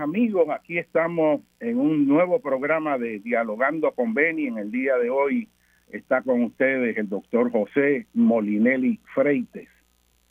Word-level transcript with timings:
amigos, 0.00 0.48
aquí 0.50 0.78
estamos 0.78 1.40
en 1.60 1.78
un 1.78 2.06
nuevo 2.06 2.40
programa 2.40 2.98
de 2.98 3.18
Dialogando 3.20 3.92
con 3.92 4.14
Beni. 4.14 4.46
En 4.46 4.58
el 4.58 4.70
día 4.70 4.96
de 4.96 5.10
hoy 5.10 5.48
está 5.90 6.22
con 6.22 6.42
ustedes 6.42 6.96
el 6.96 7.08
doctor 7.08 7.50
José 7.50 8.06
Molinelli 8.14 9.00
Freites. 9.14 9.68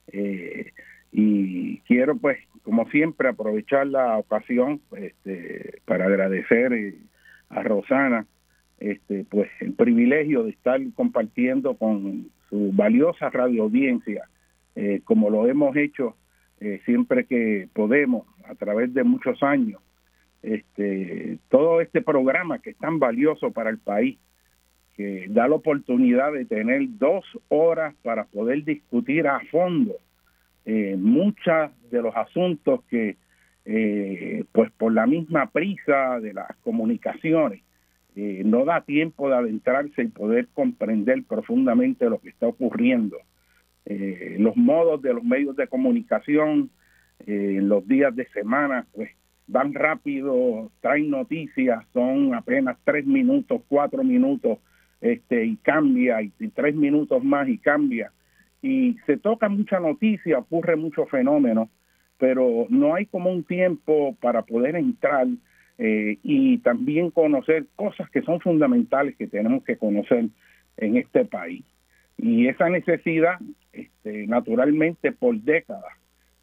Eh, 0.08 0.72
y 1.12 1.80
quiero 1.80 2.18
pues, 2.18 2.40
como 2.64 2.90
siempre, 2.90 3.30
aprovechar 3.30 3.88
la 3.88 4.18
ocasión 4.18 4.82
este, 4.98 5.80
para 5.86 6.06
agradecer 6.06 6.74
eh, 6.74 6.96
a 7.50 7.64
Rosana 7.64 8.26
este, 8.80 9.26
pues 9.30 9.50
el 9.62 9.74
privilegio 9.74 10.44
de 10.44 10.52
estar 10.52 10.82
compartiendo 10.96 11.76
con 11.76 12.30
su 12.50 12.72
valiosa 12.74 13.30
radio 13.30 13.64
audiencia, 13.64 14.28
eh, 14.76 15.02
como 15.06 15.30
lo 15.30 15.48
hemos 15.48 15.76
hecho 15.78 16.18
eh, 16.60 16.82
siempre 16.86 17.26
que 17.26 17.68
podemos, 17.74 18.26
a 18.48 18.56
través 18.56 18.94
de 18.94 19.04
muchos 19.04 19.42
años, 19.44 19.82
este, 20.42 21.40
todo 21.50 21.82
este 21.82 22.02
programa 22.02 22.60
que 22.60 22.72
es 22.72 22.78
tan 22.78 23.00
valioso 23.00 23.52
para 23.52 23.70
el 23.70 23.80
país, 23.80 24.18
que 24.96 25.26
da 25.30 25.48
la 25.48 25.56
oportunidad 25.56 26.34
de 26.34 26.46
tener 26.46 26.82
dos 27.00 27.26
horas 27.50 27.96
para 28.04 28.26
poder 28.26 28.64
discutir 28.64 29.28
a 29.28 29.40
fondo 29.52 29.94
eh, 30.66 30.96
muchos 30.98 31.72
de 31.90 32.02
los 32.02 32.16
asuntos 32.16 32.84
que, 32.90 33.18
eh, 33.66 34.44
pues 34.52 34.72
por 34.72 34.94
la 34.94 35.08
misma 35.08 35.50
prisa 35.50 36.20
de 36.20 36.34
las 36.34 36.56
comunicaciones, 36.58 37.62
eh, 38.16 38.44
no 38.46 38.64
da 38.64 38.82
tiempo 38.82 39.30
de 39.30 39.36
adentrarse 39.36 40.04
y 40.04 40.08
poder 40.08 40.48
comprender 40.54 41.24
profundamente 41.24 42.10
lo 42.10 42.20
que 42.20 42.30
está 42.30 42.48
ocurriendo. 42.48 43.18
Eh, 43.86 44.38
los 44.40 44.56
modos 44.56 45.02
de 45.02 45.14
los 45.14 45.24
medios 45.24 45.56
de 45.56 45.68
comunicación 45.68 46.70
eh, 47.26 47.60
los 47.62 47.88
días 47.88 48.16
de 48.16 48.28
semana, 48.30 48.86
pues 48.94 49.10
van 49.48 49.74
rápido, 49.74 50.72
traen 50.82 51.10
noticias, 51.10 51.86
son 51.94 52.34
apenas 52.34 52.78
tres 52.84 53.06
minutos, 53.06 53.62
cuatro 53.68 54.04
minutos, 54.04 54.60
este, 55.02 55.46
y 55.46 55.58
cambia, 55.58 56.22
y, 56.22 56.30
tres 56.50 56.76
minutos 56.76 57.24
más 57.24 57.48
y 57.48 57.58
cambia. 57.58 58.12
Y 58.62 58.98
se 59.06 59.18
toca 59.18 59.50
mucha 59.50 59.80
noticia, 59.80 60.40
ocurre 60.40 60.76
mucho 60.76 61.06
fenómeno, 61.06 61.70
pero 62.18 62.68
no 62.70 62.96
hay 62.96 63.06
como 63.06 63.32
un 63.32 63.44
tiempo 63.44 64.16
para 64.22 64.44
poder 64.44 64.76
entrar 64.76 65.28
eh, 65.78 66.18
y 66.24 66.60
también 66.60 67.12
conocer 67.12 67.66
cosas 67.76 68.10
que 68.10 68.22
son 68.22 68.40
fundamentales 68.40 69.16
que 69.18 69.28
tenemos 69.28 69.64
que 69.64 69.78
conocer 69.78 70.28
en 70.78 70.98
este 70.98 71.26
país. 71.26 71.64
Y 72.18 72.48
esa 72.48 72.70
necesidad, 72.70 73.40
este, 73.74 74.28
naturalmente, 74.28 75.12
por 75.12 75.36
décadas, 75.36 75.94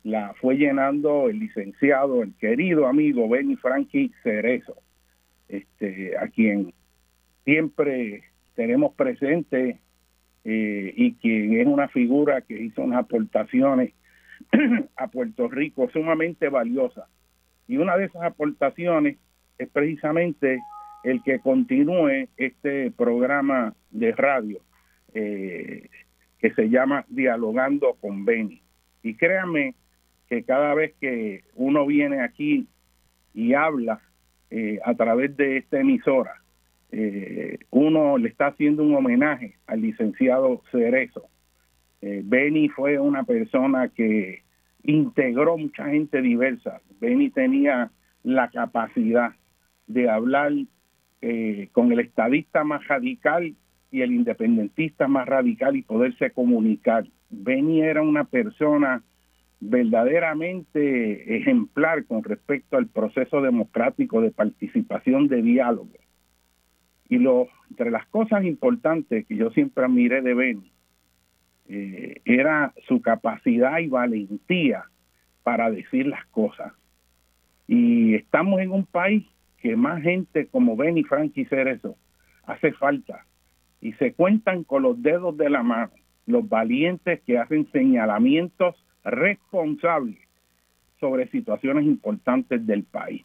la 0.03 0.35
fue 0.35 0.57
llenando 0.57 1.29
el 1.29 1.39
licenciado, 1.39 2.23
el 2.23 2.35
querido 2.35 2.87
amigo 2.87 3.29
Benny 3.29 3.57
Frankie 3.57 4.13
Cerezo, 4.23 4.77
este, 5.49 6.17
a 6.19 6.29
quien 6.29 6.73
siempre 7.45 8.25
tenemos 8.55 8.95
presente 8.95 9.79
eh, 10.45 10.95
y 10.97 11.15
quien 11.15 11.61
es 11.61 11.67
una 11.67 11.89
figura 11.89 12.41
que 12.41 12.61
hizo 12.61 12.83
unas 12.83 13.01
aportaciones 13.01 13.93
a 14.97 15.09
Puerto 15.09 15.49
Rico 15.49 15.91
sumamente 15.93 16.49
valiosas 16.49 17.09
y 17.71 17.77
una 17.77 17.97
de 17.97 18.07
esas 18.07 18.23
aportaciones 18.23 19.17
es 19.57 19.69
precisamente 19.69 20.59
el 21.05 21.23
que 21.23 21.39
continúe 21.39 22.29
este 22.37 22.91
programa 22.91 23.75
de 23.93 24.11
radio 24.11 24.61
eh, 25.15 25.89
que 26.41 26.53
se 26.55 26.69
llama 26.69 27.05
Dialogando 27.09 27.97
con 28.01 28.25
Beni. 28.25 28.61
Y 29.05 29.15
créanme 29.15 29.77
que 30.31 30.45
cada 30.45 30.73
vez 30.75 30.95
que 31.01 31.45
uno 31.55 31.85
viene 31.85 32.23
aquí 32.23 32.67
y 33.35 33.53
habla 33.53 34.01
eh, 34.51 34.79
a 34.85 34.95
través 34.95 35.37
de 35.37 35.59
esta 35.59 35.81
emisora, 35.81 36.41
eh, 36.93 37.59
uno 37.71 38.17
le 38.17 38.29
está 38.29 38.47
haciendo 38.47 38.83
un 38.83 38.95
homenaje 38.95 39.57
al 39.67 39.83
licenciado 39.83 40.63
Cerezo. 40.71 41.29
Beni 42.03 42.71
fue 42.71 42.99
una 42.99 43.25
persona 43.25 43.89
que 43.89 44.43
integró 44.85 45.57
mucha 45.57 45.87
gente 45.87 46.23
diversa. 46.23 46.81
Benny 47.01 47.31
tenía 47.31 47.91
la 48.23 48.49
capacidad 48.51 49.33
de 49.87 50.09
hablar 50.09 50.53
eh, 51.23 51.69
con 51.73 51.93
el 51.93 52.01
estadista 52.01 52.65
más 52.65 52.87
radical 52.87 53.55
y 53.91 54.03
el 54.03 54.13
independentista 54.13 55.09
más 55.09 55.27
radical 55.27 55.77
y 55.77 55.83
poderse 55.83 56.31
comunicar. 56.31 57.07
Benny 57.29 57.83
era 57.83 58.03
una 58.03 58.25
persona 58.25 59.03
verdaderamente 59.61 61.37
ejemplar 61.37 62.05
con 62.07 62.25
respecto 62.25 62.77
al 62.77 62.87
proceso 62.87 63.43
democrático 63.43 64.21
de 64.23 64.31
participación 64.31 65.29
de 65.29 65.43
diálogo. 65.43 65.93
Y 67.09 67.19
lo, 67.19 67.49
entre 67.71 67.91
las 67.91 68.07
cosas 68.07 68.45
importantes 68.45 69.27
que 69.27 69.37
yo 69.37 69.51
siempre 69.51 69.85
admiré 69.85 70.23
de 70.23 70.35
Benny 70.35 70.73
eh, 71.69 72.21
era 72.25 72.73
su 72.89 73.03
capacidad 73.03 73.79
y 73.79 73.89
valentía 73.89 74.85
para 75.43 75.71
decir 75.71 76.07
las 76.07 76.25
cosas. 76.27 76.73
Y 77.67 78.15
estamos 78.15 78.61
en 78.61 78.73
un 78.73 78.87
país 78.87 79.27
que 79.59 79.77
más 79.77 80.03
gente 80.03 80.47
como 80.47 80.77
Benny 80.77 81.05
Frankie 81.05 81.45
Cerezo 81.45 81.97
hace 82.45 82.73
falta. 82.73 83.27
Y 83.81 83.93
se 83.95 84.13
cuentan 84.15 84.65
con 84.65 84.83
los 84.83 85.03
dedos 85.03 85.37
de 85.37 85.51
la 85.51 85.63
mano 85.63 85.93
los 86.27 86.49
valientes 86.49 87.21
que 87.23 87.39
hacen 87.39 87.71
señalamientos 87.73 88.77
responsables 89.05 90.19
sobre 90.99 91.29
situaciones 91.29 91.85
importantes 91.85 92.67
del 92.67 92.85
país. 92.85 93.25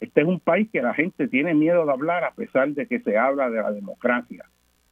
Este 0.00 0.20
es 0.20 0.26
un 0.26 0.38
país 0.38 0.68
que 0.72 0.80
la 0.80 0.94
gente 0.94 1.26
tiene 1.26 1.54
miedo 1.54 1.84
de 1.84 1.92
hablar 1.92 2.24
a 2.24 2.32
pesar 2.32 2.68
de 2.70 2.86
que 2.86 3.00
se 3.00 3.18
habla 3.18 3.50
de 3.50 3.60
la 3.60 3.72
democracia. 3.72 4.44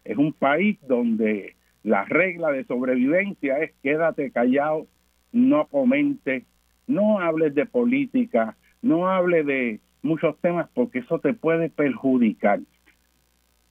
Es 0.05 0.17
un 0.17 0.33
país 0.33 0.79
donde 0.87 1.55
la 1.85 2.05
regla 2.05 2.51
de 2.51 2.65
sobrevivencia 2.65 3.59
es 3.61 3.73
quédate 3.83 4.33
callado, 4.33 4.87
no 5.33 5.67
comente, 5.69 6.45
no 6.89 7.21
hables 7.21 7.55
de 7.55 7.67
política, 7.67 8.57
no 8.83 9.09
hables 9.09 9.47
de 9.47 9.81
muchos 10.03 10.37
temas 10.41 10.69
porque 10.75 11.01
eso 11.01 11.21
te 11.21 11.35
puede 11.35 11.71
perjudicar. 11.71 12.61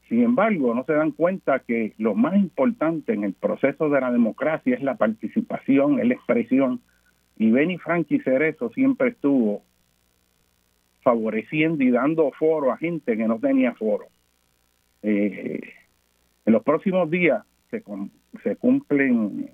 Sin 0.08 0.22
embargo, 0.22 0.74
no 0.76 0.84
se 0.84 0.94
dan 0.94 1.12
cuenta 1.12 1.60
que 1.60 1.94
lo 1.98 2.14
más 2.14 2.36
importante 2.36 3.14
en 3.14 3.24
el 3.24 3.34
proceso 3.34 3.90
de 3.90 4.02
la 4.02 4.12
democracia 4.12 4.76
es 4.76 4.84
la 4.84 4.96
participación, 4.96 6.00
es 6.00 6.08
la 6.08 6.14
expresión. 6.14 6.82
Y 7.38 7.50
Benny 7.50 7.78
Frankie 7.78 8.22
Cerezo 8.22 8.70
siempre 8.70 9.10
estuvo 9.10 9.64
favoreciendo 11.02 11.84
y 11.84 11.92
dando 11.92 12.32
foro 12.32 12.72
a 12.72 12.78
gente 12.78 13.18
que 13.18 13.28
no 13.28 13.40
tenía 13.40 13.74
foro. 13.74 14.06
Eh, 15.02 15.60
en 16.46 16.54
los 16.54 16.64
próximos 16.64 17.10
días 17.10 17.44
se, 17.72 17.84
se 18.44 18.56
cumplen 18.56 19.50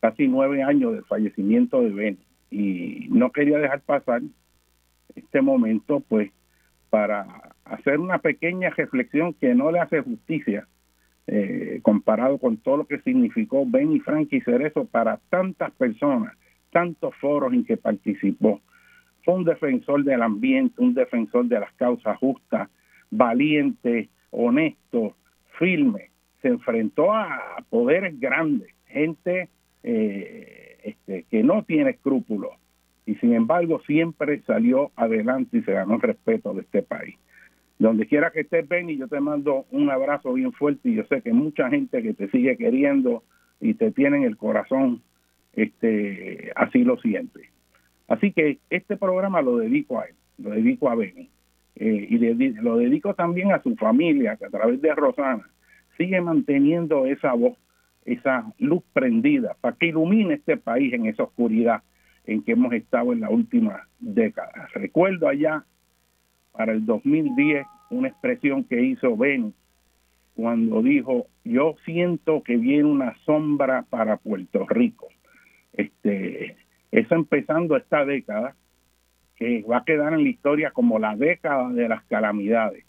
casi 0.00 0.28
nueve 0.28 0.62
años 0.62 0.92
del 0.92 1.04
fallecimiento 1.04 1.82
de 1.82 1.90
Ben 1.90 2.18
y 2.50 3.06
no 3.10 3.30
quería 3.30 3.58
dejar 3.58 3.80
pasar 3.82 4.22
este 5.14 5.40
momento 5.42 6.00
pues 6.00 6.30
para 6.90 7.54
hacer 7.70 7.98
una 8.00 8.18
pequeña 8.18 8.70
reflexión 8.70 9.34
que 9.34 9.54
no 9.54 9.70
le 9.70 9.80
hace 9.80 10.00
justicia 10.00 10.66
eh, 11.26 11.78
comparado 11.82 12.38
con 12.38 12.56
todo 12.56 12.78
lo 12.78 12.86
que 12.86 13.00
significó 13.00 13.64
Ben 13.66 13.92
y 13.92 14.00
Frankie 14.00 14.40
Cerezo 14.40 14.86
para 14.86 15.20
tantas 15.30 15.70
personas, 15.72 16.36
tantos 16.72 17.14
foros 17.16 17.52
en 17.52 17.64
que 17.64 17.76
participó. 17.76 18.60
Fue 19.24 19.34
un 19.34 19.44
defensor 19.44 20.02
del 20.02 20.22
ambiente, 20.22 20.82
un 20.82 20.94
defensor 20.94 21.46
de 21.46 21.60
las 21.60 21.72
causas 21.74 22.18
justas, 22.18 22.68
valiente, 23.10 24.08
honesto, 24.30 25.14
firme, 25.58 26.10
se 26.42 26.48
enfrentó 26.48 27.12
a 27.12 27.62
poderes 27.68 28.18
grandes, 28.18 28.74
gente 28.86 29.48
eh, 29.82 30.78
este, 30.82 31.24
que 31.30 31.42
no 31.42 31.62
tiene 31.64 31.90
escrúpulos 31.90 32.52
y 33.06 33.14
sin 33.16 33.34
embargo 33.34 33.80
siempre 33.86 34.40
salió 34.42 34.90
adelante 34.96 35.58
y 35.58 35.62
se 35.62 35.72
ganó 35.72 35.94
el 35.94 36.00
respeto 36.00 36.54
de 36.54 36.62
este 36.62 36.82
país. 36.82 37.16
Donde 37.80 38.06
quiera 38.06 38.30
que 38.30 38.40
estés, 38.40 38.68
Benny, 38.68 38.98
yo 38.98 39.08
te 39.08 39.20
mando 39.20 39.64
un 39.70 39.88
abrazo 39.88 40.34
bien 40.34 40.52
fuerte 40.52 40.90
y 40.90 40.96
yo 40.96 41.04
sé 41.04 41.22
que 41.22 41.32
mucha 41.32 41.70
gente 41.70 42.02
que 42.02 42.12
te 42.12 42.28
sigue 42.28 42.58
queriendo 42.58 43.22
y 43.58 43.72
te 43.72 43.90
tiene 43.90 44.18
en 44.18 44.24
el 44.24 44.36
corazón, 44.36 45.00
este, 45.54 46.52
así 46.56 46.84
lo 46.84 46.98
siente. 46.98 47.48
Así 48.06 48.32
que 48.32 48.58
este 48.68 48.98
programa 48.98 49.40
lo 49.40 49.56
dedico 49.56 49.98
a 49.98 50.04
él, 50.04 50.14
lo 50.36 50.50
dedico 50.50 50.90
a 50.90 50.94
Benny. 50.94 51.30
Eh, 51.76 52.06
y 52.10 52.18
lo 52.60 52.76
dedico 52.76 53.14
también 53.14 53.50
a 53.52 53.62
su 53.62 53.74
familia, 53.76 54.36
que 54.36 54.44
a 54.44 54.50
través 54.50 54.82
de 54.82 54.94
Rosana 54.94 55.48
sigue 55.96 56.20
manteniendo 56.20 57.06
esa 57.06 57.32
voz, 57.32 57.56
esa 58.04 58.52
luz 58.58 58.82
prendida 58.92 59.56
para 59.58 59.74
que 59.76 59.86
ilumine 59.86 60.34
este 60.34 60.58
país 60.58 60.92
en 60.92 61.06
esa 61.06 61.22
oscuridad 61.22 61.82
en 62.26 62.42
que 62.42 62.52
hemos 62.52 62.74
estado 62.74 63.14
en 63.14 63.20
la 63.20 63.30
última 63.30 63.88
década. 64.00 64.68
Recuerdo 64.74 65.28
allá 65.28 65.64
para 66.52 66.72
el 66.72 66.84
2010 66.86 67.66
una 67.90 68.08
expresión 68.08 68.64
que 68.64 68.82
hizo 68.82 69.16
Ben 69.16 69.54
cuando 70.34 70.82
dijo, 70.82 71.26
yo 71.44 71.76
siento 71.84 72.42
que 72.42 72.56
viene 72.56 72.84
una 72.84 73.16
sombra 73.24 73.84
para 73.90 74.16
Puerto 74.16 74.66
Rico. 74.68 75.08
Este, 75.72 76.56
eso 76.90 77.14
empezando 77.14 77.76
esta 77.76 78.04
década, 78.04 78.54
que 79.36 79.62
va 79.62 79.78
a 79.78 79.84
quedar 79.84 80.12
en 80.12 80.22
la 80.22 80.28
historia 80.28 80.70
como 80.70 80.98
la 80.98 81.16
década 81.16 81.70
de 81.70 81.88
las 81.88 82.04
calamidades. 82.04 82.84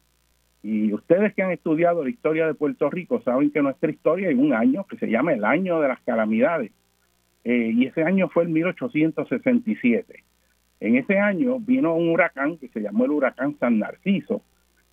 Y 0.63 0.93
ustedes 0.93 1.33
que 1.33 1.41
han 1.43 1.51
estudiado 1.51 2.03
la 2.03 2.09
historia 2.09 2.45
de 2.45 2.53
Puerto 2.53 2.89
Rico 2.89 3.21
saben 3.23 3.51
que 3.51 3.61
nuestra 3.61 3.89
historia 3.89 4.29
hay 4.29 4.35
un 4.35 4.53
año 4.53 4.85
que 4.85 4.97
se 4.97 5.07
llama 5.07 5.33
el 5.33 5.43
año 5.43 5.79
de 5.79 5.87
las 5.87 5.99
calamidades. 6.01 6.71
Eh, 7.43 7.71
y 7.73 7.87
ese 7.87 8.03
año 8.03 8.29
fue 8.29 8.43
el 8.43 8.49
1867. 8.49 10.23
En 10.81 10.95
ese 10.95 11.19
año 11.19 11.59
vino 11.59 11.93
un 11.93 12.09
huracán 12.09 12.57
que 12.57 12.67
se 12.69 12.81
llamó 12.81 13.05
el 13.05 13.11
huracán 13.11 13.55
San 13.59 13.77
Narciso, 13.77 14.41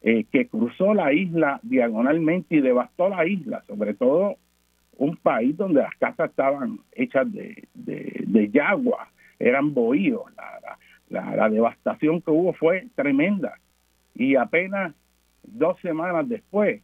eh, 0.02 0.24
que 0.30 0.46
cruzó 0.46 0.92
la 0.92 1.14
isla 1.14 1.60
diagonalmente 1.62 2.56
y 2.56 2.60
devastó 2.60 3.08
la 3.08 3.26
isla, 3.26 3.64
sobre 3.66 3.94
todo 3.94 4.36
un 4.98 5.16
país 5.16 5.56
donde 5.56 5.80
las 5.80 5.96
casas 5.96 6.28
estaban 6.30 6.80
hechas 6.92 7.26
de, 7.32 8.50
yagua, 8.52 9.08
eran 9.38 9.72
bohíos. 9.72 10.24
La, 11.08 11.34
la, 11.34 11.48
devastación 11.48 12.20
que 12.20 12.30
hubo 12.30 12.52
fue 12.52 12.86
tremenda. 12.94 13.54
Y 14.14 14.36
apenas 14.36 14.94
dos 15.42 15.80
semanas 15.80 16.28
después 16.28 16.82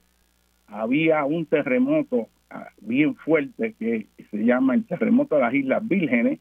había 0.67 1.25
un 1.25 1.45
terremoto 1.45 2.29
ah, 2.49 2.69
bien 2.81 3.17
fuerte 3.17 3.75
que 3.79 4.07
se 4.31 4.45
llama 4.45 4.75
el 4.75 4.87
terremoto 4.87 5.35
de 5.35 5.43
las 5.43 5.53
Islas 5.53 5.87
Vírgenes, 5.87 6.41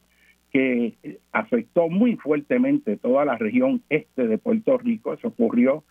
que 0.53 0.93
afectó 1.31 1.89
muy 1.89 2.15
fuertemente 2.15 2.95
toda 2.95 3.25
la 3.25 3.37
región 3.37 3.81
este 3.89 4.27
de 4.27 4.37
Puerto 4.37 4.77
Rico. 4.77 5.13
Eso 5.13 5.29
ocurrió 5.29 5.83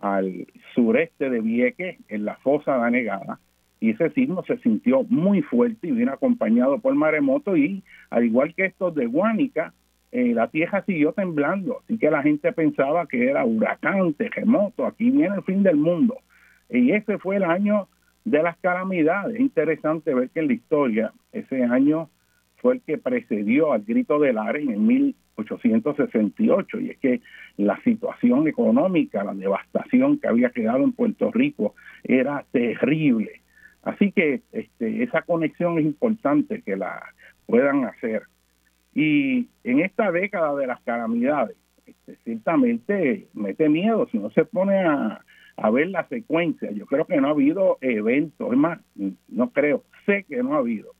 al 0.00 0.46
sureste 0.74 1.30
de 1.30 1.40
Vieques, 1.40 1.98
en 2.08 2.24
la 2.24 2.36
fosa 2.36 2.76
de 2.78 2.86
Anegada, 2.86 3.38
y 3.80 3.90
ese 3.90 4.10
sismo 4.10 4.44
se 4.44 4.58
sintió 4.58 5.04
muy 5.04 5.42
fuerte 5.42 5.86
y 5.86 5.92
vino 5.92 6.12
acompañado 6.12 6.78
por 6.80 6.94
maremoto 6.94 7.56
y 7.56 7.82
al 8.10 8.24
igual 8.24 8.54
que 8.54 8.66
estos 8.66 8.94
de 8.94 9.06
Guánica, 9.06 9.72
eh, 10.10 10.32
la 10.34 10.48
tierra 10.48 10.82
siguió 10.84 11.12
temblando, 11.12 11.80
así 11.84 11.96
que 11.98 12.10
la 12.10 12.22
gente 12.22 12.52
pensaba 12.52 13.06
que 13.06 13.28
era 13.28 13.44
huracán, 13.44 14.14
terremoto, 14.14 14.84
aquí 14.84 15.10
viene 15.10 15.36
el 15.36 15.42
fin 15.42 15.62
del 15.62 15.76
mundo. 15.76 16.16
Y 16.68 16.90
ese 16.92 17.18
fue 17.18 17.36
el 17.36 17.44
año 17.44 17.88
de 18.24 18.42
las 18.42 18.56
calamidades. 18.58 19.38
interesante 19.38 20.12
ver 20.12 20.30
que 20.30 20.40
en 20.40 20.48
la 20.48 20.54
historia 20.54 21.12
ese 21.32 21.62
año 21.62 22.08
fue 22.60 22.74
el 22.74 22.82
que 22.82 22.98
precedió 22.98 23.72
al 23.72 23.82
grito 23.82 24.18
del 24.18 24.38
Ares 24.38 24.68
en 24.68 24.86
1868 24.86 26.80
y 26.80 26.90
es 26.90 26.98
que 26.98 27.20
la 27.56 27.80
situación 27.82 28.48
económica, 28.48 29.24
la 29.24 29.34
devastación 29.34 30.18
que 30.18 30.28
había 30.28 30.50
quedado 30.50 30.82
en 30.84 30.92
Puerto 30.92 31.30
Rico 31.30 31.74
era 32.04 32.44
terrible. 32.50 33.42
Así 33.82 34.12
que 34.12 34.42
este, 34.52 35.02
esa 35.02 35.22
conexión 35.22 35.78
es 35.78 35.84
importante 35.84 36.62
que 36.62 36.76
la 36.76 37.02
puedan 37.46 37.84
hacer. 37.84 38.22
Y 38.94 39.48
en 39.64 39.80
esta 39.80 40.10
década 40.10 40.54
de 40.56 40.66
las 40.66 40.80
calamidades, 40.82 41.56
este, 41.86 42.16
ciertamente 42.24 43.28
mete 43.34 43.68
miedo 43.68 44.08
si 44.10 44.18
no 44.18 44.30
se 44.30 44.44
pone 44.44 44.80
a, 44.80 45.24
a 45.56 45.70
ver 45.70 45.88
la 45.88 46.06
secuencia. 46.08 46.70
Yo 46.72 46.86
creo 46.86 47.06
que 47.06 47.20
no 47.20 47.28
ha 47.28 47.30
habido 47.30 47.78
eventos, 47.80 48.50
es 48.52 48.58
más, 48.58 48.80
no 49.28 49.50
creo, 49.50 49.84
sé 50.06 50.24
que 50.24 50.42
no 50.42 50.54
ha 50.54 50.58
habido 50.58 50.97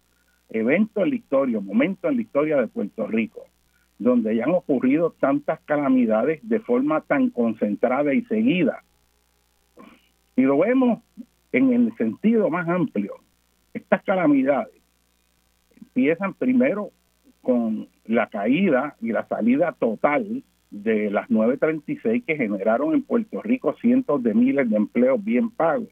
eventos 0.51 1.03
en 1.03 1.11
la 1.11 1.17
historia, 1.17 1.61
momentos 1.61 2.11
en 2.11 2.17
la 2.17 2.23
historia 2.23 2.57
de 2.57 2.69
Puerto 2.69 3.07
Rico, 3.07 3.47
donde 3.99 4.37
ya 4.37 4.45
han 4.45 4.55
ocurrido 4.55 5.15
tantas 5.19 5.61
calamidades 5.61 6.41
de 6.43 6.61
forma 6.61 7.01
tan 7.03 7.31
concentrada 7.31 8.15
y 8.15 8.25
seguida. 8.25 8.83
Y 10.37 10.43
lo 10.43 10.59
vemos 10.59 11.01
en 11.53 11.73
el 11.73 11.97
sentido 11.97 12.49
más 12.51 12.69
amplio. 12.69 13.15
Estas 13.75 14.03
calamidades 14.05 14.75
empiezan 15.81 16.35
primero 16.35 16.91
con 17.43 17.89
la 18.05 18.29
caída 18.29 18.97
y 19.01 19.13
la 19.13 19.27
salida 19.27 19.73
total 19.73 20.43
de 20.71 21.11
las 21.11 21.31
936 21.31 22.25
que 22.27 22.37
generaron 22.37 22.95
en 22.95 23.03
Puerto 23.03 23.43
Rico 23.43 23.75
cientos 23.81 24.23
de 24.23 24.35
miles 24.35 24.69
de 24.69 24.77
empleos 24.77 25.23
bien 25.25 25.51
pagos 25.51 25.89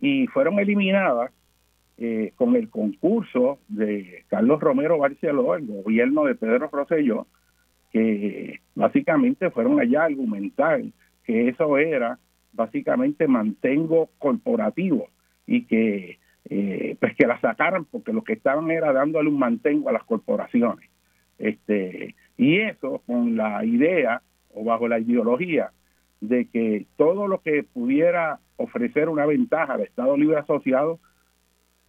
y 0.00 0.26
fueron 0.28 0.58
eliminadas 0.58 1.30
eh, 1.98 2.32
con 2.36 2.56
el 2.56 2.68
concurso 2.70 3.58
de 3.68 4.24
Carlos 4.28 4.60
Romero 4.60 4.98
Barceló, 4.98 5.54
el 5.54 5.66
gobierno 5.66 6.24
de 6.24 6.34
Pedro 6.34 6.68
Rosselló, 6.72 7.26
que 7.92 8.60
básicamente 8.74 9.50
fueron 9.50 9.78
allá 9.78 10.02
a 10.02 10.06
argumentar 10.06 10.82
que 11.24 11.48
eso 11.48 11.78
era 11.78 12.18
básicamente 12.52 13.28
mantengo 13.28 14.10
corporativo 14.18 15.08
y 15.46 15.64
que 15.64 16.18
eh, 16.48 16.96
pues 16.98 17.14
que 17.14 17.26
la 17.26 17.40
sacaran 17.40 17.84
porque 17.84 18.12
lo 18.12 18.24
que 18.24 18.34
estaban 18.34 18.70
era 18.70 18.92
dándole 18.92 19.28
un 19.28 19.38
mantengo 19.38 19.88
a 19.88 19.92
las 19.92 20.04
corporaciones. 20.04 20.88
Este, 21.38 22.14
y 22.36 22.58
eso 22.58 23.02
con 23.06 23.36
la 23.36 23.64
idea 23.64 24.22
o 24.54 24.64
bajo 24.64 24.88
la 24.88 24.98
ideología 24.98 25.70
de 26.20 26.46
que 26.46 26.86
todo 26.96 27.26
lo 27.26 27.40
que 27.40 27.64
pudiera 27.64 28.38
ofrecer 28.56 29.08
una 29.08 29.26
ventaja 29.26 29.74
al 29.74 29.80
Estado 29.80 30.16
Libre 30.16 30.38
Asociado 30.38 30.98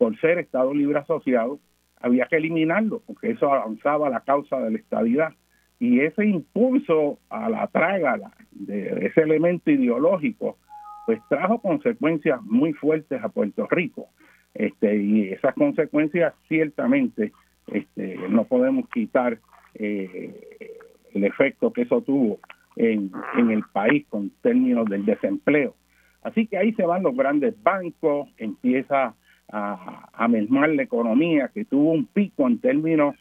por 0.04 0.20
ser 0.20 0.38
Estado 0.38 0.74
Libre 0.74 1.00
Asociado, 1.00 1.62
había 2.02 2.26
que 2.26 2.36
eliminarlo, 2.36 3.02
porque 3.08 3.32
eso 3.32 3.54
avanzaba 3.54 4.10
la 4.10 4.20
causa 4.20 4.60
de 4.60 4.72
la 4.72 4.78
estabilidad. 4.78 5.32
Y 5.80 6.02
ese 6.02 6.26
impulso 6.26 7.20
a 7.30 7.50
la 7.50 7.68
trágala 7.68 8.34
de 8.52 9.06
ese 9.06 9.22
elemento 9.22 9.72
ideológico, 9.72 10.58
pues 11.06 11.22
trajo 11.30 11.62
consecuencias 11.62 12.42
muy 12.42 12.74
fuertes 12.74 13.24
a 13.24 13.30
Puerto 13.30 13.66
Rico. 13.72 14.10
Este, 14.54 14.98
y 14.98 15.30
esas 15.30 15.54
consecuencias 15.54 16.34
ciertamente 16.50 17.32
este, 17.68 18.18
no 18.28 18.44
podemos 18.44 18.90
quitar 18.90 19.40
eh, 19.76 20.76
el 21.14 21.24
efecto 21.24 21.72
que 21.72 21.84
eso 21.84 22.02
tuvo 22.02 22.40
en, 22.76 23.10
en 23.38 23.52
el 23.52 23.64
país 23.72 24.06
con 24.10 24.32
términos 24.42 24.86
del 24.90 25.06
desempleo. 25.06 25.76
Así 26.24 26.46
que 26.46 26.58
ahí 26.58 26.74
se 26.74 26.86
van 26.86 27.04
los 27.04 27.16
grandes 27.16 27.56
bancos, 27.64 28.28
empieza 28.36 29.16
a, 29.52 30.10
a 30.14 30.28
mermar 30.28 30.70
la 30.70 30.84
economía, 30.84 31.52
que 31.54 31.66
tuvo 31.66 31.92
un 31.92 32.06
pico 32.06 32.48
en 32.48 32.60
términos 32.60 33.16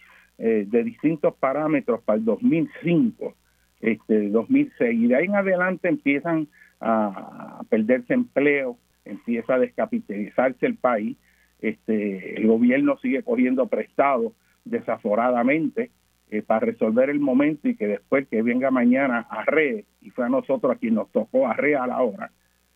eh, 0.45 0.67
de 0.67 0.83
distintos 0.83 1.35
parámetros 1.35 2.03
para 2.03 2.19
el 2.19 2.25
2005, 2.25 3.35
este, 3.81 4.29
2006, 4.31 5.01
y 5.01 5.07
de 5.07 5.15
ahí 5.15 5.27
en 5.27 5.37
adelante 5.37 5.89
empiezan 5.89 6.49
a, 6.81 7.61
perderse 7.69 8.15
empleo, 8.15 8.77
empieza 9.05 9.55
a 9.55 9.59
descapitalizarse 9.61 10.67
el 10.67 10.77
país, 10.77 11.17
este, 11.61 12.41
el 12.41 12.49
gobierno 12.49 12.99
sigue 12.99 13.23
cogiendo 13.23 13.69
prestado 13.69 14.33
desaforadamente 14.65 15.93
eh, 16.31 16.43
para 16.43 16.67
resolver 16.67 17.09
el 17.09 17.21
momento 17.21 17.69
y 17.69 17.77
que 17.77 17.87
después 17.87 18.27
que 18.27 18.43
venga 18.43 18.73
mañana 18.73 19.27
arre, 19.31 19.85
y 20.01 20.11
fue 20.11 20.25
a 20.25 20.29
nosotros 20.29 20.73
a 20.73 20.79
quien 20.79 20.95
nos 20.95 21.13
tocó 21.13 21.47
arre 21.47 21.77
a 21.77 21.87
la 21.87 22.03
hora, 22.03 22.33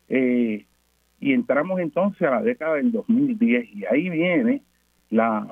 eh, 0.08 0.66
y 1.20 1.32
entramos 1.32 1.80
entonces 1.80 2.22
a 2.22 2.30
la 2.30 2.42
década 2.42 2.74
del 2.74 2.92
2010 2.92 3.74
y 3.74 3.84
ahí 3.86 4.10
viene 4.10 4.62
la, 5.10 5.46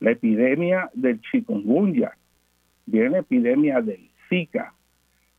epidemia 0.00 0.90
del 0.94 1.20
chikungunya, 1.20 2.12
viene 2.86 3.10
la 3.10 3.18
epidemia 3.18 3.80
del 3.80 4.10
Zika, 4.28 4.74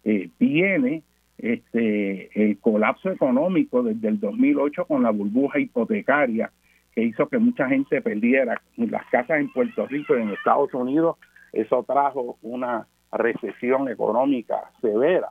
eh, 0.03 0.29
viene 0.39 1.03
este 1.37 2.49
el 2.49 2.57
colapso 2.59 3.11
económico 3.11 3.83
desde 3.83 4.07
el 4.07 4.19
2008 4.19 4.85
con 4.85 5.03
la 5.03 5.11
burbuja 5.11 5.59
hipotecaria 5.59 6.51
que 6.97 7.03
hizo 7.03 7.29
que 7.29 7.37
mucha 7.37 7.67
gente 7.69 8.01
perdiera 8.01 8.59
las 8.75 9.05
casas 9.11 9.39
en 9.39 9.53
Puerto 9.53 9.85
Rico 9.85 10.17
y 10.17 10.21
en 10.23 10.29
Estados 10.29 10.73
Unidos. 10.73 11.17
Eso 11.53 11.83
trajo 11.83 12.39
una 12.41 12.87
recesión 13.11 13.87
económica 13.87 14.71
severa, 14.81 15.29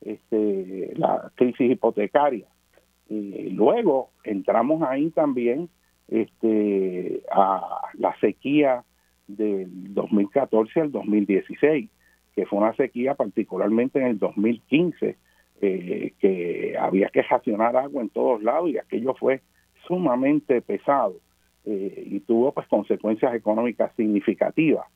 este, 0.00 0.92
la 0.94 1.30
crisis 1.34 1.72
hipotecaria. 1.72 2.46
Y 3.08 3.50
luego 3.50 4.10
entramos 4.24 4.82
ahí 4.82 5.10
también 5.10 5.68
este, 6.08 7.22
a 7.30 7.82
la 7.94 8.18
sequía 8.20 8.84
del 9.26 9.94
2014 9.94 10.80
al 10.80 10.92
2016, 10.92 11.88
que 12.34 12.46
fue 12.46 12.58
una 12.58 12.74
sequía 12.74 13.14
particularmente 13.14 13.98
en 13.98 14.06
el 14.06 14.18
2015, 14.18 15.16
eh, 15.60 16.12
que 16.20 16.76
había 16.78 17.08
que 17.08 17.22
racionar 17.22 17.76
agua 17.76 18.02
en 18.02 18.10
todos 18.10 18.42
lados 18.42 18.70
y 18.70 18.78
aquello 18.78 19.14
fue 19.14 19.42
sumamente 19.86 20.60
pesado 20.62 21.16
eh, 21.64 22.04
y 22.06 22.20
tuvo 22.20 22.52
pues 22.52 22.66
consecuencias 22.68 23.34
económicas 23.34 23.92
significativas. 23.96 24.86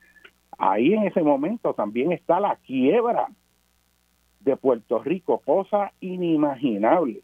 Ahí 0.59 0.95
en 0.95 1.03
ese 1.05 1.23
momento 1.23 1.75
también 1.75 2.13
está 2.13 2.39
la 2.39 2.57
quiebra 2.65 3.27
de 4.41 4.57
Puerto 4.57 5.03
Rico, 5.03 5.39
cosa 5.45 5.93
inimaginable. 6.01 7.23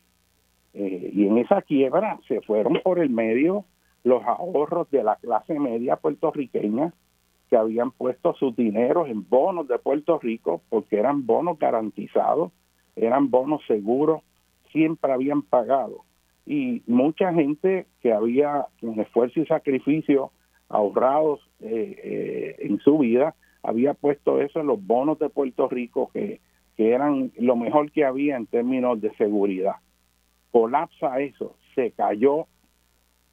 Eh, 0.81 1.11
y 1.13 1.27
en 1.27 1.39
esa 1.39 1.61
quiebra 1.63 2.21
se 2.29 2.41
fueron 2.43 2.79
por 2.85 3.01
el 3.01 3.11
medio 3.11 3.65
los 4.05 4.23
ahorros 4.25 4.89
de 4.93 5.03
la 5.03 5.17
clase 5.17 5.59
media 5.59 5.97
puertorriqueña 5.97 6.93
que 7.51 7.57
habían 7.57 7.91
puesto 7.91 8.35
sus 8.35 8.55
dineros 8.55 9.09
en 9.09 9.29
bonos 9.29 9.67
de 9.67 9.79
Puerto 9.79 10.21
Rico 10.21 10.63
porque 10.69 10.97
eran 10.97 11.27
bonos 11.27 11.59
garantizados, 11.59 12.53
eran 12.95 13.29
bonos 13.29 13.61
seguros, 13.67 14.23
siempre 14.71 15.13
habían 15.13 15.43
pagado. 15.43 16.05
Y 16.47 16.83
mucha 16.87 17.33
gente 17.33 17.87
que 18.01 18.13
había 18.13 18.67
con 18.81 19.01
esfuerzo 19.01 19.41
y 19.41 19.47
sacrificio 19.47 20.31
ahorrados 20.69 21.41
eh, 21.61 21.97
eh, 22.05 22.57
en 22.61 22.79
su 22.79 22.99
vida, 22.99 23.35
había 23.65 23.95
puesto 23.95 24.41
eso 24.41 24.61
en 24.61 24.69
los 24.69 24.81
bonos 24.87 25.19
de 25.19 25.29
Puerto 25.29 25.69
Rico 25.69 26.11
que 26.13 26.41
que 26.79 26.93
eran 26.93 27.33
lo 27.37 27.57
mejor 27.57 27.91
que 27.91 28.05
había 28.05 28.37
en 28.37 28.47
términos 28.47 29.01
de 29.01 29.13
seguridad. 29.17 29.75
Colapsa 30.51 31.21
eso, 31.21 31.57
se 31.75 31.93
cayó 31.93 32.47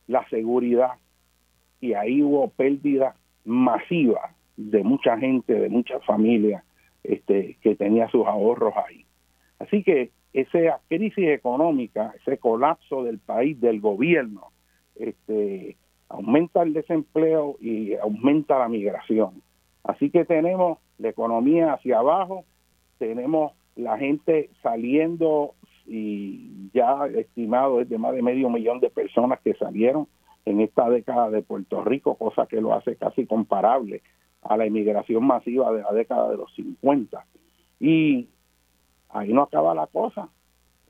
la 0.08 0.28
seguridad 0.30 0.94
y 1.82 1.94
ahí 1.94 2.22
hubo 2.22 2.50
pérdida 2.50 3.16
masiva 3.44 4.36
de 4.58 4.84
mucha 4.84 5.18
gente, 5.18 5.54
de 5.54 5.70
muchas 5.70 6.04
familias 6.06 6.64
este, 7.04 7.58
que 7.62 7.76
tenía 7.76 8.10
sus 8.10 8.26
ahorros 8.26 8.74
ahí. 8.78 9.06
Así 9.60 9.84
que 9.84 10.12
esa 10.34 10.82
crisis 10.90 11.30
económica, 11.30 12.14
ese 12.22 12.38
colapso 12.38 13.04
del 13.04 13.20
país, 13.20 13.60
del 13.62 13.80
gobierno, 13.80 14.52
este, 14.96 15.78
aumenta 16.10 16.64
el 16.64 16.74
desempleo 16.74 17.58
y 17.62 17.96
aumenta 17.96 18.60
la 18.60 18.68
migración. 18.68 19.42
Así 19.84 20.10
que 20.10 20.26
tenemos 20.26 20.80
la 20.98 21.10
economía 21.10 21.74
hacia 21.74 22.00
abajo, 22.00 22.46
tenemos 22.98 23.54
la 23.76 23.98
gente 23.98 24.50
saliendo 24.62 25.54
y 25.88 26.70
ya 26.74 27.08
estimado 27.08 27.82
es 27.82 27.90
de 27.90 27.98
más 27.98 28.14
de 28.14 28.22
medio 28.22 28.50
millón 28.50 28.80
de 28.80 28.90
personas 28.90 29.40
que 29.42 29.54
salieron 29.54 30.08
en 30.46 30.62
esta 30.62 30.90
década 30.90 31.30
de 31.30 31.42
Puerto 31.42 31.84
Rico, 31.84 32.16
cosa 32.16 32.46
que 32.48 32.62
lo 32.62 32.74
hace 32.74 32.96
casi 32.96 33.26
comparable 33.26 34.02
a 34.42 34.58
la 34.58 34.68
inmigración 34.68 35.26
masiva 35.26 35.72
de 35.72 35.82
la 35.82 35.92
década 35.92 36.30
de 36.30 36.38
los 36.38 36.54
50. 36.56 37.26
Y 37.80 38.28
ahí 39.10 39.34
no 39.34 39.44
acaba 39.44 39.74
la 39.74 39.88
cosa. 39.88 40.30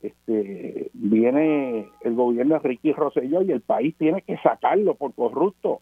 Este, 0.02 0.90
viene 0.92 1.88
el 2.02 2.14
gobierno 2.14 2.54
de 2.54 2.60
Ricky 2.60 2.92
Rosselló 2.92 3.42
y 3.42 3.50
el 3.50 3.62
país 3.62 3.96
tiene 3.96 4.22
que 4.22 4.36
sacarlo 4.38 4.94
por 4.94 5.14
corrupto, 5.14 5.80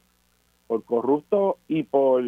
por 0.69 0.85
corrupto 0.85 1.59
y 1.67 1.83
por, 1.83 2.23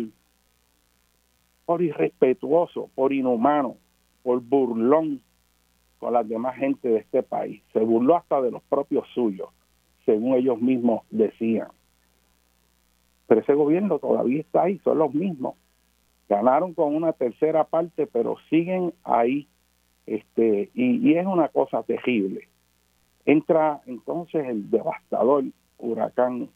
por 1.64 1.80
irrespetuoso, 1.80 2.90
por 2.94 3.12
inhumano, 3.12 3.76
por 4.24 4.40
burlón 4.40 5.20
con 5.98 6.12
las 6.12 6.28
demás 6.28 6.56
gente 6.56 6.88
de 6.88 6.98
este 6.98 7.22
país. 7.22 7.62
Se 7.72 7.80
burló 7.80 8.16
hasta 8.16 8.40
de 8.42 8.50
los 8.50 8.62
propios 8.64 9.06
suyos, 9.14 9.48
según 10.04 10.34
ellos 10.34 10.60
mismos 10.60 11.02
decían. 11.10 11.68
Pero 13.26 13.40
ese 13.40 13.54
gobierno 13.54 13.98
todavía 13.98 14.40
está 14.40 14.62
ahí, 14.64 14.78
son 14.84 14.98
los 14.98 15.12
mismos. 15.14 15.54
Ganaron 16.28 16.74
con 16.74 16.94
una 16.94 17.12
tercera 17.12 17.64
parte, 17.64 18.06
pero 18.06 18.36
siguen 18.50 18.92
ahí. 19.04 19.48
Este, 20.06 20.70
y, 20.74 21.14
es 21.14 21.26
una 21.26 21.48
cosa 21.48 21.82
terrible. 21.82 22.48
Entra 23.24 23.80
entonces 23.86 24.46
el 24.46 24.70
devastador 24.70 25.44
huracán 25.78 26.48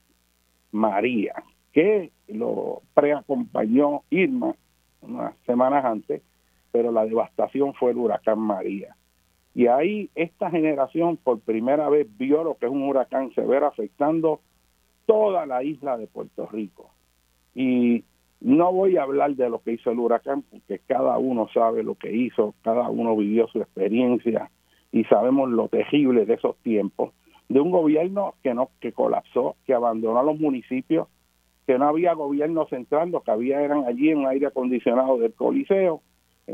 María, 0.71 1.43
que 1.73 2.13
lo 2.29 2.83
preacompañó 2.95 4.03
Irma 4.11 4.55
unas 5.03 5.35
semanas 5.47 5.85
antes, 5.85 6.23
pero 6.71 6.93
la 6.93 7.05
devastación 7.05 7.75
fue 7.75 7.91
el 7.91 7.99
huracán 7.99 8.39
María. 8.39 8.95
Y 9.55 9.67
ahí 9.67 10.11
esta 10.15 10.51
generación 10.51 11.17
por 11.17 11.41
primera 11.41 11.89
vez 11.89 12.07
vio 12.17 12.45
lo 12.45 12.55
que 12.55 12.67
es 12.67 12.73
un 12.73 12.83
huracán 12.83 13.33
severo 13.35 13.67
afectando 13.67 14.41
toda 15.07 15.45
la 15.47 15.63
isla 15.65 15.97
de 15.97 16.07
Puerto 16.07 16.47
Rico. 16.47 16.91
Y 17.55 18.05
no 18.41 18.73
voy 18.73 18.97
a 18.97 19.03
hablar 19.03 19.35
de 19.35 19.51
lo 19.51 19.61
que 19.61 19.73
hizo 19.73 19.91
el 19.91 19.99
huracán, 19.99 20.43
porque 20.43 20.81
cada 20.87 21.19
uno 21.19 21.49
sabe 21.53 21.83
lo 21.83 21.95
que 21.95 22.15
hizo, 22.15 22.55
cada 22.63 22.89
uno 22.89 23.17
vivió 23.17 23.49
su 23.49 23.59
experiencia 23.59 24.51
y 24.93 25.05
sabemos 25.05 25.51
lo 25.51 25.69
terrible 25.69 26.27
de 26.27 26.35
esos 26.35 26.57
tiempos, 26.59 27.13
de 27.49 27.61
un 27.61 27.71
gobierno 27.71 28.35
que 28.43 28.55
no 28.55 28.71
que 28.81 28.93
colapsó, 28.93 29.57
que 29.67 29.75
abandonó 29.75 30.21
a 30.21 30.25
los 30.25 30.39
municipios, 30.39 31.09
que 31.67 31.79
no 31.79 31.89
había 31.89 32.15
gobierno 32.15 32.67
central, 32.67 33.11
lo 33.11 33.21
que 33.23 33.31
había 33.31 33.61
eran 33.61 33.85
allí 33.85 34.11
en 34.11 34.27
aire 34.27 34.47
acondicionado 34.47 35.19
del 35.19 35.35
Coliseo, 35.35 36.01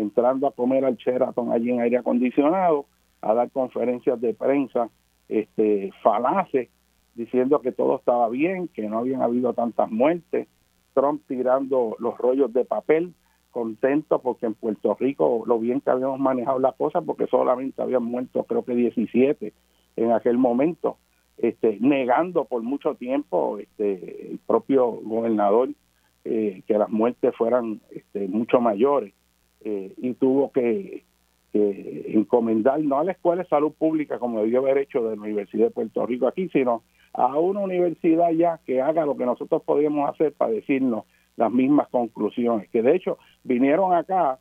entrando 0.01 0.47
a 0.47 0.53
comer 0.53 0.85
al 0.85 0.97
Sheraton 0.97 1.53
allí 1.53 1.71
en 1.71 1.81
aire 1.81 1.99
acondicionado, 1.99 2.87
a 3.21 3.35
dar 3.35 3.51
conferencias 3.51 4.21
de 4.21 4.35
prensa 4.35 4.89
este 5.29 5.93
falaces 6.03 6.69
diciendo 7.15 7.61
que 7.61 7.73
todo 7.73 7.97
estaba 7.97 8.29
bien, 8.29 8.69
que 8.69 8.89
no 8.89 8.99
habían 8.99 9.23
habido 9.23 9.55
tantas 9.55 9.91
muertes, 9.91 10.49
Trump 10.95 11.23
tirando 11.27 11.97
los 11.99 12.17
rollos 12.19 12.53
de 12.53 12.65
papel, 12.65 13.15
contento 13.51 14.21
porque 14.21 14.47
en 14.47 14.55
Puerto 14.55 14.95
Rico 15.01 15.43
lo 15.47 15.59
bien 15.59 15.81
que 15.81 15.91
habíamos 15.91 16.21
manejado 16.21 16.59
la 16.59 16.73
cosa, 16.73 17.01
porque 17.01 17.27
solamente 17.27 17.81
habían 17.81 18.05
muerto 18.05 18.45
creo 18.45 18.65
que 18.65 18.75
17 18.75 19.55
en 19.97 20.13
aquel 20.13 20.37
momento, 20.37 20.99
este, 21.39 21.79
negando 21.81 22.45
por 22.45 22.63
mucho 22.63 22.95
tiempo 22.97 23.59
este, 23.59 24.33
el 24.33 24.39
propio 24.47 24.87
gobernador 25.03 25.71
eh, 26.25 26.63
que 26.67 26.77
las 26.77 26.91
muertes 26.91 27.35
fueran 27.35 27.81
este, 27.91 28.29
mucho 28.29 28.61
mayores 28.61 29.15
eh, 29.69 29.93
y 29.97 30.15
tuvo 30.15 30.53
que, 30.53 31.03
que 31.53 32.13
encomendar 32.15 32.79
no 32.83 33.01
a 33.01 33.05
la 33.05 33.11
Escuela 33.11 33.43
de 33.43 33.49
Salud 33.49 33.73
Pública 33.73 34.21
como 34.21 34.41
debió 34.41 34.61
haber 34.61 34.79
hecho 34.79 35.03
de 35.03 35.17
la 35.17 35.23
Universidad 35.23 35.67
de 35.67 35.71
Puerto 35.73 36.07
Rico 36.07 36.29
aquí, 36.29 36.49
sino 36.51 36.85
a 37.13 37.37
una 37.37 37.59
universidad 37.59 38.31
ya 38.31 38.61
que 38.65 38.81
haga 38.81 39.05
lo 39.05 39.17
que 39.17 39.27
nosotros 39.27 39.65
podíamos 39.65 40.09
hacer 40.09 40.35
para 40.35 40.53
decirnos 40.53 41.03
las 41.35 41.51
mismas 41.51 41.89
conclusiones, 41.89 42.71
que 42.71 42.81
de 42.81 42.95
hecho 42.95 43.19
vinieron 43.43 43.93
acá 43.93 44.39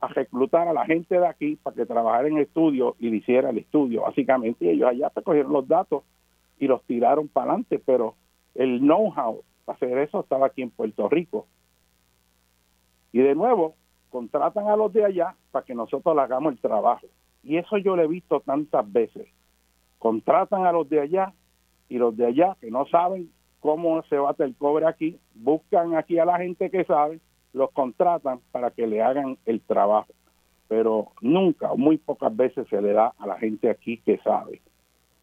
a 0.00 0.08
reclutar 0.08 0.68
a 0.68 0.74
la 0.74 0.84
gente 0.84 1.18
de 1.18 1.26
aquí 1.26 1.56
para 1.56 1.74
que 1.74 1.86
trabajara 1.86 2.28
en 2.28 2.36
estudio 2.36 2.94
y 2.98 3.08
le 3.08 3.16
hiciera 3.16 3.48
el 3.48 3.56
estudio, 3.56 4.02
básicamente, 4.02 4.70
ellos 4.70 4.90
allá 4.90 5.10
se 5.14 5.22
cogieron 5.22 5.50
los 5.54 5.66
datos 5.66 6.02
y 6.58 6.66
los 6.66 6.82
tiraron 6.82 7.28
para 7.28 7.52
adelante, 7.52 7.80
pero 7.82 8.16
el 8.54 8.80
know-how 8.80 9.42
para 9.64 9.76
hacer 9.76 9.96
eso 9.96 10.20
estaba 10.20 10.48
aquí 10.48 10.60
en 10.60 10.68
Puerto 10.68 11.08
Rico. 11.08 11.46
Y 13.12 13.20
de 13.20 13.34
nuevo, 13.34 13.76
contratan 14.12 14.68
a 14.68 14.76
los 14.76 14.92
de 14.92 15.04
allá 15.06 15.34
para 15.50 15.64
que 15.64 15.74
nosotros 15.74 16.14
le 16.14 16.20
hagamos 16.20 16.52
el 16.52 16.60
trabajo. 16.60 17.06
Y 17.42 17.56
eso 17.56 17.78
yo 17.78 17.96
lo 17.96 18.02
he 18.02 18.06
visto 18.06 18.40
tantas 18.40 18.90
veces. 18.92 19.26
Contratan 19.98 20.66
a 20.66 20.72
los 20.72 20.88
de 20.88 21.00
allá 21.00 21.32
y 21.88 21.96
los 21.96 22.14
de 22.16 22.26
allá 22.26 22.56
que 22.60 22.70
no 22.70 22.86
saben 22.86 23.30
cómo 23.60 24.02
se 24.04 24.18
bate 24.18 24.44
el 24.44 24.54
cobre 24.54 24.86
aquí, 24.86 25.18
buscan 25.34 25.96
aquí 25.96 26.18
a 26.18 26.26
la 26.26 26.36
gente 26.36 26.70
que 26.70 26.84
sabe, 26.84 27.20
los 27.54 27.70
contratan 27.70 28.40
para 28.52 28.70
que 28.70 28.86
le 28.86 29.02
hagan 29.02 29.38
el 29.46 29.60
trabajo. 29.62 30.12
Pero 30.68 31.08
nunca, 31.20 31.74
muy 31.74 31.96
pocas 31.96 32.34
veces 32.36 32.68
se 32.68 32.82
le 32.82 32.92
da 32.92 33.14
a 33.18 33.26
la 33.26 33.38
gente 33.38 33.70
aquí 33.70 33.98
que 33.98 34.18
sabe. 34.18 34.60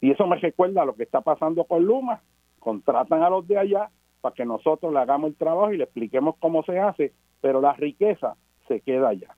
Y 0.00 0.10
eso 0.10 0.26
me 0.26 0.36
recuerda 0.36 0.82
a 0.82 0.86
lo 0.86 0.94
que 0.94 1.04
está 1.04 1.20
pasando 1.20 1.64
con 1.64 1.84
Luma. 1.84 2.22
Contratan 2.58 3.22
a 3.22 3.30
los 3.30 3.46
de 3.46 3.58
allá 3.58 3.88
para 4.20 4.34
que 4.34 4.44
nosotros 4.44 4.92
le 4.92 4.98
hagamos 4.98 5.30
el 5.30 5.36
trabajo 5.36 5.72
y 5.72 5.76
le 5.76 5.84
expliquemos 5.84 6.36
cómo 6.40 6.62
se 6.64 6.78
hace, 6.78 7.12
pero 7.40 7.60
la 7.60 7.72
riqueza 7.74 8.36
se 8.70 8.80
queda 8.80 9.08
allá. 9.08 9.34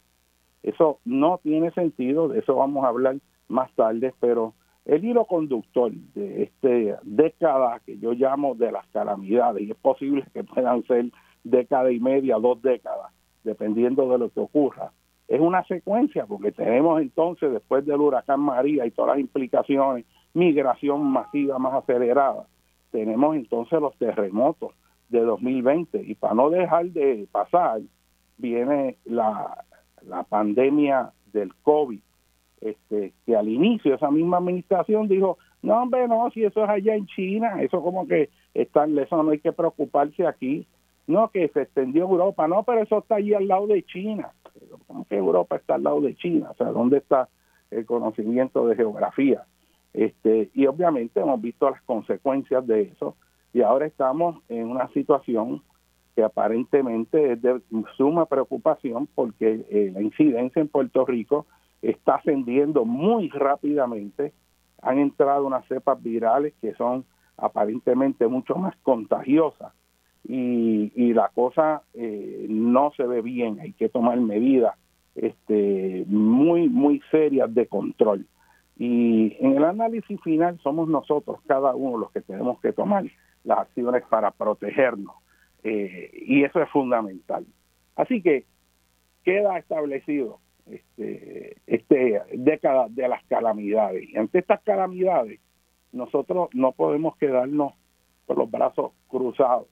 Eso 0.63 0.99
no 1.07 1.41
tiene 1.43 1.71
sentido, 1.71 2.29
de 2.29 2.41
eso 2.41 2.55
vamos 2.55 2.85
a 2.85 2.89
hablar 2.89 3.17
más 3.49 3.73
tarde, 3.73 4.13
pero 4.21 4.53
el 4.85 5.03
hilo 5.05 5.25
conductor 5.25 5.91
de 5.91 6.43
esta 6.43 7.01
década 7.03 7.81
que 7.87 7.99
yo 7.99 8.13
llamo 8.13 8.55
de 8.55 8.71
las 8.71 8.87
calamidades, 8.89 9.63
y 9.63 9.71
es 9.71 9.77
posible 9.79 10.25
que 10.35 10.45
puedan 10.45 10.83
ser 10.85 11.07
década 11.45 11.91
y 11.91 11.99
media, 11.99 12.37
dos 12.37 12.61
décadas, 12.61 13.11
dependiendo 13.43 14.09
de 14.11 14.19
lo 14.19 14.29
que 14.29 14.41
ocurra, 14.41 14.93
es 15.29 15.41
una 15.41 15.65
secuencia, 15.65 16.27
porque 16.27 16.53
tenemos 16.53 17.01
entonces, 17.01 17.51
después 17.53 17.87
del 17.87 18.01
huracán 18.01 18.41
María 18.41 18.85
y 18.85 18.91
todas 18.91 19.17
las 19.17 19.21
implicaciones, 19.21 20.05
migración 20.35 21.05
masiva 21.05 21.59
más 21.59 21.73
acelerada, 21.75 22.47
tenemos 22.91 23.35
entonces 23.37 23.81
los 23.81 23.97
terremotos 23.97 24.73
de 25.09 25.21
2020, 25.21 26.03
y 26.03 26.15
para 26.17 26.35
no 26.35 26.51
dejar 26.51 26.87
de 26.87 27.27
pasar, 27.33 27.81
viene 28.39 28.97
la, 29.05 29.65
la 30.07 30.23
pandemia 30.25 31.13
del 31.33 31.55
COVID, 31.63 32.01
este, 32.61 33.13
que 33.27 33.37
al 33.37 33.49
inicio 33.49 33.95
esa 33.95 34.11
misma 34.11 34.39
administración 34.39 35.09
dijo, 35.09 35.39
no 35.63 35.83
hombre, 35.83 36.07
no, 36.09 36.31
si 36.31 36.45
eso 36.45 36.65
es 36.65 36.71
allá 36.71 36.95
en 36.95 37.07
China, 37.07 37.63
eso 37.63 37.83
como 37.83 38.07
que 38.07 38.31
está, 38.55 38.85
eso 38.85 39.23
no 39.23 39.31
hay 39.31 39.39
que 39.39 39.53
preocuparse 39.53 40.27
aquí, 40.27 40.67
no, 41.07 41.29
que 41.31 41.49
se 41.49 41.63
extendió 41.63 42.03
Europa, 42.05 42.47
no, 42.49 42.63
pero 42.63 42.83
eso 42.83 42.99
está 42.99 43.17
allí 43.17 43.35
al 43.35 43.49
lado 43.49 43.67
de 43.67 43.83
China, 43.85 44.31
¿cómo 44.87 45.05
que 45.05 45.17
Europa 45.17 45.57
está 45.57 45.75
al 45.75 45.85
lado 45.85 46.01
de 46.01 46.15
China? 46.15 46.51
O 46.51 46.55
sea, 46.55 46.69
¿dónde 46.69 46.99
está 46.99 47.29
el 47.71 47.87
conocimiento 47.87 48.67
de 48.67 48.77
geografía? 48.77 49.45
Este, 49.93 50.51
y 50.55 50.67
obviamente 50.67 51.21
hemos 51.21 51.41
visto 51.41 51.69
las 51.71 51.83
consecuencias 51.83 52.67
de 52.67 52.83
eso. 52.83 53.17
Y 53.53 53.61
ahora 53.61 53.87
estamos 53.87 54.43
en 54.49 54.69
una 54.71 54.89
situación 54.89 55.63
que 56.15 56.23
aparentemente 56.23 57.33
es 57.33 57.43
de 57.43 57.61
suma 57.97 58.27
preocupación 58.27 59.09
porque 59.15 59.65
eh, 59.71 59.91
la 59.95 60.03
incidencia 60.03 60.61
en 60.61 60.69
Puerto 60.69 61.05
Rico 61.07 61.47
está 61.81 62.17
ascendiendo 62.17 62.85
muy 62.85 63.29
rápidamente. 63.31 64.33
Han 64.83 64.99
entrado 64.99 65.47
unas 65.47 65.67
cepas 65.67 66.03
virales 66.03 66.55
que 66.61 66.75
son 66.75 67.05
aparentemente 67.37 68.27
mucho 68.27 68.57
más 68.57 68.75
contagiosas 68.83 69.73
y, 70.25 70.93
y 70.95 71.15
la 71.15 71.29
cosa 71.29 71.83
eh, 71.95 72.47
no 72.49 72.93
se 72.97 73.07
ve 73.07 73.23
bien. 73.23 73.59
Hay 73.61 73.73
que 73.73 73.89
tomar 73.89 74.21
medidas 74.21 74.75
este, 75.15 76.05
muy, 76.09 76.69
muy 76.69 77.01
serias 77.11 77.53
de 77.55 77.67
control. 77.67 78.27
Y 78.79 79.37
en 79.41 79.57
el 79.57 79.65
análisis 79.65 80.21
final 80.23 80.59
somos 80.63 80.89
nosotros, 80.89 81.41
cada 81.47 81.75
uno, 81.75 81.99
los 81.99 82.11
que 82.11 82.21
tenemos 82.21 82.61
que 82.61 82.73
tomar 82.73 83.05
las 83.45 83.59
acciones 83.59 84.03
para 84.09 84.31
protegernos. 84.31 85.15
Eh, 85.65 86.11
y 86.27 86.45
eso 86.45 86.61
es 86.61 86.69
fundamental. 86.71 87.47
Así 87.97 88.23
que 88.23 88.45
queda 89.25 89.59
establecido 89.59 90.41
este, 90.67 91.57
este 91.67 92.23
década 92.33 92.87
de 92.89 93.09
las 93.09 93.25
calamidades. 93.25 94.09
Y 94.09 94.17
ante 94.17 94.39
estas 94.39 94.63
calamidades, 94.63 95.41
nosotros 95.93 96.49
no 96.53 96.73
podemos 96.73 97.17
quedarnos 97.17 97.75
con 98.27 98.39
los 98.39 98.51
brazos 98.51 98.93
cruzados. 99.09 99.67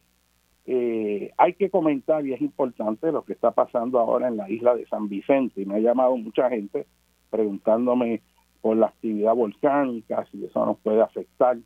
Eh, 0.67 1.33
hay 1.37 1.55
que 1.55 1.71
comentar, 1.71 2.25
y 2.25 2.33
es 2.33 2.41
importante, 2.41 3.11
lo 3.11 3.25
que 3.25 3.33
está 3.33 3.51
pasando 3.51 3.99
ahora 3.99 4.29
en 4.29 4.37
la 4.37 4.51
isla 4.51 4.75
de 4.75 4.87
San 4.87 5.09
Vicente. 5.09 5.63
Y 5.63 5.67
me 5.67 5.77
ha 5.77 5.81
llamado 5.81 6.17
mucha 6.17 6.49
gente 6.51 6.87
preguntándome 7.31 8.23
por 8.61 8.77
la 8.77 8.87
actividad 8.87 9.35
volcánica, 9.35 10.27
si 10.31 10.45
eso 10.45 10.67
nos 10.67 10.79
puede 10.79 11.01
afectar. 11.01 11.57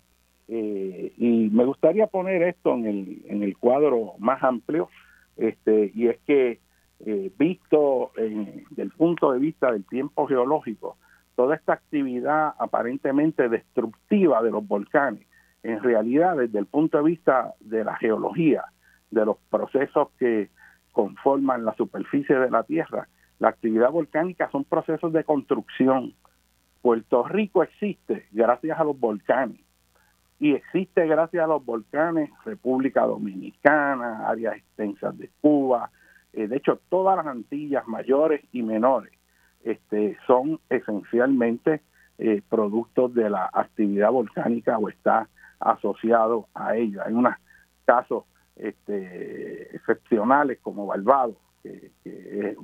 Eh, 0.48 1.12
y 1.16 1.48
me 1.50 1.64
gustaría 1.64 2.06
poner 2.06 2.42
esto 2.42 2.74
en 2.74 2.86
el, 2.86 3.22
en 3.26 3.42
el 3.42 3.56
cuadro 3.56 4.14
más 4.18 4.42
amplio, 4.42 4.88
este, 5.36 5.90
y 5.94 6.08
es 6.08 6.18
que 6.26 6.60
eh, 7.06 7.32
visto 7.38 8.12
en, 8.16 8.64
del 8.70 8.90
punto 8.90 9.32
de 9.32 9.38
vista 9.38 9.72
del 9.72 9.84
tiempo 9.86 10.26
geológico, 10.26 10.96
toda 11.34 11.56
esta 11.56 11.72
actividad 11.72 12.54
aparentemente 12.58 13.48
destructiva 13.48 14.42
de 14.42 14.50
los 14.50 14.66
volcanes, 14.66 15.26
en 15.62 15.82
realidad 15.82 16.36
desde 16.36 16.58
el 16.58 16.66
punto 16.66 16.98
de 16.98 17.04
vista 17.04 17.54
de 17.60 17.84
la 17.84 17.96
geología, 17.96 18.64
de 19.10 19.24
los 19.24 19.38
procesos 19.50 20.08
que 20.18 20.50
conforman 20.92 21.64
la 21.64 21.74
superficie 21.74 22.36
de 22.36 22.50
la 22.50 22.62
Tierra, 22.64 23.08
la 23.38 23.48
actividad 23.48 23.90
volcánica 23.90 24.50
son 24.50 24.64
procesos 24.64 25.12
de 25.12 25.24
construcción. 25.24 26.14
Puerto 26.82 27.24
Rico 27.24 27.62
existe 27.62 28.26
gracias 28.30 28.78
a 28.78 28.84
los 28.84 28.98
volcanes 28.98 29.63
y 30.38 30.54
existe 30.54 31.06
gracias 31.06 31.44
a 31.44 31.46
los 31.46 31.64
volcanes 31.64 32.30
República 32.44 33.02
Dominicana, 33.02 34.28
áreas 34.28 34.56
extensas 34.56 35.16
de 35.16 35.30
Cuba, 35.40 35.90
eh, 36.32 36.48
de 36.48 36.56
hecho 36.56 36.80
todas 36.88 37.16
las 37.16 37.26
Antillas 37.26 37.86
mayores 37.86 38.44
y 38.52 38.62
menores 38.62 39.12
este, 39.62 40.16
son 40.26 40.60
esencialmente 40.68 41.80
eh, 42.18 42.42
productos 42.48 43.14
de 43.14 43.30
la 43.30 43.48
actividad 43.52 44.10
volcánica 44.10 44.78
o 44.78 44.88
está 44.88 45.28
asociado 45.58 46.48
a 46.54 46.76
ella. 46.76 47.04
Hay 47.06 47.14
unos 47.14 47.34
casos 47.84 48.24
este, 48.56 49.74
excepcionales 49.74 50.58
como 50.60 50.86
Barbados, 50.86 51.36
que, 51.62 51.90
es 52.04 52.56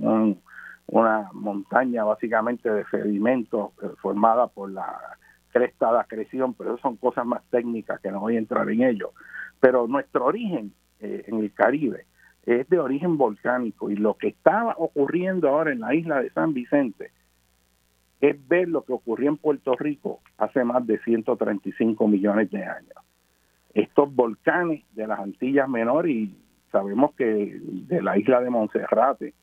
una 0.87 1.31
montaña 1.33 2.05
básicamente 2.05 2.71
de 2.71 2.85
sedimentos 2.87 3.71
eh, 3.83 3.89
formada 4.03 4.49
por 4.49 4.71
la 4.71 5.19
cresta 5.51 5.93
de 5.93 6.01
acreción, 6.01 6.55
pero 6.55 6.75
eso 6.75 6.83
son 6.83 6.97
cosas 6.97 7.27
más 7.27 7.43
técnicas 7.51 8.01
que 8.01 8.11
no 8.11 8.21
voy 8.21 8.37
a 8.37 8.39
entrar 8.39 8.69
en 8.71 8.83
ello. 8.83 9.13
Pero 9.61 9.87
nuestro 9.87 10.25
origen 10.27 10.73
eh, 11.01 11.25
en 11.27 11.39
el 11.39 11.53
Caribe 11.53 12.07
es 12.45 12.69
de 12.69 12.79
origen 12.79 13.17
volcánico 13.17 13.91
y 13.91 13.97
lo 13.97 14.15
que 14.15 14.29
estaba 14.29 14.75
ocurriendo 14.79 15.49
ahora 15.49 15.73
en 15.73 15.81
la 15.81 15.95
isla 15.95 16.23
de 16.23 16.31
San 16.31 16.55
Vicente 16.55 17.11
es 18.21 18.37
ver 18.49 18.69
lo 18.69 18.83
que 18.83 18.93
ocurrió 18.93 19.31
en 19.31 19.37
Puerto 19.37 19.75
Rico 19.77 20.21
hace 20.37 20.65
más 20.65 20.87
de 20.87 20.99
135 20.99 22.07
millones 22.07 22.51
de 22.51 22.65
años. 22.65 22.95
Estos 23.73 24.15
volcanes 24.15 24.85
de 24.95 25.07
las 25.07 25.21
Antillas 25.21 25.69
Menores 25.69 26.15
y 26.15 26.37
sabemos 26.71 27.15
que 27.15 27.59
de 27.63 28.03
la 28.03 28.19
isla 28.19 28.41
de 28.41 28.51
Monserrate 28.51 29.35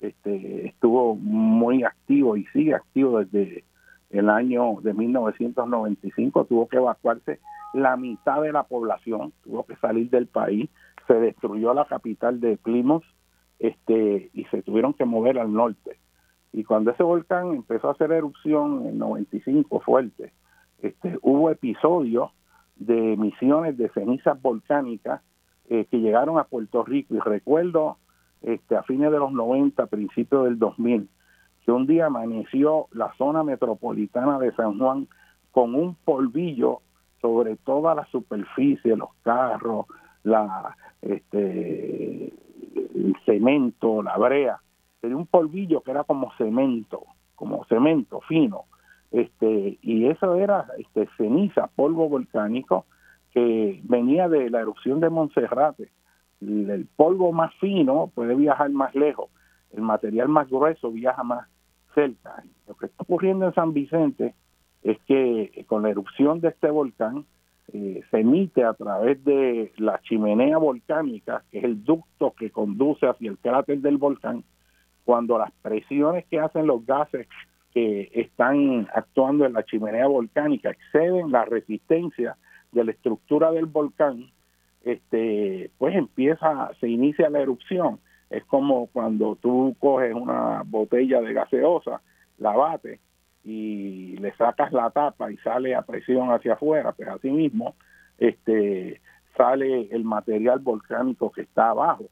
este, 0.00 0.66
estuvo 0.66 1.14
muy 1.16 1.82
activo 1.82 2.36
y 2.36 2.46
sigue 2.46 2.74
activo 2.74 3.22
desde 3.24 3.64
el 4.10 4.28
año 4.28 4.80
de 4.82 4.92
1995, 4.92 6.44
tuvo 6.44 6.68
que 6.68 6.76
evacuarse 6.76 7.40
la 7.72 7.96
mitad 7.96 8.42
de 8.42 8.52
la 8.52 8.64
población, 8.64 9.32
tuvo 9.44 9.64
que 9.64 9.76
salir 9.76 10.10
del 10.10 10.26
país, 10.26 10.68
se 11.06 11.14
destruyó 11.14 11.72
la 11.74 11.84
capital 11.84 12.40
de 12.40 12.56
Plymouth 12.56 13.04
este, 13.58 14.30
y 14.32 14.44
se 14.46 14.62
tuvieron 14.62 14.94
que 14.94 15.04
mover 15.04 15.38
al 15.38 15.52
norte. 15.52 15.98
Y 16.52 16.64
cuando 16.64 16.90
ese 16.90 17.02
volcán 17.02 17.54
empezó 17.54 17.88
a 17.88 17.92
hacer 17.92 18.10
erupción 18.10 18.86
en 18.86 18.98
95 18.98 19.80
fuerte, 19.80 20.32
este, 20.82 21.18
hubo 21.22 21.50
episodios 21.50 22.30
de 22.76 23.12
emisiones 23.12 23.76
de 23.76 23.90
cenizas 23.90 24.40
volcánicas 24.40 25.20
eh, 25.68 25.84
que 25.84 26.00
llegaron 26.00 26.38
a 26.38 26.44
Puerto 26.44 26.82
Rico. 26.82 27.14
Y 27.14 27.20
recuerdo 27.20 27.98
este, 28.42 28.74
a 28.74 28.82
fines 28.82 29.12
de 29.12 29.18
los 29.18 29.32
90, 29.32 29.86
principios 29.86 30.44
del 30.44 30.58
2000, 30.58 31.08
un 31.72 31.86
día 31.86 32.06
amaneció 32.06 32.86
la 32.92 33.12
zona 33.18 33.42
metropolitana 33.42 34.38
de 34.38 34.52
San 34.52 34.78
Juan 34.78 35.08
con 35.50 35.74
un 35.74 35.94
polvillo 35.94 36.80
sobre 37.20 37.56
toda 37.56 37.94
la 37.94 38.06
superficie, 38.06 38.96
los 38.96 39.10
carros, 39.22 39.86
la, 40.22 40.76
este, 41.02 42.32
el 42.94 43.16
cemento, 43.24 44.02
la 44.02 44.16
brea, 44.16 44.60
tenía 45.00 45.16
un 45.16 45.26
polvillo 45.26 45.82
que 45.82 45.90
era 45.90 46.04
como 46.04 46.32
cemento, 46.36 47.04
como 47.34 47.64
cemento 47.64 48.20
fino, 48.22 48.64
este, 49.10 49.78
y 49.82 50.06
eso 50.06 50.36
era 50.36 50.66
este, 50.78 51.08
ceniza, 51.16 51.68
polvo 51.74 52.08
volcánico 52.08 52.86
que 53.32 53.80
venía 53.84 54.28
de 54.28 54.50
la 54.50 54.60
erupción 54.60 55.00
de 55.00 55.10
Monserrate. 55.10 55.90
El 56.40 56.88
polvo 56.96 57.32
más 57.32 57.52
fino 57.56 58.10
puede 58.14 58.34
viajar 58.34 58.70
más 58.70 58.94
lejos, 58.94 59.30
el 59.72 59.82
material 59.82 60.28
más 60.28 60.48
grueso 60.48 60.90
viaja 60.90 61.22
más 61.22 61.48
cerca. 61.94 62.42
Lo 62.68 62.74
que 62.74 62.86
está 62.86 63.02
ocurriendo 63.02 63.46
en 63.46 63.54
San 63.54 63.72
Vicente 63.72 64.34
es 64.82 64.98
que 65.06 65.64
con 65.66 65.82
la 65.82 65.90
erupción 65.90 66.40
de 66.40 66.48
este 66.48 66.70
volcán, 66.70 67.24
eh, 67.72 68.02
se 68.10 68.18
emite 68.18 68.64
a 68.64 68.74
través 68.74 69.22
de 69.24 69.72
la 69.76 70.00
chimenea 70.02 70.58
volcánica, 70.58 71.44
que 71.50 71.58
es 71.58 71.64
el 71.64 71.84
ducto 71.84 72.34
que 72.36 72.50
conduce 72.50 73.06
hacia 73.06 73.30
el 73.30 73.38
cráter 73.38 73.78
del 73.78 73.96
volcán, 73.96 74.42
cuando 75.04 75.38
las 75.38 75.52
presiones 75.62 76.24
que 76.26 76.40
hacen 76.40 76.66
los 76.66 76.84
gases 76.84 77.28
que 77.72 78.10
están 78.12 78.88
actuando 78.92 79.44
en 79.46 79.52
la 79.52 79.64
chimenea 79.64 80.08
volcánica 80.08 80.70
exceden 80.70 81.30
la 81.30 81.44
resistencia 81.44 82.36
de 82.72 82.84
la 82.84 82.90
estructura 82.90 83.52
del 83.52 83.66
volcán, 83.66 84.30
este, 84.82 85.70
pues 85.78 85.94
empieza, 85.94 86.70
se 86.80 86.88
inicia 86.88 87.30
la 87.30 87.40
erupción. 87.40 88.00
Es 88.30 88.44
como 88.44 88.86
cuando 88.86 89.36
tú 89.36 89.76
coges 89.78 90.14
una 90.14 90.62
botella 90.64 91.20
de 91.20 91.32
gaseosa, 91.32 92.00
la 92.38 92.56
bates 92.56 93.00
y 93.44 94.16
le 94.18 94.32
sacas 94.36 94.72
la 94.72 94.90
tapa 94.90 95.30
y 95.30 95.36
sale 95.38 95.74
a 95.74 95.82
presión 95.82 96.30
hacia 96.30 96.54
afuera, 96.54 96.92
pues 96.92 97.08
así 97.08 97.30
mismo 97.30 97.74
este, 98.18 99.00
sale 99.36 99.88
el 99.90 100.04
material 100.04 100.60
volcánico 100.60 101.32
que 101.32 101.42
está 101.42 101.70
abajo, 101.70 102.06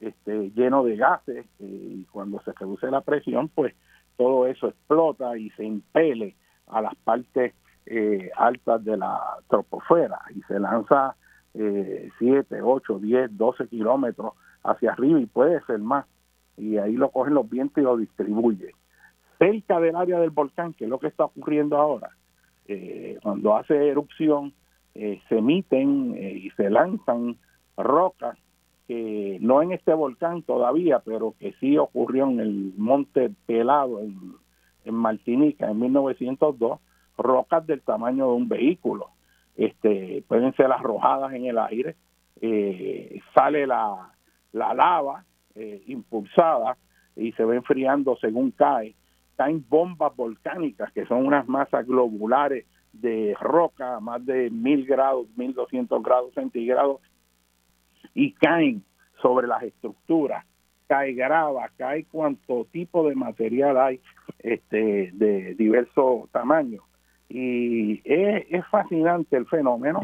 este, 0.00 0.50
lleno 0.50 0.84
de 0.84 0.96
gases, 0.96 1.46
y 1.58 2.04
cuando 2.04 2.40
se 2.42 2.52
reduce 2.52 2.90
la 2.90 3.00
presión, 3.00 3.48
pues 3.48 3.74
todo 4.16 4.46
eso 4.46 4.68
explota 4.68 5.36
y 5.36 5.50
se 5.50 5.64
impele 5.64 6.36
a 6.66 6.82
las 6.82 6.94
partes 6.96 7.54
eh, 7.86 8.30
altas 8.36 8.84
de 8.84 8.96
la 8.96 9.20
troposfera 9.48 10.20
y 10.34 10.40
se 10.42 10.58
lanza 10.58 11.16
eh, 11.54 12.10
7, 12.18 12.62
8, 12.62 12.98
10, 12.98 13.36
12 13.36 13.68
kilómetros 13.68 14.34
hacia 14.64 14.92
arriba 14.92 15.20
y 15.20 15.26
puede 15.26 15.60
ser 15.64 15.78
más. 15.78 16.06
Y 16.56 16.78
ahí 16.78 16.94
lo 16.94 17.10
cogen 17.10 17.34
los 17.34 17.48
vientos 17.48 17.78
y 17.78 17.84
lo 17.84 17.96
distribuyen 17.96 18.72
cerca 19.38 19.80
del 19.80 19.96
área 19.96 20.18
del 20.20 20.30
volcán, 20.30 20.72
que 20.74 20.84
es 20.84 20.90
lo 20.90 20.98
que 20.98 21.08
está 21.08 21.24
ocurriendo 21.24 21.76
ahora, 21.76 22.10
eh, 22.66 23.18
cuando 23.22 23.56
hace 23.56 23.88
erupción, 23.88 24.52
eh, 24.94 25.20
se 25.28 25.38
emiten 25.38 26.14
eh, 26.16 26.32
y 26.44 26.50
se 26.50 26.70
lanzan 26.70 27.36
rocas 27.76 28.38
que 28.86 29.38
no 29.40 29.62
en 29.62 29.72
este 29.72 29.94
volcán 29.94 30.42
todavía, 30.42 31.00
pero 31.00 31.34
que 31.38 31.52
sí 31.54 31.76
ocurrió 31.78 32.24
en 32.26 32.40
el 32.40 32.74
Monte 32.76 33.30
Pelado 33.46 34.00
en, 34.00 34.34
en 34.84 34.94
Martinica 34.94 35.70
en 35.70 35.80
1902, 35.80 36.80
rocas 37.16 37.66
del 37.66 37.80
tamaño 37.80 38.26
de 38.26 38.32
un 38.32 38.48
vehículo. 38.48 39.08
Este, 39.56 40.22
pueden 40.28 40.54
ser 40.54 40.70
arrojadas 40.70 41.32
en 41.32 41.46
el 41.46 41.58
aire, 41.58 41.96
sale 43.34 43.66
la, 43.66 44.13
la 44.54 44.72
lava 44.72 45.24
impulsada 45.86 46.76
y 47.14 47.30
se 47.32 47.44
va 47.44 47.54
enfriando 47.54 48.16
según 48.16 48.50
cae 48.50 48.96
caen 49.36 49.64
bombas 49.68 50.14
volcánicas, 50.16 50.92
que 50.92 51.06
son 51.06 51.26
unas 51.26 51.48
masas 51.48 51.86
globulares 51.86 52.66
de 52.92 53.36
roca 53.40 53.96
a 53.96 54.00
más 54.00 54.24
de 54.24 54.50
mil 54.50 54.86
grados, 54.86 55.26
mil 55.36 55.54
doscientos 55.54 56.02
grados 56.02 56.32
centígrados, 56.34 57.00
y 58.14 58.32
caen 58.32 58.84
sobre 59.20 59.46
las 59.46 59.62
estructuras, 59.62 60.44
cae 60.86 61.14
grava, 61.14 61.68
cae 61.76 62.04
cuanto 62.04 62.66
tipo 62.70 63.08
de 63.08 63.14
material 63.14 63.78
hay 63.78 64.00
este, 64.38 65.10
de 65.12 65.54
diverso 65.54 66.28
tamaño. 66.30 66.82
Y 67.28 68.00
es, 68.04 68.64
fascinante 68.70 69.36
el 69.36 69.46
fenómeno. 69.46 70.02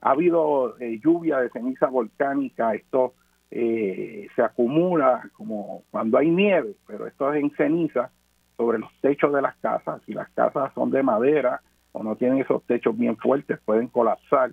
Ha 0.00 0.10
habido 0.10 0.76
eh, 0.80 0.98
lluvia 1.02 1.38
de 1.38 1.50
ceniza 1.50 1.86
volcánica, 1.86 2.74
esto 2.74 3.14
eh, 3.50 4.26
se 4.34 4.42
acumula 4.42 5.28
como 5.34 5.84
cuando 5.90 6.18
hay 6.18 6.30
nieve, 6.30 6.74
pero 6.86 7.06
esto 7.06 7.32
es 7.32 7.42
en 7.42 7.50
ceniza 7.52 8.10
sobre 8.56 8.78
los 8.78 8.90
techos 9.00 9.32
de 9.32 9.42
las 9.42 9.56
casas. 9.56 10.02
Si 10.06 10.12
las 10.12 10.28
casas 10.30 10.72
son 10.74 10.90
de 10.90 11.02
madera 11.02 11.60
o 11.92 12.02
no 12.02 12.16
tienen 12.16 12.40
esos 12.40 12.62
techos 12.64 12.96
bien 12.96 13.16
fuertes, 13.16 13.60
pueden 13.64 13.88
colapsar. 13.88 14.50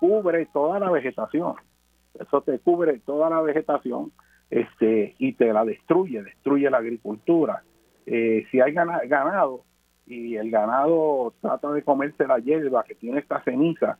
Cubre 0.00 0.46
toda 0.46 0.78
la 0.78 0.90
vegetación. 0.90 1.54
Eso 2.18 2.42
te 2.42 2.58
cubre 2.58 2.98
toda 3.00 3.30
la 3.30 3.40
vegetación 3.40 4.12
este 4.50 5.14
y 5.18 5.34
te 5.34 5.52
la 5.52 5.64
destruye, 5.64 6.22
destruye 6.22 6.70
la 6.70 6.78
agricultura. 6.78 7.62
eh, 8.06 8.46
si 8.50 8.58
hay 8.60 8.72
ganado 8.72 9.64
y 10.06 10.36
el 10.36 10.50
ganado 10.50 11.34
trata 11.42 11.70
de 11.72 11.82
comerse 11.82 12.26
la 12.26 12.38
hierba 12.38 12.84
que 12.84 12.94
tiene 12.94 13.18
esta 13.20 13.42
ceniza, 13.44 13.98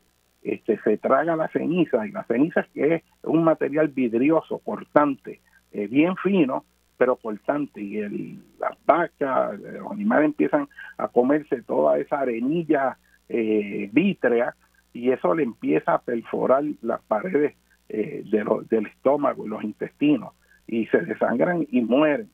este, 0.55 0.79
se 0.81 0.99
traga 0.99 1.37
la 1.37 1.49
ceniza 1.49 2.07
y 2.07 2.11
la 2.11 2.25
ceniza 2.25 2.67
es 2.75 3.03
un 3.23 3.45
material 3.45 3.89
vidrioso, 3.89 4.59
cortante, 4.59 5.41
eh, 5.73 5.87
bien 5.87 6.17
fino, 6.17 6.65
pero 6.97 7.17
cortante 7.17 7.81
y 7.81 7.99
el, 7.99 8.39
las 8.59 8.77
vacas, 8.85 9.59
los 9.61 9.93
animales 9.93 10.27
empiezan 10.27 10.69
a 10.97 11.09
comerse 11.09 11.63
toda 11.63 11.99
esa 11.99 12.21
arenilla 12.21 12.99
eh, 13.29 13.89
vítrea 13.93 14.55
y 14.93 15.11
eso 15.11 15.35
le 15.35 15.45
empieza 15.45 15.95
a 15.95 16.01
perforar 16.01 16.65
las 16.83 17.01
paredes 17.03 17.55
eh, 17.89 18.23
del 18.25 18.87
estómago 18.87 19.47
y 19.47 19.49
los 19.49 19.63
intestinos 19.63 20.35
y 20.67 20.87
se 20.87 20.99
desangran 20.99 21.67
y 21.71 21.81
mueren. 21.81 22.31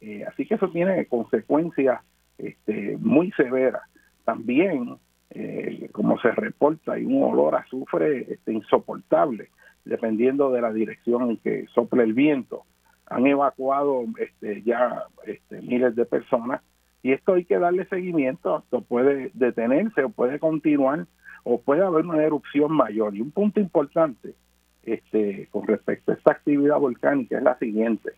Eh, 0.00 0.24
así 0.26 0.46
que 0.46 0.54
eso 0.54 0.68
tiene 0.70 1.06
consecuencias 1.06 2.00
este, 2.36 2.96
muy 2.98 3.30
severas. 3.32 3.82
También, 4.24 4.96
eh, 5.30 5.88
como 5.92 6.18
se 6.20 6.30
reporta, 6.32 6.92
hay 6.92 7.04
un 7.04 7.22
olor 7.22 7.54
a 7.54 7.58
azufre 7.58 8.32
este, 8.32 8.52
insoportable, 8.52 9.50
dependiendo 9.84 10.50
de 10.50 10.60
la 10.60 10.72
dirección 10.72 11.30
en 11.30 11.36
que 11.38 11.66
sople 11.74 12.02
el 12.02 12.14
viento. 12.14 12.64
Han 13.06 13.26
evacuado 13.26 14.04
este, 14.18 14.62
ya 14.62 15.04
este, 15.26 15.60
miles 15.62 15.96
de 15.96 16.04
personas 16.04 16.62
y 17.02 17.12
esto 17.12 17.34
hay 17.34 17.44
que 17.44 17.58
darle 17.58 17.86
seguimiento, 17.86 18.58
esto 18.58 18.82
puede 18.82 19.30
detenerse 19.34 20.04
o 20.04 20.10
puede 20.10 20.38
continuar 20.38 21.06
o 21.44 21.60
puede 21.60 21.82
haber 21.82 22.04
una 22.04 22.22
erupción 22.22 22.72
mayor. 22.72 23.14
Y 23.14 23.20
un 23.20 23.30
punto 23.30 23.60
importante 23.60 24.34
este, 24.82 25.48
con 25.50 25.66
respecto 25.66 26.12
a 26.12 26.14
esta 26.14 26.32
actividad 26.32 26.78
volcánica 26.78 27.38
es 27.38 27.42
la 27.42 27.58
siguiente, 27.58 28.12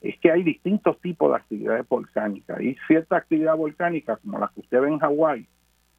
es 0.00 0.18
que 0.18 0.30
hay 0.30 0.42
distintos 0.42 1.00
tipos 1.00 1.30
de 1.30 1.36
actividades 1.36 1.88
volcánicas. 1.88 2.58
Hay 2.58 2.76
cierta 2.86 3.16
actividad 3.16 3.56
volcánica 3.56 4.16
como 4.16 4.38
la 4.38 4.50
que 4.52 4.60
usted 4.60 4.80
ve 4.80 4.88
en 4.88 4.98
Hawái, 4.98 5.46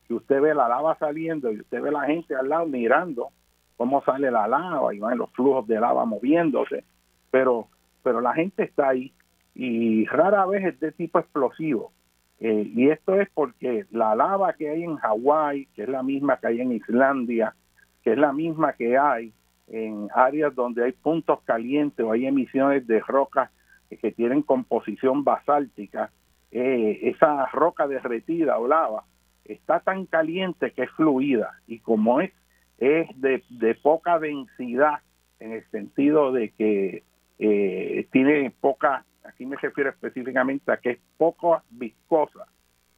que 0.08 0.14
usted 0.14 0.42
ve 0.42 0.54
la 0.54 0.68
lava 0.68 0.98
saliendo 0.98 1.52
y 1.52 1.60
usted 1.60 1.82
ve 1.82 1.92
la 1.92 2.06
gente 2.06 2.36
al 2.36 2.50
lado 2.50 2.66
mirando 2.66 3.30
cómo 3.78 4.04
sale 4.04 4.32
la 4.32 4.48
lava 4.48 4.94
y 4.94 5.00
van 5.00 5.18
los 5.18 5.30
flujos 5.32 5.68
de 5.68 5.80
lava 5.80 6.06
moviéndose, 6.06 6.84
pero, 7.32 7.68
pero 8.04 8.22
la 8.22 8.34
gente 8.34 8.64
está 8.64 8.90
ahí 8.90 9.12
y 9.56 10.06
rara 10.06 10.46
vez 10.46 10.66
es 10.66 10.80
de 10.80 10.92
tipo 10.92 11.20
explosivo. 11.20 11.92
Eh, 12.40 12.72
y 12.76 12.90
esto 12.90 13.20
es 13.20 13.30
porque 13.34 13.86
la 13.92 14.16
lava 14.16 14.54
que 14.54 14.70
hay 14.70 14.84
en 14.84 14.98
Hawái, 14.98 15.68
que 15.76 15.84
es 15.84 15.90
la 15.90 16.04
misma 16.04 16.38
que 16.38 16.48
hay 16.48 16.62
en 16.62 16.74
Islandia, 16.74 17.56
que 18.04 18.14
es 18.14 18.18
la 18.18 18.34
misma 18.34 18.74
que 18.74 18.98
hay 18.98 19.32
en 19.68 20.10
áreas 20.14 20.54
donde 20.54 20.84
hay 20.84 20.92
puntos 20.92 21.40
calientes 21.44 22.06
o 22.06 22.12
hay 22.12 22.26
emisiones 22.26 22.86
de 22.86 23.00
rocas 23.00 23.50
que 23.90 24.12
tienen 24.12 24.42
composición 24.42 25.24
basáltica, 25.24 26.10
eh, 26.52 27.00
esa 27.04 27.46
roca 27.48 27.88
derretida 27.88 28.58
o 28.58 28.68
lava 28.68 29.04
está 29.46 29.80
tan 29.80 30.06
caliente 30.06 30.72
que 30.72 30.84
es 30.84 30.92
fluida 30.92 31.60
y 31.68 31.80
como 31.80 32.22
es 32.22 32.32
es 32.80 33.08
de, 33.22 33.76
poca 33.82 34.20
densidad 34.20 35.00
en 35.40 35.54
el 35.54 35.70
sentido 35.70 36.32
de 36.32 36.50
que 36.50 37.04
eh, 37.40 38.08
tiene 38.12 38.52
poca, 38.60 39.06
aquí 39.24 39.46
me 39.46 39.56
refiero 39.56 39.90
específicamente 39.90 40.72
a 40.72 40.78
que 40.78 40.92
es 40.92 41.00
poco 41.18 41.62
viscosa 41.70 42.48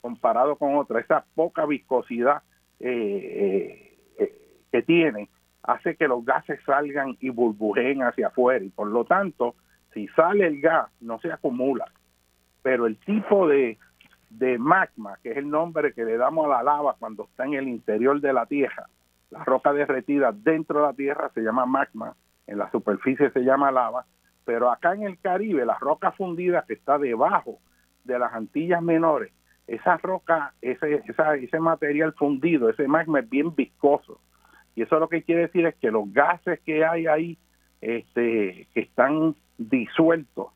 comparado 0.01 0.55
con 0.55 0.75
otra, 0.75 0.99
esa 0.99 1.25
poca 1.36 1.65
viscosidad 1.65 2.41
eh, 2.79 3.97
que 4.71 4.81
tiene 4.81 5.29
hace 5.65 5.95
que 5.95 6.08
los 6.08 6.23
gases 6.23 6.60
salgan 6.65 7.17
y 7.19 7.29
burbujeen 7.29 8.03
hacia 8.03 8.27
afuera. 8.27 8.63
Y 8.63 8.69
por 8.69 8.88
lo 8.88 9.05
tanto 9.05 9.55
si 9.93 10.08
sale 10.10 10.45
el 10.45 10.62
gas 10.62 10.89
no 11.01 11.19
se 11.19 11.31
acumula. 11.31 11.91
Pero 12.62 12.86
el 12.86 12.97
tipo 12.97 13.47
de, 13.47 13.77
de 14.29 14.57
magma 14.57 15.17
que 15.21 15.31
es 15.31 15.38
el 15.38 15.49
nombre 15.49 15.93
que 15.93 16.05
le 16.05 16.17
damos 16.17 16.45
a 16.45 16.49
la 16.49 16.63
lava 16.63 16.95
cuando 16.99 17.25
está 17.25 17.45
en 17.45 17.53
el 17.55 17.67
interior 17.67 18.19
de 18.21 18.33
la 18.33 18.45
tierra. 18.45 18.88
La 19.31 19.43
roca 19.43 19.73
derretida 19.73 20.31
dentro 20.31 20.79
de 20.79 20.85
la 20.85 20.93
tierra 20.93 21.31
se 21.33 21.41
llama 21.41 21.65
magma 21.65 22.15
en 22.47 22.57
la 22.57 22.69
superficie 22.71 23.31
se 23.31 23.41
llama 23.41 23.71
lava 23.71 24.05
pero 24.43 24.71
acá 24.71 24.93
en 24.93 25.03
el 25.03 25.19
Caribe 25.19 25.65
la 25.65 25.77
roca 25.79 26.11
fundida 26.11 26.63
que 26.67 26.73
está 26.73 26.97
debajo 26.97 27.59
de 28.03 28.19
las 28.19 28.33
Antillas 28.33 28.81
menores 28.83 29.31
esa 29.67 29.97
roca 29.97 30.53
ese, 30.61 31.03
ese 31.41 31.59
material 31.59 32.13
fundido 32.13 32.69
ese 32.69 32.88
magma 32.88 33.19
es 33.19 33.29
bien 33.29 33.55
viscoso. 33.55 34.19
Y 34.75 34.81
eso 34.81 34.99
lo 34.99 35.07
que 35.07 35.23
quiere 35.23 35.41
decir 35.41 35.65
es 35.65 35.75
que 35.75 35.89
los 35.89 36.11
gases 36.11 36.59
que 36.61 36.85
hay 36.85 37.07
ahí, 37.07 37.38
este, 37.81 38.67
que 38.73 38.81
están 38.81 39.35
disueltos 39.57 40.47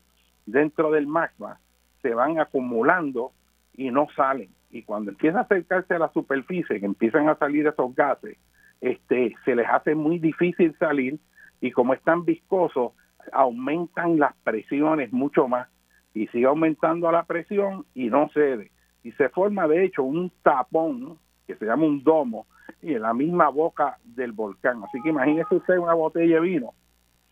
dentro 0.44 0.90
del 0.90 1.06
magma, 1.06 1.58
se 2.02 2.14
van 2.14 2.38
acumulando 2.38 3.32
y 3.80 3.90
no 3.90 4.08
salen. 4.14 4.50
Y 4.70 4.82
cuando 4.82 5.10
empieza 5.10 5.38
a 5.38 5.42
acercarse 5.42 5.94
a 5.94 5.98
la 5.98 6.12
superficie, 6.12 6.78
que 6.78 6.84
empiezan 6.84 7.30
a 7.30 7.36
salir 7.36 7.66
esos 7.66 7.94
gases, 7.94 8.36
este, 8.82 9.34
se 9.46 9.56
les 9.56 9.66
hace 9.66 9.94
muy 9.94 10.18
difícil 10.18 10.76
salir 10.78 11.18
y 11.62 11.70
como 11.70 11.94
están 11.94 12.26
viscosos, 12.26 12.92
aumentan 13.32 14.18
las 14.18 14.36
presiones 14.44 15.12
mucho 15.14 15.48
más 15.48 15.66
y 16.12 16.26
sigue 16.26 16.44
aumentando 16.44 17.10
la 17.10 17.24
presión 17.24 17.86
y 17.94 18.10
no 18.10 18.28
cede. 18.34 18.70
Y 19.02 19.12
se 19.12 19.30
forma 19.30 19.66
de 19.66 19.86
hecho 19.86 20.02
un 20.02 20.30
tapón 20.42 21.18
que 21.46 21.54
se 21.54 21.64
llama 21.64 21.86
un 21.86 22.04
domo 22.04 22.46
y 22.82 22.92
en 22.92 23.02
la 23.02 23.14
misma 23.14 23.48
boca 23.48 23.96
del 24.04 24.32
volcán. 24.32 24.82
Así 24.84 25.00
que 25.02 25.08
imagínese 25.08 25.54
usted 25.54 25.78
una 25.78 25.94
botella 25.94 26.34
de 26.34 26.40
vino 26.42 26.74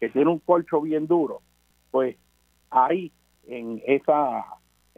que 0.01 0.09
tiene 0.09 0.31
un 0.31 0.39
colcho 0.39 0.81
bien 0.81 1.07
duro, 1.07 1.43
pues 1.91 2.17
ahí 2.71 3.13
en 3.47 3.83
esa 3.87 4.45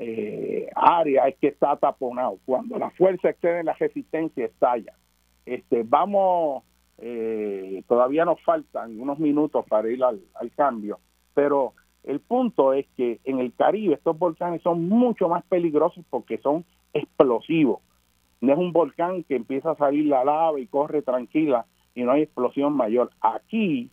eh, 0.01 0.69
área 0.75 1.29
es 1.29 1.37
que 1.37 1.49
está 1.49 1.77
taponado. 1.77 2.39
Cuando 2.45 2.79
la 2.79 2.91
fuerza 2.91 3.31
excede 3.31 3.63
la 3.65 3.75
resistencia, 3.75 4.47
estalla. 4.47 4.95
Este, 5.47 5.83
vamos, 5.85 6.65
eh, 6.99 7.83
todavía 7.87 8.25
nos 8.25 8.43
faltan 8.43 9.01
unos 9.01 9.19
minutos 9.19 9.65
para 9.69 9.89
ir 9.91 10.03
al, 10.03 10.21
cambio, 10.57 11.01
pero 11.35 11.75
el 12.05 12.21
punto 12.21 12.73
es 12.73 12.87
que 12.97 13.21
en 13.25 13.41
el 13.41 13.53
Caribe 13.55 13.95
estos 13.95 14.19
volcanes 14.19 14.63
son 14.63 14.89
mucho 14.89 15.29
más 15.29 15.45
peligrosos 15.45 16.05
porque 16.11 16.39
son 16.39 16.65
explosivos 16.93 17.81
no 18.41 18.53
es 18.53 18.59
un 18.59 18.73
volcán 18.73 19.23
que 19.25 19.37
empieza 19.37 19.73
a 19.73 19.77
salir 19.77 20.07
la 20.07 20.25
lava 20.25 20.59
y 20.59 20.67
corre 20.67 21.03
tranquila 21.03 21.67
y 21.95 22.03
no 22.03 22.13
hay 22.13 22.23
explosión 22.23 22.73
mayor. 22.73 23.11
Aquí 23.21 23.91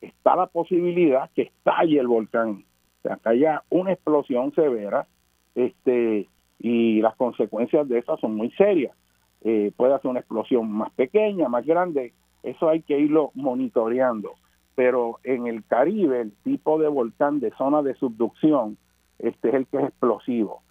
está 0.00 0.36
la 0.36 0.46
posibilidad 0.46 1.30
que 1.34 1.42
estalle 1.42 1.98
el 1.98 2.08
volcán, 2.08 2.64
o 2.98 3.02
sea, 3.02 3.18
haya 3.24 3.62
una 3.70 3.92
explosión 3.92 4.52
severa, 4.54 5.06
este, 5.54 6.28
y 6.58 7.00
las 7.00 7.16
consecuencias 7.16 7.88
de 7.88 7.98
esas 7.98 8.20
son 8.20 8.36
muy 8.36 8.50
serias. 8.52 8.94
Eh, 9.42 9.72
puede 9.76 9.98
ser 9.98 10.10
una 10.10 10.20
explosión 10.20 10.70
más 10.70 10.92
pequeña, 10.92 11.48
más 11.48 11.66
grande, 11.66 12.12
eso 12.42 12.68
hay 12.68 12.82
que 12.82 12.98
irlo 12.98 13.30
monitoreando. 13.34 14.34
Pero 14.74 15.18
en 15.24 15.46
el 15.46 15.64
Caribe, 15.64 16.20
el 16.20 16.32
tipo 16.44 16.78
de 16.78 16.88
volcán 16.88 17.40
de 17.40 17.50
zona 17.52 17.82
de 17.82 17.94
subducción, 17.94 18.78
este 19.18 19.48
es 19.48 19.54
el 19.54 19.66
que 19.66 19.78
es 19.78 19.84
explosivo. 19.84 20.62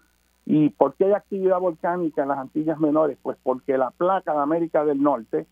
¿Y 0.44 0.70
por 0.70 0.94
qué 0.94 1.04
hay 1.04 1.12
actividad 1.12 1.60
volcánica 1.60 2.22
en 2.22 2.28
las 2.28 2.38
Antillas 2.38 2.80
Menores? 2.80 3.16
Pues 3.22 3.38
porque 3.42 3.78
la 3.78 3.90
placa 3.90 4.32
de 4.32 4.40
América 4.40 4.84
del 4.84 5.00
Norte 5.00 5.46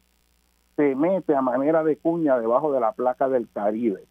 se 0.76 0.94
mete 0.94 1.34
a 1.34 1.42
manera 1.42 1.84
de 1.84 1.96
cuña 1.96 2.38
debajo 2.38 2.72
de 2.72 2.80
la 2.80 2.92
placa 2.92 3.28
del 3.28 3.48
Caribe. 3.52 4.04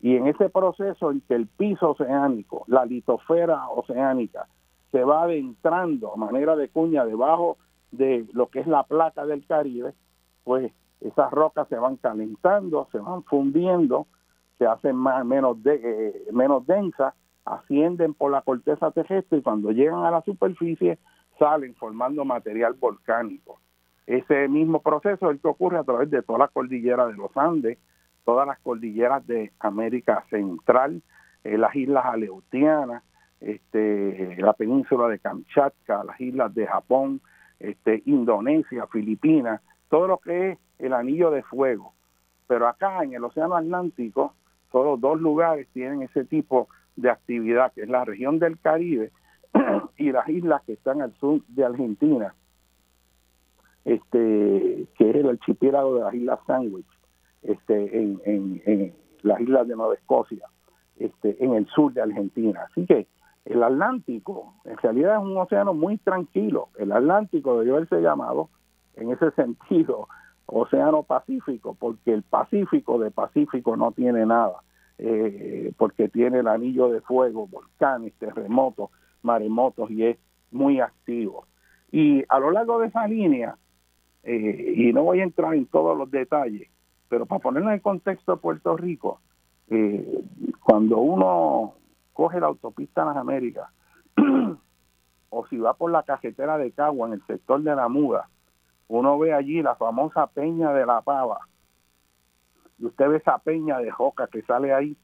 Y 0.00 0.16
en 0.16 0.26
ese 0.26 0.48
proceso 0.50 1.10
en 1.10 1.20
que 1.22 1.34
el 1.34 1.46
piso 1.46 1.90
oceánico, 1.90 2.64
la 2.66 2.84
litosfera 2.84 3.68
oceánica, 3.68 4.46
se 4.92 5.02
va 5.02 5.24
adentrando 5.24 6.12
a 6.12 6.16
manera 6.16 6.56
de 6.56 6.68
cuña 6.68 7.04
debajo 7.04 7.56
de 7.90 8.26
lo 8.32 8.48
que 8.48 8.60
es 8.60 8.66
la 8.66 8.84
placa 8.84 9.26
del 9.26 9.46
Caribe, 9.46 9.94
pues 10.44 10.72
esas 11.00 11.30
rocas 11.30 11.68
se 11.68 11.76
van 11.76 11.96
calentando, 11.96 12.88
se 12.92 12.98
van 12.98 13.22
fundiendo, 13.24 14.06
se 14.58 14.66
hacen 14.66 14.96
más, 14.96 15.24
menos, 15.24 15.58
eh, 15.64 16.26
menos 16.32 16.66
densas 16.66 17.14
ascienden 17.44 18.14
por 18.14 18.32
la 18.32 18.42
corteza 18.42 18.90
terrestre 18.90 19.38
y 19.38 19.42
cuando 19.42 19.70
llegan 19.70 20.04
a 20.04 20.10
la 20.10 20.22
superficie 20.22 20.98
salen 21.38 21.74
formando 21.74 22.24
material 22.24 22.74
volcánico. 22.74 23.60
Ese 24.06 24.48
mismo 24.48 24.80
proceso 24.82 25.26
es 25.26 25.36
el 25.36 25.40
que 25.40 25.48
ocurre 25.48 25.78
a 25.78 25.84
través 25.84 26.10
de 26.10 26.22
toda 26.22 26.40
la 26.40 26.48
cordillera 26.48 27.06
de 27.06 27.14
los 27.14 27.36
Andes, 27.36 27.78
todas 28.26 28.46
las 28.46 28.58
cordilleras 28.58 29.24
de 29.28 29.52
América 29.60 30.24
Central, 30.28 31.00
eh, 31.44 31.56
las 31.56 31.74
islas 31.76 32.04
Aleutianas, 32.06 33.04
este, 33.40 34.36
la 34.38 34.52
península 34.52 35.06
de 35.06 35.20
Kamchatka, 35.20 36.02
las 36.02 36.20
islas 36.20 36.52
de 36.52 36.66
Japón, 36.66 37.20
este, 37.60 38.02
Indonesia, 38.04 38.88
Filipinas, 38.88 39.62
todo 39.88 40.08
lo 40.08 40.18
que 40.18 40.50
es 40.50 40.58
el 40.80 40.92
anillo 40.92 41.30
de 41.30 41.44
fuego. 41.44 41.94
Pero 42.48 42.66
acá 42.66 43.04
en 43.04 43.14
el 43.14 43.22
Océano 43.22 43.54
Atlántico, 43.54 44.34
solo 44.72 44.96
dos 44.96 45.20
lugares 45.20 45.68
tienen 45.72 46.02
ese 46.02 46.24
tipo 46.24 46.68
de 46.96 47.10
actividad, 47.10 47.72
que 47.74 47.82
es 47.82 47.88
la 47.88 48.04
región 48.04 48.40
del 48.40 48.58
Caribe 48.58 49.12
y 49.98 50.10
las 50.10 50.28
islas 50.28 50.62
que 50.64 50.72
están 50.72 51.00
al 51.00 51.14
sur 51.14 51.42
de 51.46 51.64
Argentina, 51.64 52.34
este, 53.84 54.88
que 54.98 55.10
es 55.10 55.16
el 55.16 55.28
archipiélago 55.28 55.94
de 55.94 56.00
las 56.00 56.14
Islas 56.14 56.40
Sandwich, 56.44 56.95
este, 57.46 57.98
en, 57.98 58.20
en, 58.24 58.94
las 59.22 59.40
islas 59.40 59.66
de 59.66 59.76
Nueva 59.76 59.94
Escocia, 59.94 60.46
este, 60.98 61.42
en 61.42 61.54
el 61.54 61.66
sur 61.68 61.92
de 61.92 62.02
Argentina. 62.02 62.66
Así 62.70 62.86
que 62.86 63.06
el 63.44 63.62
Atlántico 63.62 64.54
en 64.64 64.76
realidad 64.78 65.16
es 65.16 65.22
un 65.22 65.36
océano 65.36 65.74
muy 65.74 65.98
tranquilo. 65.98 66.68
El 66.78 66.92
Atlántico 66.92 67.58
debió 67.58 67.76
haberse 67.76 68.00
llamado 68.00 68.50
en 68.94 69.10
ese 69.10 69.30
sentido 69.36 70.08
Océano 70.46 71.02
Pacífico, 71.02 71.76
porque 71.78 72.12
el 72.12 72.22
Pacífico 72.22 72.98
de 72.98 73.10
Pacífico 73.10 73.76
no 73.76 73.92
tiene 73.92 74.24
nada, 74.26 74.62
eh, 74.98 75.72
porque 75.76 76.08
tiene 76.08 76.38
el 76.38 76.48
anillo 76.48 76.88
de 76.88 77.00
fuego, 77.00 77.48
volcanes, 77.48 78.14
terremotos, 78.14 78.90
maremotos 79.22 79.90
y 79.90 80.04
es 80.04 80.18
muy 80.52 80.80
activo. 80.80 81.46
Y 81.90 82.24
a 82.28 82.38
lo 82.38 82.52
largo 82.52 82.78
de 82.78 82.88
esa 82.88 83.06
línea, 83.08 83.56
eh, 84.22 84.74
y 84.76 84.92
no 84.92 85.02
voy 85.02 85.20
a 85.20 85.24
entrar 85.24 85.54
en 85.54 85.66
todos 85.66 85.96
los 85.96 86.10
detalles, 86.10 86.68
pero 87.08 87.26
para 87.26 87.40
ponerlo 87.40 87.70
en 87.70 87.80
contexto 87.80 88.32
de 88.32 88.38
Puerto 88.38 88.76
Rico, 88.76 89.20
eh, 89.68 90.24
cuando 90.62 90.98
uno 90.98 91.74
coge 92.12 92.40
la 92.40 92.46
autopista 92.46 93.02
a 93.02 93.06
las 93.06 93.16
Américas, 93.16 93.68
o 95.30 95.46
si 95.46 95.58
va 95.58 95.74
por 95.74 95.90
la 95.90 96.02
cajetera 96.02 96.58
de 96.58 96.72
Cagua 96.72 97.08
en 97.08 97.14
el 97.14 97.26
sector 97.26 97.62
de 97.62 97.74
la 97.74 97.88
Muda, 97.88 98.28
uno 98.88 99.18
ve 99.18 99.32
allí 99.32 99.62
la 99.62 99.74
famosa 99.74 100.26
peña 100.28 100.72
de 100.72 100.86
la 100.86 101.02
pava, 101.02 101.40
y 102.78 102.86
usted 102.86 103.08
ve 103.08 103.16
esa 103.18 103.38
peña 103.38 103.78
de 103.78 103.90
joca 103.90 104.28
que 104.28 104.42
sale 104.42 104.72
ahí, 104.72 104.96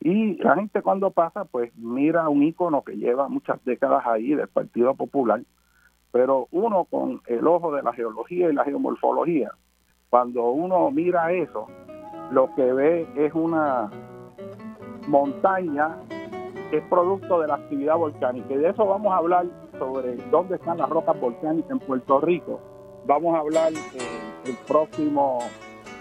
y 0.00 0.36
la 0.36 0.54
gente 0.54 0.80
cuando 0.80 1.10
pasa, 1.10 1.44
pues 1.44 1.76
mira 1.76 2.28
un 2.28 2.42
ícono 2.42 2.82
que 2.82 2.96
lleva 2.96 3.28
muchas 3.28 3.62
décadas 3.64 4.06
ahí 4.06 4.34
del 4.34 4.48
Partido 4.48 4.94
Popular, 4.94 5.42
pero 6.10 6.48
uno 6.50 6.86
con 6.86 7.20
el 7.26 7.46
ojo 7.46 7.72
de 7.72 7.82
la 7.82 7.92
geología 7.92 8.50
y 8.50 8.54
la 8.54 8.64
geomorfología, 8.64 9.52
cuando 10.10 10.50
uno 10.50 10.90
mira 10.90 11.32
eso, 11.32 11.68
lo 12.32 12.52
que 12.56 12.72
ve 12.72 13.08
es 13.16 13.32
una 13.32 13.88
montaña 15.06 15.98
que 16.70 16.78
es 16.78 16.84
producto 16.88 17.40
de 17.40 17.46
la 17.46 17.54
actividad 17.54 17.96
volcánica. 17.96 18.52
Y 18.52 18.58
de 18.58 18.70
eso 18.70 18.84
vamos 18.84 19.12
a 19.12 19.16
hablar 19.18 19.46
sobre 19.78 20.16
dónde 20.30 20.56
están 20.56 20.78
las 20.78 20.88
rocas 20.88 21.18
volcánicas 21.18 21.70
en 21.70 21.78
Puerto 21.78 22.20
Rico. 22.20 22.60
Vamos 23.06 23.34
a 23.36 23.38
hablar 23.38 23.72
el 23.72 24.56
próximo, 24.66 25.38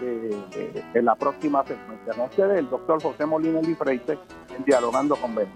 en 0.02 1.06
la 1.06 1.16
próxima 1.16 1.64
secuencia. 1.64 2.14
No 2.18 2.30
sé 2.32 2.48
del 2.48 2.70
doctor 2.70 3.02
José 3.02 3.26
Molina 3.28 3.62
Freite 3.78 4.18
en 4.56 4.64
Dialogando 4.66 5.16
con 5.16 5.36
Benny. 5.36 5.52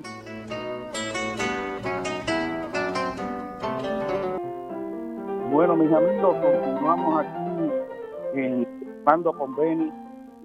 Bueno, 5.51 5.75
mis 5.75 5.91
amigos, 5.91 6.35
continuamos 6.37 7.19
aquí 7.19 7.52
en 8.33 8.67
Dialogando 8.79 9.33
con 9.33 9.55
Benny 9.55 9.91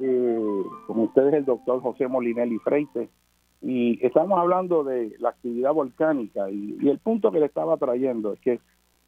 eh, 0.01 0.63
con 0.87 1.01
ustedes 1.01 1.35
el 1.35 1.45
doctor 1.45 1.81
José 1.81 2.07
Molinelli 2.07 2.59
Freite, 2.59 3.09
y 3.61 4.05
estamos 4.05 4.39
hablando 4.39 4.85
de 4.85 5.17
la 5.19 5.31
actividad 5.31 5.73
volcánica 5.73 6.49
y, 6.51 6.89
el 6.89 6.99
punto 6.99 7.33
que 7.33 7.41
le 7.41 7.47
estaba 7.47 7.77
trayendo 7.77 8.33
es 8.33 8.41
que 8.41 8.61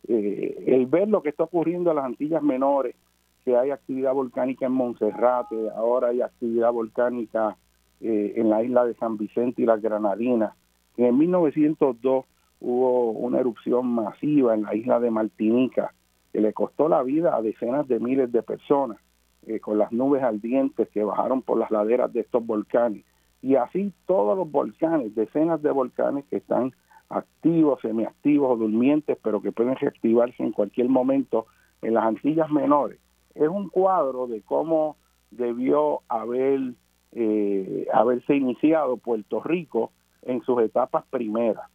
eh, 0.08 0.64
el 0.66 0.86
ver 0.86 1.08
lo 1.08 1.22
que 1.22 1.28
está 1.28 1.44
ocurriendo 1.44 1.90
en 1.90 1.96
las 1.96 2.04
Antillas 2.04 2.42
Menores, 2.42 2.96
que 3.44 3.56
hay 3.56 3.70
actividad 3.70 4.12
volcánica 4.12 4.66
en 4.66 4.72
Monserrate, 4.72 5.70
ahora 5.76 6.08
hay 6.08 6.22
actividad 6.22 6.72
volcánica 6.72 7.56
eh, 8.00 8.32
en 8.36 8.50
la 8.50 8.62
isla 8.64 8.84
de 8.84 8.94
San 8.94 9.16
Vicente 9.16 9.62
y 9.62 9.66
las 9.66 9.80
Granadinas, 9.80 10.54
en 10.96 11.16
1902 11.16 12.24
hubo 12.60 13.10
una 13.12 13.38
erupción 13.40 13.86
masiva 13.86 14.54
en 14.54 14.62
la 14.62 14.74
isla 14.74 15.00
de 15.00 15.10
Martinica 15.10 15.94
que 16.32 16.40
le 16.40 16.52
costó 16.52 16.88
la 16.88 17.02
vida 17.02 17.34
a 17.34 17.42
decenas 17.42 17.88
de 17.88 18.00
miles 18.00 18.30
de 18.32 18.42
personas 18.42 18.98
eh, 19.46 19.60
con 19.60 19.78
las 19.78 19.92
nubes 19.92 20.22
ardientes 20.22 20.88
que 20.90 21.04
bajaron 21.04 21.42
por 21.42 21.58
las 21.58 21.70
laderas 21.70 22.12
de 22.12 22.20
estos 22.20 22.44
volcanes. 22.44 23.04
Y 23.42 23.56
así 23.56 23.92
todos 24.06 24.36
los 24.36 24.50
volcanes, 24.50 25.14
decenas 25.14 25.62
de 25.62 25.70
volcanes 25.70 26.24
que 26.26 26.36
están 26.36 26.72
activos, 27.08 27.80
semiactivos 27.80 28.52
o 28.52 28.56
durmientes, 28.56 29.18
pero 29.22 29.40
que 29.40 29.52
pueden 29.52 29.76
reactivarse 29.76 30.42
en 30.42 30.52
cualquier 30.52 30.88
momento 30.88 31.46
en 31.82 31.94
las 31.94 32.04
Antillas 32.04 32.50
Menores. 32.50 32.98
Es 33.34 33.48
un 33.48 33.68
cuadro 33.68 34.26
de 34.26 34.42
cómo 34.42 34.96
debió 35.30 36.02
haber 36.08 36.74
eh, 37.12 37.86
haberse 37.92 38.36
iniciado 38.36 38.96
Puerto 38.96 39.42
Rico 39.42 39.90
en 40.22 40.42
sus 40.42 40.62
etapas 40.62 41.04
primeras. 41.10 41.68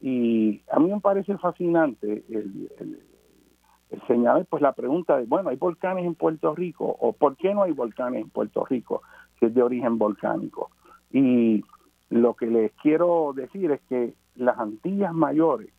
Y 0.00 0.60
a 0.70 0.78
mí 0.80 0.92
me 0.92 1.00
parece 1.00 1.38
fascinante 1.38 2.24
el, 2.28 3.00
señalar 4.06 4.46
pues 4.46 4.62
la 4.62 4.72
pregunta 4.72 5.16
de, 5.18 5.26
bueno, 5.26 5.50
¿hay 5.50 5.56
volcanes 5.56 6.04
en 6.04 6.14
Puerto 6.14 6.54
Rico? 6.54 6.96
¿O 7.00 7.12
por 7.12 7.36
qué 7.36 7.54
no 7.54 7.62
hay 7.62 7.72
volcanes 7.72 8.22
en 8.22 8.30
Puerto 8.30 8.64
Rico 8.64 9.02
que 9.38 9.46
es 9.46 9.54
de 9.54 9.62
origen 9.62 9.98
volcánico? 9.98 10.70
Y 11.10 11.64
lo 12.10 12.34
que 12.34 12.46
les 12.46 12.72
quiero 12.82 13.32
decir 13.34 13.70
es 13.70 13.80
que 13.88 14.14
las 14.36 14.58
Antillas 14.58 15.12
Mayores, 15.12 15.70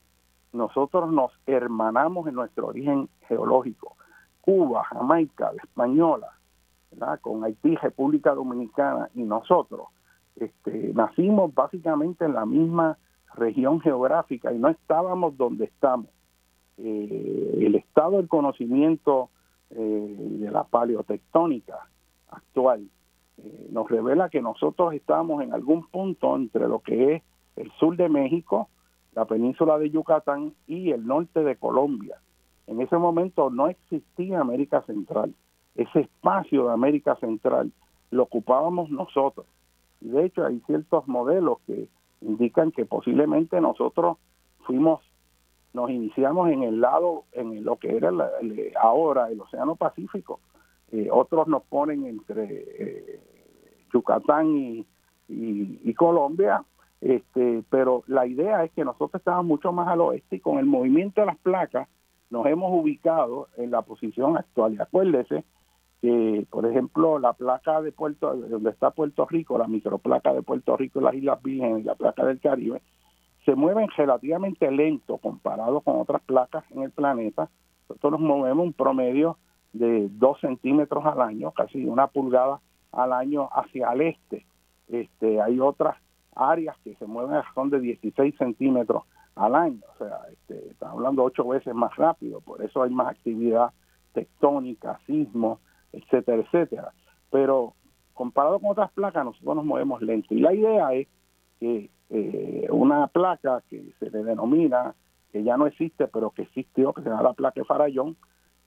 nosotros 0.51 1.11
nos 1.11 1.31
hermanamos 1.47 2.27
en 2.27 2.35
nuestro 2.35 2.67
origen 2.67 3.09
geológico. 3.27 3.95
Cuba, 4.41 4.83
Jamaica, 4.83 5.51
la 5.53 5.63
Española, 5.63 6.27
con 7.21 7.43
Haití, 7.43 7.75
República 7.75 8.33
Dominicana 8.33 9.09
y 9.15 9.23
nosotros, 9.23 9.87
este, 10.35 10.91
nacimos 10.93 11.53
básicamente 11.53 12.25
en 12.25 12.33
la 12.33 12.45
misma 12.45 12.97
región 13.35 13.79
geográfica 13.81 14.51
y 14.51 14.59
no 14.59 14.69
estábamos 14.69 15.37
donde 15.37 15.65
estamos. 15.65 16.07
Eh, 16.77 17.59
el 17.61 17.75
estado 17.75 18.17
del 18.17 18.27
conocimiento 18.27 19.29
eh, 19.69 20.15
de 20.17 20.51
la 20.51 20.63
paleotectónica 20.63 21.87
actual 22.29 22.87
eh, 23.37 23.67
nos 23.71 23.89
revela 23.89 24.29
que 24.29 24.41
nosotros 24.41 24.93
estamos 24.93 25.43
en 25.43 25.53
algún 25.53 25.85
punto 25.87 26.35
entre 26.35 26.67
lo 26.67 26.79
que 26.79 27.15
es 27.15 27.23
el 27.55 27.71
sur 27.73 27.95
de 27.95 28.09
México, 28.09 28.69
la 29.13 29.25
península 29.25 29.77
de 29.77 29.91
Yucatán 29.91 30.53
y 30.67 30.91
el 30.91 31.05
norte 31.05 31.43
de 31.43 31.55
Colombia. 31.55 32.17
En 32.65 32.81
ese 32.81 32.97
momento 32.97 33.49
no 33.49 33.67
existía 33.67 34.39
América 34.39 34.81
Central. 34.83 35.33
Ese 35.75 36.01
espacio 36.01 36.67
de 36.67 36.73
América 36.73 37.15
Central 37.17 37.71
lo 38.09 38.23
ocupábamos 38.23 38.89
nosotros. 38.89 39.45
De 40.01 40.25
hecho, 40.25 40.45
hay 40.45 40.59
ciertos 40.65 41.07
modelos 41.07 41.59
que 41.65 41.87
indican 42.21 42.71
que 42.71 42.85
posiblemente 42.85 43.59
nosotros 43.61 44.17
fuimos 44.65 45.01
nos 45.73 45.89
iniciamos 45.89 46.49
en 46.51 46.63
el 46.63 46.79
lado, 46.79 47.25
en 47.31 47.63
lo 47.63 47.77
que 47.77 47.95
era 47.95 48.11
ahora 48.79 49.29
el 49.29 49.41
Océano 49.41 49.75
Pacífico. 49.75 50.39
Eh, 50.91 51.09
otros 51.11 51.47
nos 51.47 51.63
ponen 51.63 52.05
entre 52.05 52.45
eh, 52.77 53.19
Yucatán 53.91 54.55
y, 54.55 54.85
y, 55.27 55.93
Colombia, 55.95 56.63
este, 57.01 57.63
pero 57.69 58.03
la 58.07 58.27
idea 58.27 58.63
es 58.63 58.71
que 58.71 58.85
nosotros 58.85 59.19
estábamos 59.19 59.45
mucho 59.45 59.71
más 59.71 59.87
al 59.87 60.01
oeste 60.01 60.35
y 60.35 60.39
con 60.39 60.59
el 60.59 60.65
movimiento 60.65 61.21
de 61.21 61.27
las 61.27 61.37
placas 61.37 61.87
nos 62.29 62.45
hemos 62.45 62.71
ubicado 62.71 63.47
en 63.57 63.71
la 63.71 63.81
posición 63.81 64.37
actual. 64.37 64.73
Y 64.73 64.81
acuérdese 64.81 65.43
que, 66.01 66.45
por 66.49 66.65
ejemplo, 66.65 67.17
la 67.17 67.33
placa 67.33 67.81
de 67.81 67.91
Puerto, 67.91 68.35
donde 68.35 68.69
está 68.69 68.91
Puerto 68.91 69.25
Rico, 69.25 69.57
la 69.57 69.67
microplaca 69.67 70.33
de 70.33 70.41
Puerto 70.41 70.75
Rico 70.77 71.01
las 71.01 71.15
Islas 71.15 71.41
Vírgenes 71.41 71.81
y 71.81 71.83
la 71.83 71.95
placa 71.95 72.25
del 72.25 72.39
Caribe, 72.39 72.81
se 73.45 73.55
mueven 73.55 73.87
relativamente 73.95 74.69
lento 74.71 75.17
comparado 75.17 75.81
con 75.81 75.99
otras 75.99 76.21
placas 76.23 76.63
en 76.71 76.83
el 76.83 76.91
planeta. 76.91 77.49
Nosotros 77.89 78.13
nos 78.13 78.21
movemos 78.21 78.65
un 78.65 78.73
promedio 78.73 79.37
de 79.73 80.07
2 80.09 80.39
centímetros 80.39 81.05
al 81.05 81.21
año, 81.21 81.51
casi 81.51 81.85
una 81.85 82.07
pulgada 82.07 82.59
al 82.91 83.11
año 83.11 83.49
hacia 83.51 83.91
el 83.91 84.01
este. 84.01 84.45
Este, 84.87 85.41
hay 85.41 85.59
otras 85.59 85.97
áreas 86.35 86.77
que 86.83 86.95
se 86.95 87.05
mueven 87.05 87.35
a 87.35 87.43
son 87.53 87.69
de 87.69 87.79
16 87.79 88.35
centímetros 88.37 89.03
al 89.35 89.55
año, 89.55 89.79
o 89.95 89.97
sea, 89.97 90.19
este, 90.31 90.69
estamos 90.69 90.97
hablando 90.97 91.23
ocho 91.23 91.47
veces 91.47 91.73
más 91.73 91.95
rápido, 91.95 92.39
por 92.41 92.61
eso 92.61 92.83
hay 92.83 92.91
más 92.91 93.07
actividad 93.07 93.71
tectónica, 94.13 94.99
sismo, 95.07 95.59
etcétera, 95.91 96.43
etcétera. 96.43 96.93
Pero 97.31 97.73
comparado 98.13 98.59
con 98.59 98.71
otras 98.71 98.91
placas, 98.91 99.25
nosotros 99.25 99.55
nos 99.55 99.65
movemos 99.65 100.01
lento. 100.03 100.35
Y 100.35 100.39
la 100.39 100.53
idea 100.53 100.93
es 100.93 101.07
que 101.63 101.89
eh, 102.09 102.67
una 102.71 103.07
placa 103.07 103.63
que 103.69 103.93
se 103.97 104.09
le 104.09 104.25
denomina, 104.25 104.95
que 105.31 105.43
ya 105.43 105.55
no 105.55 105.65
existe, 105.65 106.09
pero 106.09 106.31
que 106.31 106.41
existió, 106.41 106.91
que 106.91 107.01
se 107.01 107.09
llama 107.09 107.23
la 107.23 107.33
placa 107.33 107.61
de 107.61 107.65
Farallón, 107.65 108.17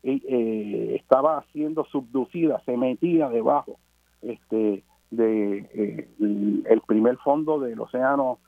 eh, 0.02 0.96
estaba 0.98 1.44
siendo 1.52 1.84
subducida, 1.84 2.62
se 2.64 2.74
metía 2.78 3.28
debajo 3.28 3.78
este 4.22 4.82
de 5.10 5.58
eh, 5.74 6.08
el 6.18 6.80
primer 6.86 7.18
fondo 7.18 7.60
del 7.60 7.78
océano 7.78 8.38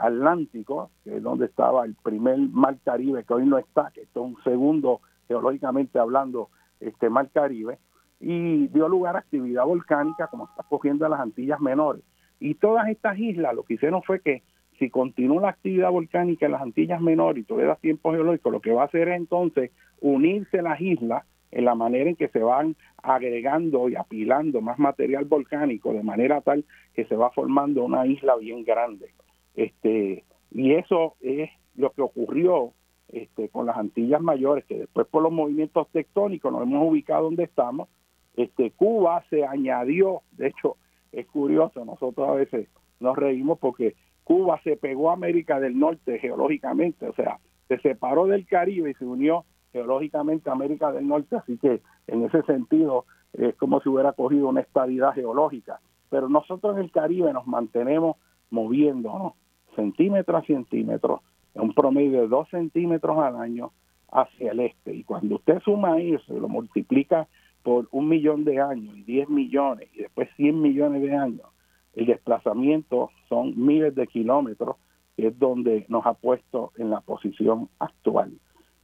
Atlántico, 0.00 0.90
que 1.04 1.16
es 1.16 1.22
donde 1.22 1.46
estaba 1.46 1.84
el 1.84 1.94
primer 1.94 2.38
mar 2.38 2.76
Caribe, 2.84 3.22
que 3.24 3.34
hoy 3.34 3.46
no 3.46 3.58
está, 3.58 3.92
que 3.92 4.02
es 4.02 4.08
un 4.14 4.36
segundo, 4.42 5.02
geológicamente 5.28 6.00
hablando, 6.00 6.48
este 6.80 7.10
mar 7.10 7.28
Caribe, 7.32 7.78
y 8.18 8.66
dio 8.68 8.88
lugar 8.88 9.14
a 9.14 9.20
actividad 9.20 9.64
volcánica 9.64 10.26
como 10.28 10.46
está 10.46 10.64
cogiendo 10.68 11.04
en 11.04 11.12
las 11.12 11.20
Antillas 11.20 11.60
Menores. 11.60 12.02
Y 12.44 12.56
todas 12.56 12.90
estas 12.90 13.18
islas 13.18 13.54
lo 13.54 13.62
que 13.62 13.72
hicieron 13.72 14.02
fue 14.02 14.20
que 14.20 14.42
si 14.78 14.90
continúa 14.90 15.40
la 15.40 15.48
actividad 15.48 15.90
volcánica 15.90 16.44
en 16.44 16.52
las 16.52 16.60
Antillas 16.60 17.00
Menores 17.00 17.42
y 17.42 17.46
todavía 17.46 17.74
tiempo 17.76 18.12
geológico, 18.12 18.50
lo 18.50 18.60
que 18.60 18.70
va 18.70 18.82
a 18.82 18.84
hacer 18.84 19.08
es 19.08 19.16
entonces 19.16 19.70
unirse 20.02 20.60
las 20.60 20.78
islas 20.78 21.24
en 21.52 21.64
la 21.64 21.74
manera 21.74 22.10
en 22.10 22.16
que 22.16 22.28
se 22.28 22.40
van 22.40 22.76
agregando 23.02 23.88
y 23.88 23.96
apilando 23.96 24.60
más 24.60 24.78
material 24.78 25.24
volcánico 25.24 25.94
de 25.94 26.02
manera 26.02 26.42
tal 26.42 26.66
que 26.92 27.06
se 27.06 27.16
va 27.16 27.30
formando 27.30 27.82
una 27.82 28.04
isla 28.04 28.36
bien 28.36 28.62
grande. 28.62 29.14
Este, 29.54 30.24
Y 30.50 30.74
eso 30.74 31.14
es 31.22 31.48
lo 31.76 31.92
que 31.92 32.02
ocurrió 32.02 32.74
este, 33.08 33.48
con 33.48 33.64
las 33.64 33.78
Antillas 33.78 34.20
Mayores, 34.20 34.66
que 34.66 34.80
después 34.80 35.06
por 35.06 35.22
los 35.22 35.32
movimientos 35.32 35.88
tectónicos 35.92 36.52
nos 36.52 36.64
hemos 36.64 36.90
ubicado 36.90 37.24
donde 37.24 37.44
estamos. 37.44 37.88
Este, 38.36 38.70
Cuba 38.72 39.24
se 39.30 39.46
añadió, 39.46 40.20
de 40.32 40.48
hecho 40.48 40.76
es 41.16 41.26
curioso, 41.26 41.84
nosotros 41.84 42.28
a 42.28 42.32
veces 42.32 42.68
nos 43.00 43.16
reímos 43.16 43.58
porque 43.58 43.94
Cuba 44.24 44.60
se 44.64 44.76
pegó 44.76 45.10
a 45.10 45.14
América 45.14 45.60
del 45.60 45.78
Norte 45.78 46.18
geológicamente, 46.18 47.08
o 47.08 47.14
sea, 47.14 47.38
se 47.68 47.78
separó 47.80 48.26
del 48.26 48.46
Caribe 48.46 48.90
y 48.90 48.94
se 48.94 49.04
unió 49.04 49.44
geológicamente 49.72 50.48
a 50.48 50.52
América 50.52 50.92
del 50.92 51.06
Norte, 51.06 51.36
así 51.36 51.58
que 51.58 51.82
en 52.06 52.24
ese 52.24 52.42
sentido 52.42 53.04
es 53.32 53.54
como 53.56 53.80
si 53.80 53.88
hubiera 53.88 54.12
cogido 54.12 54.48
una 54.48 54.60
estabilidad 54.60 55.12
geológica. 55.12 55.80
Pero 56.10 56.28
nosotros 56.28 56.76
en 56.76 56.84
el 56.84 56.92
Caribe 56.92 57.32
nos 57.32 57.46
mantenemos 57.46 58.16
moviendo 58.50 59.34
centímetro 59.74 60.36
a 60.36 60.42
centímetro, 60.42 61.22
en 61.54 61.62
un 61.62 61.74
promedio 61.74 62.22
de 62.22 62.28
dos 62.28 62.48
centímetros 62.50 63.18
al 63.18 63.36
año 63.36 63.72
hacia 64.10 64.52
el 64.52 64.60
este. 64.60 64.94
Y 64.94 65.04
cuando 65.04 65.36
usted 65.36 65.60
suma 65.60 65.98
eso 65.98 66.36
y 66.36 66.40
lo 66.40 66.48
multiplica 66.48 67.26
por 67.64 67.88
un 67.90 68.08
millón 68.08 68.44
de 68.44 68.60
años 68.60 68.94
y 68.96 69.02
10 69.02 69.30
millones 69.30 69.88
y 69.94 70.02
después 70.02 70.28
100 70.36 70.60
millones 70.60 71.02
de 71.02 71.16
años, 71.16 71.48
el 71.94 72.06
desplazamiento 72.06 73.10
son 73.28 73.54
miles 73.56 73.94
de 73.94 74.06
kilómetros, 74.06 74.76
que 75.16 75.28
es 75.28 75.38
donde 75.38 75.86
nos 75.88 76.04
ha 76.06 76.12
puesto 76.12 76.72
en 76.76 76.90
la 76.90 77.00
posición 77.00 77.70
actual. 77.78 78.32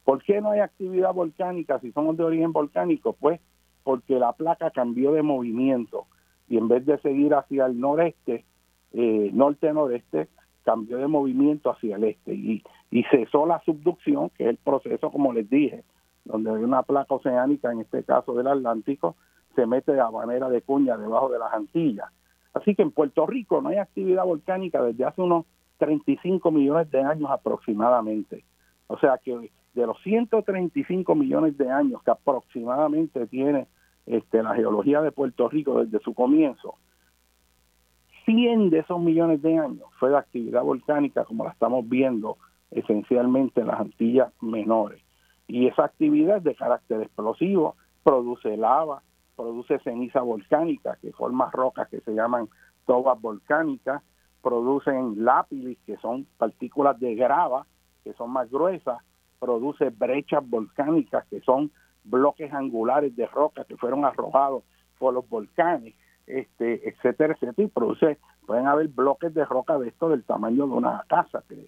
¿Por 0.03 0.23
qué 0.23 0.41
no 0.41 0.51
hay 0.51 0.61
actividad 0.61 1.13
volcánica 1.13 1.79
si 1.79 1.91
somos 1.91 2.17
de 2.17 2.23
origen 2.23 2.51
volcánico? 2.51 3.13
Pues 3.13 3.39
porque 3.83 4.17
la 4.17 4.33
placa 4.33 4.71
cambió 4.71 5.11
de 5.11 5.21
movimiento 5.21 6.07
y 6.49 6.57
en 6.57 6.67
vez 6.67 6.85
de 6.85 6.97
seguir 6.99 7.35
hacia 7.35 7.67
el 7.67 7.79
noreste, 7.79 8.45
eh, 8.93 9.29
norte-noreste, 9.31 10.27
cambió 10.63 10.97
de 10.97 11.07
movimiento 11.07 11.69
hacia 11.69 11.97
el 11.97 12.05
este 12.05 12.33
y, 12.33 12.63
y 12.89 13.03
cesó 13.11 13.45
la 13.45 13.61
subducción, 13.63 14.29
que 14.31 14.45
es 14.45 14.49
el 14.49 14.57
proceso, 14.57 15.11
como 15.11 15.33
les 15.33 15.47
dije, 15.49 15.83
donde 16.25 16.51
hay 16.51 16.63
una 16.63 16.83
placa 16.83 17.15
oceánica, 17.15 17.71
en 17.71 17.81
este 17.81 18.03
caso 18.03 18.33
del 18.33 18.47
Atlántico, 18.47 19.15
se 19.55 19.65
mete 19.65 19.93
de 19.93 20.03
manera 20.11 20.49
de 20.49 20.61
cuña 20.61 20.97
debajo 20.97 21.29
de 21.29 21.39
las 21.39 21.53
Antillas. 21.53 22.09
Así 22.53 22.75
que 22.75 22.81
en 22.81 22.91
Puerto 22.91 23.25
Rico 23.25 23.61
no 23.61 23.69
hay 23.69 23.77
actividad 23.77 24.25
volcánica 24.25 24.81
desde 24.81 25.05
hace 25.05 25.21
unos 25.21 25.45
35 25.77 26.51
millones 26.51 26.91
de 26.91 27.01
años 27.01 27.29
aproximadamente. 27.31 28.43
O 28.87 28.97
sea 28.97 29.17
que 29.17 29.51
de 29.73 29.87
los 29.87 29.97
135 30.03 31.15
millones 31.15 31.57
de 31.57 31.69
años 31.69 32.03
que 32.03 32.11
aproximadamente 32.11 33.25
tiene 33.27 33.67
este, 34.05 34.43
la 34.43 34.53
geología 34.53 35.01
de 35.01 35.11
Puerto 35.11 35.47
Rico 35.49 35.83
desde 35.83 36.03
su 36.03 36.13
comienzo, 36.13 36.75
100 38.25 38.69
de 38.69 38.79
esos 38.79 38.99
millones 38.99 39.41
de 39.41 39.57
años 39.57 39.87
fue 39.99 40.09
de 40.09 40.17
actividad 40.17 40.63
volcánica 40.63 41.23
como 41.25 41.45
la 41.45 41.51
estamos 41.51 41.87
viendo 41.87 42.37
esencialmente 42.69 43.61
en 43.61 43.67
las 43.67 43.79
Antillas 43.79 44.31
menores. 44.41 45.01
Y 45.51 45.67
esa 45.67 45.83
actividad 45.83 46.41
de 46.41 46.55
carácter 46.55 47.01
explosivo, 47.01 47.75
produce 48.05 48.55
lava, 48.55 49.01
produce 49.35 49.79
ceniza 49.79 50.21
volcánica, 50.21 50.97
que 51.01 51.11
forma 51.11 51.51
rocas 51.51 51.89
que 51.89 51.99
se 51.99 52.13
llaman 52.13 52.47
tobas 52.85 53.19
volcánicas, 53.19 54.01
producen 54.41 55.25
lápilis, 55.25 55.77
que 55.85 55.97
son 55.97 56.25
partículas 56.37 56.97
de 57.01 57.15
grava, 57.15 57.67
que 58.05 58.13
son 58.13 58.31
más 58.31 58.49
gruesas, 58.49 58.99
produce 59.39 59.89
brechas 59.89 60.41
volcánicas, 60.49 61.27
que 61.27 61.41
son 61.41 61.69
bloques 62.05 62.53
angulares 62.53 63.13
de 63.17 63.25
roca 63.25 63.65
que 63.65 63.75
fueron 63.75 64.05
arrojados 64.05 64.63
por 64.97 65.13
los 65.13 65.27
volcanes, 65.27 65.95
este, 66.27 66.87
etcétera, 66.87 67.33
etcétera, 67.33 67.67
y 67.67 67.67
produce, 67.67 68.19
pueden 68.47 68.67
haber 68.67 68.87
bloques 68.87 69.33
de 69.33 69.43
roca 69.43 69.77
de 69.77 69.89
esto 69.89 70.07
del 70.07 70.23
tamaño 70.23 70.65
de 70.65 70.73
una 70.75 71.03
casa, 71.09 71.43
que, 71.49 71.67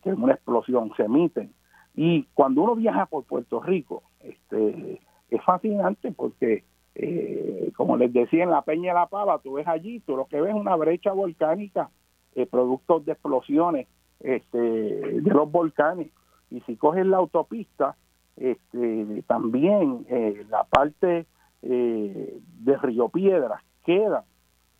que, 0.00 0.12
una 0.12 0.34
explosión 0.34 0.92
se 0.96 1.02
emiten. 1.02 1.52
Y 1.96 2.24
cuando 2.34 2.62
uno 2.62 2.76
viaja 2.76 3.06
por 3.06 3.24
Puerto 3.24 3.60
Rico, 3.60 4.02
este, 4.20 5.00
es 5.30 5.42
fascinante 5.42 6.12
porque, 6.12 6.64
eh, 6.94 7.72
como 7.76 7.96
les 7.96 8.12
decía, 8.12 8.44
en 8.44 8.50
la 8.50 8.62
Peña 8.62 8.92
de 8.92 9.00
la 9.00 9.06
Pava, 9.06 9.38
tú 9.38 9.54
ves 9.54 9.66
allí, 9.66 10.00
tú 10.00 10.16
lo 10.16 10.26
que 10.26 10.40
ves 10.40 10.50
es 10.50 10.60
una 10.60 10.76
brecha 10.76 11.12
volcánica, 11.12 11.90
eh, 12.34 12.46
productos 12.46 13.06
de 13.06 13.12
explosiones 13.12 13.88
este, 14.20 14.58
de 14.58 15.30
los 15.30 15.50
volcanes. 15.50 16.08
Y 16.50 16.60
si 16.60 16.76
coges 16.76 17.06
la 17.06 17.16
autopista, 17.16 17.96
este, 18.36 19.22
también 19.26 20.06
eh, 20.08 20.44
la 20.50 20.64
parte 20.64 21.26
eh, 21.62 22.38
de 22.60 22.76
Río 22.76 23.08
Piedras 23.08 23.62
queda, 23.84 24.24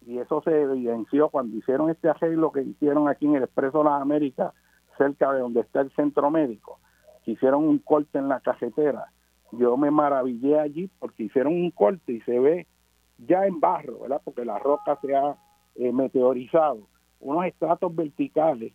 y 0.07 0.19
eso 0.19 0.41
se 0.43 0.63
evidenció 0.63 1.31
cuando 1.31 1.57
hicieron 1.57 1.91
este 1.91 2.09
arreglo 2.09 2.53
que 2.53 2.63
hicieron 2.63 3.09
aquí 3.09 3.27
en 3.27 3.37
el 3.37 3.45
Expreso 3.45 3.79
de 3.79 3.85
las 3.85 4.03
Américas, 4.03 4.53
cerca 4.97 5.33
de 5.33 5.41
donde 5.41 5.61
está 5.61 5.81
el 5.81 5.91
centro 5.93 6.31
médico, 6.31 6.79
hicieron 7.27 7.65
un 7.65 7.79
corte 7.79 8.19
en 8.19 8.29
la 8.29 8.41
cajetera. 8.41 9.07
Yo 9.53 9.77
me 9.77 9.91
maravillé 9.91 10.59
allí 10.59 10.91
porque 10.99 11.25
hicieron 11.25 11.55
un 11.55 11.71
corte 11.71 12.13
y 12.13 12.21
se 12.23 12.39
ve 12.39 12.67
ya 13.19 13.47
en 13.47 13.61
barro, 13.61 14.01
¿verdad? 14.01 14.21
Porque 14.25 14.45
la 14.45 14.59
roca 14.59 14.99
se 15.01 15.15
ha 15.15 15.37
eh, 15.77 15.93
meteorizado, 15.93 16.89
unos 17.21 17.47
estratos 17.47 17.95
verticales 17.95 18.73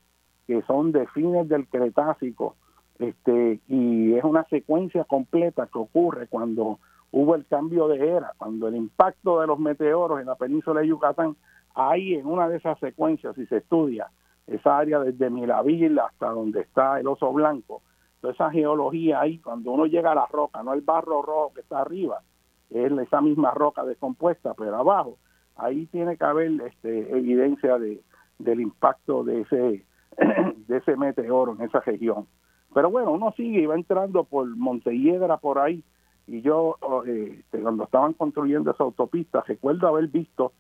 que 0.47 0.61
son 0.63 0.91
de 0.91 1.07
fines 1.07 1.47
del 1.47 1.67
Cretácico 1.67 2.55
este, 2.99 3.59
y 3.67 4.13
es 4.13 4.23
una 4.23 4.43
secuencia 4.45 5.03
completa 5.05 5.67
que 5.71 5.79
ocurre 5.79 6.27
cuando 6.27 6.79
hubo 7.11 7.35
el 7.35 7.45
cambio 7.47 7.87
de 7.87 8.15
era, 8.15 8.33
cuando 8.37 8.67
el 8.67 8.75
impacto 8.75 9.41
de 9.41 9.47
los 9.47 9.59
meteoros 9.59 10.19
en 10.19 10.27
la 10.27 10.35
península 10.35 10.81
de 10.81 10.87
Yucatán, 10.87 11.35
ahí 11.73 12.13
en 12.13 12.27
una 12.27 12.47
de 12.47 12.57
esas 12.57 12.77
secuencias, 12.79 13.35
si 13.35 13.45
se 13.47 13.57
estudia 13.57 14.11
esa 14.45 14.77
área 14.77 14.99
desde 14.99 15.29
Miraville 15.29 15.99
hasta 15.99 16.29
donde 16.29 16.61
está 16.61 16.99
el 16.99 17.07
oso 17.07 17.31
blanco, 17.33 17.81
toda 18.21 18.33
esa 18.33 18.51
geología 18.51 19.19
ahí, 19.19 19.39
cuando 19.39 19.71
uno 19.71 19.85
llega 19.87 20.11
a 20.11 20.15
la 20.15 20.27
roca, 20.27 20.63
no 20.63 20.73
el 20.73 20.81
barro 20.81 21.21
rojo 21.21 21.53
que 21.53 21.61
está 21.61 21.81
arriba, 21.81 22.21
es 22.69 22.91
esa 22.91 23.19
misma 23.19 23.51
roca 23.51 23.83
descompuesta, 23.83 24.53
pero 24.53 24.75
abajo, 24.77 25.17
ahí 25.57 25.87
tiene 25.87 26.17
que 26.17 26.23
haber 26.23 26.51
este, 26.61 27.17
evidencia 27.17 27.77
de, 27.77 28.01
del 28.39 28.61
impacto 28.61 29.23
de 29.23 29.41
ese, 29.41 29.85
de 30.67 30.77
ese 30.77 30.95
meteoro 30.95 31.53
en 31.53 31.63
esa 31.63 31.79
región. 31.81 32.27
Pero 32.73 32.89
bueno, 32.89 33.11
uno 33.11 33.33
sigue 33.35 33.61
y 33.61 33.65
va 33.65 33.75
entrando 33.75 34.23
por 34.23 34.47
Montelledra 34.55 35.37
por 35.37 35.59
ahí. 35.59 35.83
Y 36.27 36.41
yo, 36.41 36.77
eh, 37.05 37.37
este, 37.39 37.59
cuando 37.59 37.83
estaban 37.83 38.13
construyendo 38.13 38.71
esa 38.71 38.83
autopista, 38.83 39.43
recuerdo 39.45 39.87
haber 39.87 40.07
visto 40.07 40.53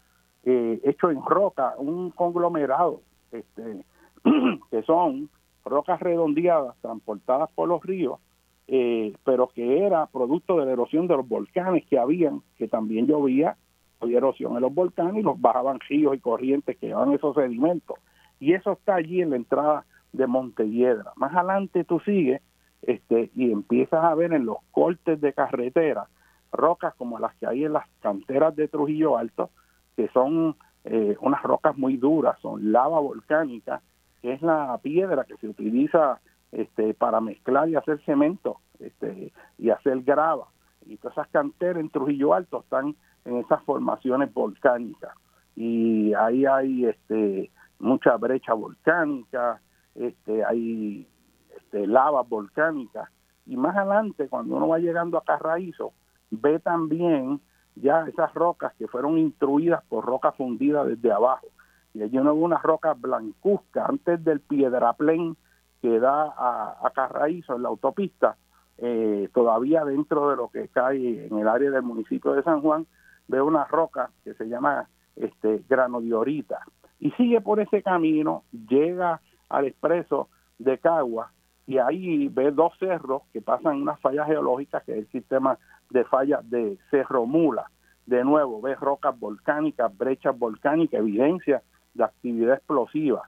eh, 0.43 0.81
hecho 0.83 1.09
en 1.09 1.23
roca 1.23 1.75
un 1.77 2.11
conglomerado, 2.11 3.01
este, 3.31 3.85
que 4.71 4.83
son 4.83 5.29
rocas 5.65 5.99
redondeadas 5.99 6.75
transportadas 6.81 7.49
por 7.51 7.67
los 7.67 7.83
ríos, 7.83 8.19
eh, 8.67 9.13
pero 9.23 9.47
que 9.47 9.85
era 9.85 10.05
producto 10.07 10.57
de 10.57 10.65
la 10.65 10.71
erosión 10.73 11.07
de 11.07 11.17
los 11.17 11.27
volcanes 11.27 11.85
que 11.87 11.99
habían, 11.99 12.41
que 12.57 12.67
también 12.67 13.07
llovía, 13.07 13.57
había 13.99 14.17
erosión 14.17 14.55
en 14.55 14.61
los 14.61 14.73
volcanes 14.73 15.17
y 15.17 15.23
los 15.23 15.39
bajaban 15.39 15.79
ríos 15.81 16.15
y 16.15 16.19
corrientes 16.19 16.77
que 16.77 16.87
llevaban 16.87 17.13
esos 17.13 17.35
sedimentos. 17.35 17.97
Y 18.39 18.53
eso 18.53 18.71
está 18.71 18.95
allí 18.95 19.21
en 19.21 19.31
la 19.31 19.35
entrada 19.35 19.85
de 20.13 20.25
Montelledra. 20.27 21.11
Más 21.15 21.33
adelante 21.35 21.83
tú 21.83 21.99
sigues 21.99 22.41
este, 22.81 23.29
y 23.35 23.51
empiezas 23.51 24.03
a 24.03 24.15
ver 24.15 24.33
en 24.33 24.45
los 24.45 24.57
cortes 24.71 25.21
de 25.21 25.33
carretera 25.33 26.07
rocas 26.51 26.93
como 26.95 27.19
las 27.19 27.35
que 27.35 27.47
hay 27.47 27.65
en 27.65 27.73
las 27.73 27.87
canteras 28.01 28.55
de 28.55 28.67
Trujillo 28.67 29.17
Alto, 29.17 29.49
que 29.95 30.07
son 30.09 30.55
eh, 30.83 31.15
unas 31.21 31.41
rocas 31.43 31.77
muy 31.77 31.97
duras, 31.97 32.37
son 32.41 32.71
lava 32.71 32.99
volcánica, 32.99 33.81
que 34.21 34.33
es 34.33 34.41
la 34.41 34.77
piedra 34.81 35.23
que 35.23 35.37
se 35.37 35.47
utiliza 35.47 36.19
este, 36.51 36.93
para 36.93 37.21
mezclar 37.21 37.69
y 37.69 37.75
hacer 37.75 37.99
cemento 38.05 38.59
este, 38.79 39.31
y 39.57 39.69
hacer 39.69 40.01
grava. 40.01 40.47
Y 40.85 40.97
todas 40.97 41.17
esas 41.17 41.27
canteras 41.29 41.77
en 41.77 41.89
Trujillo 41.89 42.33
Alto 42.33 42.61
están 42.61 42.95
en 43.25 43.37
esas 43.37 43.61
formaciones 43.63 44.33
volcánicas. 44.33 45.13
Y 45.55 46.13
ahí 46.13 46.45
hay 46.45 46.85
este, 46.85 47.51
mucha 47.79 48.17
brecha 48.17 48.53
volcánica, 48.53 49.61
este, 49.95 50.43
hay 50.45 51.07
este, 51.55 51.87
lavas 51.87 52.27
volcánicas 52.27 53.09
y 53.45 53.57
más 53.57 53.75
adelante 53.75 54.29
cuando 54.29 54.55
uno 54.55 54.67
va 54.67 54.79
llegando 54.79 55.17
a 55.17 55.23
Carraízo 55.23 55.93
ve 56.29 56.59
también 56.59 57.41
ya 57.75 58.05
esas 58.07 58.33
rocas 58.33 58.73
que 58.75 58.87
fueron 58.87 59.17
instruidas 59.17 59.83
por 59.89 60.05
rocas 60.05 60.35
fundidas 60.35 60.87
desde 60.87 61.11
abajo 61.11 61.47
y 61.93 62.03
allí 62.03 62.17
uno 62.17 62.35
ve 62.35 62.41
unas 62.41 62.63
rocas 62.63 62.99
blancuzcas 62.99 63.89
antes 63.89 64.23
del 64.23 64.39
piedraplén 64.39 65.35
que 65.81 65.99
da 65.99 66.23
a, 66.23 66.77
a 66.81 66.89
Carraízo 66.91 67.55
en 67.55 67.63
la 67.63 67.69
autopista 67.69 68.37
eh, 68.77 69.29
todavía 69.33 69.83
dentro 69.85 70.29
de 70.29 70.35
lo 70.35 70.49
que 70.49 70.67
cae 70.69 71.27
en 71.27 71.37
el 71.37 71.47
área 71.47 71.71
del 71.71 71.83
municipio 71.83 72.33
de 72.33 72.43
San 72.43 72.61
Juan 72.61 72.87
ve 73.27 73.41
una 73.41 73.65
roca 73.65 74.11
que 74.23 74.33
se 74.33 74.47
llama 74.47 74.87
este 75.15 75.63
granodiorita 75.67 76.59
y 76.99 77.11
sigue 77.11 77.41
por 77.41 77.59
ese 77.59 77.81
camino 77.83 78.43
llega 78.51 79.21
al 79.49 79.65
expreso 79.65 80.29
de 80.59 80.77
Cagua 80.77 81.31
y 81.67 81.77
ahí 81.77 82.27
ve 82.27 82.51
dos 82.51 82.73
cerros 82.79 83.23
que 83.31 83.41
pasan 83.41 83.81
unas 83.81 83.99
fallas 83.99 84.27
geológicas, 84.27 84.83
que 84.83 84.93
es 84.93 84.97
el 84.99 85.07
sistema 85.07 85.57
de 85.89 86.03
fallas 86.05 86.47
de 86.49 86.77
Cerro 86.89 87.25
Mula. 87.25 87.69
De 88.05 88.23
nuevo, 88.23 88.61
ve 88.61 88.75
rocas 88.75 89.17
volcánicas, 89.17 89.95
brechas 89.95 90.37
volcánicas, 90.37 90.99
evidencia 90.99 91.61
de 91.93 92.03
actividad 92.03 92.55
explosiva. 92.55 93.23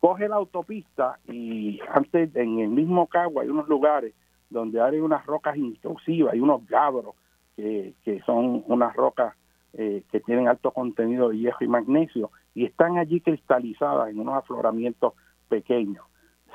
coge 0.00 0.28
la 0.28 0.36
autopista 0.36 1.18
y 1.26 1.80
antes 1.92 2.34
en 2.36 2.58
el 2.60 2.68
mismo 2.68 3.06
Cagua 3.06 3.42
hay 3.42 3.48
unos 3.48 3.68
lugares 3.68 4.14
donde 4.50 4.80
hay 4.80 4.98
unas 4.98 5.24
rocas 5.26 5.56
intrusivas, 5.56 6.34
hay 6.34 6.40
unos 6.40 6.66
gabros 6.66 7.14
que, 7.56 7.94
que 8.04 8.20
son 8.22 8.62
unas 8.66 8.94
rocas 8.94 9.34
eh, 9.78 10.04
que 10.10 10.20
tienen 10.20 10.48
alto 10.48 10.70
contenido 10.70 11.28
de 11.28 11.38
hierro 11.38 11.58
y 11.60 11.68
magnesio 11.68 12.30
y 12.54 12.64
están 12.64 12.96
allí 12.96 13.20
cristalizadas 13.20 14.08
en 14.08 14.18
unos 14.18 14.34
afloramientos 14.34 15.12
pequeños. 15.48 16.02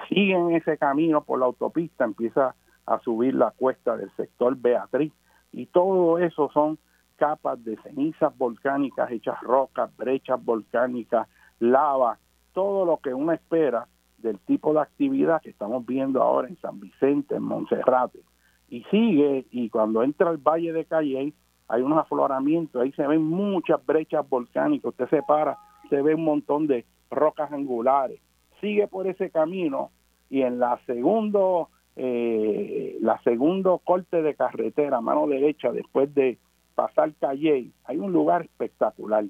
Siguen 0.10 0.56
ese 0.56 0.76
camino 0.80 1.24
por 1.24 1.38
la 1.38 1.46
autopista, 1.46 2.04
empieza 2.04 2.56
a 2.88 3.00
subir 3.02 3.36
la 3.36 3.52
cuesta 3.52 3.96
del 3.96 4.10
sector 4.16 4.56
Beatriz 4.58 5.14
y 5.52 5.68
todo 5.68 6.18
eso 6.18 6.50
son 6.52 6.80
capas 7.22 7.64
de 7.64 7.78
cenizas 7.84 8.36
volcánicas 8.36 9.12
hechas 9.12 9.40
rocas, 9.42 9.96
brechas 9.96 10.44
volcánicas, 10.44 11.28
lava, 11.60 12.18
todo 12.52 12.84
lo 12.84 12.98
que 12.98 13.14
uno 13.14 13.32
espera 13.32 13.88
del 14.18 14.40
tipo 14.40 14.74
de 14.74 14.80
actividad 14.80 15.40
que 15.40 15.52
estamos 15.52 15.86
viendo 15.86 16.24
ahora 16.24 16.48
en 16.48 16.58
San 16.58 16.80
Vicente, 16.80 17.36
en 17.36 17.44
Monserrate. 17.44 18.22
Y 18.70 18.82
sigue, 18.86 19.46
y 19.52 19.70
cuando 19.70 20.02
entra 20.02 20.32
al 20.32 20.38
Valle 20.38 20.74
de 20.74 20.86
Calley, 20.86 21.32
hay 21.68 21.82
unos 21.84 22.00
afloramientos, 22.00 22.82
ahí 22.82 22.92
se 22.94 23.06
ven 23.06 23.22
muchas 23.24 23.86
brechas 23.86 24.28
volcánicas, 24.28 24.90
usted 24.90 25.08
se 25.10 25.22
para, 25.22 25.60
se 25.92 26.02
ve 26.02 26.16
un 26.16 26.24
montón 26.24 26.66
de 26.66 26.86
rocas 27.12 27.52
angulares. 27.52 28.20
Sigue 28.62 28.88
por 28.88 29.06
ese 29.06 29.30
camino 29.30 29.92
y 30.28 30.42
en 30.42 30.58
la 30.58 30.80
segundo, 30.88 31.70
eh, 31.96 32.98
la 33.00 33.22
segundo 33.22 33.78
corte 33.78 34.24
de 34.24 34.34
carretera, 34.34 35.02
mano 35.02 35.28
derecha, 35.28 35.72
después 35.72 36.12
de 36.16 36.40
pasar 36.76 37.14
Calley, 37.20 37.72
hay 37.86 37.98
un 37.98 38.12
lugar 38.12 38.44
espectacular 38.44 39.26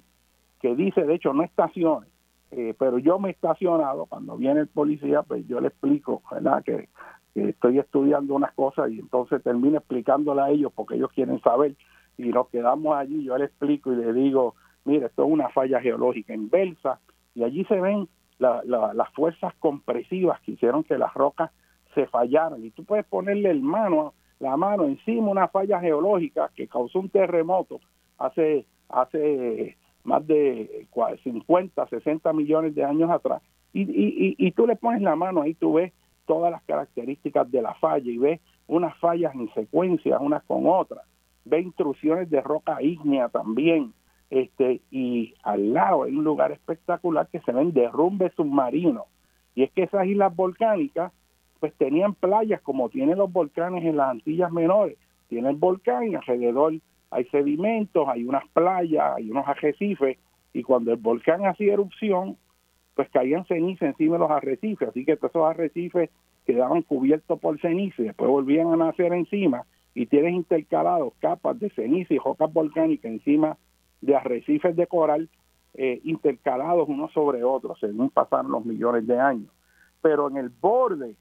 que 0.61 0.75
dice, 0.75 1.03
de 1.03 1.15
hecho, 1.15 1.33
no 1.33 1.43
estaciones, 1.43 2.09
eh, 2.51 2.75
pero 2.77 2.99
yo 2.99 3.17
me 3.17 3.29
he 3.29 3.31
estacionado, 3.31 4.05
cuando 4.05 4.37
viene 4.37 4.59
el 4.59 4.67
policía, 4.67 5.23
pues 5.23 5.47
yo 5.47 5.59
le 5.61 5.69
explico, 5.69 6.21
¿verdad? 6.31 6.63
Que, 6.63 6.89
estoy 7.33 7.79
estudiando 7.79 8.35
unas 8.35 8.51
cosas 8.55 8.91
y 8.91 8.99
entonces 8.99 9.41
termino 9.41 9.77
explicándole 9.77 10.41
a 10.41 10.49
ellos 10.49 10.69
porque 10.75 10.95
ellos 10.95 11.11
quieren 11.13 11.41
saber. 11.41 11.75
Y 12.17 12.23
nos 12.23 12.49
quedamos 12.49 12.93
allí, 12.97 13.23
yo 13.23 13.37
le 13.37 13.45
explico 13.45 13.93
y 13.93 13.95
le 13.95 14.11
digo, 14.11 14.55
mire, 14.83 15.05
esto 15.05 15.23
es 15.23 15.31
una 15.31 15.47
falla 15.47 15.79
geológica 15.79 16.33
inversa 16.33 16.99
y 17.33 17.43
allí 17.43 17.63
se 17.65 17.79
ven 17.79 18.09
las 18.37 19.13
fuerzas 19.13 19.53
compresivas 19.59 20.41
que 20.41 20.51
hicieron 20.51 20.83
que 20.83 20.97
las 20.97 21.13
rocas 21.13 21.51
se 21.95 22.05
fallaran. 22.07 22.65
Y 22.65 22.71
tú 22.71 22.83
puedes 22.83 23.05
ponerle 23.05 23.49
el 23.49 23.61
mano, 23.61 24.13
la 24.41 24.57
mano 24.57 24.85
encima 24.85 25.29
una 25.29 25.47
falla 25.47 25.79
geológica 25.79 26.51
que 26.55 26.67
causó 26.67 26.99
un 26.99 27.09
terremoto 27.09 27.79
hace 28.17 28.65
hace 28.89 29.77
más 30.03 30.25
de 30.27 30.87
50, 31.23 31.87
60 31.87 32.33
millones 32.33 32.75
de 32.75 32.83
años 32.83 33.09
atrás 33.09 33.41
y, 33.71 33.83
y, 33.83 34.35
y 34.37 34.51
tú 34.51 34.67
le 34.67 34.75
pones 34.75 35.01
la 35.01 35.15
mano 35.15 35.41
ahí 35.41 35.53
tú 35.53 35.73
ves 35.73 35.93
todas 36.25 36.51
las 36.51 36.63
características 36.63 37.49
de 37.51 37.61
la 37.61 37.73
falla 37.75 38.11
y 38.11 38.17
ves 38.17 38.41
unas 38.67 38.97
fallas 38.97 39.33
en 39.35 39.53
secuencia 39.53 40.19
unas 40.19 40.43
con 40.43 40.65
otras 40.67 41.05
ve 41.45 41.61
intrusiones 41.61 42.29
de 42.29 42.41
roca 42.41 42.81
ígnea 42.81 43.29
también, 43.29 43.93
este, 44.29 44.81
y 44.91 45.33
al 45.43 45.73
lado 45.73 46.03
hay 46.03 46.15
un 46.15 46.23
lugar 46.23 46.51
espectacular 46.51 47.27
que 47.27 47.41
se 47.41 47.51
ven 47.51 47.73
derrumbes 47.73 48.33
submarinos. 48.35 49.05
Y 49.55 49.63
es 49.63 49.71
que 49.71 49.83
esas 49.83 50.07
islas 50.07 50.35
volcánicas, 50.35 51.11
pues 51.61 51.73
tenían 51.75 52.15
playas 52.15 52.59
como 52.61 52.89
tienen 52.89 53.19
los 53.19 53.31
volcanes 53.31 53.85
en 53.85 53.95
las 53.95 54.09
Antillas 54.09 54.51
Menores. 54.51 54.97
Tienen 55.29 55.59
volcán 55.59 56.11
y 56.11 56.15
alrededor 56.15 56.73
hay 57.11 57.25
sedimentos, 57.25 58.07
hay 58.07 58.23
unas 58.23 58.47
playas, 58.49 59.15
hay 59.15 59.29
unos 59.29 59.47
arrecifes, 59.47 60.17
y 60.53 60.63
cuando 60.63 60.91
el 60.91 60.97
volcán 60.97 61.45
hacía 61.45 61.73
erupción, 61.73 62.35
pues 62.95 63.09
caían 63.11 63.45
ceniza 63.45 63.85
encima 63.85 64.15
de 64.15 64.19
los 64.19 64.31
arrecifes, 64.31 64.89
así 64.89 65.05
que 65.05 65.17
todos 65.17 65.31
esos 65.31 65.49
arrecifes 65.49 66.09
quedaban 66.45 66.81
cubiertos 66.81 67.39
por 67.39 67.59
ceniza 67.61 68.01
y 68.01 68.05
después 68.05 68.29
volvían 68.29 68.73
a 68.73 68.77
nacer 68.77 69.13
encima 69.13 69.63
y 69.93 70.07
tienes 70.07 70.33
intercalados 70.33 71.13
capas 71.19 71.59
de 71.59 71.69
ceniza 71.69 72.13
y 72.13 72.17
rocas 72.17 72.51
volcánicas 72.51 73.11
encima 73.11 73.57
de 74.01 74.15
arrecifes 74.15 74.75
de 74.75 74.87
coral 74.87 75.29
eh, 75.75 76.01
intercalados 76.03 76.89
unos 76.89 77.11
sobre 77.13 77.43
otros 77.43 77.79
según 77.79 78.09
pasaron 78.09 78.51
los 78.51 78.65
millones 78.65 79.05
de 79.05 79.19
años. 79.19 79.51
Pero 80.01 80.29
en 80.29 80.37
el 80.37 80.49
borde 80.49 81.15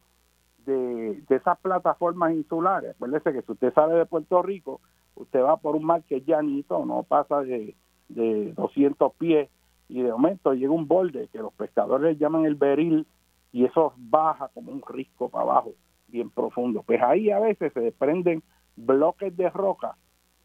de, 0.65 1.23
esas 1.29 1.59
plataformas 1.61 2.35
insulares, 2.35 2.93
acuérdese 2.93 3.33
que 3.33 3.43
si 3.43 3.53
usted 3.53 3.73
sale 3.75 3.95
de 3.95 4.07
Puerto 4.07 4.43
Rico, 4.43 4.81
usted 5.15 5.43
va 5.43 5.57
por 5.57 5.77
un 5.77 5.85
mar 5.85 6.03
que 6.05 6.17
es 6.17 6.27
llanito, 6.27 6.85
no 6.85 7.03
pasa 7.03 7.43
de, 7.43 7.75
de 8.09 8.53
200 8.53 9.13
pies 9.15 9.49
y 9.89 10.03
de 10.03 10.13
momento 10.13 10.55
llega 10.55 10.73
un 10.73 10.87
borde 10.87 11.29
que 11.33 11.39
los 11.39 11.53
pescadores 11.55 12.19
llaman 12.19 12.45
el 12.45 12.55
beril 12.55 13.07
y 13.53 13.65
eso 13.65 13.93
baja 13.97 14.49
como 14.55 14.73
un 14.73 14.83
risco 14.87 15.29
para 15.29 15.45
abajo 15.45 15.73
bien 16.09 16.31
profundo. 16.31 16.83
Pues 16.83 17.01
ahí 17.03 17.31
a 17.31 17.41
veces 17.41 17.73
se 17.73 17.81
desprenden 17.81 18.43
bloques 18.77 19.37
de 19.37 19.51
roca 19.51 19.97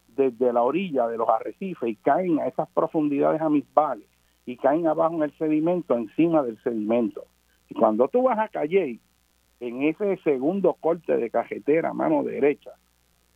desde 0.08 0.52
la 0.52 0.62
orilla 0.62 1.06
de 1.08 1.18
los 1.18 1.28
arrecifes 1.28 1.88
y 1.88 1.96
caen 1.96 2.40
a 2.40 2.46
esas 2.46 2.68
profundidades 2.70 3.40
amisbales 3.40 4.08
y 4.46 4.56
caen 4.56 4.86
abajo 4.86 5.14
en 5.16 5.24
el 5.24 5.38
sedimento, 5.38 5.94
encima 5.94 6.42
del 6.42 6.60
sedimento. 6.62 7.24
Y 7.68 7.74
cuando 7.74 8.08
tú 8.08 8.22
vas 8.22 8.38
a 8.38 8.48
Calle, 8.48 9.00
en 9.60 9.82
ese 9.82 10.18
segundo 10.18 10.74
corte 10.74 11.16
de 11.16 11.30
cajetera, 11.30 11.92
mano 11.92 12.22
derecha, 12.22 12.72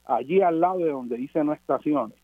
allí 0.04 0.40
al 0.42 0.60
lado 0.60 0.78
de 0.80 0.90
donde 0.90 1.16
dice 1.16 1.42
no 1.44 1.52
estaciones, 1.52 2.18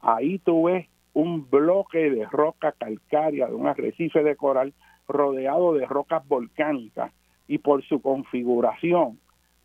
ahí 0.00 0.38
tú 0.38 0.64
ves 0.64 0.88
un 1.12 1.48
bloque 1.48 2.10
de 2.10 2.26
roca 2.26 2.72
calcárea 2.72 3.46
de 3.48 3.54
un 3.54 3.66
arrecife 3.66 4.22
de 4.22 4.36
coral 4.36 4.74
rodeado 5.08 5.74
de 5.74 5.86
rocas 5.86 6.26
volcánicas 6.26 7.12
y 7.48 7.58
por 7.58 7.82
su 7.84 8.02
configuración 8.02 9.18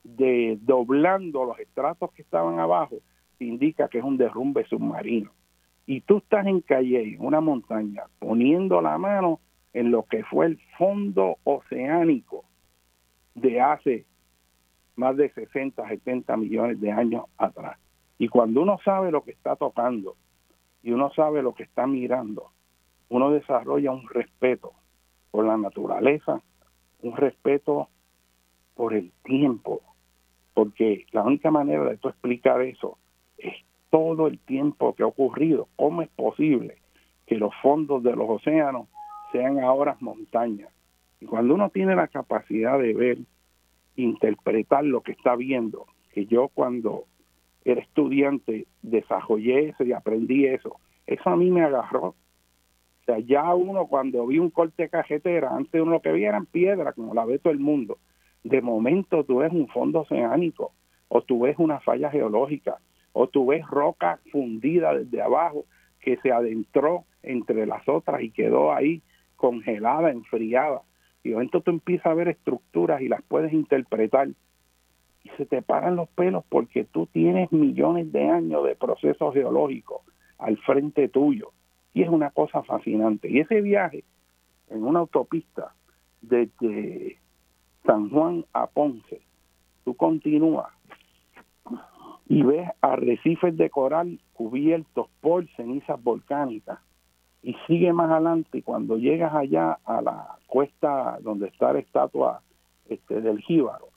de 0.03 0.57
doblando 0.61 1.45
los 1.45 1.59
estratos 1.59 2.11
que 2.13 2.21
estaban 2.21 2.59
abajo, 2.59 2.97
indica 3.39 3.87
que 3.87 3.99
es 3.99 4.03
un 4.03 4.17
derrumbe 4.17 4.65
submarino. 4.65 5.31
Y 5.85 6.01
tú 6.01 6.17
estás 6.17 6.45
en 6.45 6.61
Calle, 6.61 7.15
en 7.15 7.25
una 7.25 7.41
montaña, 7.41 8.03
poniendo 8.19 8.81
la 8.81 8.97
mano 8.97 9.39
en 9.73 9.91
lo 9.91 10.03
que 10.03 10.23
fue 10.23 10.45
el 10.45 10.59
fondo 10.77 11.37
oceánico 11.43 12.45
de 13.35 13.61
hace 13.61 14.05
más 14.95 15.17
de 15.17 15.29
60, 15.31 15.87
70 15.87 16.37
millones 16.37 16.79
de 16.79 16.91
años 16.91 17.25
atrás. 17.37 17.77
Y 18.17 18.27
cuando 18.27 18.61
uno 18.61 18.77
sabe 18.83 19.11
lo 19.11 19.23
que 19.23 19.31
está 19.31 19.55
tocando 19.55 20.15
y 20.83 20.91
uno 20.91 21.11
sabe 21.13 21.41
lo 21.41 21.53
que 21.53 21.63
está 21.63 21.87
mirando, 21.87 22.51
uno 23.09 23.31
desarrolla 23.31 23.91
un 23.91 24.07
respeto 24.07 24.73
por 25.31 25.45
la 25.45 25.57
naturaleza, 25.57 26.41
un 27.01 27.15
respeto 27.15 27.89
por 28.75 28.93
el 28.93 29.11
tiempo, 29.23 29.81
porque 30.53 31.05
la 31.11 31.23
única 31.23 31.51
manera 31.51 31.83
de 31.85 31.93
explicar 31.93 32.61
eso 32.61 32.97
es 33.37 33.53
todo 33.89 34.27
el 34.27 34.39
tiempo 34.39 34.93
que 34.93 35.03
ha 35.03 35.07
ocurrido. 35.07 35.67
¿Cómo 35.75 36.01
es 36.01 36.09
posible 36.09 36.77
que 37.25 37.35
los 37.35 37.53
fondos 37.61 38.03
de 38.03 38.15
los 38.15 38.29
océanos 38.29 38.87
sean 39.31 39.59
ahora 39.59 39.97
montañas? 39.99 40.69
Y 41.21 41.25
cuando 41.25 41.53
uno 41.53 41.69
tiene 41.69 41.95
la 41.95 42.07
capacidad 42.07 42.77
de 42.77 42.93
ver, 42.93 43.17
interpretar 43.95 44.83
lo 44.83 45.01
que 45.01 45.13
está 45.13 45.35
viendo, 45.35 45.85
que 46.13 46.25
yo 46.25 46.49
cuando 46.49 47.05
era 47.63 47.79
estudiante 47.79 48.67
desarrollé 48.81 49.69
eso 49.69 49.83
y 49.83 49.93
aprendí 49.93 50.45
eso, 50.45 50.77
eso 51.07 51.29
a 51.29 51.37
mí 51.37 51.49
me 51.51 51.61
agarró. 51.61 52.07
O 52.07 53.03
sea, 53.05 53.19
ya 53.19 53.53
uno 53.53 53.87
cuando 53.87 54.27
vi 54.27 54.39
un 54.39 54.49
corte 54.49 54.89
cajetera, 54.89 55.55
antes 55.55 55.81
uno 55.81 55.91
lo 55.91 56.01
que 56.01 56.11
veía 56.11 56.29
eran 56.29 56.45
piedras, 56.45 56.95
como 56.95 57.13
la 57.13 57.25
ve 57.25 57.39
todo 57.39 57.53
el 57.53 57.59
mundo 57.59 57.97
de 58.43 58.61
momento 58.61 59.23
tú 59.23 59.37
ves 59.37 59.51
un 59.51 59.67
fondo 59.67 60.01
oceánico, 60.01 60.73
o 61.07 61.21
tú 61.21 61.41
ves 61.41 61.55
una 61.59 61.79
falla 61.79 62.09
geológica, 62.09 62.77
o 63.13 63.27
tú 63.27 63.47
ves 63.47 63.65
roca 63.67 64.19
fundida 64.31 64.93
desde 64.93 65.21
abajo 65.21 65.65
que 65.99 66.17
se 66.17 66.31
adentró 66.31 67.05
entre 67.21 67.65
las 67.65 67.87
otras 67.87 68.21
y 68.21 68.31
quedó 68.31 68.73
ahí 68.73 69.01
congelada, 69.35 70.11
enfriada. 70.11 70.81
Y 71.23 71.29
de 71.29 71.35
momento 71.35 71.61
tú 71.61 71.71
empiezas 71.71 72.07
a 72.07 72.13
ver 72.13 72.27
estructuras 72.29 73.01
y 73.01 73.07
las 73.07 73.21
puedes 73.23 73.53
interpretar. 73.53 74.29
Y 75.23 75.29
se 75.37 75.45
te 75.45 75.61
paran 75.61 75.95
los 75.95 76.09
pelos 76.09 76.43
porque 76.49 76.83
tú 76.83 77.07
tienes 77.07 77.51
millones 77.51 78.11
de 78.11 78.27
años 78.27 78.63
de 78.65 78.75
procesos 78.75 79.33
geológicos 79.33 80.01
al 80.37 80.57
frente 80.57 81.09
tuyo. 81.09 81.51
Y 81.93 82.01
es 82.03 82.09
una 82.09 82.31
cosa 82.31 82.63
fascinante. 82.63 83.29
Y 83.29 83.39
ese 83.39 83.61
viaje 83.61 84.03
en 84.69 84.83
una 84.83 84.99
autopista 84.99 85.75
desde 86.21 87.17
San 87.85 88.09
Juan 88.09 88.45
a 88.53 88.67
Ponce, 88.67 89.21
tú 89.83 89.95
continúas 89.95 90.71
y 92.27 92.43
ves 92.43 92.69
arrecifes 92.79 93.57
de 93.57 93.69
coral 93.69 94.19
cubiertos 94.33 95.07
por 95.19 95.47
cenizas 95.55 96.01
volcánicas 96.01 96.79
y 97.43 97.55
sigue 97.67 97.91
más 97.93 98.11
adelante 98.11 98.59
y 98.59 98.61
cuando 98.61 98.97
llegas 98.97 99.33
allá 99.33 99.79
a 99.85 100.01
la 100.01 100.37
cuesta 100.47 101.17
donde 101.21 101.47
está 101.47 101.73
la 101.73 101.79
estatua 101.79 102.41
este, 102.87 103.21
del 103.21 103.39
jíbaro, 103.39 103.89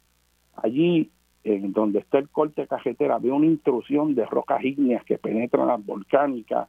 allí 0.57 1.11
en 1.43 1.73
donde 1.73 1.99
está 1.99 2.19
el 2.19 2.31
corte 2.31 2.67
cajetera, 2.67 3.19
ve 3.19 3.31
una 3.31 3.47
intrusión 3.47 4.15
de 4.15 4.25
rocas 4.25 4.65
ígneas 4.65 5.05
que 5.05 5.19
penetran 5.19 5.69
las 5.69 5.85
volcánicas, 5.85 6.69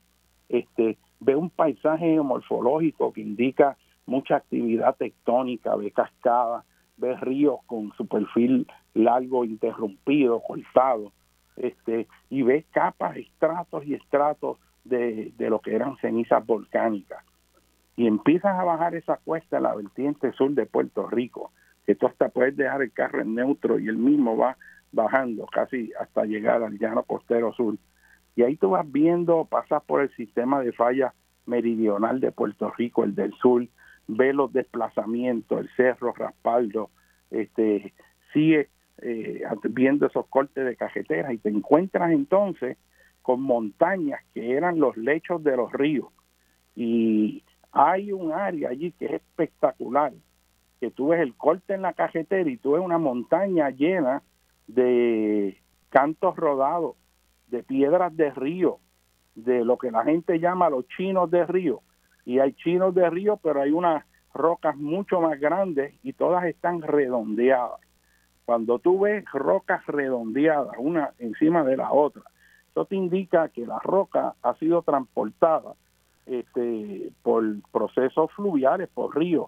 este, 0.49 0.97
ve 1.21 1.35
un 1.35 1.49
paisaje 1.49 2.19
morfológico 2.21 3.13
que 3.13 3.21
indica 3.21 3.77
mucha 4.05 4.35
actividad 4.35 4.95
tectónica, 4.97 5.75
ve 5.75 5.91
cascadas, 5.91 6.65
ve 6.97 7.15
ríos 7.15 7.59
con 7.65 7.93
su 7.93 8.05
perfil 8.05 8.67
largo, 8.93 9.45
interrumpido, 9.45 10.41
cortado, 10.41 11.11
este, 11.55 12.07
y 12.29 12.41
ve 12.41 12.65
capas, 12.71 13.15
estratos 13.15 13.85
y 13.85 13.93
estratos 13.93 14.57
de, 14.85 15.33
de 15.37 15.49
lo 15.49 15.59
que 15.59 15.75
eran 15.75 15.97
cenizas 15.97 16.45
volcánicas. 16.45 17.23
Y 17.97 18.07
empiezas 18.07 18.57
a 18.57 18.63
bajar 18.63 18.95
esa 18.95 19.17
cuesta 19.17 19.59
la 19.59 19.75
vertiente 19.75 20.31
sur 20.33 20.51
de 20.51 20.65
Puerto 20.65 21.07
Rico, 21.07 21.51
que 21.85 21.95
tú 21.95 22.07
hasta 22.07 22.29
puedes 22.29 22.55
dejar 22.55 22.81
el 22.81 22.91
carro 22.91 23.21
en 23.21 23.35
neutro 23.35 23.79
y 23.79 23.87
el 23.87 23.97
mismo 23.97 24.37
va 24.37 24.57
bajando 24.91 25.45
casi 25.45 25.91
hasta 25.99 26.25
llegar 26.25 26.63
al 26.63 26.77
llano 26.77 27.03
costero 27.03 27.53
sur. 27.53 27.75
Y 28.35 28.43
ahí 28.43 28.57
tú 28.57 28.71
vas 28.71 28.89
viendo, 28.91 29.45
pasas 29.45 29.83
por 29.83 30.01
el 30.01 30.13
sistema 30.15 30.61
de 30.61 30.71
falla 30.71 31.13
meridional 31.45 32.19
de 32.19 32.31
Puerto 32.31 32.71
Rico, 32.71 33.03
el 33.03 33.15
del 33.15 33.33
sur, 33.33 33.65
ve 34.07 34.33
los 34.33 34.51
desplazamientos, 34.51 35.59
el 35.59 35.69
cerro 35.75 36.13
Raspaldo, 36.13 36.89
este, 37.31 37.93
sigue 38.33 38.69
eh, 39.01 39.43
viendo 39.69 40.07
esos 40.07 40.25
cortes 40.27 40.65
de 40.65 40.75
cajeteras 40.75 41.33
y 41.33 41.37
te 41.37 41.49
encuentras 41.49 42.11
entonces 42.11 42.77
con 43.25 43.41
montañas 43.41 44.21
que 44.35 44.51
eran 44.51 44.79
los 44.79 44.95
lechos 44.97 45.43
de 45.43 45.57
los 45.57 45.71
ríos. 45.71 46.09
Y 46.75 47.43
hay 47.71 48.11
un 48.11 48.31
área 48.31 48.69
allí 48.69 48.91
que 48.91 49.05
es 49.05 49.13
espectacular, 49.13 50.13
que 50.79 50.91
tú 50.91 51.07
ves 51.07 51.21
el 51.21 51.33
corte 51.33 51.73
en 51.73 51.81
la 51.81 51.93
cajetera 51.93 52.47
y 52.47 52.57
tú 52.57 52.73
ves 52.73 52.83
una 52.83 52.99
montaña 52.99 53.71
llena 53.71 54.21
de 54.67 55.59
cantos 55.89 56.35
rodados, 56.35 56.97
de 57.47 57.63
piedras 57.63 58.15
de 58.15 58.29
río, 58.29 58.77
de 59.33 59.65
lo 59.65 59.79
que 59.79 59.89
la 59.89 60.03
gente 60.03 60.39
llama 60.39 60.69
los 60.69 60.87
chinos 60.89 61.31
de 61.31 61.47
río. 61.47 61.81
Y 62.25 62.37
hay 62.37 62.53
chinos 62.53 62.93
de 62.93 63.09
río, 63.09 63.37
pero 63.37 63.59
hay 63.59 63.71
unas 63.71 64.05
rocas 64.35 64.77
mucho 64.77 65.19
más 65.19 65.39
grandes 65.39 65.95
y 66.03 66.13
todas 66.13 66.45
están 66.45 66.83
redondeadas. 66.83 67.81
Cuando 68.45 68.77
tú 68.77 68.99
ves 68.99 69.25
rocas 69.33 69.83
redondeadas 69.87 70.75
una 70.77 71.09
encima 71.17 71.63
de 71.63 71.77
la 71.77 71.91
otra, 71.91 72.21
eso 72.75 72.83
te 72.83 72.97
indica 72.97 73.47
que 73.47 73.65
la 73.65 73.79
roca 73.79 74.35
ha 74.43 74.53
sido 74.55 74.81
transportada 74.81 75.75
este, 76.25 77.09
por 77.23 77.41
procesos 77.71 78.29
fluviales, 78.33 78.89
por 78.93 79.17
ríos, 79.17 79.47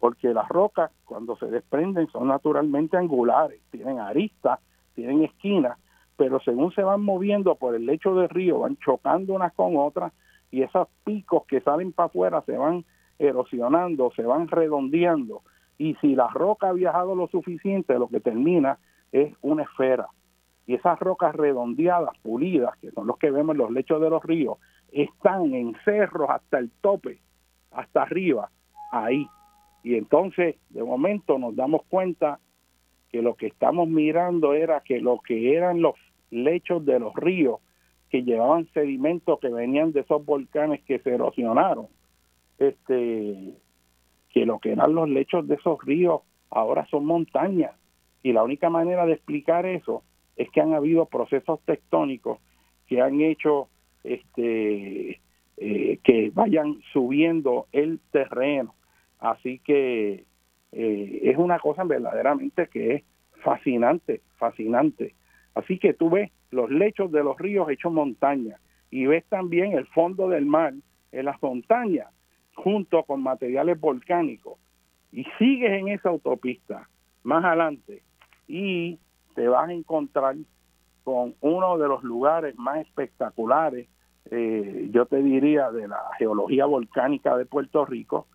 porque 0.00 0.32
las 0.32 0.48
rocas 0.48 0.90
cuando 1.04 1.36
se 1.36 1.46
desprenden 1.46 2.08
son 2.08 2.28
naturalmente 2.28 2.96
angulares, 2.96 3.60
tienen 3.70 4.00
aristas, 4.00 4.58
tienen 4.94 5.22
esquinas, 5.22 5.76
pero 6.16 6.40
según 6.40 6.72
se 6.72 6.82
van 6.82 7.02
moviendo 7.02 7.56
por 7.56 7.74
el 7.74 7.84
lecho 7.84 8.14
del 8.14 8.30
río, 8.30 8.60
van 8.60 8.78
chocando 8.78 9.34
unas 9.34 9.52
con 9.52 9.76
otras 9.76 10.10
y 10.50 10.62
esos 10.62 10.88
picos 11.04 11.44
que 11.44 11.60
salen 11.60 11.92
para 11.92 12.06
afuera 12.06 12.42
se 12.46 12.56
van 12.56 12.86
erosionando, 13.18 14.10
se 14.16 14.22
van 14.22 14.48
redondeando 14.48 15.42
y 15.76 15.94
si 15.96 16.14
la 16.14 16.28
roca 16.28 16.70
ha 16.70 16.72
viajado 16.72 17.14
lo 17.14 17.28
suficiente, 17.28 17.98
lo 17.98 18.08
que 18.08 18.20
termina 18.20 18.78
es 19.12 19.34
una 19.42 19.64
esfera. 19.64 20.08
Y 20.66 20.74
esas 20.74 20.98
rocas 21.00 21.34
redondeadas, 21.34 22.16
pulidas, 22.22 22.76
que 22.78 22.90
son 22.92 23.06
los 23.06 23.18
que 23.18 23.30
vemos 23.30 23.54
en 23.54 23.58
los 23.58 23.70
lechos 23.70 24.00
de 24.00 24.10
los 24.10 24.22
ríos, 24.22 24.58
están 24.92 25.54
en 25.54 25.74
cerros 25.84 26.30
hasta 26.30 26.58
el 26.58 26.70
tope, 26.80 27.18
hasta 27.70 28.02
arriba, 28.02 28.50
ahí. 28.92 29.26
Y 29.82 29.96
entonces, 29.96 30.56
de 30.70 30.82
momento, 30.82 31.38
nos 31.38 31.56
damos 31.56 31.82
cuenta 31.88 32.38
que 33.10 33.22
lo 33.22 33.34
que 33.34 33.48
estamos 33.48 33.88
mirando 33.88 34.54
era 34.54 34.80
que 34.80 35.00
lo 35.00 35.18
que 35.20 35.56
eran 35.56 35.82
los 35.82 35.94
lechos 36.30 36.84
de 36.84 36.98
los 36.98 37.14
ríos 37.14 37.60
que 38.10 38.22
llevaban 38.22 38.68
sedimentos 38.72 39.40
que 39.40 39.48
venían 39.48 39.92
de 39.92 40.00
esos 40.00 40.24
volcanes 40.24 40.82
que 40.82 40.98
se 40.98 41.14
erosionaron, 41.14 41.88
este, 42.58 43.54
que 44.30 44.46
lo 44.46 44.58
que 44.58 44.72
eran 44.72 44.94
los 44.94 45.08
lechos 45.08 45.48
de 45.48 45.54
esos 45.54 45.82
ríos 45.82 46.20
ahora 46.50 46.86
son 46.86 47.06
montañas. 47.06 47.72
Y 48.22 48.32
la 48.32 48.42
única 48.42 48.70
manera 48.70 49.06
de 49.06 49.14
explicar 49.14 49.66
eso 49.66 50.02
es 50.42 50.50
que 50.50 50.60
han 50.60 50.74
habido 50.74 51.06
procesos 51.06 51.60
tectónicos 51.64 52.38
que 52.86 53.00
han 53.00 53.20
hecho 53.20 53.68
este 54.04 55.20
eh, 55.56 55.98
que 56.02 56.30
vayan 56.34 56.80
subiendo 56.92 57.66
el 57.72 58.00
terreno. 58.10 58.74
Así 59.20 59.60
que 59.60 60.24
eh, 60.72 61.20
es 61.22 61.36
una 61.38 61.58
cosa 61.60 61.84
verdaderamente 61.84 62.66
que 62.66 62.94
es 62.94 63.04
fascinante, 63.42 64.22
fascinante. 64.36 65.14
Así 65.54 65.78
que 65.78 65.94
tú 65.94 66.10
ves 66.10 66.30
los 66.50 66.70
lechos 66.70 67.12
de 67.12 67.22
los 67.22 67.38
ríos 67.38 67.70
hechos 67.70 67.92
montañas 67.92 68.60
y 68.90 69.06
ves 69.06 69.24
también 69.26 69.72
el 69.72 69.86
fondo 69.86 70.28
del 70.28 70.46
mar 70.46 70.74
en 71.12 71.24
las 71.24 71.40
montañas 71.40 72.08
junto 72.54 73.04
con 73.04 73.22
materiales 73.22 73.78
volcánicos 73.78 74.58
y 75.12 75.24
sigues 75.38 75.70
en 75.70 75.88
esa 75.88 76.08
autopista 76.08 76.88
más 77.22 77.44
adelante 77.44 78.02
y 78.48 78.98
te 79.34 79.48
vas 79.48 79.68
a 79.68 79.72
encontrar 79.72 80.36
con 81.04 81.34
uno 81.40 81.78
de 81.78 81.88
los 81.88 82.02
lugares 82.02 82.56
más 82.56 82.78
espectaculares, 82.78 83.88
eh, 84.30 84.88
yo 84.92 85.06
te 85.06 85.22
diría, 85.22 85.70
de 85.70 85.88
la 85.88 86.00
geología 86.18 86.66
volcánica 86.66 87.36
de 87.36 87.46
Puerto 87.46 87.84
Rico, 87.84 88.26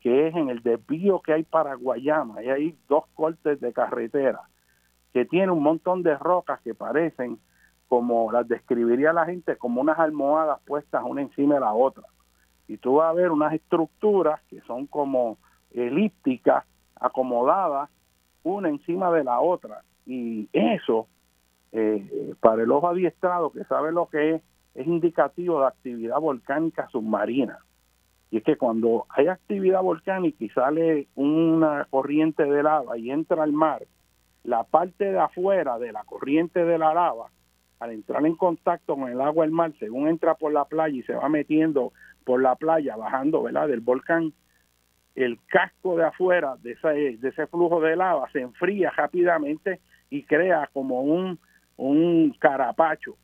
que 0.00 0.28
es 0.28 0.34
en 0.34 0.48
el 0.50 0.62
desvío 0.62 1.20
que 1.20 1.32
hay 1.32 1.42
para 1.42 1.74
Guayama. 1.74 2.42
Y 2.42 2.50
hay 2.50 2.78
dos 2.88 3.04
cortes 3.14 3.60
de 3.60 3.72
carretera 3.72 4.42
que 5.12 5.24
tiene 5.24 5.50
un 5.50 5.62
montón 5.62 6.02
de 6.02 6.16
rocas 6.16 6.60
que 6.60 6.74
parecen, 6.74 7.38
como 7.88 8.30
las 8.30 8.46
describiría 8.46 9.12
la 9.12 9.26
gente, 9.26 9.56
como 9.56 9.80
unas 9.80 9.98
almohadas 9.98 10.60
puestas 10.64 11.02
una 11.04 11.22
encima 11.22 11.54
de 11.54 11.60
la 11.60 11.72
otra 11.72 12.04
y 12.70 12.78
tú 12.78 12.94
vas 12.94 13.10
a 13.10 13.14
ver 13.14 13.32
unas 13.32 13.52
estructuras 13.52 14.40
que 14.48 14.60
son 14.60 14.86
como 14.86 15.38
elípticas, 15.72 16.64
acomodadas 16.94 17.90
una 18.44 18.68
encima 18.68 19.10
de 19.10 19.24
la 19.24 19.40
otra. 19.40 19.82
Y 20.06 20.48
eso, 20.52 21.06
eh, 21.72 22.34
para 22.40 22.62
el 22.62 22.70
ojo 22.70 22.88
adiestrado 22.88 23.50
que 23.52 23.64
sabe 23.64 23.92
lo 23.92 24.06
que 24.06 24.36
es, 24.36 24.42
es 24.74 24.86
indicativo 24.86 25.60
de 25.60 25.66
actividad 25.66 26.20
volcánica 26.20 26.88
submarina. 26.88 27.58
Y 28.30 28.38
es 28.38 28.44
que 28.44 28.56
cuando 28.56 29.06
hay 29.08 29.26
actividad 29.26 29.82
volcánica 29.82 30.44
y 30.44 30.48
sale 30.50 31.08
una 31.16 31.86
corriente 31.90 32.44
de 32.44 32.62
lava 32.62 32.96
y 32.96 33.10
entra 33.10 33.42
al 33.42 33.52
mar, 33.52 33.82
la 34.44 34.64
parte 34.64 35.04
de 35.04 35.18
afuera 35.18 35.78
de 35.78 35.92
la 35.92 36.04
corriente 36.04 36.64
de 36.64 36.78
la 36.78 36.94
lava, 36.94 37.30
al 37.80 37.92
entrar 37.92 38.24
en 38.24 38.36
contacto 38.36 38.94
con 38.94 39.08
el 39.08 39.20
agua 39.20 39.44
del 39.44 39.52
mar, 39.52 39.72
según 39.78 40.08
entra 40.08 40.34
por 40.34 40.52
la 40.52 40.64
playa 40.64 40.96
y 40.96 41.02
se 41.02 41.14
va 41.14 41.28
metiendo 41.28 41.92
por 42.24 42.40
la 42.40 42.54
playa, 42.54 42.96
bajando, 42.96 43.42
¿verdad? 43.42 43.68
Del 43.68 43.80
volcán, 43.80 44.32
el 45.14 45.38
casco 45.46 45.96
de 45.96 46.04
afuera 46.04 46.56
de 46.62 46.72
ese, 46.72 46.88
de 47.18 47.28
ese 47.28 47.46
flujo 47.48 47.80
de 47.80 47.96
lava 47.96 48.30
se 48.32 48.40
enfría 48.40 48.90
rápidamente 48.90 49.80
y 50.10 50.24
crea 50.24 50.68
como 50.72 51.02
un, 51.02 51.38
un 51.76 52.34
carapacho. 52.38 53.16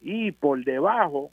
Y 0.00 0.32
por 0.32 0.62
debajo 0.64 1.32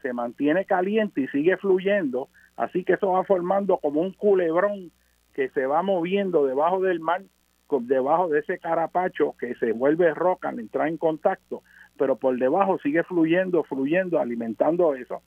se 0.00 0.12
mantiene 0.12 0.64
caliente 0.64 1.22
y 1.22 1.28
sigue 1.28 1.56
fluyendo, 1.56 2.28
así 2.56 2.84
que 2.84 2.94
eso 2.94 3.10
va 3.12 3.24
formando 3.24 3.78
como 3.78 4.00
un 4.00 4.12
culebrón 4.12 4.90
que 5.34 5.50
se 5.50 5.66
va 5.66 5.82
moviendo 5.82 6.46
debajo 6.46 6.80
del 6.80 7.00
mar, 7.00 7.22
debajo 7.80 8.28
de 8.28 8.38
ese 8.38 8.58
carapacho 8.58 9.34
que 9.38 9.54
se 9.56 9.72
vuelve 9.72 10.14
roca 10.14 10.48
al 10.48 10.60
entrar 10.60 10.88
en 10.88 10.96
contacto, 10.96 11.62
pero 11.98 12.16
por 12.16 12.38
debajo 12.38 12.78
sigue 12.78 13.02
fluyendo, 13.02 13.64
fluyendo, 13.64 14.20
alimentando 14.20 14.94
eso. 14.94 15.22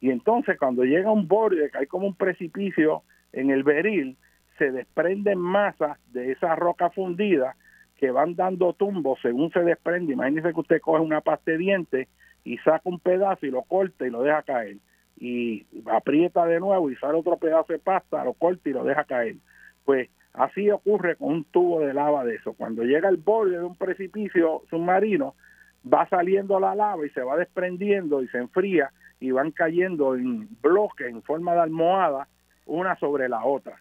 Y 0.00 0.10
entonces 0.10 0.58
cuando 0.58 0.84
llega 0.84 1.12
un 1.12 1.28
borde 1.28 1.70
que 1.70 1.78
hay 1.78 1.86
como 1.86 2.06
un 2.06 2.14
precipicio 2.14 3.02
en 3.32 3.50
el 3.50 3.62
beril, 3.62 4.16
se 4.58 4.70
desprenden 4.70 5.38
masas 5.38 5.98
de 6.12 6.32
esa 6.32 6.56
roca 6.56 6.90
fundida 6.90 7.56
que 7.96 8.10
van 8.10 8.34
dando 8.34 8.72
tumbos 8.72 9.18
según 9.22 9.50
se 9.52 9.60
desprende. 9.60 10.12
Imagínese 10.12 10.52
que 10.52 10.60
usted 10.60 10.80
coge 10.80 11.00
una 11.00 11.20
pasta 11.20 11.52
de 11.52 11.58
dientes 11.58 12.08
y 12.44 12.58
saca 12.58 12.82
un 12.84 13.00
pedazo 13.00 13.46
y 13.46 13.50
lo 13.50 13.62
corta 13.62 14.06
y 14.06 14.10
lo 14.10 14.22
deja 14.22 14.42
caer. 14.42 14.76
Y 15.16 15.66
aprieta 15.86 16.44
de 16.46 16.60
nuevo 16.60 16.90
y 16.90 16.96
sale 16.96 17.18
otro 17.18 17.36
pedazo 17.36 17.72
de 17.72 17.78
pasta, 17.78 18.24
lo 18.24 18.34
corta 18.34 18.68
y 18.68 18.72
lo 18.72 18.84
deja 18.84 19.04
caer. 19.04 19.36
Pues 19.84 20.10
así 20.32 20.70
ocurre 20.70 21.16
con 21.16 21.28
un 21.28 21.44
tubo 21.44 21.80
de 21.80 21.94
lava 21.94 22.24
de 22.24 22.36
eso. 22.36 22.52
Cuando 22.54 22.82
llega 22.82 23.08
al 23.08 23.16
borde 23.16 23.58
de 23.58 23.64
un 23.64 23.76
precipicio 23.76 24.62
submarino, 24.68 25.34
va 25.92 26.08
saliendo 26.08 26.58
la 26.58 26.74
lava 26.74 27.06
y 27.06 27.10
se 27.10 27.22
va 27.22 27.36
desprendiendo 27.36 28.22
y 28.22 28.28
se 28.28 28.38
enfría 28.38 28.90
y 29.20 29.30
van 29.30 29.52
cayendo 29.52 30.16
en 30.16 30.48
bloques 30.60 31.06
en 31.06 31.22
forma 31.22 31.54
de 31.54 31.60
almohada 31.60 32.28
una 32.66 32.96
sobre 32.96 33.28
la 33.28 33.44
otra. 33.44 33.78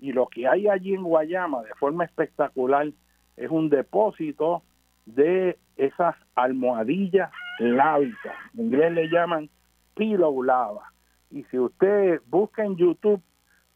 Y 0.00 0.12
lo 0.12 0.26
que 0.26 0.48
hay 0.48 0.66
allí 0.68 0.94
en 0.94 1.04
Guayama 1.04 1.62
de 1.62 1.74
forma 1.74 2.04
espectacular 2.04 2.88
es 3.36 3.50
un 3.50 3.68
depósito 3.68 4.62
de 5.06 5.58
esas 5.76 6.14
almohadillas 6.34 7.30
lávicas. 7.58 8.34
En 8.54 8.66
inglés 8.66 8.92
le 8.92 9.08
llaman 9.08 9.50
pillow 9.94 10.42
lava. 10.42 10.92
Y 11.30 11.44
si 11.44 11.58
usted 11.58 12.20
busca 12.26 12.64
en 12.64 12.76
YouTube 12.76 13.22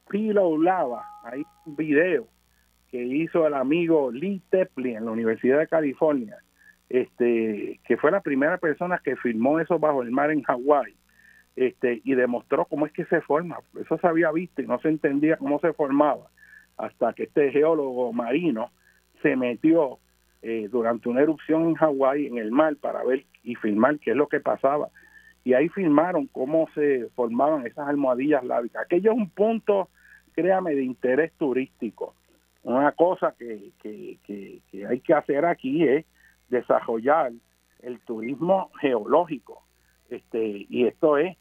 pillow 0.08 0.60
lava, 0.60 1.04
hay 1.24 1.44
un 1.64 1.76
video 1.76 2.26
que 2.90 3.02
hizo 3.02 3.46
el 3.46 3.54
amigo 3.54 4.12
Lee 4.12 4.42
Tepley 4.50 4.94
en 4.94 5.06
la 5.06 5.10
Universidad 5.10 5.58
de 5.58 5.66
California 5.66 6.36
este, 6.88 7.80
que 7.84 7.96
fue 7.96 8.10
la 8.10 8.20
primera 8.20 8.58
persona 8.58 9.00
que 9.02 9.16
filmó 9.16 9.58
eso 9.58 9.78
bajo 9.78 10.02
el 10.02 10.10
mar 10.10 10.30
en 10.30 10.42
Hawái. 10.42 10.94
este, 11.56 12.02
y 12.04 12.14
demostró 12.14 12.66
cómo 12.66 12.86
es 12.86 12.92
que 12.92 13.06
se 13.06 13.22
forma. 13.22 13.58
Eso 13.80 13.98
se 13.98 14.06
había 14.06 14.30
visto 14.30 14.60
y 14.60 14.66
no 14.66 14.78
se 14.80 14.88
entendía 14.88 15.38
cómo 15.38 15.58
se 15.58 15.72
formaba 15.72 16.28
hasta 16.76 17.14
que 17.14 17.24
este 17.24 17.50
geólogo 17.50 18.12
marino 18.12 18.70
se 19.22 19.36
metió 19.36 19.98
eh, 20.42 20.68
durante 20.70 21.08
una 21.08 21.22
erupción 21.22 21.68
en 21.68 21.74
Hawái 21.74 22.26
en 22.26 22.38
el 22.38 22.50
mar 22.50 22.76
para 22.76 23.04
ver 23.04 23.24
y 23.42 23.54
filmar 23.54 23.98
qué 23.98 24.10
es 24.12 24.16
lo 24.16 24.28
que 24.28 24.40
pasaba. 24.40 24.88
Y 25.44 25.54
ahí 25.54 25.68
filmaron 25.68 26.26
cómo 26.26 26.68
se 26.74 27.08
formaban 27.14 27.66
esas 27.66 27.88
almohadillas 27.88 28.44
lábicas. 28.44 28.84
Aquello 28.84 29.12
es 29.12 29.18
un 29.18 29.30
punto, 29.30 29.88
créame, 30.34 30.74
de 30.74 30.82
interés 30.82 31.32
turístico. 31.38 32.14
Una 32.62 32.90
cosa 32.92 33.34
que, 33.38 33.70
que, 33.80 34.18
que 34.24 34.86
hay 34.86 35.00
que 35.00 35.14
hacer 35.14 35.44
aquí 35.44 35.84
es 35.84 36.04
desarrollar 36.48 37.32
el 37.80 38.00
turismo 38.00 38.70
geológico. 38.80 39.62
Este, 40.08 40.66
y 40.68 40.86
esto 40.86 41.18
es 41.18 41.36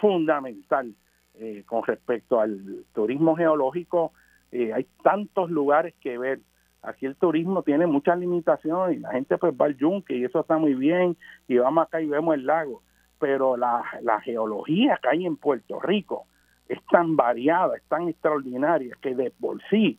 fundamental 0.00 0.94
eh, 1.34 1.62
con 1.66 1.84
respecto 1.84 2.40
al 2.40 2.84
turismo 2.92 3.36
geológico. 3.36 4.12
Eh, 4.52 4.72
hay 4.72 4.86
tantos 5.02 5.50
lugares 5.50 5.94
que 6.00 6.18
ver. 6.18 6.40
Aquí 6.82 7.06
el 7.06 7.16
turismo 7.16 7.62
tiene 7.62 7.86
muchas 7.86 8.18
limitaciones 8.18 8.96
y 8.96 9.00
la 9.00 9.12
gente 9.12 9.36
pues 9.38 9.52
va 9.54 9.66
al 9.66 9.76
yunque 9.76 10.16
y 10.16 10.24
eso 10.24 10.40
está 10.40 10.58
muy 10.58 10.74
bien 10.74 11.16
y 11.48 11.58
vamos 11.58 11.86
acá 11.86 12.00
y 12.00 12.06
vemos 12.06 12.34
el 12.34 12.46
lago. 12.46 12.82
Pero 13.18 13.56
la, 13.56 13.82
la 14.02 14.20
geología 14.20 14.98
que 15.02 15.08
hay 15.08 15.26
en 15.26 15.36
Puerto 15.36 15.80
Rico 15.80 16.26
es 16.68 16.78
tan 16.90 17.16
variada, 17.16 17.76
es 17.76 17.82
tan 17.84 18.08
extraordinaria 18.08 18.96
que 19.00 19.14
de 19.14 19.30
por 19.30 19.60
sí 19.70 19.98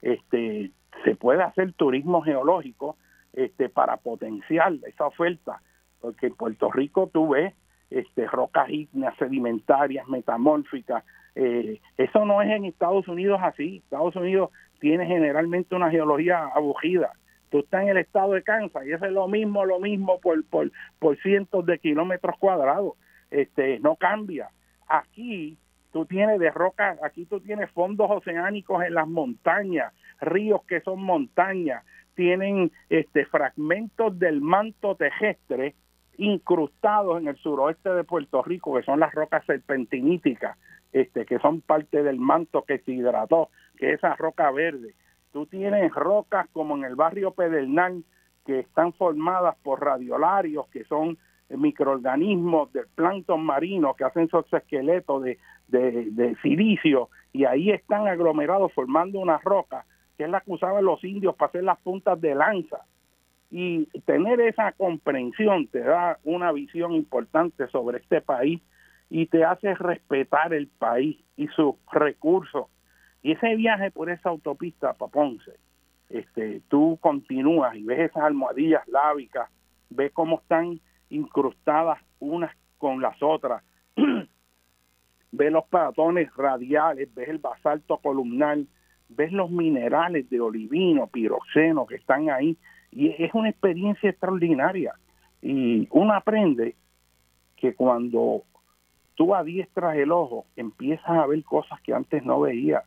este, 0.00 0.70
se 1.04 1.16
puede 1.16 1.42
hacer 1.42 1.72
turismo 1.72 2.22
geológico 2.22 2.96
este, 3.32 3.68
para 3.68 3.96
potenciar 3.96 4.74
esa 4.86 5.06
oferta, 5.06 5.60
porque 6.00 6.26
en 6.26 6.34
Puerto 6.34 6.70
Rico 6.70 7.10
tú 7.12 7.30
ves 7.30 7.54
este, 7.90 8.26
rocas 8.26 8.68
ígneas, 8.70 9.16
sedimentarias, 9.18 10.06
metamórficas. 10.08 11.04
Eh, 11.34 11.80
eso 11.96 12.24
no 12.24 12.42
es 12.42 12.50
en 12.50 12.64
Estados 12.64 13.08
Unidos 13.08 13.40
así. 13.42 13.78
Estados 13.78 14.14
Unidos 14.16 14.50
tiene 14.80 15.06
generalmente 15.06 15.74
una 15.74 15.90
geología 15.90 16.46
abugida. 16.54 17.12
Tú 17.50 17.60
estás 17.60 17.82
en 17.82 17.90
el 17.90 17.98
estado 17.98 18.32
de 18.32 18.42
Kansas 18.42 18.84
y 18.86 18.92
eso 18.92 19.04
es 19.04 19.12
lo 19.12 19.28
mismo, 19.28 19.64
lo 19.64 19.78
mismo 19.78 20.18
por, 20.20 20.44
por, 20.46 20.70
por 20.98 21.16
cientos 21.22 21.64
de 21.66 21.78
kilómetros 21.78 22.36
cuadrados. 22.38 22.94
Este, 23.30 23.78
no 23.80 23.96
cambia. 23.96 24.50
Aquí 24.88 25.56
tú 25.92 26.06
tienes 26.06 26.40
de 26.40 26.50
rocas, 26.50 26.98
aquí 27.02 27.24
tú 27.24 27.40
tienes 27.40 27.70
fondos 27.70 28.10
oceánicos 28.10 28.84
en 28.84 28.94
las 28.94 29.06
montañas, 29.06 29.92
ríos 30.20 30.62
que 30.64 30.80
son 30.80 31.02
montañas, 31.02 31.84
tienen 32.14 32.72
este 32.88 33.26
fragmentos 33.26 34.18
del 34.18 34.40
manto 34.40 34.96
terrestre 34.96 35.74
incrustados 36.16 37.20
en 37.20 37.28
el 37.28 37.36
suroeste 37.36 37.90
de 37.90 38.04
Puerto 38.04 38.42
Rico, 38.42 38.74
que 38.74 38.82
son 38.82 39.00
las 39.00 39.12
rocas 39.12 39.44
serpentiníticas, 39.46 40.56
este, 40.92 41.26
que 41.26 41.38
son 41.40 41.60
parte 41.60 42.02
del 42.02 42.18
manto 42.18 42.62
que 42.62 42.78
se 42.78 42.92
hidrató, 42.92 43.50
que 43.76 43.90
es 43.90 43.94
esa 43.98 44.14
roca 44.16 44.50
verde. 44.50 44.94
Tú 45.32 45.46
tienes 45.46 45.92
rocas 45.92 46.46
como 46.52 46.76
en 46.76 46.84
el 46.84 46.94
barrio 46.94 47.32
Pedernal, 47.32 48.04
que 48.46 48.60
están 48.60 48.92
formadas 48.92 49.56
por 49.62 49.82
radiolarios, 49.82 50.68
que 50.68 50.84
son 50.84 51.18
microorganismos 51.48 52.72
del 52.72 52.86
plancton 52.94 53.44
marino 53.44 53.94
que 53.94 54.04
hacen 54.04 54.24
esos 54.24 54.50
esqueletos 54.52 55.22
de, 55.22 55.38
de, 55.68 56.10
de 56.10 56.36
silicio 56.36 57.10
y 57.32 57.44
ahí 57.44 57.70
están 57.70 58.08
aglomerados 58.08 58.72
formando 58.72 59.18
una 59.18 59.38
roca 59.38 59.84
que 60.16 60.24
es 60.24 60.30
la 60.30 60.40
que 60.40 60.52
usaban 60.52 60.84
los 60.84 61.02
indios 61.04 61.34
para 61.36 61.48
hacer 61.50 61.64
las 61.64 61.78
puntas 61.80 62.20
de 62.20 62.34
lanza 62.34 62.80
y 63.50 63.86
tener 64.00 64.40
esa 64.40 64.72
comprensión 64.72 65.68
te 65.68 65.80
da 65.80 66.18
una 66.24 66.50
visión 66.52 66.92
importante 66.92 67.68
sobre 67.68 67.98
este 67.98 68.20
país 68.20 68.60
y 69.10 69.26
te 69.26 69.44
hace 69.44 69.74
respetar 69.74 70.52
el 70.54 70.66
país 70.66 71.18
y 71.36 71.46
sus 71.48 71.74
recursos. 71.92 72.66
Y 73.24 73.32
ese 73.32 73.56
viaje 73.56 73.90
por 73.90 74.10
esa 74.10 74.28
autopista 74.28 74.92
para 74.92 75.30
este, 76.10 76.60
tú 76.68 76.98
continúas 77.00 77.74
y 77.74 77.82
ves 77.82 78.10
esas 78.10 78.22
almohadillas 78.22 78.86
lábicas, 78.86 79.48
ves 79.88 80.12
cómo 80.12 80.40
están 80.40 80.78
incrustadas 81.08 81.98
unas 82.20 82.54
con 82.76 83.00
las 83.00 83.16
otras, 83.22 83.64
ves 85.32 85.52
los 85.52 85.64
patrones 85.68 86.28
radiales, 86.36 87.08
ves 87.14 87.30
el 87.30 87.38
basalto 87.38 87.96
columnar, 87.96 88.58
ves 89.08 89.32
los 89.32 89.50
minerales 89.50 90.28
de 90.28 90.42
olivino, 90.42 91.06
piroxeno 91.06 91.86
que 91.86 91.94
están 91.94 92.28
ahí 92.28 92.58
y 92.90 93.08
es 93.08 93.32
una 93.32 93.48
experiencia 93.48 94.10
extraordinaria. 94.10 94.92
Y 95.40 95.88
uno 95.92 96.12
aprende 96.12 96.76
que 97.56 97.74
cuando 97.74 98.42
tú 99.14 99.34
adiestras 99.34 99.96
el 99.96 100.12
ojo, 100.12 100.44
empiezas 100.56 101.08
a 101.08 101.26
ver 101.26 101.42
cosas 101.42 101.80
que 101.80 101.94
antes 101.94 102.22
no 102.22 102.40
veías 102.40 102.84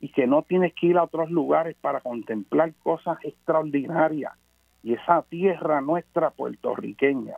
y 0.00 0.10
que 0.10 0.26
no 0.26 0.42
tienes 0.42 0.74
que 0.74 0.88
ir 0.88 0.98
a 0.98 1.04
otros 1.04 1.30
lugares 1.30 1.76
para 1.80 2.00
contemplar 2.00 2.72
cosas 2.82 3.18
extraordinarias. 3.22 4.32
Y 4.82 4.94
esa 4.94 5.22
tierra 5.22 5.80
nuestra 5.80 6.30
puertorriqueña 6.30 7.36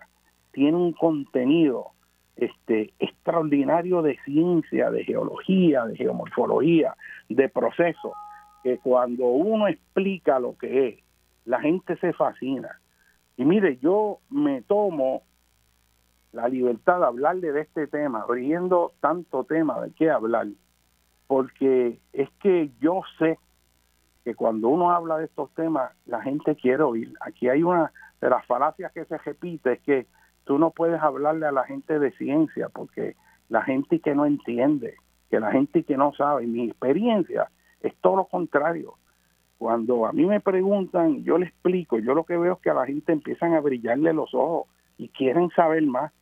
tiene 0.52 0.76
un 0.76 0.92
contenido 0.92 1.88
este 2.36 2.92
extraordinario 2.98 4.00
de 4.00 4.18
ciencia, 4.24 4.90
de 4.90 5.04
geología, 5.04 5.84
de 5.84 5.96
geomorfología, 5.96 6.94
de 7.28 7.48
procesos, 7.48 8.12
que 8.62 8.78
cuando 8.78 9.26
uno 9.26 9.68
explica 9.68 10.38
lo 10.38 10.56
que 10.56 10.88
es 10.88 10.98
la 11.44 11.60
gente 11.60 11.96
se 11.96 12.12
fascina. 12.12 12.80
Y 13.36 13.44
mire, 13.44 13.78
yo 13.78 14.18
me 14.30 14.62
tomo 14.62 15.22
la 16.32 16.48
libertad 16.48 17.00
de 17.00 17.06
hablarle 17.06 17.52
de 17.52 17.62
este 17.62 17.86
tema, 17.86 18.22
abriendo 18.22 18.92
tanto 19.00 19.44
tema 19.44 19.80
de 19.80 19.90
qué 19.92 20.10
hablar, 20.10 20.46
porque 21.32 21.98
es 22.12 22.28
que 22.42 22.70
yo 22.78 23.00
sé 23.18 23.38
que 24.22 24.34
cuando 24.34 24.68
uno 24.68 24.90
habla 24.90 25.16
de 25.16 25.24
estos 25.24 25.50
temas, 25.54 25.90
la 26.04 26.20
gente 26.20 26.54
quiere 26.56 26.82
oír. 26.82 27.14
Aquí 27.22 27.48
hay 27.48 27.62
una 27.62 27.90
de 28.20 28.28
las 28.28 28.44
falacias 28.44 28.92
que 28.92 29.06
se 29.06 29.16
repite, 29.16 29.72
es 29.72 29.80
que 29.80 30.06
tú 30.44 30.58
no 30.58 30.72
puedes 30.72 31.00
hablarle 31.00 31.46
a 31.46 31.52
la 31.52 31.64
gente 31.64 31.98
de 31.98 32.12
ciencia, 32.18 32.68
porque 32.68 33.16
la 33.48 33.62
gente 33.62 34.00
que 34.00 34.14
no 34.14 34.26
entiende, 34.26 34.96
que 35.30 35.40
la 35.40 35.50
gente 35.52 35.84
que 35.84 35.96
no 35.96 36.12
sabe, 36.12 36.46
mi 36.46 36.64
experiencia 36.64 37.48
es 37.80 37.96
todo 38.02 38.16
lo 38.16 38.24
contrario. 38.26 38.96
Cuando 39.56 40.04
a 40.04 40.12
mí 40.12 40.26
me 40.26 40.40
preguntan, 40.40 41.24
yo 41.24 41.38
le 41.38 41.46
explico, 41.46 41.98
yo 41.98 42.12
lo 42.12 42.24
que 42.24 42.36
veo 42.36 42.52
es 42.52 42.58
que 42.58 42.68
a 42.68 42.74
la 42.74 42.84
gente 42.84 43.10
empiezan 43.10 43.54
a 43.54 43.60
brillarle 43.60 44.12
los 44.12 44.34
ojos 44.34 44.68
y 44.98 45.08
quieren 45.08 45.48
saber 45.56 45.82
más. 45.84 46.12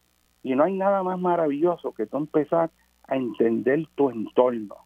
Y 0.45 0.55
no 0.55 0.63
hay 0.63 0.75
nada 0.75 1.03
más 1.03 1.19
maravilloso 1.19 1.91
que 1.95 2.07
tú 2.07 2.17
empezar 2.17 2.71
a 3.09 3.17
entender 3.17 3.89
tu 3.97 4.11
entorno. 4.11 4.77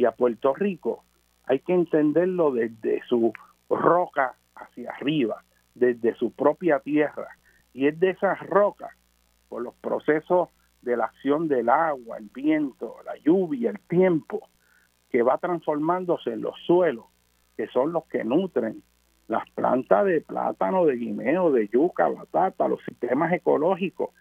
Y 0.00 0.06
a 0.06 0.12
Puerto 0.12 0.54
Rico 0.54 1.04
hay 1.44 1.58
que 1.58 1.74
entenderlo 1.74 2.52
desde 2.52 3.02
su 3.06 3.34
roca 3.68 4.34
hacia 4.54 4.92
arriba, 4.92 5.44
desde 5.74 6.14
su 6.14 6.32
propia 6.32 6.80
tierra. 6.80 7.28
Y 7.74 7.86
es 7.86 8.00
de 8.00 8.08
esas 8.08 8.40
rocas, 8.46 8.96
por 9.50 9.60
los 9.60 9.74
procesos 9.74 10.48
de 10.80 10.96
la 10.96 11.04
acción 11.04 11.48
del 11.48 11.68
agua, 11.68 12.16
el 12.16 12.30
viento, 12.32 12.96
la 13.04 13.14
lluvia, 13.18 13.68
el 13.68 13.80
tiempo, 13.80 14.48
que 15.10 15.22
va 15.22 15.36
transformándose 15.36 16.32
en 16.32 16.40
los 16.40 16.58
suelos 16.64 17.04
que 17.58 17.66
son 17.66 17.92
los 17.92 18.06
que 18.06 18.24
nutren 18.24 18.82
las 19.28 19.46
plantas 19.50 20.06
de 20.06 20.22
plátano, 20.22 20.86
de 20.86 20.96
guineo, 20.96 21.52
de 21.52 21.68
yuca, 21.68 22.08
batata, 22.08 22.68
los 22.68 22.82
sistemas 22.86 23.34
ecológicos, 23.34 24.14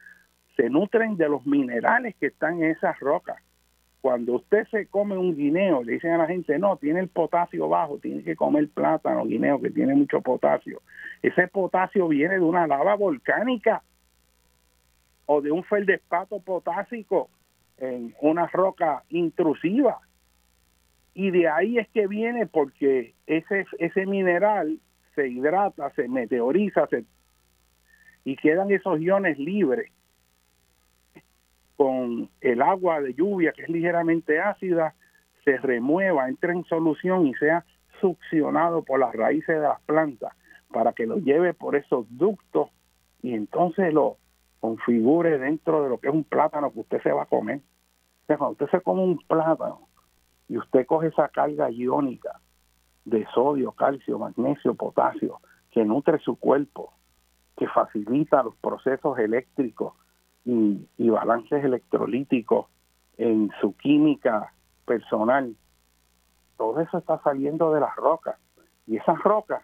se 0.58 0.70
nutren 0.70 1.16
de 1.16 1.30
los 1.30 1.46
minerales 1.46 2.18
que 2.18 2.26
están 2.26 2.62
en 2.62 2.72
esas 2.72 3.00
rocas. 3.00 3.42
Cuando 4.02 4.36
usted 4.36 4.66
se 4.70 4.86
come 4.88 5.18
un 5.18 5.36
guineo, 5.36 5.84
le 5.84 5.94
dicen 5.94 6.12
a 6.12 6.18
la 6.20 6.28
gente, 6.28 6.58
no, 6.58 6.78
tiene 6.78 7.02
el 7.02 7.10
potasio 7.10 7.68
bajo, 7.68 7.98
tiene 7.98 8.24
que 8.24 8.36
comer 8.36 8.70
plátano, 8.70 9.26
guineo, 9.26 9.62
que 9.62 9.72
tiene 9.72 9.94
mucho 9.94 10.22
potasio. 10.22 10.82
Ese 11.22 11.48
potasio 11.50 12.08
viene 12.08 12.36
de 12.36 12.42
una 12.42 12.66
lava 12.66 12.96
volcánica 12.96 13.84
o 15.26 15.42
de 15.42 15.52
un 15.52 15.64
feldespato 15.64 16.40
potásico 16.40 17.30
en 17.78 18.16
una 18.22 18.48
roca 18.48 19.04
intrusiva 19.10 20.00
y 21.20 21.32
de 21.32 21.50
ahí 21.50 21.78
es 21.78 21.90
que 21.90 22.08
viene 22.08 22.48
porque 22.48 23.14
ese, 23.28 23.66
ese 23.78 24.06
mineral 24.06 24.80
se 25.16 25.28
hidrata, 25.28 25.90
se 25.92 26.08
meteoriza 26.08 26.88
se, 26.88 27.04
y 28.24 28.38
quedan 28.38 28.72
esos 28.72 29.02
iones 29.02 29.38
libres 29.38 29.92
con 31.80 32.30
el 32.42 32.62
agua 32.62 33.00
de 33.00 33.14
lluvia 33.14 33.54
que 33.54 33.62
es 33.62 33.70
ligeramente 33.70 34.42
ácida, 34.42 34.96
se 35.46 35.56
remueva, 35.60 36.28
entra 36.28 36.52
en 36.52 36.66
solución 36.66 37.26
y 37.26 37.34
sea 37.36 37.64
succionado 38.02 38.84
por 38.84 39.00
las 39.00 39.16
raíces 39.16 39.56
de 39.56 39.62
las 39.62 39.80
plantas 39.84 40.34
para 40.74 40.92
que 40.92 41.06
lo 41.06 41.20
lleve 41.20 41.54
por 41.54 41.78
esos 41.78 42.06
ductos 42.10 42.68
y 43.22 43.34
entonces 43.34 43.94
lo 43.94 44.18
configure 44.60 45.38
dentro 45.38 45.82
de 45.82 45.88
lo 45.88 46.00
que 46.00 46.10
es 46.10 46.14
un 46.14 46.26
plátano 46.26 46.74
que 46.74 46.82
usted 46.82 47.02
se 47.02 47.14
va 47.14 47.24
a 47.24 47.28
comer. 47.28 47.62
Cuando 48.28 48.50
usted 48.50 48.68
se 48.72 48.82
come 48.82 49.02
un 49.02 49.18
plátano, 49.20 49.88
y 50.50 50.58
usted 50.58 50.86
coge 50.86 51.08
esa 51.08 51.30
carga 51.30 51.72
iónica 51.72 52.42
de 53.06 53.26
sodio, 53.34 53.72
calcio, 53.72 54.20
magnesio, 54.20 54.74
potasio, 54.76 55.40
que 55.72 55.86
nutre 55.86 56.20
su 56.20 56.36
cuerpo, 56.36 56.92
que 57.56 57.70
facilita 57.70 58.44
los 58.44 58.58
procesos 58.58 59.18
eléctricos 59.18 59.94
y, 60.46 60.88
y 60.98 61.10
balances 61.10 61.64
electrolíticos 61.64 62.68
en 63.18 63.52
su 63.60 63.76
química 63.76 64.54
personal, 64.86 65.56
todo 66.58 66.82
eso 66.82 66.98
está 66.98 67.22
saliendo 67.22 67.74
de 67.74 67.82
las 67.82 67.96
rocas. 67.96 68.38
Y 68.88 68.98
esas 68.98 69.20
rocas 69.24 69.62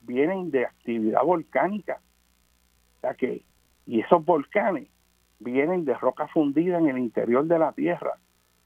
vienen 0.00 0.50
de 0.50 0.66
actividad 0.66 1.22
volcánica. 1.22 2.00
O 3.02 3.14
que, 3.16 3.44
y 3.86 4.00
esos 4.00 4.24
volcanes 4.24 4.88
vienen 5.38 5.84
de 5.84 5.94
roca 5.94 6.26
fundida 6.28 6.78
en 6.78 6.88
el 6.88 6.98
interior 6.98 7.44
de 7.44 7.58
la 7.58 7.72
Tierra, 7.72 8.18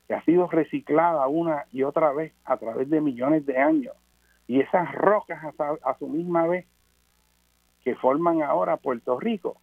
que 0.06 0.14
ha 0.14 0.24
sido 0.24 0.48
reciclada 0.48 1.26
una 1.26 1.66
y 1.72 1.82
otra 1.82 2.12
vez 2.12 2.32
a 2.44 2.56
través 2.56 2.88
de 2.88 3.00
millones 3.00 3.44
de 3.46 3.58
años. 3.58 3.94
Y 4.46 4.60
esas 4.60 4.92
rocas 4.94 5.42
a 5.58 5.98
su 5.98 6.08
misma 6.08 6.46
vez 6.46 6.66
que 7.84 7.94
forman 7.96 8.42
ahora 8.42 8.76
Puerto 8.76 9.18
Rico 9.18 9.60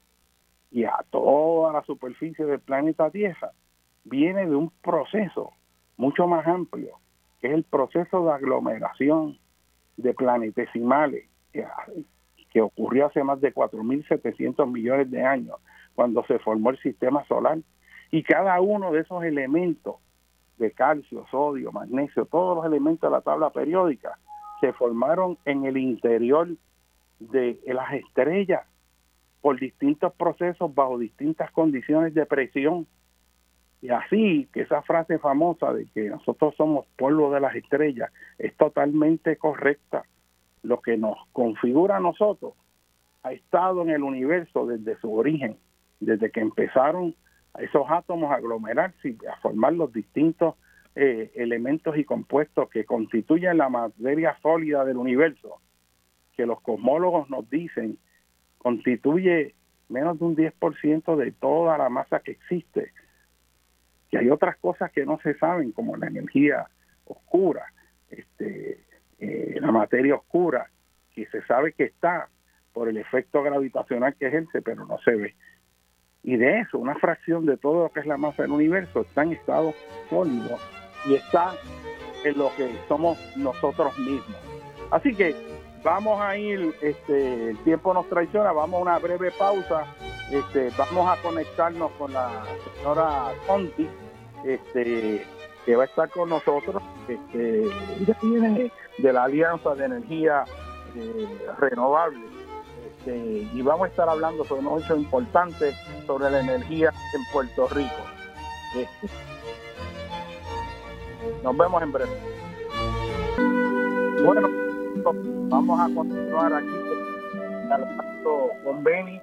y 0.72 0.84
a 0.84 1.06
toda 1.10 1.74
la 1.74 1.84
superficie 1.84 2.46
del 2.46 2.60
planeta 2.60 3.10
Tierra, 3.10 3.52
viene 4.04 4.46
de 4.46 4.56
un 4.56 4.72
proceso 4.82 5.52
mucho 5.98 6.28
más 6.28 6.46
amplio, 6.48 7.00
que 7.40 7.48
es 7.48 7.54
el 7.54 7.64
proceso 7.64 8.26
de 8.26 8.34
aglomeración 8.34 9.38
de 9.98 10.14
planetesimales 10.14 11.30
que, 11.54 11.66
que 12.52 12.62
ocurrió 12.62 13.08
hace 13.08 13.24
más 13.24 13.40
de 13.42 13.54
4.700 13.54 14.72
millones 14.72 15.10
de 15.12 15.24
años, 15.24 15.58
cuando 15.96 16.26
se 16.26 16.40
formó 16.40 16.72
el 16.72 16.80
sistema 16.80 17.26
solar. 17.26 17.60
Y 18.12 18.24
cada 18.24 18.60
uno 18.62 18.92
de 18.92 19.02
esos 19.02 19.24
elementos 19.24 19.96
de 20.58 20.72
calcio, 20.72 21.26
sodio, 21.32 21.72
magnesio, 21.72 22.26
todos 22.26 22.58
los 22.58 22.66
elementos 22.66 23.10
de 23.10 23.16
la 23.16 23.22
tabla 23.22 23.50
periódica, 23.50 24.18
se 24.62 24.74
formaron 24.74 25.38
en 25.46 25.66
el 25.66 25.78
interior 25.78 26.50
de 27.20 27.60
las 27.66 27.94
estrellas 27.94 28.62
por 29.46 29.60
distintos 29.60 30.12
procesos 30.14 30.74
bajo 30.74 30.98
distintas 30.98 31.52
condiciones 31.52 32.16
de 32.16 32.26
presión 32.26 32.88
y 33.80 33.90
así 33.90 34.50
que 34.52 34.62
esa 34.62 34.82
frase 34.82 35.20
famosa 35.20 35.72
de 35.72 35.86
que 35.94 36.10
nosotros 36.10 36.56
somos 36.56 36.88
polvo 36.98 37.32
de 37.32 37.42
las 37.42 37.56
estrellas 37.56 38.12
es 38.40 38.58
totalmente 38.58 39.38
correcta. 39.38 40.06
Lo 40.64 40.82
que 40.82 40.98
nos 40.98 41.18
configura 41.32 41.98
a 41.98 42.00
nosotros 42.00 42.54
ha 43.22 43.34
estado 43.34 43.84
en 43.84 43.92
el 43.92 44.02
universo 44.02 44.66
desde 44.66 45.00
su 45.00 45.14
origen, 45.14 45.58
desde 46.00 46.32
que 46.32 46.40
empezaron 46.40 47.14
esos 47.60 47.86
átomos 47.88 48.32
a 48.32 48.38
aglomerarse 48.38 49.10
y 49.10 49.18
a 49.32 49.36
formar 49.44 49.74
los 49.74 49.94
distintos 49.94 50.56
eh, 50.96 51.32
elementos 51.36 51.96
y 52.00 52.04
compuestos 52.04 52.68
que 52.72 52.84
constituyen 52.84 53.60
la 53.60 53.70
materia 53.70 54.40
sólida 54.42 54.84
del 54.86 54.98
universo, 54.98 55.60
que 56.36 56.48
los 56.48 56.60
cosmólogos 56.62 57.30
nos 57.30 57.48
dicen 57.48 58.00
constituye 58.66 59.54
menos 59.90 60.18
de 60.18 60.26
un 60.26 60.36
10% 60.36 61.16
de 61.18 61.32
toda 61.34 61.78
la 61.78 61.88
masa 61.88 62.22
que 62.22 62.32
existe 62.32 62.94
y 64.10 64.18
hay 64.18 64.32
otras 64.32 64.58
cosas 64.58 64.92
que 64.92 65.06
no 65.06 65.20
se 65.20 65.36
saben, 65.36 65.72
como 65.72 65.96
la 65.98 66.08
energía 66.08 66.66
oscura, 67.06 67.72
este, 68.10 68.84
eh, 69.20 69.60
la 69.62 69.72
materia 69.72 70.16
oscura, 70.16 70.72
que 71.14 71.28
se 71.28 71.44
sabe 71.44 71.74
que 71.74 71.84
está 71.84 72.28
por 72.74 72.90
el 72.90 72.98
efecto 72.98 73.44
gravitacional 73.44 74.16
que 74.16 74.30
ejerce, 74.30 74.64
pero 74.64 74.84
no 74.88 74.98
se 75.06 75.12
ve. 75.12 75.36
Y 76.24 76.38
de 76.38 76.62
eso, 76.62 76.80
una 76.80 76.96
fracción 76.96 77.46
de 77.46 77.58
todo 77.58 77.84
lo 77.84 77.90
que 77.92 78.00
es 78.00 78.08
la 78.08 78.18
masa 78.18 78.42
del 78.42 78.52
universo 78.52 79.02
está 79.02 79.22
en 79.22 79.34
estado 79.34 79.76
sólido 80.10 80.58
y 81.06 81.14
está 81.14 81.54
en 82.24 82.36
lo 82.36 82.50
que 82.58 82.68
somos 82.88 83.20
nosotros 83.38 83.96
mismos. 84.00 84.38
Así 84.90 85.14
que 85.14 85.36
vamos 85.86 86.20
a 86.20 86.36
ir, 86.36 86.76
este, 86.82 87.52
el 87.52 87.58
tiempo 87.60 87.94
nos 87.94 88.10
traiciona, 88.10 88.52
vamos 88.52 88.80
a 88.80 88.82
una 88.82 88.98
breve 89.00 89.32
pausa, 89.32 89.86
este, 90.32 90.72
vamos 90.76 91.08
a 91.08 91.22
conectarnos 91.22 91.92
con 91.92 92.12
la 92.12 92.44
señora 92.76 93.32
Conti, 93.46 93.88
este, 94.44 95.24
que 95.64 95.76
va 95.76 95.84
a 95.84 95.86
estar 95.86 96.10
con 96.10 96.30
nosotros, 96.30 96.82
este, 97.08 97.70
viene 98.24 98.72
de 98.98 99.14
la 99.14 99.26
Alianza 99.26 99.76
de 99.76 99.86
Energía 99.86 100.44
eh, 100.96 101.28
Renovable. 101.60 102.26
Este, 102.88 103.16
y 103.54 103.62
vamos 103.62 103.86
a 103.86 103.90
estar 103.90 104.10
hablando 104.10 104.44
sobre 104.44 104.62
unos 104.62 104.84
hechos 104.84 104.98
importantes 104.98 105.76
sobre 106.08 106.32
la 106.32 106.40
energía 106.40 106.92
en 107.14 107.22
Puerto 107.32 107.68
Rico. 107.68 107.94
Este, 108.76 109.08
nos 111.44 111.56
vemos 111.56 111.84
en 111.84 111.92
breve. 111.92 112.12
Bueno, 114.24 114.65
vamos 115.04 115.80
a 115.80 115.94
continuar 115.94 116.54
aquí 116.54 116.68
con 118.64 118.84
Beni 118.84 119.22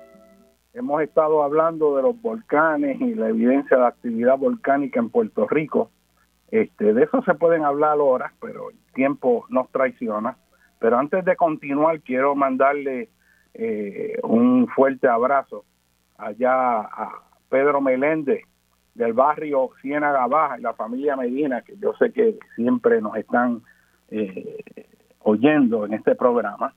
Hemos 0.75 1.03
estado 1.03 1.43
hablando 1.43 1.97
de 1.97 2.03
los 2.03 2.21
volcanes 2.23 2.99
y 3.01 3.15
la 3.15 3.29
evidencia 3.29 3.77
de 3.77 3.87
actividad 3.87 4.39
volcánica 4.39 5.01
en 5.01 5.11
Puerto 5.11 5.47
Rico. 5.47 5.91
Este, 6.51 6.95
de 6.95 7.03
eso 7.05 7.23
se 7.25 7.35
pueden 7.35 7.63
hablar 7.63 7.99
horas, 8.01 8.33
pero 8.41 8.71
el 8.71 8.79
tiempo 8.95 9.45
nos 9.51 9.71
traiciona. 9.71 10.39
Pero 10.79 10.99
antes 10.99 11.27
de 11.27 11.37
continuar, 11.37 12.01
quiero 12.01 12.35
mandarle 12.35 13.11
eh, 13.53 14.19
un 14.23 14.67
fuerte 14.69 15.09
abrazo 15.09 15.65
allá 16.17 16.81
a 16.81 17.23
Pedro 17.51 17.83
Meléndez 17.83 18.45
del 18.95 19.13
barrio 19.13 19.71
Ciénaga 19.83 20.27
Baja 20.27 20.59
y 20.59 20.63
la 20.63 20.73
familia 20.73 21.17
Medina, 21.17 21.61
que 21.61 21.77
yo 21.77 21.93
sé 21.99 22.13
que 22.13 22.39
siempre 22.57 23.03
nos 23.03 23.17
están 23.17 23.63
eh, 24.11 24.87
oyendo 25.25 25.87
en 25.87 25.95
este 25.95 26.15
programa 26.15 26.75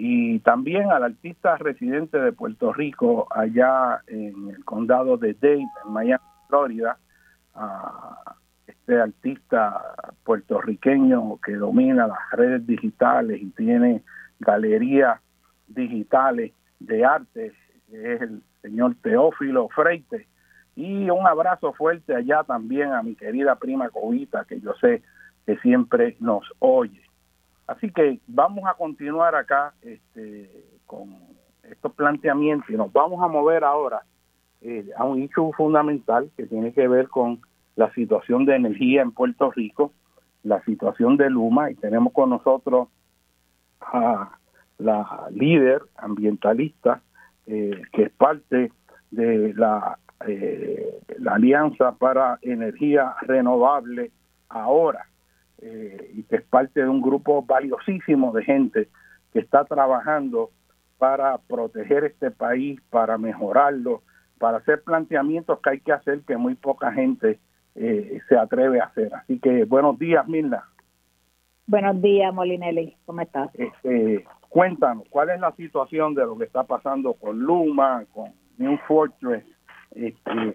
y 0.00 0.38
también 0.40 0.92
al 0.92 1.02
artista 1.02 1.56
residente 1.56 2.20
de 2.20 2.32
Puerto 2.32 2.72
Rico 2.72 3.26
allá 3.30 4.00
en 4.06 4.50
el 4.50 4.64
condado 4.64 5.16
de 5.16 5.34
Dade, 5.34 5.66
en 5.84 5.92
Miami, 5.92 6.22
Florida, 6.46 6.98
este 8.64 9.00
artista 9.00 9.82
puertorriqueño 10.22 11.38
que 11.44 11.56
domina 11.56 12.06
las 12.06 12.30
redes 12.30 12.64
digitales 12.64 13.42
y 13.42 13.50
tiene 13.50 14.04
galerías 14.38 15.20
digitales 15.66 16.52
de 16.78 17.04
arte, 17.04 17.52
es 17.90 18.22
el 18.22 18.42
señor 18.62 18.94
Teófilo 19.02 19.68
Freite. 19.70 20.28
Y 20.76 21.10
un 21.10 21.26
abrazo 21.26 21.72
fuerte 21.72 22.14
allá 22.14 22.44
también 22.44 22.92
a 22.92 23.02
mi 23.02 23.16
querida 23.16 23.56
prima 23.56 23.90
Covita, 23.90 24.44
que 24.44 24.60
yo 24.60 24.74
sé 24.74 25.02
que 25.44 25.56
siempre 25.56 26.16
nos 26.20 26.44
oye. 26.60 27.07
Así 27.68 27.90
que 27.90 28.18
vamos 28.26 28.64
a 28.66 28.74
continuar 28.74 29.34
acá 29.34 29.74
este, 29.82 30.50
con 30.86 31.14
estos 31.62 31.92
planteamientos 31.92 32.70
y 32.70 32.72
nos 32.72 32.90
vamos 32.90 33.22
a 33.22 33.28
mover 33.28 33.62
ahora 33.62 34.02
eh, 34.62 34.88
a 34.96 35.04
un 35.04 35.22
hecho 35.22 35.52
fundamental 35.52 36.30
que 36.34 36.46
tiene 36.46 36.72
que 36.72 36.88
ver 36.88 37.08
con 37.08 37.40
la 37.76 37.92
situación 37.92 38.46
de 38.46 38.56
energía 38.56 39.02
en 39.02 39.12
Puerto 39.12 39.50
Rico, 39.50 39.92
la 40.44 40.64
situación 40.64 41.18
de 41.18 41.28
Luma 41.28 41.70
y 41.70 41.74
tenemos 41.74 42.14
con 42.14 42.30
nosotros 42.30 42.88
a 43.82 44.30
la 44.78 45.28
líder 45.30 45.82
ambientalista 45.96 47.02
eh, 47.46 47.82
que 47.92 48.04
es 48.04 48.10
parte 48.12 48.72
de 49.10 49.52
la, 49.52 49.98
eh, 50.26 51.00
la 51.18 51.34
Alianza 51.34 51.92
para 51.92 52.38
Energía 52.40 53.14
Renovable 53.20 54.10
ahora 54.48 55.04
eh, 55.60 56.10
y 56.14 56.22
que 56.24 56.36
es 56.36 56.42
parte 56.42 56.80
de 56.80 56.88
un 56.88 57.02
grupo 57.02 57.42
valiosísimo 57.42 58.32
de 58.32 58.44
gente 58.44 58.88
que 59.32 59.40
está 59.40 59.64
trabajando 59.64 60.50
para 60.98 61.38
proteger 61.38 62.04
este 62.04 62.30
país, 62.30 62.80
para 62.90 63.18
mejorarlo, 63.18 64.02
para 64.38 64.58
hacer 64.58 64.82
planteamientos 64.82 65.60
que 65.60 65.70
hay 65.70 65.80
que 65.80 65.92
hacer 65.92 66.20
que 66.22 66.36
muy 66.36 66.54
poca 66.54 66.92
gente 66.92 67.38
eh, 67.74 68.20
se 68.28 68.36
atreve 68.36 68.80
a 68.80 68.86
hacer. 68.86 69.12
Así 69.14 69.38
que 69.38 69.64
buenos 69.64 69.98
días, 69.98 70.26
Mirna. 70.26 70.64
Buenos 71.66 72.00
días, 72.00 72.32
Molinelli. 72.32 72.96
¿Cómo 73.04 73.20
estás? 73.20 73.50
Este, 73.54 74.24
cuéntanos, 74.48 75.04
¿cuál 75.10 75.30
es 75.30 75.40
la 75.40 75.52
situación 75.52 76.14
de 76.14 76.22
lo 76.24 76.36
que 76.38 76.44
está 76.44 76.64
pasando 76.64 77.14
con 77.14 77.38
Luma, 77.38 78.04
con 78.12 78.32
New 78.56 78.78
Fortress? 78.88 79.44
Este, 79.90 80.54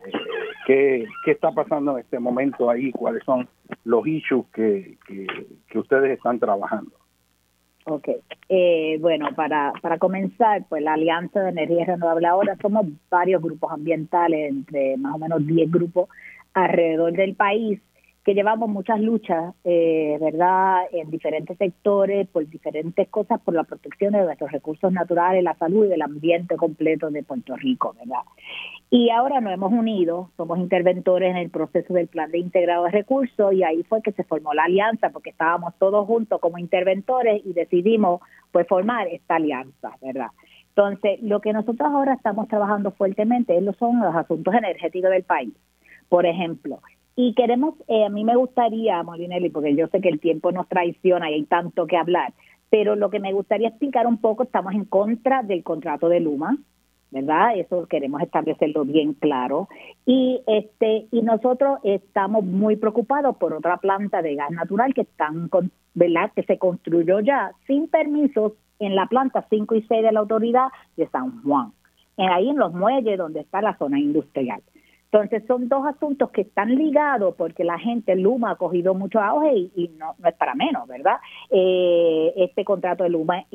¿qué, 0.66 1.06
¿Qué 1.26 1.32
está 1.32 1.52
pasando 1.52 1.94
en 1.94 2.00
este 2.00 2.20
momento 2.20 2.70
ahí? 2.70 2.92
¿Cuáles 2.92 3.24
son 3.24 3.48
los 3.84 4.06
issues 4.08 4.46
que, 4.54 4.98
que, 5.08 5.80
ustedes 5.80 6.12
están 6.12 6.40
trabajando. 6.40 6.92
Ok, 7.86 8.10
eh, 8.48 8.98
bueno, 9.02 9.30
para, 9.36 9.74
para 9.82 9.98
comenzar, 9.98 10.64
pues 10.70 10.82
la 10.82 10.94
Alianza 10.94 11.42
de 11.42 11.50
Energía 11.50 11.86
Renovable 11.86 12.28
ahora 12.28 12.56
somos 12.62 12.86
varios 13.10 13.42
grupos 13.42 13.72
ambientales, 13.72 14.52
entre 14.52 14.96
más 14.98 15.16
o 15.16 15.18
menos 15.18 15.46
10 15.46 15.70
grupos 15.70 16.08
alrededor 16.54 17.12
del 17.12 17.36
país, 17.36 17.82
que 18.24 18.34
llevamos 18.34 18.70
muchas 18.70 19.02
luchas, 19.02 19.54
eh, 19.66 20.18
¿verdad?, 20.22 20.84
en 20.94 21.12
diferentes 21.12 21.58
sectores, 21.58 22.28
por 22.30 22.48
diferentes 22.48 23.10
cosas, 23.10 23.42
por 23.42 23.54
la 23.54 23.64
protección 23.64 24.14
de 24.14 24.24
nuestros 24.24 24.52
recursos 24.52 24.94
naturales, 24.94 25.44
la 25.44 25.56
salud 25.56 25.86
y 25.86 25.90
del 25.90 26.02
ambiente 26.02 26.56
completo 26.56 27.12
de 27.12 27.24
Puerto 27.24 27.56
Rico, 27.58 27.94
¿verdad? 28.00 28.22
Y 28.96 29.10
ahora 29.10 29.42
nos 29.42 29.52
hemos 29.52 29.74
unido, 29.74 30.30
somos 30.38 30.60
interventores 30.60 31.32
en 31.32 31.38
el 31.38 31.50
proceso 31.50 31.96
del 31.96 32.08
plan 32.08 32.30
de 32.30 32.38
integrado 32.38 32.84
de 32.84 32.92
recursos 32.92 33.52
y 33.52 33.64
ahí 33.64 33.82
fue 33.82 34.04
que 34.04 34.12
se 34.12 34.24
formó 34.24 34.54
la 34.54 34.66
alianza 34.66 35.10
porque 35.10 35.32
estábamos 35.32 35.74
todos 35.80 36.06
juntos 36.06 36.40
como 36.40 36.60
interventores 36.60 37.42
y 37.44 37.54
decidimos 37.54 38.22
pues 38.52 38.68
formar 38.68 39.08
esta 39.08 39.38
alianza, 39.38 39.98
¿verdad? 40.00 40.28
Entonces, 40.68 41.20
lo 41.24 41.42
que 41.42 41.54
nosotros 41.54 41.90
ahora 41.92 42.14
estamos 42.14 42.48
trabajando 42.48 42.92
fuertemente 42.92 43.60
son 43.80 44.00
los 44.00 44.16
asuntos 44.16 44.54
energéticos 44.54 45.10
del 45.10 45.24
país. 45.24 45.56
Por 46.08 46.28
ejemplo, 46.28 46.80
y 47.16 47.34
queremos, 47.34 47.74
eh, 47.88 48.06
a 48.06 48.10
mí 48.10 48.24
me 48.24 48.36
gustaría, 48.36 49.02
Molinelli, 49.02 49.50
porque 49.50 49.76
yo 49.76 49.88
sé 49.88 50.02
que 50.02 50.10
el 50.10 50.20
tiempo 50.20 50.52
nos 50.52 50.70
traiciona 50.70 51.32
y 51.32 51.34
hay 51.34 51.46
tanto 51.46 51.88
que 51.88 51.98
hablar, 51.98 52.32
pero 52.70 52.96
lo 52.96 53.10
que 53.10 53.20
me 53.20 53.34
gustaría 53.34 53.70
explicar 53.70 54.06
un 54.06 54.20
poco, 54.20 54.44
estamos 54.44 54.76
en 54.76 54.86
contra 54.86 55.42
del 55.42 55.64
contrato 55.64 56.10
de 56.10 56.20
Luma, 56.20 56.60
¿verdad? 57.14 57.58
Eso 57.58 57.86
queremos 57.88 58.22
establecerlo 58.22 58.84
bien 58.84 59.14
claro. 59.14 59.70
Y 60.06 60.42
este 60.48 61.08
y 61.12 61.22
nosotros 61.22 61.80
estamos 61.84 62.44
muy 62.44 62.76
preocupados 62.76 63.38
por 63.38 63.54
otra 63.54 63.78
planta 63.78 64.22
de 64.22 64.36
gas 64.36 64.52
natural 64.52 64.94
que 64.94 65.02
están 65.02 65.50
¿verdad? 65.94 66.32
que 66.36 66.44
se 66.44 66.58
construyó 66.58 67.20
ya 67.20 67.52
sin 67.68 67.88
permisos 67.88 68.54
en 68.80 68.96
la 68.96 69.06
planta 69.06 69.46
5 69.50 69.76
y 69.76 69.82
6 69.84 70.04
de 70.04 70.12
la 70.12 70.20
autoridad 70.20 70.68
de 70.98 71.08
San 71.08 71.42
Juan. 71.44 71.72
Ahí 72.18 72.50
en 72.50 72.58
los 72.58 72.74
muelles 72.74 73.18
donde 73.18 73.42
está 73.42 73.62
la 73.62 73.78
zona 73.78 74.00
industrial. 74.00 74.62
Entonces 75.12 75.44
son 75.48 75.70
dos 75.70 75.86
asuntos 75.86 76.32
que 76.32 76.42
están 76.42 76.74
ligados 76.76 77.36
porque 77.38 77.64
la 77.64 77.78
gente, 77.78 78.16
Luma 78.16 78.52
ha 78.52 78.56
cogido 78.56 78.96
mucho 78.96 79.20
auge 79.20 79.70
y, 79.76 79.92
no, 80.00 80.16
no, 80.18 80.28
es 80.28 80.36
para 80.36 80.56
menos, 80.56 80.88
¿verdad? 80.88 81.18
Eh, 81.52 82.34
este 82.36 82.66
contrato 82.66 83.04
de 83.04 83.12
Luma 83.12 83.46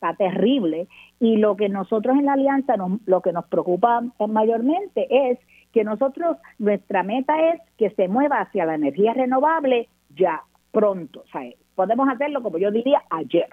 está 0.00 0.14
terrible 0.14 0.88
y 1.20 1.36
lo 1.36 1.56
que 1.56 1.68
nosotros 1.68 2.16
en 2.16 2.24
la 2.24 2.32
alianza, 2.32 2.74
lo 3.04 3.20
que 3.20 3.32
nos 3.32 3.46
preocupa 3.46 4.02
mayormente 4.28 5.06
es 5.10 5.38
que 5.72 5.84
nosotros, 5.84 6.38
nuestra 6.58 7.02
meta 7.02 7.34
es 7.50 7.60
que 7.76 7.90
se 7.90 8.08
mueva 8.08 8.40
hacia 8.40 8.64
la 8.64 8.74
energía 8.74 9.12
renovable 9.12 9.88
ya 10.16 10.42
pronto, 10.72 11.20
o 11.20 11.30
sea, 11.30 11.42
podemos 11.74 12.08
hacerlo 12.08 12.42
como 12.42 12.58
yo 12.58 12.70
diría 12.70 13.02
ayer 13.10 13.48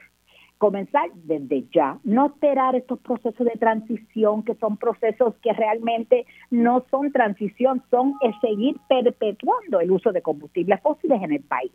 comenzar 0.57 1.09
desde 1.13 1.65
ya, 1.71 1.99
no 2.03 2.27
esperar 2.27 2.75
estos 2.75 2.99
procesos 2.99 3.45
de 3.45 3.59
transición 3.59 4.43
que 4.43 4.55
son 4.55 4.77
procesos 4.77 5.35
que 5.43 5.53
realmente 5.53 6.25
no 6.49 6.83
son 6.89 7.11
transición, 7.11 7.83
son 7.91 8.15
el 8.21 8.33
seguir 8.41 8.75
perpetuando 8.89 9.79
el 9.79 9.91
uso 9.91 10.11
de 10.11 10.23
combustibles 10.23 10.81
fósiles 10.81 11.21
en 11.21 11.33
el 11.33 11.43
país. 11.43 11.71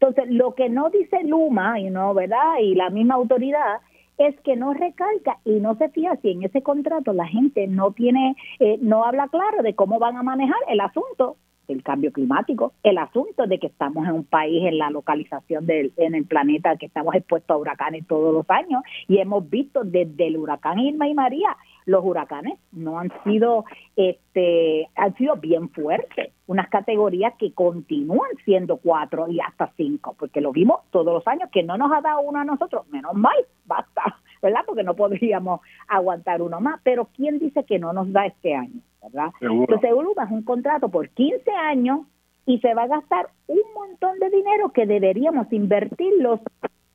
Entonces, 0.00 0.24
lo 0.30 0.54
que 0.54 0.68
no 0.68 0.90
dice 0.90 1.22
Luma 1.24 1.78
y 1.78 1.90
no, 1.90 2.12
¿verdad? 2.14 2.58
Y 2.60 2.74
la 2.74 2.90
misma 2.90 3.14
autoridad 3.14 3.80
es 4.18 4.38
que 4.40 4.56
no 4.56 4.74
recalca 4.74 5.38
y 5.44 5.60
no 5.60 5.76
se 5.76 5.88
fía 5.88 6.16
si 6.22 6.32
en 6.32 6.42
ese 6.42 6.62
contrato 6.62 7.12
la 7.12 7.26
gente 7.26 7.66
no 7.66 7.92
tiene, 7.92 8.36
eh, 8.58 8.78
no 8.80 9.04
habla 9.04 9.28
claro 9.28 9.62
de 9.62 9.74
cómo 9.74 9.98
van 9.98 10.16
a 10.16 10.22
manejar 10.22 10.58
el 10.68 10.80
asunto 10.80 11.36
el 11.68 11.82
cambio 11.82 12.12
climático, 12.12 12.72
el 12.82 12.98
asunto 12.98 13.46
de 13.46 13.58
que 13.58 13.66
estamos 13.66 14.06
en 14.06 14.14
un 14.14 14.24
país 14.24 14.64
en 14.64 14.78
la 14.78 14.90
localización 14.90 15.66
del 15.66 15.92
en 15.96 16.14
el 16.14 16.24
planeta 16.24 16.76
que 16.76 16.86
estamos 16.86 17.14
expuestos 17.14 17.54
a 17.54 17.58
huracanes 17.58 18.06
todos 18.06 18.32
los 18.32 18.48
años 18.48 18.82
y 19.06 19.18
hemos 19.18 19.48
visto 19.48 19.84
desde 19.84 20.26
el 20.26 20.38
huracán 20.38 20.78
Irma 20.78 21.08
y 21.08 21.14
María 21.14 21.56
los 21.88 22.04
huracanes 22.04 22.58
no 22.70 22.98
han 22.98 23.10
sido 23.24 23.64
este 23.96 24.88
han 24.94 25.16
sido 25.16 25.36
bien 25.36 25.70
fuertes 25.70 26.32
unas 26.46 26.68
categorías 26.68 27.32
que 27.38 27.52
continúan 27.52 28.30
siendo 28.44 28.76
cuatro 28.76 29.26
y 29.28 29.40
hasta 29.40 29.72
cinco 29.74 30.14
porque 30.18 30.42
lo 30.42 30.52
vimos 30.52 30.80
todos 30.90 31.14
los 31.14 31.26
años 31.26 31.48
que 31.50 31.62
no 31.62 31.78
nos 31.78 31.90
ha 31.90 32.02
dado 32.02 32.20
uno 32.20 32.40
a 32.40 32.44
nosotros 32.44 32.86
menos 32.88 33.14
mal 33.14 33.36
basta 33.64 34.02
verdad 34.42 34.60
porque 34.66 34.82
no 34.82 34.94
podríamos 34.94 35.60
aguantar 35.88 36.42
uno 36.42 36.60
más 36.60 36.78
pero 36.84 37.08
quién 37.16 37.38
dice 37.38 37.64
que 37.64 37.78
no 37.78 37.94
nos 37.94 38.12
da 38.12 38.26
este 38.26 38.54
año 38.54 38.80
¿verdad? 39.02 39.32
Entonces 39.40 39.90
Luma 39.90 40.24
es 40.24 40.30
un 40.30 40.42
contrato 40.42 40.90
por 40.90 41.08
15 41.08 41.50
años 41.50 42.00
y 42.44 42.58
se 42.58 42.74
va 42.74 42.82
a 42.82 42.88
gastar 42.88 43.30
un 43.46 43.62
montón 43.74 44.18
de 44.18 44.28
dinero 44.28 44.72
que 44.72 44.84
deberíamos 44.84 45.50
invertirlos 45.52 46.40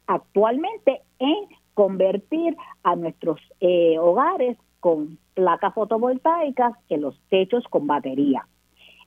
actualmente 0.06 1.02
en 1.18 1.48
convertir 1.74 2.56
a 2.84 2.96
nuestros 2.96 3.40
eh, 3.60 3.98
hogares 3.98 4.58
con 4.84 5.18
placas 5.34 5.74
fotovoltaicas 5.74 6.74
en 6.90 7.04
los 7.04 7.18
techos 7.30 7.64
con 7.70 7.88
batería. 7.88 8.46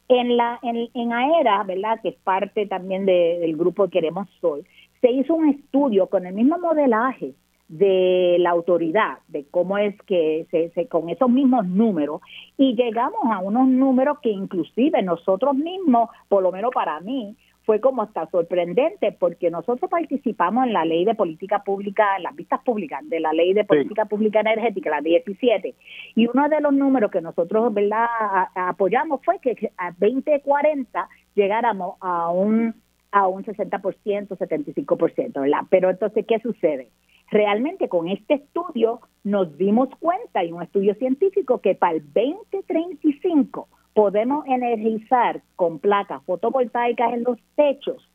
En 0.08 0.38
la 0.38 0.58
en, 0.62 0.88
en 0.94 1.12
AERA, 1.12 1.64
¿verdad? 1.64 2.00
Que 2.02 2.08
es 2.08 2.16
parte 2.24 2.64
también 2.64 3.04
del 3.04 3.54
grupo 3.58 3.88
Queremos 3.88 4.26
Sol, 4.40 4.64
se 5.02 5.10
hizo 5.10 5.34
un 5.34 5.50
estudio 5.50 6.06
con 6.06 6.24
el 6.24 6.32
mismo 6.32 6.58
modelaje 6.58 7.34
de 7.68 8.36
la 8.38 8.50
autoridad, 8.50 9.18
de 9.28 9.44
cómo 9.50 9.76
es 9.76 9.94
que 10.04 10.46
se, 10.50 10.88
con 10.88 11.10
esos 11.10 11.28
mismos 11.28 11.66
números, 11.66 12.22
y 12.56 12.74
llegamos 12.74 13.20
a 13.30 13.40
unos 13.40 13.68
números 13.68 14.20
que 14.22 14.30
inclusive 14.30 15.02
nosotros 15.02 15.54
mismos, 15.56 16.08
por 16.28 16.42
lo 16.42 16.52
menos 16.52 16.70
para 16.72 17.00
mí, 17.00 17.36
fue 17.66 17.80
como 17.80 18.02
hasta 18.02 18.30
sorprendente 18.30 19.10
porque 19.10 19.50
nosotros 19.50 19.90
participamos 19.90 20.66
en 20.66 20.72
la 20.72 20.84
ley 20.84 21.04
de 21.04 21.16
política 21.16 21.64
pública, 21.64 22.16
en 22.16 22.22
las 22.22 22.36
vistas 22.36 22.60
públicas 22.62 23.00
de 23.08 23.18
la 23.18 23.32
ley 23.32 23.52
de 23.54 23.64
política 23.64 24.04
pública 24.04 24.40
energética, 24.40 24.88
la 24.88 25.00
17, 25.00 25.74
y 26.14 26.26
uno 26.28 26.48
de 26.48 26.60
los 26.60 26.72
números 26.72 27.10
que 27.10 27.20
nosotros 27.20 27.74
verdad 27.74 28.06
apoyamos 28.54 29.20
fue 29.24 29.40
que 29.40 29.72
a 29.76 29.90
2040 29.98 31.08
llegáramos 31.34 31.96
a 32.00 32.30
un 32.30 32.74
a 33.12 33.26
un 33.28 33.44
60%, 33.44 33.80
75%, 34.28 35.40
¿verdad? 35.40 35.60
Pero 35.70 35.88
entonces, 35.88 36.26
¿qué 36.26 36.38
sucede? 36.40 36.90
Realmente 37.30 37.88
con 37.88 38.08
este 38.08 38.34
estudio 38.34 39.00
nos 39.24 39.56
dimos 39.56 39.88
cuenta, 39.98 40.44
y 40.44 40.52
un 40.52 40.62
estudio 40.62 40.94
científico, 40.96 41.60
que 41.60 41.74
para 41.74 41.94
el 41.94 42.02
2035 42.12 43.68
podemos 43.96 44.46
energizar 44.46 45.40
con 45.56 45.78
placas 45.78 46.22
fotovoltaicas 46.24 47.14
en 47.14 47.24
los 47.24 47.38
techos 47.54 48.06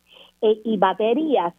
eh, 0.43 0.61
y 0.63 0.77
baterías 0.77 1.55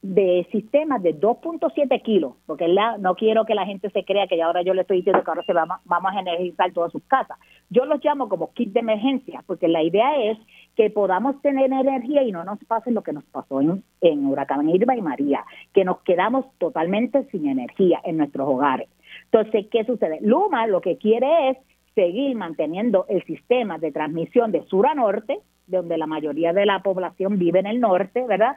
de 0.00 0.48
sistemas 0.50 1.02
de 1.02 1.14
2.7 1.20 2.00
kilos, 2.00 2.32
porque 2.46 2.66
la, 2.66 2.96
no 2.96 3.14
quiero 3.14 3.44
que 3.44 3.54
la 3.54 3.66
gente 3.66 3.90
se 3.90 4.06
crea 4.06 4.26
que 4.26 4.40
ahora 4.40 4.62
yo 4.62 4.72
le 4.72 4.82
estoy 4.82 4.98
diciendo 4.98 5.22
que 5.22 5.30
ahora 5.30 5.42
se 5.42 5.52
va, 5.52 5.80
vamos 5.84 6.12
a 6.14 6.20
energizar 6.20 6.72
todas 6.72 6.92
sus 6.92 7.02
casas. 7.02 7.36
Yo 7.68 7.84
los 7.84 8.02
llamo 8.02 8.30
como 8.30 8.54
kit 8.54 8.72
de 8.72 8.80
emergencia, 8.80 9.44
porque 9.46 9.68
la 9.68 9.82
idea 9.82 10.16
es 10.16 10.38
que 10.74 10.88
podamos 10.88 11.38
tener 11.42 11.70
energía 11.70 12.22
y 12.22 12.32
no 12.32 12.44
nos 12.44 12.58
pase 12.64 12.90
lo 12.90 13.02
que 13.02 13.12
nos 13.12 13.24
pasó 13.24 13.60
en, 13.60 13.84
en 14.00 14.24
Huracán 14.24 14.66
Irma 14.70 14.96
y 14.96 15.02
María, 15.02 15.44
que 15.74 15.84
nos 15.84 16.00
quedamos 16.04 16.46
totalmente 16.56 17.24
sin 17.24 17.46
energía 17.46 18.00
en 18.02 18.16
nuestros 18.16 18.48
hogares. 18.48 18.88
Entonces, 19.24 19.66
¿qué 19.70 19.84
sucede? 19.84 20.20
Luma 20.22 20.66
lo 20.66 20.80
que 20.80 20.96
quiere 20.96 21.50
es 21.50 21.58
seguir 21.94 22.36
manteniendo 22.36 23.06
el 23.08 23.24
sistema 23.24 23.78
de 23.78 23.92
transmisión 23.92 24.52
de 24.52 24.64
sur 24.66 24.86
a 24.86 24.94
norte, 24.94 25.40
donde 25.66 25.98
la 25.98 26.06
mayoría 26.06 26.52
de 26.52 26.66
la 26.66 26.82
población 26.82 27.38
vive 27.38 27.60
en 27.60 27.66
el 27.66 27.80
norte, 27.80 28.24
¿verdad? 28.26 28.56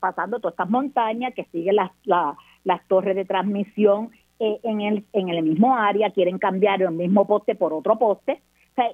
pasando 0.00 0.40
todas 0.40 0.52
estas 0.52 0.70
montañas 0.70 1.34
que 1.34 1.44
siguen 1.44 1.76
las, 1.76 1.90
las 2.04 2.86
torres 2.86 3.16
de 3.16 3.24
transmisión 3.24 4.10
eh, 4.38 4.60
en, 4.62 4.80
el, 4.82 5.04
en 5.12 5.30
el 5.30 5.42
mismo 5.42 5.76
área, 5.76 6.10
quieren 6.10 6.38
cambiar 6.38 6.82
el 6.82 6.92
mismo 6.92 7.26
poste 7.26 7.54
por 7.54 7.72
otro 7.72 7.98
poste. 7.98 8.40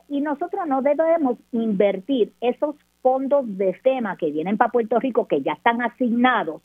y 0.09 0.21
nosotros 0.21 0.67
no 0.67 0.81
debemos 0.81 1.37
invertir 1.53 2.33
esos 2.41 2.77
fondos 3.03 3.45
de 3.59 3.75
FEMA 3.75 4.17
que 4.17 4.31
vienen 4.31 4.57
para 4.57 4.71
Puerto 4.71 4.99
Rico, 4.99 5.27
que 5.27 5.43
ya 5.43 5.53
están 5.53 5.83
asignados, 5.83 6.63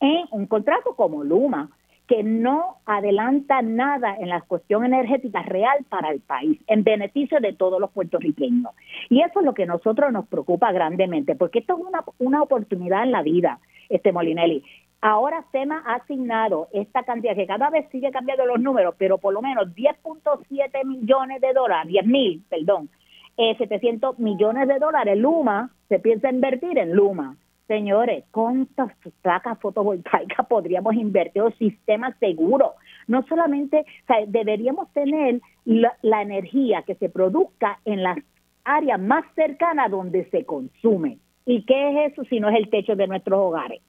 en 0.00 0.24
un 0.30 0.46
contrato 0.46 0.94
como 0.96 1.22
Luma 1.24 1.70
que 2.06 2.22
no 2.22 2.76
adelanta 2.84 3.62
nada 3.62 4.16
en 4.18 4.28
la 4.28 4.42
cuestión 4.42 4.84
energética 4.84 5.42
real 5.42 5.84
para 5.88 6.10
el 6.10 6.20
país, 6.20 6.60
en 6.66 6.84
beneficio 6.84 7.40
de 7.40 7.54
todos 7.54 7.80
los 7.80 7.90
puertorriqueños. 7.92 8.72
Y 9.08 9.22
eso 9.22 9.40
es 9.40 9.46
lo 9.46 9.54
que 9.54 9.62
a 9.62 9.66
nosotros 9.66 10.12
nos 10.12 10.26
preocupa 10.26 10.72
grandemente, 10.72 11.34
porque 11.34 11.60
esto 11.60 11.78
es 11.78 11.86
una, 11.86 12.04
una 12.18 12.42
oportunidad 12.42 13.04
en 13.04 13.12
la 13.12 13.22
vida, 13.22 13.58
este 13.88 14.12
Molinelli. 14.12 14.62
Ahora 15.00 15.44
SEMA 15.52 15.82
ha 15.86 15.96
asignado 15.96 16.68
esta 16.72 17.02
cantidad, 17.02 17.34
que 17.34 17.46
cada 17.46 17.68
vez 17.68 17.86
sigue 17.90 18.10
cambiando 18.10 18.46
los 18.46 18.58
números, 18.58 18.94
pero 18.98 19.18
por 19.18 19.34
lo 19.34 19.42
menos 19.42 19.74
10.7 19.74 20.84
millones 20.86 21.40
de 21.40 21.52
dólares, 21.52 21.88
10 21.88 22.06
mil, 22.06 22.42
perdón, 22.48 22.88
eh, 23.36 23.54
700 23.58 24.18
millones 24.18 24.66
de 24.68 24.78
dólares. 24.78 25.18
Luma 25.18 25.70
se 25.88 25.98
piensa 25.98 26.30
invertir 26.30 26.78
en 26.78 26.94
Luma. 26.94 27.36
Señores, 27.66 28.24
¿cuántas 28.30 28.92
placas 29.22 29.58
fotovoltaicas 29.60 30.46
podríamos 30.46 30.94
invertir 30.94 31.42
o 31.42 31.50
sistemas 31.52 32.14
seguros? 32.18 32.72
No 33.06 33.22
solamente, 33.26 33.80
o 33.80 34.06
sea, 34.06 34.16
deberíamos 34.26 34.92
tener 34.92 35.40
la, 35.64 35.96
la 36.02 36.22
energía 36.22 36.82
que 36.82 36.94
se 36.96 37.08
produzca 37.08 37.80
en 37.84 38.02
las 38.02 38.18
áreas 38.64 39.00
más 39.00 39.24
cercanas 39.34 39.90
donde 39.90 40.28
se 40.30 40.44
consume. 40.44 41.18
¿Y 41.46 41.64
qué 41.64 42.06
es 42.06 42.12
eso 42.12 42.24
si 42.24 42.40
no 42.40 42.48
es 42.48 42.56
el 42.56 42.70
techo 42.70 42.96
de 42.96 43.06
nuestros 43.06 43.38
hogares? 43.38 43.80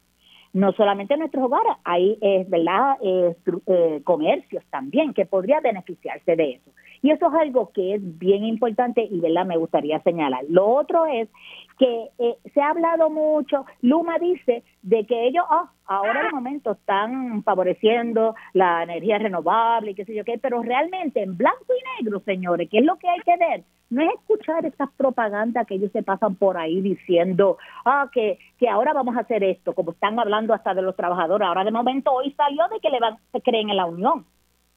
no 0.55 0.71
solamente 0.71 1.15
en 1.15 1.19
nuestros 1.19 1.43
hogares, 1.43 1.73
hay 1.83 2.17
es 2.21 2.49
verdad 2.49 2.95
eh, 3.03 3.35
eh, 3.67 4.01
comercios 4.05 4.63
también 4.69 5.13
que 5.13 5.25
podría 5.25 5.59
beneficiarse 5.59 6.37
de 6.37 6.51
eso. 6.51 6.71
Y 7.01 7.11
eso 7.11 7.27
es 7.27 7.33
algo 7.33 7.71
que 7.73 7.95
es 7.95 8.19
bien 8.19 8.43
importante 8.45 9.07
y 9.09 9.19
verdad 9.19 9.45
me 9.45 9.57
gustaría 9.57 10.01
señalar. 10.01 10.43
Lo 10.49 10.67
otro 10.67 11.05
es 11.05 11.29
que 11.77 12.09
eh, 12.19 12.37
se 12.53 12.61
ha 12.61 12.69
hablado 12.69 13.09
mucho, 13.09 13.65
Luma 13.81 14.17
dice 14.19 14.63
de 14.81 15.05
que 15.05 15.27
ellos 15.27 15.43
oh, 15.49 15.67
ahora 15.87 16.27
el 16.27 16.33
momento 16.33 16.71
están 16.71 17.43
favoreciendo 17.43 18.35
la 18.53 18.83
energía 18.83 19.17
renovable 19.17 19.91
y 19.91 19.95
qué 19.95 20.05
sé 20.05 20.15
yo 20.15 20.23
qué, 20.23 20.37
pero 20.37 20.61
realmente 20.61 21.21
en 21.21 21.37
blanco 21.37 21.65
y 21.69 22.03
negro, 22.03 22.21
señores, 22.21 22.69
¿qué 22.69 22.79
es 22.79 22.85
lo 22.85 22.97
que 22.97 23.09
hay 23.09 23.19
que 23.21 23.37
ver? 23.37 23.63
No 23.89 24.01
es 24.01 24.09
escuchar 24.13 24.65
estas 24.65 24.89
propagandas 24.97 25.67
que 25.67 25.75
ellos 25.75 25.91
se 25.91 26.01
pasan 26.01 26.35
por 26.35 26.57
ahí 26.57 26.81
diciendo, 26.81 27.57
ah, 27.85 28.09
que, 28.11 28.39
que 28.57 28.67
ahora 28.67 28.93
vamos 28.93 29.15
a 29.15 29.21
hacer 29.21 29.43
esto, 29.43 29.73
como 29.73 29.91
están 29.91 30.19
hablando 30.19 30.53
hasta 30.53 30.73
de 30.73 30.81
los 30.81 30.95
trabajadores. 30.95 31.47
Ahora 31.47 31.63
de 31.63 31.71
momento 31.71 32.11
hoy 32.11 32.31
salió 32.31 32.63
de 32.69 32.79
que 32.79 32.89
le 32.89 32.99
van, 32.99 33.17
se 33.31 33.41
creen 33.41 33.69
en 33.69 33.77
la 33.77 33.85
unión. 33.85 34.25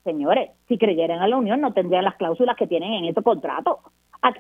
Señores, 0.09 0.51
si 0.69 0.79
creyeran 0.79 1.21
a 1.21 1.29
la 1.29 1.37
Unión 1.37 1.61
no 1.61 1.75
tendrían 1.75 2.05
las 2.05 2.17
cláusulas 2.17 2.57
que 2.57 2.67
tienen 2.67 2.95
en 2.95 3.05
estos 3.05 3.23
contratos 3.23 3.77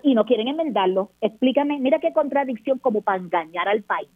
y 0.02 0.14
no 0.14 0.24
quieren 0.24 0.48
enmendarlo. 0.48 1.10
Explícame, 1.20 1.78
mira 1.78 1.98
qué 1.98 2.12
contradicción 2.14 2.78
como 2.78 3.02
para 3.02 3.18
engañar 3.18 3.68
al 3.68 3.82
país. 3.82 4.08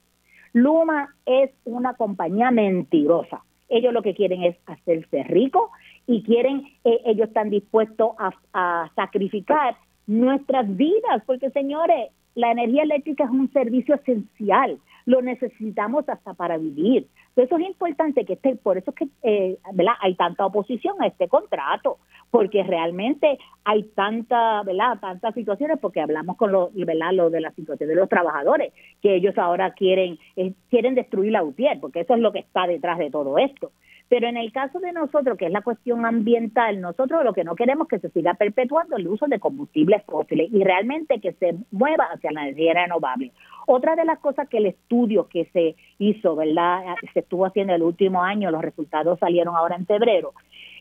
Luma 0.54 1.14
es 1.26 1.50
una 1.64 1.92
compañía 1.94 2.50
mentirosa. 2.50 3.44
Ellos 3.68 3.92
lo 3.92 4.02
que 4.02 4.14
quieren 4.14 4.42
es 4.42 4.56
hacerse 4.66 5.24
ricos 5.24 5.70
y 6.06 6.22
quieren, 6.22 6.66
eh, 6.84 7.00
ellos 7.04 7.28
están 7.28 7.50
dispuestos 7.50 8.12
a 8.52 8.90
sacrificar 8.96 9.76
nuestras 10.06 10.74
vidas, 10.76 11.22
porque 11.26 11.50
señores, 11.50 12.10
la 12.34 12.50
energía 12.50 12.82
eléctrica 12.84 13.24
es 13.24 13.30
un 13.30 13.52
servicio 13.52 13.94
esencial, 13.94 14.78
lo 15.04 15.20
necesitamos 15.20 16.08
hasta 16.08 16.32
para 16.34 16.56
vivir. 16.56 17.08
Eso 17.34 17.56
es 17.56 17.66
importante 17.66 18.24
que 18.26 18.34
esté, 18.34 18.56
por 18.56 18.76
eso 18.76 18.90
es 18.90 18.96
que 18.96 19.08
eh, 19.22 19.58
hay 20.00 20.14
tanta 20.16 20.44
oposición 20.44 21.00
a 21.00 21.06
este 21.06 21.28
contrato, 21.28 21.98
porque 22.30 22.62
realmente 22.62 23.38
hay 23.64 23.84
tanta, 23.94 24.62
¿verdad? 24.62 24.98
tantas 25.00 25.34
situaciones, 25.34 25.78
porque 25.80 26.00
hablamos 26.00 26.36
con 26.36 26.52
lo, 26.52 26.70
¿verdad? 26.74 27.12
lo 27.12 27.30
de 27.30 27.40
la 27.40 27.50
situación 27.52 27.88
de 27.88 27.94
los 27.94 28.08
trabajadores, 28.08 28.72
que 29.00 29.14
ellos 29.14 29.36
ahora 29.38 29.72
quieren, 29.72 30.18
eh, 30.36 30.52
quieren 30.68 30.94
destruir 30.94 31.32
la 31.32 31.42
UTIER, 31.42 31.80
porque 31.80 32.00
eso 32.00 32.14
es 32.14 32.20
lo 32.20 32.32
que 32.32 32.40
está 32.40 32.66
detrás 32.66 32.98
de 32.98 33.10
todo 33.10 33.38
esto. 33.38 33.72
Pero 34.12 34.28
en 34.28 34.36
el 34.36 34.52
caso 34.52 34.78
de 34.78 34.92
nosotros, 34.92 35.38
que 35.38 35.46
es 35.46 35.52
la 35.52 35.62
cuestión 35.62 36.04
ambiental, 36.04 36.82
nosotros 36.82 37.24
lo 37.24 37.32
que 37.32 37.44
no 37.44 37.56
queremos 37.56 37.86
es 37.86 38.02
que 38.02 38.08
se 38.08 38.12
siga 38.12 38.34
perpetuando 38.34 38.96
el 38.96 39.08
uso 39.08 39.26
de 39.26 39.40
combustibles 39.40 40.02
fósiles 40.04 40.52
y 40.52 40.62
realmente 40.62 41.18
que 41.18 41.32
se 41.32 41.54
mueva 41.70 42.04
hacia 42.12 42.30
la 42.30 42.42
energía 42.42 42.74
renovable. 42.74 43.32
Otra 43.66 43.96
de 43.96 44.04
las 44.04 44.18
cosas 44.18 44.50
que 44.50 44.58
el 44.58 44.66
estudio 44.66 45.28
que 45.28 45.46
se 45.54 45.76
hizo, 45.98 46.36
¿verdad? 46.36 46.94
Se 47.14 47.20
estuvo 47.22 47.46
haciendo 47.46 47.74
el 47.74 47.82
último 47.82 48.22
año, 48.22 48.50
los 48.50 48.62
resultados 48.62 49.18
salieron 49.18 49.56
ahora 49.56 49.76
en 49.76 49.86
febrero, 49.86 50.32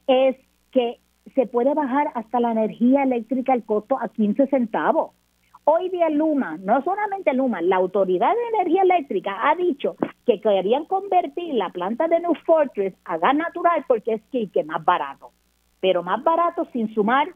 es 0.08 0.36
que 0.72 1.00
se 1.36 1.48
puede 1.48 1.74
bajar 1.74 2.12
hasta 2.16 2.39
la 2.39 2.52
energía 2.52 3.04
eléctrica 3.04 3.54
el 3.54 3.64
costo 3.64 3.98
a 4.00 4.10
15 4.10 4.48
centavos. 4.48 5.12
Hoy 5.64 5.89
día 5.89 6.10
Luma, 6.10 6.58
no 6.58 6.84
solamente 6.84 7.34
Luma, 7.34 7.62
la 7.62 7.76
Autoridad 7.76 8.34
de 8.34 8.58
Energía 8.58 8.82
Eléctrica 8.82 9.50
ha 9.50 9.56
dicho 9.56 9.96
que 10.26 10.42
querían 10.42 10.86
convertir 10.86 11.54
la 11.54 11.70
planta 11.70 12.08
de 12.08 12.20
New 12.20 12.34
Fortress 12.46 12.96
a 13.06 13.18
gas 13.18 13.36
natural 13.36 13.86
porque 13.88 14.14
es 14.14 14.50
que, 14.52 14.64
más 14.64 14.84
barato. 14.84 15.32
Pero 15.80 16.02
más 16.02 16.24
barato 16.24 16.68
sin 16.74 16.94
sumar 16.94 17.28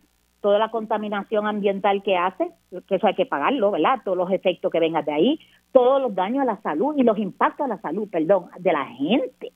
toda 0.46 0.60
la 0.60 0.70
contaminación 0.70 1.48
ambiental 1.48 2.04
que 2.04 2.16
hace, 2.16 2.52
que 2.88 2.98
eso 2.98 3.08
hay 3.08 3.16
que 3.16 3.26
pagarlo, 3.26 3.72
¿verdad? 3.72 4.02
Todos 4.06 4.16
los 4.16 4.32
efectos 4.32 4.72
que 4.72 4.80
vengan 4.80 5.04
de 5.04 5.12
ahí, 5.12 5.40
todos 5.72 6.00
los 6.00 6.14
daños 6.14 6.44
a 6.44 6.46
la 6.46 6.62
salud 6.62 6.94
y 6.96 7.02
los 7.02 7.18
impactos 7.18 7.66
a 7.66 7.68
la 7.68 7.82
salud, 7.82 8.08
perdón, 8.12 8.46
de 8.60 8.72
la 8.72 8.86
gente. 8.86 9.54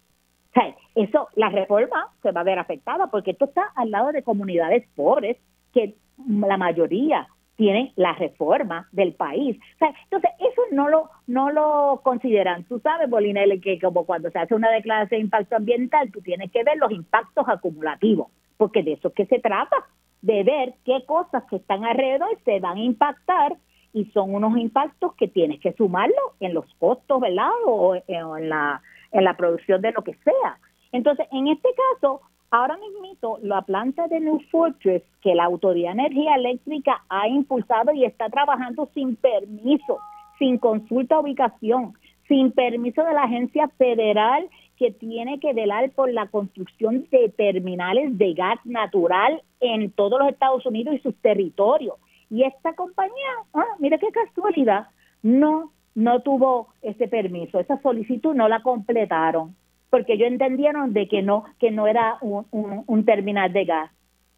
O 0.55 0.61
eso, 0.95 1.27
la 1.35 1.49
reforma 1.49 2.07
se 2.23 2.31
va 2.31 2.41
a 2.41 2.43
ver 2.43 2.57
afectada 2.57 3.05
porque 3.05 3.31
esto 3.31 3.45
está 3.45 3.71
al 3.75 3.91
lado 3.91 4.11
de 4.11 4.23
comunidades 4.23 4.83
pobres 4.95 5.37
que 5.73 5.93
la 6.27 6.57
mayoría 6.57 7.27
tienen 7.55 7.91
la 7.95 8.13
reforma 8.13 8.89
del 8.91 9.13
país. 9.13 9.59
entonces, 9.79 10.31
eso 10.39 10.61
no 10.71 10.89
lo 10.89 11.11
no 11.27 11.51
lo 11.51 12.01
consideran. 12.03 12.63
Tú 12.63 12.79
sabes, 12.79 13.07
Bolinelli, 13.07 13.61
que 13.61 13.79
como 13.79 14.07
cuando 14.07 14.31
se 14.31 14.39
hace 14.39 14.55
una 14.55 14.71
declaración 14.71 15.19
de 15.19 15.23
impacto 15.25 15.55
ambiental, 15.55 16.11
tú 16.11 16.19
tienes 16.21 16.51
que 16.51 16.63
ver 16.63 16.79
los 16.79 16.91
impactos 16.91 17.47
acumulativos, 17.47 18.29
porque 18.57 18.81
de 18.81 18.93
eso 18.93 19.09
es 19.09 19.13
que 19.13 19.27
se 19.27 19.37
trata, 19.37 19.75
de 20.21 20.43
ver 20.43 20.73
qué 20.85 21.03
cosas 21.05 21.43
que 21.49 21.57
están 21.57 21.85
alrededor 21.85 22.29
se 22.45 22.59
van 22.59 22.77
a 22.77 22.83
impactar 22.83 23.57
y 23.93 24.05
son 24.05 24.35
unos 24.35 24.57
impactos 24.57 25.15
que 25.15 25.27
tienes 25.27 25.59
que 25.59 25.73
sumarlo 25.73 26.33
en 26.39 26.53
los 26.53 26.65
costos, 26.75 27.19
¿verdad? 27.19 27.49
O 27.65 27.95
en 27.95 28.49
la, 28.49 28.81
en 29.11 29.23
la 29.23 29.35
producción 29.35 29.81
de 29.81 29.91
lo 29.91 30.03
que 30.03 30.13
sea. 30.15 30.59
Entonces, 30.91 31.27
en 31.31 31.47
este 31.47 31.69
caso, 31.99 32.21
Ahora 32.51 32.77
mismo, 32.77 33.37
la 33.43 33.61
planta 33.61 34.07
de 34.07 34.19
New 34.19 34.39
Fortress, 34.49 35.03
que 35.21 35.35
la 35.35 35.43
Autoridad 35.43 35.93
de 35.93 36.01
Energía 36.01 36.33
Eléctrica 36.33 37.03
ha 37.07 37.27
impulsado 37.27 37.93
y 37.93 38.05
está 38.05 38.27
trabajando 38.29 38.89
sin 38.95 39.15
permiso, 39.17 39.99
sin 40.39 40.57
consulta 40.57 41.19
ubicación, 41.19 41.93
sin 42.27 42.51
permiso 42.51 43.03
de 43.03 43.13
la 43.13 43.23
agencia 43.23 43.67
federal 43.77 44.49
que 44.79 44.91
tiene 44.91 45.39
que 45.39 45.53
velar 45.53 45.91
por 45.91 46.11
la 46.11 46.27
construcción 46.27 47.05
de 47.11 47.29
terminales 47.29 48.17
de 48.17 48.33
gas 48.33 48.59
natural 48.63 49.43
en 49.59 49.91
todos 49.91 50.19
los 50.19 50.29
Estados 50.29 50.65
Unidos 50.65 50.95
y 50.95 50.99
sus 50.99 51.15
territorios. 51.17 51.95
Y 52.29 52.43
esta 52.43 52.73
compañía, 52.73 53.13
ah, 53.53 53.75
mira 53.79 53.97
qué 53.97 54.07
casualidad, 54.11 54.87
no, 55.21 55.73
no 55.95 56.21
tuvo 56.21 56.69
ese 56.81 57.09
permiso, 57.09 57.59
esa 57.59 57.81
solicitud 57.81 58.33
no 58.33 58.47
la 58.47 58.61
completaron 58.61 59.55
porque 59.89 60.13
ellos 60.13 60.27
entendieron 60.27 60.93
de 60.93 61.07
que 61.07 61.21
no 61.21 61.45
que 61.59 61.71
no 61.71 61.87
era 61.87 62.17
un, 62.21 62.45
un, 62.51 63.05
terminal 63.05 63.51
de 63.51 63.65
gas. 63.65 63.91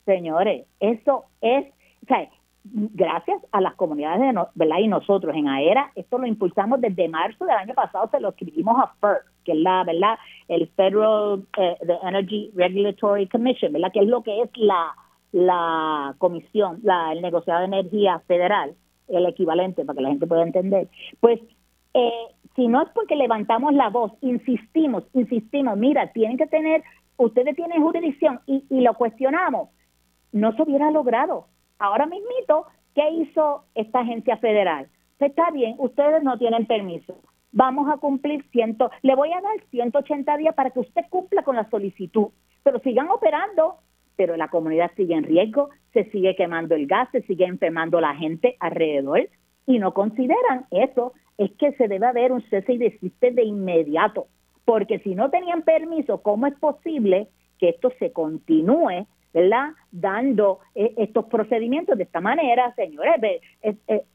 Señores, 0.06 0.66
eso 0.80 1.26
es, 1.42 1.66
o 2.04 2.08
sea, 2.08 2.30
gracias 2.64 3.42
a 3.52 3.62
las 3.62 3.76
comunidades 3.76 4.22
de 4.22 4.46
¿verdad? 4.56 4.78
y 4.80 4.88
nosotros 4.88 5.36
en 5.36 5.48
AERA, 5.48 5.92
esto 5.96 6.18
lo 6.18 6.26
impulsamos 6.26 6.80
desde 6.82 7.10
marzo 7.10 7.46
del 7.46 7.58
año 7.58 7.74
pasado, 7.74 8.10
se 8.10 8.20
lo 8.20 8.30
escribimos 8.30 8.78
a 8.80 8.94
FERC, 9.00 9.31
que 9.44 9.54
es 9.54 9.58
la, 9.58 9.84
¿verdad? 9.84 10.18
El 10.48 10.68
Federal 10.70 11.44
eh, 11.58 11.78
Energy 12.04 12.52
Regulatory 12.56 13.28
Commission, 13.28 13.74
¿verdad? 13.74 13.92
Que 13.92 14.00
es 14.00 14.08
lo 14.08 14.24
que 14.24 14.42
es 14.42 14.50
la, 14.56 14.94
la 15.32 16.16
comisión, 16.18 16.80
la, 16.84 17.14
el 17.14 17.22
negociado 17.22 17.60
de 17.62 17.66
energía 17.68 18.20
federal, 18.28 18.76
el 19.08 19.26
equivalente 19.26 19.86
para 19.86 19.98
que 19.98 20.04
la 20.04 20.10
gente 20.10 20.28
pueda 20.28 20.44
entender. 20.44 20.88
Pues 21.20 21.40
eh, 21.94 22.28
si 22.56 22.68
no 22.68 22.82
es 22.82 22.90
porque 22.90 23.16
levantamos 23.16 23.74
la 23.74 23.90
voz, 23.90 24.12
insistimos, 24.22 25.04
insistimos, 25.14 25.78
mira, 25.78 26.12
tienen 26.12 26.38
que 26.38 26.48
tener, 26.48 26.84
ustedes 27.18 27.56
tienen 27.56 27.82
jurisdicción 27.82 28.40
y, 28.46 28.64
lo 28.82 28.94
cuestionamos, 28.96 29.70
no 30.32 30.54
se 30.54 30.64
hubiera 30.64 30.92
logrado. 30.92 31.48
Ahora 31.80 32.06
mismito, 32.06 32.66
¿qué 32.94 33.10
hizo 33.12 33.64
esta 33.76 34.00
agencia 34.00 34.38
federal? 34.38 34.88
Pues 35.18 35.32
está 35.32 35.52
bien, 35.52 35.76
ustedes 35.78 36.24
no 36.24 36.38
tienen 36.38 36.66
permiso. 36.66 37.16
Vamos 37.52 37.90
a 37.92 37.98
cumplir 37.98 38.46
ciento, 38.52 38.90
le 39.02 39.16
voy 39.16 39.32
a 39.34 39.42
dar 39.42 39.62
180 39.72 40.38
días 40.38 40.56
para 40.56 40.70
que 40.70 40.80
usted 40.80 41.04
cumpla 41.10 41.44
con 41.44 41.56
la 41.56 41.70
solicitud, 41.70 42.28
pero 42.64 42.80
sigan 42.80 43.10
operando, 43.10 43.78
pero 44.16 44.38
la 44.38 44.50
comunidad 44.50 44.92
sigue 44.96 45.16
en 45.16 45.24
riesgo, 45.24 45.70
se 45.94 46.06
sigue 46.12 46.36
quemando 46.36 46.76
el 46.76 46.88
gas, 46.88 47.10
se 47.12 47.22
sigue 47.24 47.46
enfermando 47.46 48.00
la 48.00 48.16
gente 48.16 48.56
alrededor 48.60 49.28
y 49.66 49.80
no 49.80 49.94
consideran 49.94 50.66
eso 50.72 51.14
es 51.38 51.52
que 51.54 51.74
se 51.74 51.88
debe 51.88 52.06
haber 52.06 52.32
un 52.32 52.42
cese 52.50 52.74
y 52.74 52.78
desiste 52.78 53.32
de 53.32 53.44
inmediato, 53.44 54.28
porque 54.64 55.00
si 55.00 55.16
no 55.16 55.30
tenían 55.30 55.64
permiso, 55.64 56.22
¿cómo 56.22 56.48
es 56.48 56.54
posible 56.56 57.28
que 57.58 57.70
esto 57.70 57.92
se 58.00 58.12
continúe, 58.12 59.08
¿verdad? 59.34 59.72
Dando 59.92 60.60
eh, 60.76 60.94
estos 60.98 61.26
procedimientos 61.26 61.98
de 61.98 62.04
esta 62.04 62.22
manera, 62.22 62.74
señores. 62.76 63.42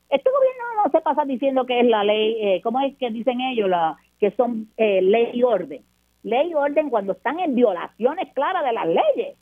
Este 0.08 0.30
gobierno 0.30 0.84
no 0.84 0.90
se 0.90 1.00
pasa 1.00 1.24
diciendo 1.24 1.66
que 1.66 1.80
es 1.80 1.86
la 1.86 2.04
ley, 2.04 2.36
eh, 2.40 2.60
¿cómo 2.62 2.80
es 2.80 2.96
que 2.96 3.10
dicen 3.10 3.40
ellos? 3.40 3.68
La, 3.68 3.96
que 4.18 4.30
son 4.32 4.68
ley 4.76 5.30
y 5.34 5.42
orden. 5.42 5.82
Ley 6.22 6.50
y 6.50 6.54
orden 6.54 6.90
cuando 6.90 7.12
están 7.12 7.38
en 7.40 7.54
violaciones 7.54 8.32
claras 8.34 8.64
de 8.64 8.72
las 8.72 8.86
leyes. 8.86 9.36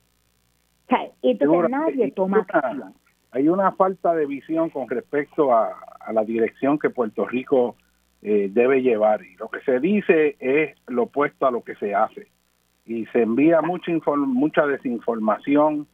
y 1.23 1.31
entonces 1.31 1.71
nadie 1.71 2.11
toma 2.13 2.39
acción 2.39 2.95
hay 3.35 3.49
una 3.49 3.73
falta 3.73 4.15
de 4.15 4.27
visión 4.27 4.71
con 4.71 4.89
respecto 4.89 5.53
a, 5.53 5.77
la 6.13 6.23
dirección 6.23 6.79
que 6.79 6.91
Puerto 6.91 7.27
Rico 7.27 7.75
eh, 8.23 8.49
debe 8.53 8.81
llevar. 8.81 9.25
Y 9.25 9.35
lo 9.37 9.49
que 9.49 9.61
se 9.63 9.81
dice 9.81 10.37
es 10.39 10.77
lo 10.87 11.05
opuesto 11.05 11.47
a 11.47 11.51
lo 11.51 11.65
que 11.65 11.75
se 11.75 11.97
hace. 11.97 12.29
Y 12.87 13.07
se 13.07 13.23
envía 13.23 13.61
mucha, 13.61 13.91
mucha 14.17 14.67
desinformación, 14.67 15.89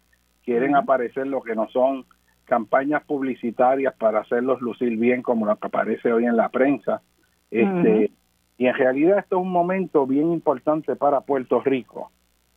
quieren 0.45 0.77
aparecer 0.77 1.29
lo 1.29 1.41
que 1.41 1.55
no 1.55 1.67
son 1.71 2.05
campañas 2.51 3.05
publicitarias 3.05 3.95
para 3.95 4.23
hacerlos 4.23 4.61
lucir 4.61 4.99
bien 4.99 5.23
como 5.23 5.47
lo 5.47 5.55
que 5.55 5.69
aparece 5.69 6.13
hoy 6.13 6.25
en 6.25 6.37
la 6.37 6.49
prensa. 6.49 7.01
Este, 7.49 8.11
Y 8.59 8.67
en 8.67 8.75
realidad 8.75 9.21
esto 9.21 9.37
es 9.37 9.43
un 9.43 9.53
momento 9.53 10.05
bien 10.05 10.33
importante 10.33 10.97
para 10.97 11.21
Puerto 11.21 11.61
Rico, 11.61 12.11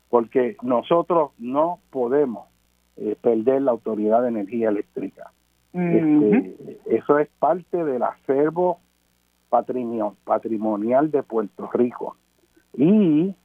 porque 0.10 0.58
nosotros 0.64 1.30
no 1.38 1.78
podemos 1.91 2.48
eh, 2.98 3.16
perder 3.22 3.62
la 3.62 3.72
Autoridad 3.72 4.24
de 4.24 4.30
Energía 4.30 4.70
Eléctrica. 4.70 5.32
Este, 5.74 6.80
eso 6.88 7.20
es 7.20 7.30
parte 7.38 7.84
del 7.84 8.02
acervo 8.02 8.80
patrimonial 10.26 11.12
de 11.12 11.22
Puerto 11.22 11.70
Rico. 11.72 12.18
Y 12.76 13.36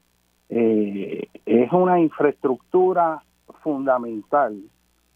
eh, 0.49 1.29
es 1.45 1.73
una 1.73 2.01
infraestructura 2.01 3.23
fundamental. 3.63 4.59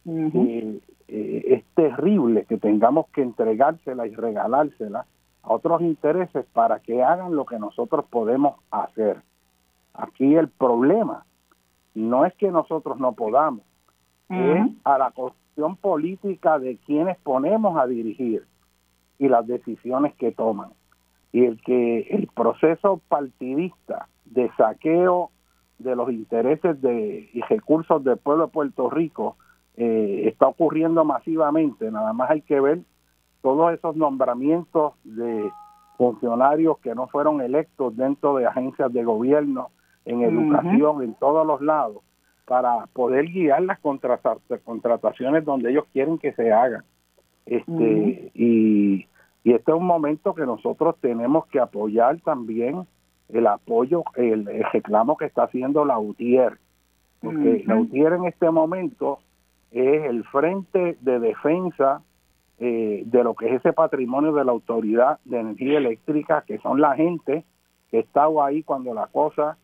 Eh, 0.07 0.81
es 1.13 1.65
terrible 1.75 2.47
que 2.47 2.57
tengamos 2.57 3.07
que 3.09 3.23
entregársela 3.23 4.07
y 4.07 4.15
regalársela 4.15 5.05
a 5.43 5.53
otros 5.53 5.83
intereses 5.83 6.47
para 6.53 6.81
que 6.81 7.03
hagan 7.03 7.37
lo 7.37 7.45
que 7.45 7.59
nosotros 7.59 8.07
podemos 8.09 8.57
hacer. 8.71 9.21
Aquí 9.93 10.35
el 10.35 10.49
problema 10.49 11.27
no 11.95 12.25
es 12.25 12.35
que 12.35 12.51
nosotros 12.51 12.99
no 12.99 13.13
podamos, 13.13 13.65
es 14.31 14.67
a 14.85 14.97
la 14.97 15.11
cuestión 15.11 15.77
política 15.77 16.59
de 16.59 16.79
quienes 16.79 17.19
ponemos 17.19 17.77
a 17.77 17.87
dirigir 17.87 18.47
y 19.19 19.29
las 19.29 19.47
decisiones 19.47 20.15
que 20.15 20.33
toman. 20.33 20.71
Y 21.33 21.45
el 21.45 21.61
que 21.61 22.01
el 22.11 22.29
proceso 22.29 23.03
partidista 23.09 24.09
de 24.25 24.51
saqueo 24.57 25.31
de 25.79 25.95
los 25.95 26.11
intereses 26.11 26.81
de, 26.81 27.29
y 27.35 27.43
recursos 27.43 28.03
del 28.03 28.17
pueblo 28.17 28.47
de 28.47 28.53
Puerto 28.53 28.89
Rico 28.89 29.37
eh, 29.77 30.25
está 30.27 30.49
ocurriendo 30.49 31.05
masivamente. 31.05 31.91
Nada 31.91 32.13
más 32.13 32.31
hay 32.31 32.43
que 32.43 32.61
ver 32.61 32.81
todos 33.41 33.73
esos 33.73 33.97
nombramientos 33.97 34.95
de 35.05 35.51
funcionarios 35.97 36.79
que 36.79 36.95
no 36.95 37.09
fueron 37.09 37.41
electos 37.41 37.97
dentro 37.97 38.37
de 38.37 38.47
agencias 38.47 38.93
de 38.93 39.05
gobierno, 39.05 39.71
en 40.05 40.23
educación, 40.23 41.03
en 41.03 41.15
todos 41.15 41.47
los 41.47 41.61
lados, 41.61 41.99
para 42.45 42.87
poder 42.87 43.27
guiar 43.27 43.63
las 43.63 43.79
contrataciones 43.81 45.45
donde 45.45 45.71
ellos 45.71 45.85
quieren 45.93 46.19
que 46.19 46.33
se 46.33 46.53
hagan. 46.53 46.85
Este, 47.47 48.31
y, 48.35 49.07
y 49.45 49.53
este 49.53 49.71
es 49.71 49.77
un 49.77 49.87
momento 49.87 50.35
que 50.35 50.47
nosotros 50.47 50.97
tenemos 51.01 51.47
que 51.47 51.61
apoyar 51.61 52.21
también 52.21 52.87
el 53.29 53.47
apoyo, 53.47 54.05
el, 54.17 54.47
reclamo 54.73 55.17
que 55.17 55.27
está 55.27 55.45
haciendo 55.45 55.85
la 55.85 55.99
UTIER. 55.99 56.59
Porque 57.21 57.63
la 57.67 57.77
UTIER 57.77 58.15
en 58.15 58.25
este 58.25 58.51
momento 58.51 59.21
es 59.73 60.05
el 60.05 60.25
frente 60.25 60.97
de 61.01 61.19
defensa 61.19 62.03
eh, 62.59 63.03
de 63.07 63.25
lo 63.25 63.35
que 63.35 63.49
es 63.49 63.55
ese 63.55 63.73
patrimonio 63.73 64.33
de 64.33 64.45
la 64.45 64.53
Autoridad 64.53 65.19
de 65.25 65.41
Energía 65.41 65.79
Eléctrica, 65.79 66.45
que 66.47 66.59
son 66.59 66.81
la 66.81 66.95
gente 66.95 67.45
que 67.91 68.01
estaba 68.01 68.47
ahí 68.47 68.63
cuando 68.63 68.95
la 68.95 69.07
cosa 69.07 69.57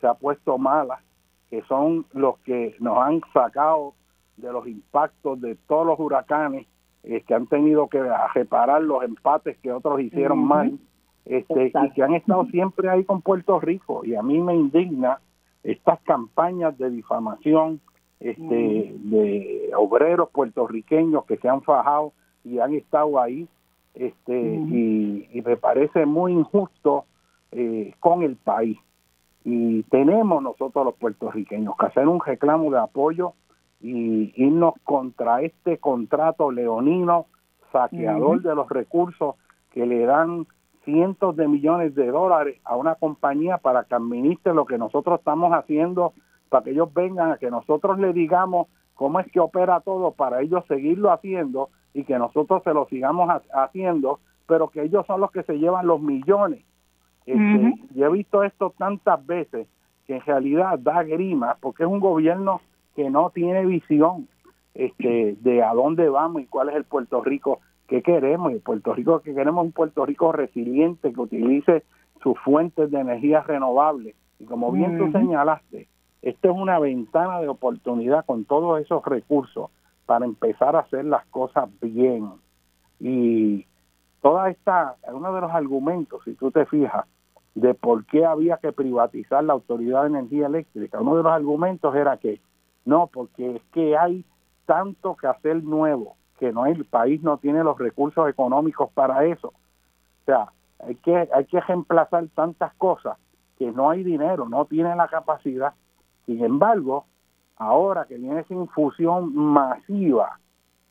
se 0.00 0.06
ha 0.06 0.14
puesto 0.14 0.58
mala, 0.58 1.02
que 1.50 1.62
son 1.62 2.06
los 2.12 2.38
que 2.40 2.76
nos 2.78 2.98
han 2.98 3.22
sacado 3.32 3.94
de 4.36 4.52
los 4.52 4.66
impactos 4.66 5.40
de 5.40 5.54
todos 5.54 5.86
los 5.86 5.98
huracanes 5.98 6.66
eh, 7.04 7.22
que 7.26 7.34
han 7.34 7.46
tenido 7.46 7.88
que 7.88 8.02
reparar 8.34 8.82
los 8.82 9.02
empates 9.02 9.56
que 9.58 9.72
otros 9.72 10.00
hicieron 10.00 10.44
mal 10.44 10.78
este, 11.24 11.72
y 11.74 11.90
que 11.90 12.02
han 12.02 12.14
estado 12.14 12.44
siempre 12.46 12.88
ahí 12.88 13.04
con 13.04 13.22
Puerto 13.22 13.60
Rico. 13.60 14.04
Y 14.04 14.14
a 14.14 14.22
mí 14.22 14.40
me 14.40 14.54
indigna 14.54 15.20
estas 15.62 16.00
campañas 16.00 16.76
de 16.78 16.90
difamación 16.90 17.80
este, 18.20 18.94
de 18.94 19.70
obreros 19.76 20.30
puertorriqueños 20.30 21.24
que 21.26 21.36
se 21.36 21.48
han 21.48 21.62
fajado 21.62 22.12
y 22.44 22.58
han 22.58 22.74
estado 22.74 23.20
ahí. 23.20 23.48
Este, 23.94 24.32
y, 24.34 25.42
me 25.44 25.56
parece 25.56 26.06
muy 26.06 26.32
injusto 26.32 27.04
eh, 27.52 27.94
con 28.00 28.22
el 28.22 28.36
país. 28.36 28.78
Y 29.44 29.82
tenemos 29.84 30.42
nosotros 30.42 30.84
los 30.86 30.94
puertorriqueños 30.94 31.76
que 31.76 31.86
hacer 31.86 32.08
un 32.08 32.20
reclamo 32.20 32.70
de 32.70 32.78
apoyo 32.78 33.34
y 33.80 34.32
irnos 34.42 34.74
contra 34.84 35.42
este 35.42 35.76
contrato 35.78 36.50
leonino 36.50 37.26
saqueador 37.70 38.40
de 38.40 38.54
los 38.54 38.68
recursos 38.68 39.34
que 39.70 39.84
le 39.84 40.06
dan 40.06 40.46
cientos 40.84 41.36
de 41.36 41.48
millones 41.48 41.94
de 41.94 42.06
dólares 42.06 42.60
a 42.64 42.76
una 42.76 42.94
compañía 42.94 43.58
para 43.58 43.84
que 43.84 43.94
administre 43.94 44.54
lo 44.54 44.64
que 44.64 44.78
nosotros 44.78 45.18
estamos 45.18 45.52
haciendo, 45.52 46.12
para 46.54 46.62
que 46.62 46.70
ellos 46.70 46.94
vengan 46.94 47.32
a 47.32 47.36
que 47.36 47.50
nosotros 47.50 47.98
le 47.98 48.12
digamos 48.12 48.68
cómo 48.94 49.18
es 49.18 49.26
que 49.32 49.40
opera 49.40 49.80
todo 49.80 50.12
para 50.12 50.40
ellos 50.40 50.64
seguirlo 50.68 51.10
haciendo 51.10 51.70
y 51.92 52.04
que 52.04 52.16
nosotros 52.16 52.62
se 52.62 52.72
lo 52.72 52.86
sigamos 52.86 53.28
haciendo, 53.52 54.20
pero 54.46 54.68
que 54.68 54.84
ellos 54.84 55.04
son 55.04 55.20
los 55.20 55.32
que 55.32 55.42
se 55.42 55.58
llevan 55.58 55.88
los 55.88 56.00
millones. 56.00 56.64
Este, 57.26 57.74
Yo 57.92 58.06
he 58.06 58.12
visto 58.12 58.44
esto 58.44 58.72
tantas 58.78 59.26
veces 59.26 59.66
que 60.06 60.14
en 60.14 60.20
realidad 60.20 60.78
da 60.78 61.02
grima 61.02 61.56
porque 61.60 61.82
es 61.82 61.88
un 61.88 61.98
gobierno 61.98 62.60
que 62.94 63.10
no 63.10 63.30
tiene 63.30 63.66
visión 63.66 64.28
este, 64.74 65.34
de 65.40 65.60
a 65.60 65.74
dónde 65.74 66.08
vamos 66.08 66.42
y 66.42 66.46
cuál 66.46 66.68
es 66.68 66.76
el 66.76 66.84
Puerto 66.84 67.20
Rico 67.20 67.58
¿Qué 67.88 68.00
queremos? 68.00 68.52
Y 68.52 68.60
Puerto 68.60 68.94
Rico 68.94 69.18
que 69.22 69.34
queremos 69.34 69.64
un 69.64 69.72
Puerto 69.72 70.06
Rico 70.06 70.30
resiliente 70.30 71.12
que 71.12 71.20
utilice 71.20 71.82
sus 72.22 72.38
fuentes 72.38 72.92
de 72.92 73.00
energía 73.00 73.40
renovables. 73.42 74.14
Y 74.38 74.44
como 74.44 74.70
bien 74.70 74.96
tú 74.98 75.10
señalaste, 75.10 75.88
esta 76.24 76.48
es 76.48 76.54
una 76.54 76.78
ventana 76.78 77.40
de 77.40 77.48
oportunidad 77.48 78.24
con 78.24 78.46
todos 78.46 78.80
esos 78.80 79.04
recursos 79.04 79.70
para 80.06 80.24
empezar 80.24 80.74
a 80.74 80.80
hacer 80.80 81.04
las 81.04 81.26
cosas 81.26 81.68
bien. 81.82 82.32
Y 82.98 83.66
toda 84.22 84.48
esta, 84.48 84.96
uno 85.12 85.34
de 85.34 85.42
los 85.42 85.50
argumentos, 85.50 86.22
si 86.24 86.32
tú 86.32 86.50
te 86.50 86.64
fijas, 86.64 87.04
de 87.54 87.74
por 87.74 88.06
qué 88.06 88.24
había 88.24 88.56
que 88.56 88.72
privatizar 88.72 89.44
la 89.44 89.52
Autoridad 89.52 90.02
de 90.02 90.08
Energía 90.08 90.46
Eléctrica, 90.46 90.98
uno 90.98 91.16
de 91.16 91.24
los 91.24 91.32
argumentos 91.32 91.94
era 91.94 92.16
que 92.16 92.40
no, 92.86 93.08
porque 93.08 93.56
es 93.56 93.62
que 93.72 93.94
hay 93.94 94.24
tanto 94.64 95.16
que 95.16 95.26
hacer 95.26 95.62
nuevo, 95.62 96.16
que 96.38 96.52
no 96.52 96.64
el 96.64 96.86
país 96.86 97.22
no 97.22 97.36
tiene 97.36 97.62
los 97.62 97.78
recursos 97.78 98.26
económicos 98.30 98.90
para 98.92 99.26
eso. 99.26 99.48
O 99.48 100.24
sea, 100.24 100.48
hay 100.78 100.94
que 100.96 101.28
hay 101.32 101.44
que 101.44 101.60
reemplazar 101.60 102.26
tantas 102.34 102.72
cosas 102.76 103.18
que 103.58 103.70
no 103.70 103.90
hay 103.90 104.02
dinero, 104.02 104.48
no 104.48 104.64
tiene 104.64 104.96
la 104.96 105.08
capacidad. 105.08 105.74
Sin 106.26 106.44
embargo, 106.44 107.06
ahora 107.56 108.06
que 108.06 108.16
viene 108.16 108.40
esa 108.40 108.54
infusión 108.54 109.34
masiva 109.34 110.38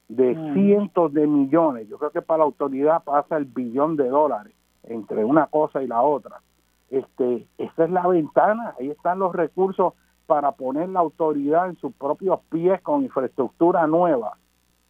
de 0.07 0.35
mm. 0.35 0.53
cientos 0.53 1.13
de 1.13 1.27
millones, 1.27 1.87
yo 1.89 1.97
creo 1.97 2.11
que 2.11 2.21
para 2.21 2.39
la 2.39 2.45
autoridad 2.45 3.03
pasa 3.03 3.37
el 3.37 3.45
billón 3.45 3.95
de 3.95 4.09
dólares 4.09 4.53
entre 4.83 5.23
una 5.23 5.47
cosa 5.47 5.81
y 5.81 5.87
la 5.87 6.01
otra. 6.01 6.41
Este, 6.89 7.47
esta 7.57 7.85
es 7.85 7.89
la 7.89 8.07
ventana, 8.07 8.75
ahí 8.79 8.89
están 8.89 9.19
los 9.19 9.33
recursos 9.33 9.93
para 10.27 10.51
poner 10.51 10.89
la 10.89 10.99
autoridad 10.99 11.69
en 11.69 11.77
sus 11.77 11.93
propios 11.93 12.39
pies 12.49 12.81
con 12.81 13.03
infraestructura 13.03 13.87
nueva 13.87 14.37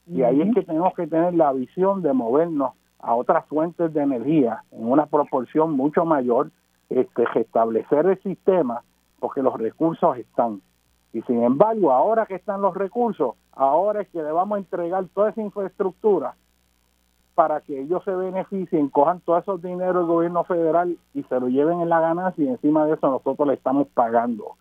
y 0.08 0.24
ahí 0.24 0.42
es 0.42 0.54
que 0.54 0.64
tenemos 0.64 0.94
que 0.96 1.08
tener 1.08 1.34
la 1.34 1.54
visión 1.54 2.02
de 2.02 2.14
movernos 2.14 2.74
a 3.00 3.16
otras 3.16 3.46
fuentes 3.48 3.94
de 3.94 4.02
energía 4.02 4.64
en 4.72 4.90
una 4.90 5.06
proporción 5.06 5.72
mucho 5.74 6.06
mayor, 6.06 6.52
este, 6.90 7.26
restablecer 7.26 8.06
el 8.06 8.22
sistema, 8.22 8.84
porque 9.24 9.42
los 9.42 9.58
recursos 9.58 10.18
están. 10.18 10.62
Y 11.14 11.22
sin 11.22 11.42
embargo, 11.44 11.94
ahora 11.94 12.26
que 12.26 12.36
están 12.36 12.62
los 12.62 12.76
recursos, 12.76 13.36
ahora 13.54 14.02
es 14.02 14.10
que 14.10 14.22
le 14.22 14.34
vamos 14.34 14.58
a 14.58 14.60
entregar 14.60 15.06
toda 15.14 15.30
esa 15.30 15.42
infraestructura 15.42 16.36
para 17.34 17.62
que 17.62 17.80
ellos 17.80 18.04
se 18.04 18.12
beneficien, 18.14 18.90
cojan 18.90 19.22
todo 19.22 19.38
esos 19.38 19.62
dinero 19.62 20.00
del 20.00 20.08
gobierno 20.08 20.44
federal 20.44 20.98
y 21.14 21.24
se 21.24 21.40
lo 21.40 21.48
lleven 21.48 21.80
en 21.80 21.88
la 21.88 22.02
ganancia 22.02 22.44
y 22.44 22.50
encima 22.50 22.86
de 22.86 22.96
eso 22.96 23.10
nosotros 23.10 23.48
le 23.48 23.54
estamos 23.54 23.88
pagando. 23.94 24.44
O 24.44 24.58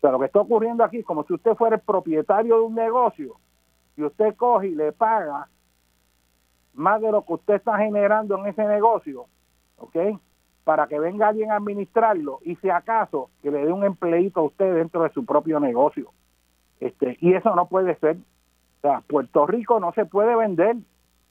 sea, 0.00 0.12
lo 0.12 0.18
que 0.18 0.24
está 0.24 0.40
ocurriendo 0.40 0.82
aquí 0.82 1.00
es 1.00 1.04
como 1.04 1.24
si 1.24 1.34
usted 1.34 1.54
fuera 1.54 1.76
el 1.76 1.82
propietario 1.82 2.56
de 2.56 2.62
un 2.62 2.74
negocio 2.74 3.36
si 3.96 4.02
usted 4.02 4.34
coge 4.36 4.68
y 4.68 4.74
le 4.74 4.92
paga 4.92 5.46
más 6.72 7.02
de 7.02 7.12
lo 7.12 7.22
que 7.22 7.34
usted 7.34 7.54
está 7.56 7.76
generando 7.76 8.38
en 8.38 8.46
ese 8.46 8.64
negocio, 8.64 9.26
¿ok? 9.76 10.18
Para 10.66 10.88
que 10.88 10.98
venga 10.98 11.28
alguien 11.28 11.52
a 11.52 11.56
administrarlo 11.58 12.40
y 12.42 12.56
si 12.56 12.70
acaso 12.70 13.30
que 13.40 13.52
le 13.52 13.64
dé 13.64 13.72
un 13.72 13.84
empleito 13.84 14.40
a 14.40 14.42
usted 14.42 14.74
dentro 14.74 15.04
de 15.04 15.10
su 15.10 15.24
propio 15.24 15.60
negocio. 15.60 16.10
Este, 16.80 17.16
y 17.20 17.34
eso 17.34 17.54
no 17.54 17.68
puede 17.68 17.94
ser. 18.00 18.16
O 18.16 18.80
sea, 18.82 19.00
Puerto 19.06 19.46
Rico 19.46 19.78
no 19.78 19.92
se 19.92 20.06
puede 20.06 20.34
vender. 20.34 20.74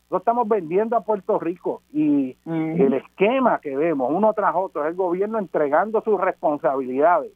No 0.10 0.20
estamos 0.20 0.48
vendiendo 0.48 0.96
a 0.96 1.02
Puerto 1.02 1.38
Rico 1.38 1.82
y 1.92 2.38
el 2.46 2.94
esquema 2.94 3.60
que 3.60 3.76
vemos 3.76 4.10
uno 4.14 4.32
tras 4.34 4.56
otro 4.56 4.84
es 4.84 4.92
el 4.92 4.96
gobierno 4.96 5.38
entregando 5.38 6.02
sus 6.02 6.22
responsabilidades. 6.22 7.34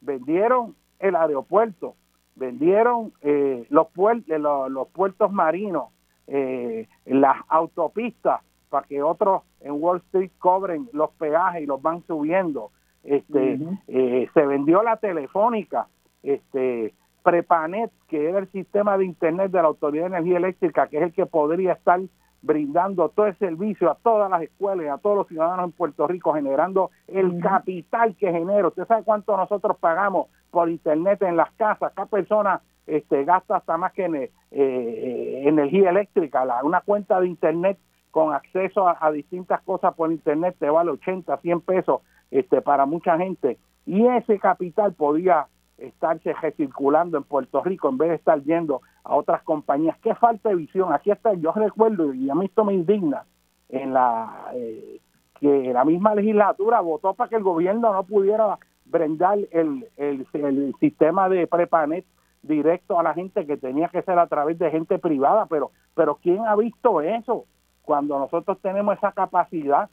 Vendieron 0.00 0.74
el 1.00 1.16
aeropuerto, 1.16 1.96
vendieron 2.36 3.12
eh, 3.20 3.66
los, 3.68 3.88
puertos, 3.88 4.38
los, 4.38 4.88
puertos 4.88 5.30
marinos, 5.30 5.88
eh, 6.26 6.88
las 7.04 7.36
autopistas, 7.48 8.40
para 8.74 8.88
que 8.88 9.00
otros 9.04 9.42
en 9.60 9.80
Wall 9.80 9.98
Street 10.06 10.32
cobren 10.40 10.88
los 10.92 11.10
peajes 11.12 11.62
y 11.62 11.66
los 11.66 11.80
van 11.80 12.02
subiendo. 12.08 12.72
Este, 13.04 13.60
eh, 13.86 14.28
se 14.34 14.46
vendió 14.46 14.82
la 14.82 14.96
telefónica, 14.96 15.86
este, 16.24 16.92
Prepanet, 17.22 17.92
que 18.08 18.28
era 18.28 18.40
el 18.40 18.50
sistema 18.50 18.98
de 18.98 19.04
Internet 19.04 19.52
de 19.52 19.62
la 19.62 19.68
Autoridad 19.68 20.10
de 20.10 20.16
Energía 20.16 20.38
Eléctrica, 20.38 20.88
que 20.88 20.96
es 20.96 21.02
el 21.04 21.12
que 21.12 21.24
podría 21.24 21.74
estar 21.74 22.00
brindando 22.42 23.10
todo 23.10 23.26
el 23.26 23.38
servicio 23.38 23.92
a 23.92 23.94
todas 23.94 24.28
las 24.28 24.42
escuelas 24.42 24.86
y 24.86 24.88
a 24.88 24.98
todos 24.98 25.18
los 25.18 25.28
ciudadanos 25.28 25.66
en 25.66 25.72
Puerto 25.72 26.08
Rico, 26.08 26.34
generando 26.34 26.90
el 27.06 27.40
capital 27.40 28.16
que 28.16 28.32
genera. 28.32 28.66
¿Usted 28.66 28.88
sabe 28.88 29.04
cuánto 29.04 29.36
nosotros 29.36 29.76
pagamos 29.78 30.26
por 30.50 30.68
Internet 30.68 31.22
en 31.22 31.36
las 31.36 31.52
casas? 31.52 31.92
Cada 31.94 32.08
persona 32.08 32.60
este, 32.88 33.24
gasta 33.24 33.58
hasta 33.58 33.76
más 33.76 33.92
que 33.92 34.06
en, 34.06 34.16
eh, 34.16 34.30
eh, 34.50 35.42
energía 35.44 35.90
eléctrica. 35.90 36.44
La, 36.44 36.64
una 36.64 36.80
cuenta 36.80 37.20
de 37.20 37.28
Internet 37.28 37.78
con 38.14 38.32
acceso 38.32 38.86
a, 38.86 39.10
distintas 39.10 39.60
cosas 39.62 39.92
por 39.94 40.12
Internet 40.12 40.54
te 40.60 40.70
vale 40.70 40.92
80, 40.92 41.36
100 41.36 41.60
pesos 41.62 42.00
este, 42.30 42.62
para 42.62 42.86
mucha 42.86 43.18
gente. 43.18 43.58
Y 43.86 44.06
ese 44.06 44.38
capital 44.38 44.92
podía 44.92 45.48
estarse 45.78 46.32
recirculando 46.34 47.18
en 47.18 47.24
Puerto 47.24 47.60
Rico 47.64 47.88
en 47.88 47.98
vez 47.98 48.10
de 48.10 48.14
estar 48.14 48.40
yendo 48.44 48.82
a 49.02 49.16
otras 49.16 49.42
compañías. 49.42 49.98
Qué 49.98 50.14
falta 50.14 50.50
de 50.50 50.54
visión. 50.54 50.92
Aquí 50.92 51.10
está, 51.10 51.34
yo 51.34 51.50
recuerdo, 51.50 52.14
y 52.14 52.30
a 52.30 52.36
mí 52.36 52.44
esto 52.44 52.64
me 52.64 52.74
indigna, 52.74 53.24
en 53.68 53.92
la 53.92 54.52
eh, 54.54 55.00
que 55.40 55.72
la 55.72 55.84
misma 55.84 56.14
legislatura 56.14 56.80
votó 56.82 57.14
para 57.14 57.28
que 57.28 57.34
el 57.34 57.42
gobierno 57.42 57.92
no 57.92 58.04
pudiera 58.04 58.60
brindar 58.84 59.38
el, 59.50 59.88
el, 59.96 60.24
el 60.34 60.72
sistema 60.78 61.28
de 61.28 61.48
prepanet 61.48 62.04
directo 62.42 62.96
a 62.96 63.02
la 63.02 63.12
gente 63.12 63.44
que 63.44 63.56
tenía 63.56 63.88
que 63.88 64.02
ser 64.02 64.20
a 64.20 64.28
través 64.28 64.56
de 64.56 64.70
gente 64.70 65.00
privada, 65.00 65.46
pero 65.46 65.72
pero 65.96 66.16
¿quién 66.22 66.46
ha 66.46 66.54
visto 66.54 67.00
eso 67.00 67.46
cuando 67.84 68.18
nosotros 68.18 68.58
tenemos 68.60 68.96
esa 68.96 69.12
capacidad? 69.12 69.88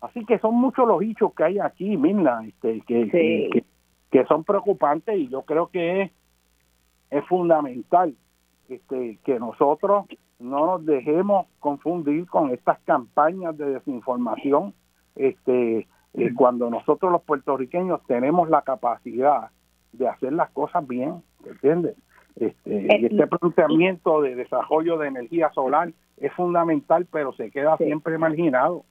Así 0.00 0.24
que 0.24 0.38
son 0.38 0.54
muchos 0.56 0.86
los 0.86 1.02
hechos 1.02 1.32
que 1.34 1.44
hay 1.44 1.58
aquí, 1.58 1.96
Mirna, 1.96 2.46
este, 2.46 2.82
que, 2.82 3.08
que 3.08 3.64
que 4.14 4.24
son 4.26 4.44
preocupantes 4.44 5.18
y 5.18 5.26
yo 5.26 5.42
creo 5.42 5.66
que 5.66 6.02
es, 6.02 6.12
es 7.10 7.26
fundamental 7.26 8.14
este, 8.68 9.18
que 9.24 9.40
nosotros 9.40 10.06
no 10.38 10.66
nos 10.66 10.86
dejemos 10.86 11.48
confundir 11.58 12.24
con 12.28 12.50
estas 12.50 12.78
campañas 12.82 13.58
de 13.58 13.70
desinformación 13.70 14.72
este 15.16 15.88
eh, 16.12 16.32
cuando 16.36 16.70
nosotros 16.70 17.10
los 17.10 17.22
puertorriqueños 17.22 18.00
tenemos 18.06 18.48
la 18.48 18.62
capacidad 18.62 19.50
de 19.90 20.06
hacer 20.06 20.32
las 20.32 20.48
cosas 20.52 20.86
bien, 20.86 21.20
¿entiendes? 21.44 21.96
Este, 22.36 22.70
y 22.70 22.86
eh, 22.86 23.08
este 23.10 23.26
planteamiento 23.26 24.20
de 24.22 24.34
desarrollo 24.34 24.98
de 24.98 25.08
energía 25.08 25.50
solar 25.52 25.92
es 26.16 26.32
fundamental, 26.32 27.06
pero 27.10 27.32
se 27.34 27.50
queda 27.50 27.76
siempre 27.76 28.18
marginado. 28.18 28.84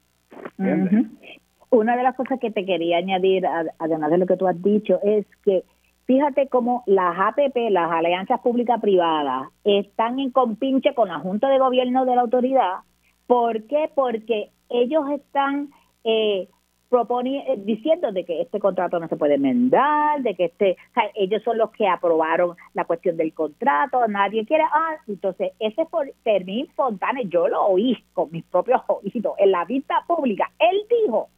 Una 1.69 1.97
de 1.97 2.03
las 2.03 2.15
cosas 2.15 2.39
que 2.39 2.51
te 2.51 2.65
quería 2.65 2.97
añadir, 2.97 3.45
además 3.79 4.11
de 4.11 4.17
lo 4.17 4.25
que 4.25 4.37
tú 4.37 4.47
has 4.47 4.61
dicho, 4.61 4.99
es 5.03 5.25
que 5.43 5.63
fíjate 6.05 6.47
cómo 6.47 6.83
las 6.85 7.17
APP, 7.17 7.55
las 7.69 7.91
alianzas 7.91 8.39
públicas-privadas, 8.41 9.49
están 9.63 10.19
en 10.19 10.31
compinche 10.31 10.93
con 10.93 11.09
la 11.09 11.19
Junta 11.19 11.49
de 11.49 11.59
Gobierno 11.59 12.05
de 12.05 12.15
la 12.15 12.21
autoridad. 12.21 12.79
¿Por 13.27 13.63
qué? 13.63 13.89
Porque 13.93 14.51
ellos 14.69 15.09
están 15.11 15.69
eh, 16.03 16.47
propone, 16.93 17.39
eh, 17.51 17.55
diciendo 17.57 18.11
de 18.11 18.23
que 18.23 18.39
este 18.39 18.59
contrato 18.59 18.99
no 18.99 19.07
se 19.07 19.15
puede 19.15 19.33
enmendar, 19.33 20.21
de 20.21 20.35
que 20.35 20.45
este, 20.45 20.77
ellos 21.15 21.41
son 21.41 21.57
los 21.57 21.71
que 21.71 21.87
aprobaron 21.87 22.55
la 22.75 22.85
cuestión 22.85 23.17
del 23.17 23.33
contrato, 23.33 24.07
nadie 24.07 24.45
quiere, 24.45 24.63
ah, 24.71 24.97
entonces 25.07 25.53
ese 25.57 25.87
Fermín 26.23 26.67
Fontane, 26.75 27.25
yo 27.25 27.47
lo 27.47 27.65
oí 27.65 27.97
con 28.13 28.29
mis 28.29 28.43
propios 28.43 28.79
oídos 28.87 29.33
en 29.39 29.49
la 29.49 29.65
vista 29.65 30.03
pública, 30.05 30.51
él 30.59 30.85
dijo 30.87 31.29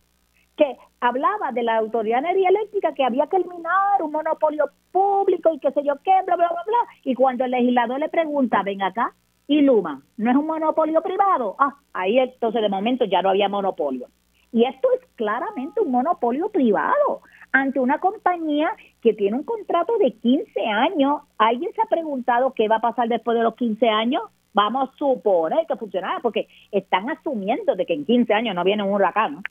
que 0.58 0.76
hablaba 1.00 1.54
de 1.54 1.64
la 1.64 1.78
Autoridad 1.78 2.22
de 2.22 2.32
Energía 2.32 2.50
Eléctrica 2.50 2.94
que 2.94 3.06
había 3.06 3.28
que 3.28 3.38
eliminar 3.38 4.04
un 4.04 4.12
monopolio 4.12 4.66
público 4.92 5.54
y 5.54 5.60
qué 5.60 5.72
sé 5.72 5.84
yo 5.86 5.94
qué, 6.04 6.12
bla, 6.26 6.36
bla, 6.36 6.50
bla, 6.50 6.64
bla, 6.68 6.78
y 7.06 7.16
cuando 7.16 7.46
el 7.46 7.52
legislador 7.52 7.98
le 7.98 8.10
pregunta, 8.10 8.62
ven 8.62 8.82
acá, 8.82 9.14
y 9.48 9.62
Luma, 9.62 10.02
¿no 10.18 10.32
es 10.32 10.36
un 10.36 10.48
monopolio 10.48 11.02
privado? 11.02 11.56
Ah, 11.58 11.78
ahí 11.94 12.20
entonces 12.20 12.62
de 12.62 12.68
momento 12.68 13.06
ya 13.06 13.22
no 13.22 13.30
había 13.30 13.48
monopolio. 13.48 14.10
Y 14.56 14.64
esto 14.64 14.88
es 14.94 15.06
claramente 15.16 15.82
un 15.82 15.92
monopolio 15.92 16.48
privado 16.48 17.20
ante 17.52 17.78
una 17.78 18.00
compañía 18.00 18.70
que 19.02 19.14
tiene 19.14 19.36
un 19.36 19.44
contrato 19.44 19.98
de 19.98 20.14
15 20.14 20.62
años. 20.66 21.24
¿Alguien 21.38 21.74
se 21.74 21.82
ha 21.82 21.88
preguntado 21.88 22.54
qué 22.54 22.70
va 22.70 22.78
a 22.78 22.80
pasar 22.80 23.10
después 23.10 23.36
de 23.38 23.44
los 23.44 23.56
15 23.56 23.90
años? 23.90 24.24
Vamos 24.54 24.90
a 24.90 24.96
suponer 24.96 25.68
que 25.68 25.76
funcionará, 25.76 26.20
porque 26.22 26.48
están 26.72 27.10
asumiendo 27.10 27.76
de 27.76 27.86
que 27.86 27.96
en 27.96 28.06
15 28.06 28.34
años 28.34 28.56
no 28.56 28.64
viene 28.64 28.84
un 28.84 28.94
huracán. 28.94 29.42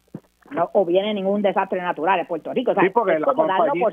¿no? 0.50 0.70
o 0.72 0.84
viene 0.86 1.12
ningún 1.12 1.42
desastre 1.42 1.82
natural 1.82 2.20
en 2.20 2.26
Puerto 2.26 2.52
Rico. 2.52 2.74
sí, 2.78 2.88
porque 2.90 3.18
la 3.18 3.26
compañía, 3.26 3.88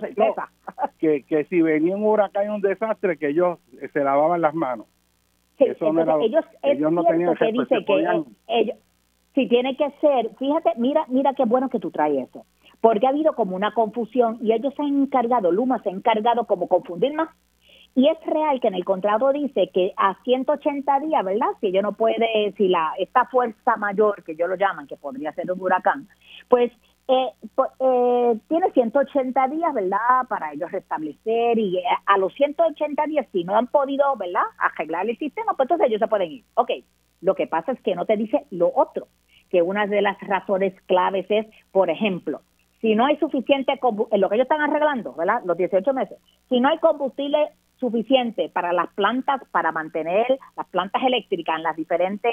que, 0.99 1.23
que 1.23 1.45
si 1.45 1.61
venía 1.61 1.95
un 1.95 2.05
huracán 2.05 2.45
y 2.45 2.49
un 2.49 2.61
desastre, 2.61 3.17
que 3.17 3.29
ellos 3.29 3.59
se 3.91 4.03
lavaban 4.03 4.39
las 4.39 4.53
manos. 4.53 4.85
Sí, 5.57 5.65
Eso 5.65 5.91
no 5.91 6.21
ellos, 6.21 6.45
ellos 6.61 6.91
no 6.91 7.03
tenían 7.03 7.35
que, 7.35 7.51
dice 7.51 7.85
que 7.85 8.05
ellos, 8.47 8.75
si 9.33 9.47
tiene 9.47 9.75
que 9.77 9.89
ser, 10.01 10.31
fíjate, 10.37 10.73
mira, 10.77 11.05
mira 11.07 11.33
qué 11.33 11.45
bueno 11.45 11.69
que 11.69 11.79
tú 11.79 11.91
traes 11.91 12.29
eso, 12.29 12.45
porque 12.81 13.05
ha 13.05 13.09
habido 13.09 13.33
como 13.33 13.55
una 13.55 13.73
confusión 13.73 14.37
y 14.41 14.51
ellos 14.51 14.73
se 14.75 14.81
han 14.81 15.03
encargado, 15.03 15.51
Luma 15.51 15.81
se 15.83 15.89
ha 15.89 15.93
encargado 15.93 16.45
como 16.45 16.67
confundir 16.67 17.13
más. 17.13 17.29
Y 17.93 18.07
es 18.07 18.17
real 18.25 18.61
que 18.61 18.69
en 18.69 18.75
el 18.75 18.85
contrato 18.85 19.33
dice 19.33 19.69
que 19.73 19.93
a 19.97 20.15
180 20.23 20.99
días, 21.01 21.25
¿verdad? 21.25 21.47
Si 21.59 21.67
ellos 21.67 21.83
no 21.83 21.91
puede, 21.91 22.53
si 22.55 22.69
la 22.69 22.93
esta 22.97 23.25
fuerza 23.25 23.75
mayor, 23.75 24.23
que 24.23 24.31
ellos 24.31 24.47
lo 24.47 24.55
llaman, 24.55 24.87
que 24.87 24.95
podría 24.95 25.33
ser 25.33 25.51
un 25.51 25.59
huracán, 25.59 26.07
pues 26.47 26.71
eh, 27.09 27.33
eh, 27.79 28.39
tiene 28.47 28.71
180 28.71 29.47
días, 29.49 29.73
¿verdad? 29.73 30.25
Para 30.29 30.53
ellos 30.53 30.71
restablecer 30.71 31.59
y 31.59 31.79
eh, 31.79 31.83
a 32.05 32.17
los 32.17 32.33
180 32.35 33.05
días, 33.07 33.27
si 33.33 33.43
no 33.43 33.57
han 33.57 33.67
podido, 33.67 34.15
¿verdad? 34.15 34.43
Arreglar 34.57 35.09
el 35.09 35.17
sistema, 35.17 35.53
pues 35.55 35.65
entonces 35.65 35.87
ellos 35.87 35.99
se 35.99 36.07
pueden 36.07 36.31
ir. 36.31 36.43
Ok, 36.53 36.69
lo 37.21 37.35
que 37.35 37.47
pasa 37.47 37.71
es 37.71 37.81
que 37.81 37.95
no 37.95 38.05
te 38.05 38.17
dice 38.17 38.45
lo 38.51 38.71
otro 38.75 39.07
que 39.49 39.61
una 39.61 39.85
de 39.85 40.01
las 40.01 40.19
razones 40.21 40.73
claves 40.85 41.25
es, 41.29 41.45
por 41.71 41.89
ejemplo, 41.89 42.41
si 42.79 42.95
no 42.95 43.05
hay 43.05 43.17
suficiente 43.17 43.73
en 44.11 44.21
lo 44.21 44.29
que 44.29 44.35
ellos 44.35 44.45
están 44.45 44.61
arreglando, 44.61 45.13
¿verdad? 45.13 45.41
Los 45.45 45.57
18 45.57 45.93
meses, 45.93 46.17
si 46.49 46.59
no 46.59 46.69
hay 46.69 46.79
combustible 46.79 47.49
suficiente 47.77 48.49
para 48.49 48.73
las 48.73 48.87
plantas, 48.93 49.41
para 49.51 49.71
mantener 49.71 50.39
las 50.55 50.67
plantas 50.67 51.03
eléctricas 51.03 51.57
en 51.57 51.63
las 51.63 51.75
diferentes, 51.75 52.31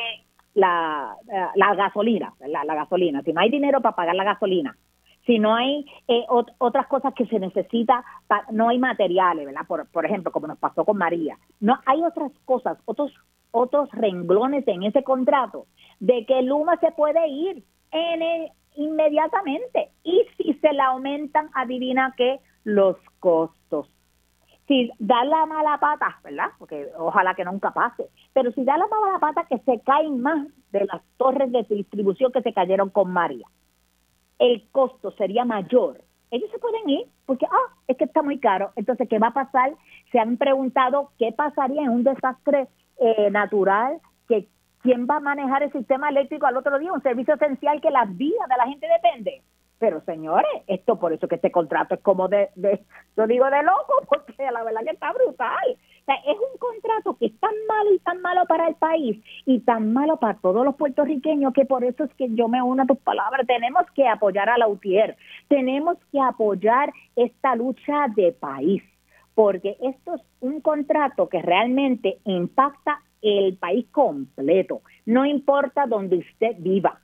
la, 0.55 1.16
la 1.55 1.74
gasolina, 1.74 2.32
¿verdad? 2.40 2.62
La 2.65 2.74
gasolina, 2.74 3.23
si 3.23 3.32
no 3.32 3.40
hay 3.40 3.51
dinero 3.51 3.81
para 3.81 3.97
pagar 3.97 4.15
la 4.15 4.24
gasolina, 4.24 4.77
si 5.27 5.39
no 5.39 5.55
hay 5.55 5.85
eh, 6.09 6.24
otras 6.28 6.86
cosas 6.86 7.12
que 7.12 7.27
se 7.27 7.39
necesita, 7.39 8.02
no 8.51 8.70
hay 8.70 8.78
materiales, 8.78 9.44
¿verdad? 9.44 9.66
Por, 9.69 9.86
por 9.89 10.06
ejemplo, 10.06 10.32
como 10.32 10.47
nos 10.47 10.59
pasó 10.59 10.86
con 10.86 10.97
María. 10.97 11.36
No 11.60 11.78
hay 11.85 12.02
otras 12.02 12.32
cosas, 12.47 12.78
otros 12.86 13.12
otros 13.50 13.90
renglones 13.92 14.66
en 14.68 14.82
ese 14.82 15.02
contrato 15.02 15.66
de 16.00 16.24
que 16.26 16.42
Luma 16.42 16.76
se 16.78 16.92
puede 16.92 17.28
ir 17.28 17.64
en 17.90 18.50
inmediatamente 18.76 19.90
y 20.04 20.24
si 20.36 20.54
se 20.54 20.72
le 20.72 20.80
aumentan, 20.82 21.50
adivina 21.54 22.14
qué, 22.16 22.40
los 22.64 22.96
costos. 23.18 23.90
Si 24.68 24.90
da 24.98 25.24
la 25.24 25.46
mala 25.46 25.78
pata, 25.80 26.20
¿verdad? 26.22 26.50
Porque 26.58 26.88
ojalá 26.96 27.34
que 27.34 27.44
nunca 27.44 27.72
pase, 27.72 28.08
pero 28.34 28.52
si 28.52 28.64
da 28.64 28.76
la 28.76 28.86
mala 28.86 29.18
pata 29.18 29.46
que 29.48 29.58
se 29.60 29.80
caen 29.80 30.20
más 30.20 30.46
de 30.70 30.84
las 30.84 31.02
torres 31.16 31.50
de 31.50 31.64
distribución 31.68 32.30
que 32.30 32.42
se 32.42 32.52
cayeron 32.52 32.90
con 32.90 33.10
María, 33.10 33.46
el 34.38 34.68
costo 34.70 35.10
sería 35.12 35.44
mayor. 35.44 36.02
Ellos 36.30 36.50
se 36.50 36.58
pueden 36.58 36.88
ir 36.88 37.06
porque, 37.24 37.46
ah, 37.50 37.74
es 37.88 37.96
que 37.96 38.04
está 38.04 38.22
muy 38.22 38.38
caro. 38.38 38.70
Entonces, 38.76 39.08
¿qué 39.08 39.18
va 39.18 39.28
a 39.28 39.34
pasar? 39.34 39.72
Se 40.12 40.20
han 40.20 40.36
preguntado 40.36 41.10
qué 41.18 41.32
pasaría 41.32 41.82
en 41.82 41.88
un 41.88 42.04
desastre 42.04 42.68
eh, 43.00 43.30
natural, 43.30 44.00
que 44.28 44.48
quién 44.82 45.06
va 45.06 45.16
a 45.16 45.20
manejar 45.20 45.62
el 45.62 45.72
sistema 45.72 46.08
eléctrico 46.08 46.46
al 46.46 46.56
otro 46.56 46.78
día, 46.78 46.92
un 46.92 47.02
servicio 47.02 47.34
esencial 47.34 47.80
que 47.80 47.90
la 47.90 48.04
vida 48.04 48.44
de 48.48 48.56
la 48.56 48.66
gente 48.66 48.86
depende. 48.88 49.42
Pero 49.78 50.00
señores, 50.00 50.50
esto 50.66 50.98
por 50.98 51.12
eso 51.12 51.28
que 51.28 51.36
este 51.36 51.52
contrato 51.52 51.94
es 51.94 52.00
como 52.00 52.26
de, 52.26 52.50
de 52.56 52.80
yo 53.16 53.26
digo 53.26 53.48
de 53.48 53.62
loco, 53.62 54.02
porque 54.08 54.50
la 54.50 54.64
verdad 54.64 54.80
que 54.82 54.90
está 54.90 55.12
brutal. 55.12 55.66
O 55.70 56.04
sea, 56.04 56.16
es 56.26 56.36
un 56.36 56.58
contrato 56.58 57.16
que 57.16 57.26
es 57.26 57.38
tan 57.38 57.54
malo 57.68 57.94
y 57.94 57.98
tan 58.00 58.20
malo 58.20 58.44
para 58.46 58.66
el 58.66 58.74
país 58.74 59.22
y 59.44 59.60
tan 59.60 59.92
malo 59.92 60.16
para 60.16 60.38
todos 60.38 60.64
los 60.64 60.74
puertorriqueños 60.74 61.52
que 61.52 61.66
por 61.66 61.84
eso 61.84 62.04
es 62.04 62.14
que 62.14 62.34
yo 62.34 62.48
me 62.48 62.62
uno 62.62 62.82
a 62.82 62.86
tus 62.86 62.98
palabras. 62.98 63.46
Tenemos 63.46 63.84
que 63.94 64.08
apoyar 64.08 64.48
a 64.48 64.58
la 64.58 64.68
UTIER, 64.68 65.16
tenemos 65.48 65.96
que 66.10 66.20
apoyar 66.20 66.92
esta 67.14 67.54
lucha 67.54 68.08
de 68.16 68.32
país 68.32 68.82
porque 69.39 69.77
esto 69.82 70.16
es 70.16 70.23
un 70.40 70.60
contrato 70.60 71.28
que 71.28 71.40
realmente 71.40 72.19
impacta 72.24 72.98
el 73.23 73.56
país 73.56 73.86
completo, 73.93 74.82
no 75.06 75.24
importa 75.24 75.86
donde 75.86 76.16
usted 76.16 76.56
viva, 76.59 76.98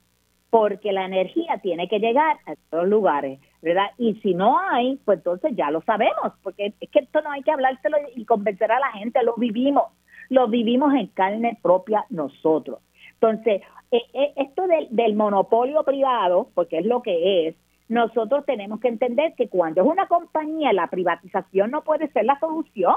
porque 0.49 0.91
la 0.91 1.05
energía 1.05 1.59
tiene 1.63 1.87
que 1.87 1.99
llegar 1.99 2.35
a 2.45 2.55
todos 2.69 2.89
lugares, 2.89 3.39
¿verdad? 3.61 3.85
Y 3.97 4.15
si 4.15 4.33
no 4.33 4.59
hay, 4.59 4.97
pues 5.05 5.19
entonces 5.19 5.53
ya 5.55 5.71
lo 5.71 5.79
sabemos, 5.83 6.33
porque 6.43 6.73
es 6.81 6.89
que 6.89 6.99
esto 6.99 7.21
no 7.21 7.31
hay 7.31 7.41
que 7.41 7.51
hablárselo 7.51 7.95
y 8.13 8.25
convencer 8.25 8.69
a 8.69 8.81
la 8.81 8.91
gente, 8.91 9.23
lo 9.23 9.35
vivimos, 9.37 9.85
lo 10.27 10.49
vivimos 10.49 10.93
en 10.93 11.07
carne 11.07 11.57
propia 11.61 12.03
nosotros. 12.09 12.79
Entonces, 13.13 13.61
eh, 13.91 14.01
eh, 14.13 14.33
esto 14.35 14.67
del, 14.67 14.89
del 14.89 15.15
monopolio 15.15 15.83
privado, 15.83 16.49
porque 16.53 16.79
es 16.79 16.85
lo 16.85 17.01
que 17.01 17.47
es, 17.47 17.55
nosotros 17.87 18.45
tenemos 18.45 18.79
que 18.79 18.87
entender 18.87 19.33
que 19.35 19.47
cuando 19.47 19.81
es 19.81 19.87
una 19.87 20.07
compañía, 20.07 20.73
la 20.73 20.87
privatización 20.87 21.71
no 21.71 21.83
puede 21.83 22.07
ser 22.09 22.25
la 22.25 22.39
solución. 22.39 22.95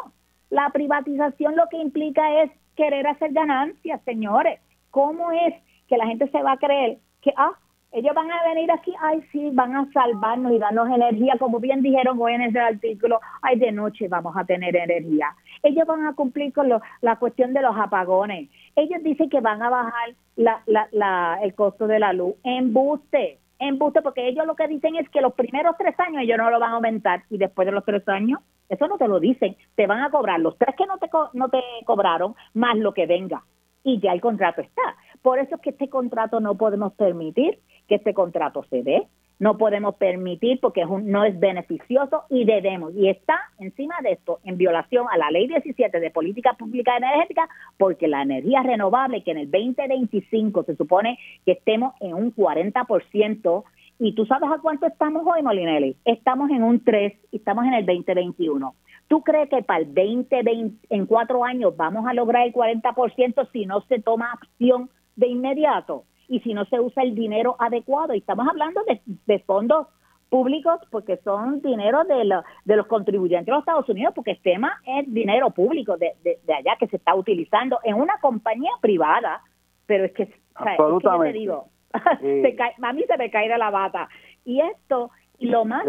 La 0.50 0.70
privatización 0.70 1.56
lo 1.56 1.68
que 1.68 1.76
implica 1.76 2.42
es 2.42 2.50
querer 2.74 3.06
hacer 3.06 3.32
ganancias, 3.32 4.00
señores. 4.04 4.60
¿Cómo 4.90 5.30
es 5.32 5.54
que 5.88 5.98
la 5.98 6.06
gente 6.06 6.28
se 6.30 6.42
va 6.42 6.52
a 6.52 6.58
creer 6.58 6.98
que, 7.20 7.34
ah, 7.36 7.52
ellos 7.90 8.14
van 8.14 8.30
a 8.30 8.42
venir 8.48 8.70
aquí, 8.70 8.92
ay, 9.00 9.22
sí, 9.32 9.50
van 9.52 9.74
a 9.74 9.90
salvarnos 9.92 10.52
y 10.52 10.58
darnos 10.58 10.88
energía, 10.90 11.36
como 11.38 11.58
bien 11.58 11.80
dijeron 11.80 12.18
hoy 12.20 12.34
en 12.34 12.42
ese 12.42 12.60
artículo, 12.60 13.18
ay, 13.40 13.58
de 13.58 13.72
noche 13.72 14.08
vamos 14.08 14.36
a 14.36 14.44
tener 14.44 14.76
energía. 14.76 15.34
Ellos 15.62 15.86
van 15.86 16.06
a 16.06 16.14
cumplir 16.14 16.52
con 16.52 16.68
la 17.00 17.16
cuestión 17.16 17.54
de 17.54 17.62
los 17.62 17.74
apagones. 17.76 18.50
Ellos 18.76 19.02
dicen 19.02 19.30
que 19.30 19.40
van 19.40 19.62
a 19.62 19.70
bajar 19.70 20.14
la, 20.36 20.60
la, 20.66 20.88
la, 20.92 21.38
el 21.42 21.54
costo 21.54 21.86
de 21.86 21.98
la 21.98 22.12
luz. 22.12 22.34
Embuste 22.44 23.38
embuste 23.58 24.02
porque 24.02 24.28
ellos 24.28 24.46
lo 24.46 24.56
que 24.56 24.68
dicen 24.68 24.96
es 24.96 25.08
que 25.10 25.20
los 25.20 25.34
primeros 25.34 25.76
tres 25.78 25.98
años 26.00 26.22
ellos 26.22 26.38
no 26.38 26.50
lo 26.50 26.60
van 26.60 26.72
a 26.72 26.74
aumentar 26.76 27.22
y 27.30 27.38
después 27.38 27.66
de 27.66 27.72
los 27.72 27.84
tres 27.84 28.06
años, 28.08 28.40
eso 28.68 28.86
no 28.86 28.98
te 28.98 29.08
lo 29.08 29.20
dicen, 29.20 29.56
te 29.74 29.86
van 29.86 30.00
a 30.00 30.10
cobrar 30.10 30.40
los 30.40 30.56
tres 30.58 30.74
que 30.76 30.86
no 30.86 30.98
te, 30.98 31.08
no 31.32 31.48
te 31.48 31.60
cobraron 31.84 32.34
más 32.54 32.76
lo 32.76 32.92
que 32.92 33.06
venga 33.06 33.42
y 33.82 34.00
ya 34.00 34.12
el 34.12 34.20
contrato 34.20 34.60
está. 34.60 34.96
Por 35.22 35.38
eso 35.38 35.56
es 35.56 35.60
que 35.60 35.70
este 35.70 35.88
contrato 35.88 36.40
no 36.40 36.56
podemos 36.56 36.92
permitir 36.94 37.58
que 37.88 37.96
este 37.96 38.14
contrato 38.14 38.64
se 38.70 38.82
dé 38.82 39.08
no 39.38 39.56
podemos 39.56 39.94
permitir 39.96 40.58
porque 40.60 40.84
no 40.84 41.24
es 41.24 41.38
beneficioso 41.38 42.24
y 42.28 42.44
debemos. 42.44 42.94
Y 42.94 43.08
está 43.08 43.38
encima 43.58 43.94
de 44.02 44.12
esto 44.12 44.40
en 44.44 44.56
violación 44.56 45.06
a 45.10 45.16
la 45.16 45.30
ley 45.30 45.46
17 45.46 46.00
de 46.00 46.10
política 46.10 46.54
pública 46.54 46.96
energética 46.96 47.48
porque 47.76 48.08
la 48.08 48.22
energía 48.22 48.62
renovable 48.62 49.22
que 49.22 49.30
en 49.30 49.38
el 49.38 49.50
2025 49.50 50.64
se 50.64 50.76
supone 50.76 51.18
que 51.44 51.52
estemos 51.52 51.94
en 52.00 52.14
un 52.14 52.34
40% 52.34 53.64
¿Y 54.00 54.14
tú 54.14 54.26
sabes 54.26 54.48
a 54.48 54.60
cuánto 54.62 54.86
estamos 54.86 55.26
hoy, 55.26 55.42
Molinelli? 55.42 55.96
Estamos 56.04 56.50
en 56.50 56.62
un 56.62 56.84
3 56.84 57.14
y 57.32 57.36
estamos 57.38 57.64
en 57.64 57.74
el 57.74 57.84
2021. 57.84 58.72
¿Tú 59.08 59.22
crees 59.22 59.48
que 59.48 59.62
para 59.62 59.80
el 59.80 59.86
2020, 59.86 60.76
en 60.90 61.06
cuatro 61.06 61.44
años, 61.44 61.76
vamos 61.76 62.06
a 62.06 62.14
lograr 62.14 62.46
el 62.46 62.52
40% 62.52 63.48
si 63.50 63.66
no 63.66 63.80
se 63.88 63.98
toma 64.00 64.30
acción 64.32 64.88
de 65.16 65.26
inmediato 65.26 66.04
y 66.28 66.40
si 66.40 66.54
no 66.54 66.64
se 66.66 66.78
usa 66.78 67.02
el 67.02 67.14
dinero 67.14 67.56
adecuado? 67.58 68.14
Y 68.14 68.18
estamos 68.18 68.46
hablando 68.48 68.82
de, 68.84 69.38
fondos 69.40 69.88
públicos 70.28 70.78
porque 70.90 71.16
son 71.18 71.62
dinero 71.62 72.04
de, 72.04 72.42
de 72.64 72.76
los 72.76 72.86
contribuyentes 72.86 73.46
de 73.46 73.52
los 73.52 73.60
Estados 73.60 73.88
Unidos, 73.88 74.12
porque 74.14 74.32
el 74.32 74.42
tema 74.42 74.80
es 74.86 75.12
dinero 75.12 75.50
público 75.50 75.96
de, 75.96 76.12
de, 76.22 76.54
allá 76.54 76.76
que 76.78 76.86
se 76.86 76.96
está 76.96 77.14
utilizando 77.14 77.78
en 77.82 77.94
una 77.94 78.18
compañía 78.20 78.72
privada, 78.80 79.42
pero 79.86 80.04
es 80.04 80.12
que, 80.12 80.34
o 80.78 80.98
te 81.00 81.32
digo, 81.32 81.68
a 81.92 82.92
mí 82.92 83.04
se 83.06 83.16
me 83.16 83.30
cae 83.30 83.48
de 83.48 83.58
la 83.58 83.70
bata. 83.70 84.08
Y 84.44 84.60
esto, 84.60 85.10
y 85.38 85.46
lo 85.46 85.64
más 85.64 85.84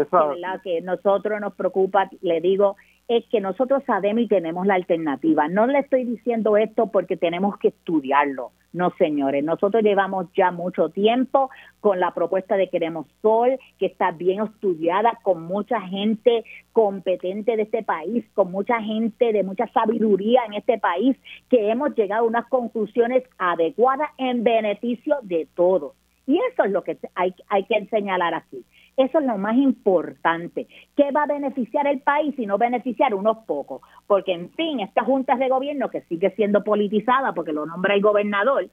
que 0.62 0.80
nosotros 0.80 1.40
nos 1.40 1.54
preocupa, 1.54 2.08
le 2.22 2.40
digo, 2.40 2.76
es 3.10 3.26
que 3.26 3.40
nosotros 3.40 3.82
sabemos 3.86 4.22
y 4.22 4.28
tenemos 4.28 4.68
la 4.68 4.74
alternativa. 4.74 5.48
No 5.48 5.66
le 5.66 5.80
estoy 5.80 6.04
diciendo 6.04 6.56
esto 6.56 6.92
porque 6.92 7.16
tenemos 7.16 7.58
que 7.58 7.68
estudiarlo. 7.68 8.52
No, 8.72 8.92
señores, 8.98 9.42
nosotros 9.42 9.82
llevamos 9.82 10.26
ya 10.32 10.52
mucho 10.52 10.90
tiempo 10.90 11.50
con 11.80 11.98
la 11.98 12.14
propuesta 12.14 12.56
de 12.56 12.70
Queremos 12.70 13.08
Sol, 13.20 13.58
que 13.80 13.86
está 13.86 14.12
bien 14.12 14.44
estudiada, 14.44 15.18
con 15.24 15.42
mucha 15.42 15.80
gente 15.80 16.44
competente 16.72 17.56
de 17.56 17.62
este 17.62 17.82
país, 17.82 18.24
con 18.32 18.52
mucha 18.52 18.80
gente 18.80 19.32
de 19.32 19.42
mucha 19.42 19.66
sabiduría 19.72 20.42
en 20.46 20.54
este 20.54 20.78
país, 20.78 21.16
que 21.48 21.68
hemos 21.68 21.96
llegado 21.96 22.22
a 22.22 22.28
unas 22.28 22.46
conclusiones 22.46 23.24
adecuadas 23.38 24.10
en 24.18 24.44
beneficio 24.44 25.16
de 25.22 25.48
todos. 25.56 25.94
Y 26.28 26.38
eso 26.52 26.62
es 26.62 26.70
lo 26.70 26.84
que 26.84 26.96
hay, 27.16 27.34
hay 27.48 27.64
que 27.64 27.86
señalar 27.86 28.34
aquí. 28.34 28.64
Eso 29.00 29.18
es 29.18 29.24
lo 29.24 29.38
más 29.38 29.56
importante. 29.56 30.68
¿Qué 30.94 31.10
va 31.10 31.22
a 31.22 31.26
beneficiar 31.26 31.86
el 31.86 32.00
país 32.00 32.38
y 32.38 32.44
no 32.44 32.58
beneficiar 32.58 33.14
unos 33.14 33.38
pocos? 33.46 33.80
Porque, 34.06 34.34
en 34.34 34.50
fin, 34.50 34.80
estas 34.80 35.06
juntas 35.06 35.38
de 35.38 35.48
gobierno 35.48 35.88
que 35.88 36.02
sigue 36.02 36.30
siendo 36.32 36.62
politizada 36.62 37.32
porque 37.32 37.54
lo 37.54 37.64
nombra 37.64 37.94
el 37.94 38.02
gobernador, 38.02 38.68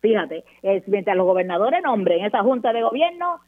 fíjate, 0.00 0.44
es, 0.62 0.86
mientras 0.86 1.16
los 1.16 1.26
gobernadores 1.26 1.82
nombren 1.82 2.24
esa 2.24 2.44
junta 2.44 2.72
de 2.72 2.82
gobierno, 2.82 3.40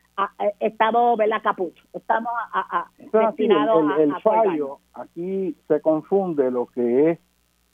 estamos, 0.58 1.16
¿verdad, 1.16 1.42
Capucho? 1.44 1.84
Estamos 1.92 2.32
a, 2.52 2.86
destinados 2.96 3.84
el, 3.96 4.10
el, 4.10 4.20
fallo, 4.20 4.78
aquí 4.94 5.54
se 5.68 5.80
confunde 5.80 6.50
lo 6.50 6.66
que 6.66 7.10
es 7.12 7.18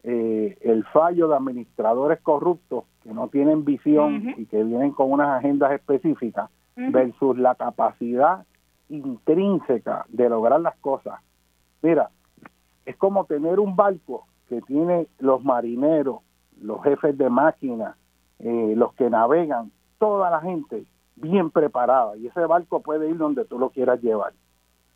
eh, 0.03 0.59
el 0.61 0.85
fallo 0.93 1.29
de 1.29 1.37
administradores 1.37 2.20
corruptos 2.20 2.85
que 3.03 3.15
no 3.15 3.29
tienen 3.29 3.65
visión 3.65 4.35
y 4.37 4.45
que 4.45 4.62
vienen 4.62 4.91
con 4.91 5.11
unas 5.11 5.39
agendas 5.39 5.73
específicas 5.73 6.51
versus 6.77 7.39
la 7.39 7.55
capacidad 7.55 8.44
intrínseca 8.89 10.05
de 10.09 10.28
lograr 10.28 10.61
las 10.61 10.77
cosas. 10.77 11.20
Mira, 11.82 12.11
es 12.85 12.97
como 12.97 13.24
tener 13.24 13.61
un 13.61 13.77
barco 13.77 14.27
que 14.49 14.61
tiene 14.62 15.07
los 15.19 15.44
marineros, 15.44 16.20
los 16.61 16.82
jefes 16.82 17.16
de 17.16 17.31
máquina, 17.31 17.97
eh, 18.39 18.74
los 18.77 18.94
que 18.94 19.09
navegan, 19.09 19.70
toda 19.99 20.31
la 20.31 20.40
gente 20.40 20.85
bien 21.16 21.51
preparada 21.51 22.16
y 22.16 22.27
ese 22.27 22.40
barco 22.47 22.81
puede 22.81 23.09
ir 23.09 23.16
donde 23.16 23.44
tú 23.44 23.59
lo 23.59 23.70
quieras 23.70 24.01
llevar. 24.03 24.32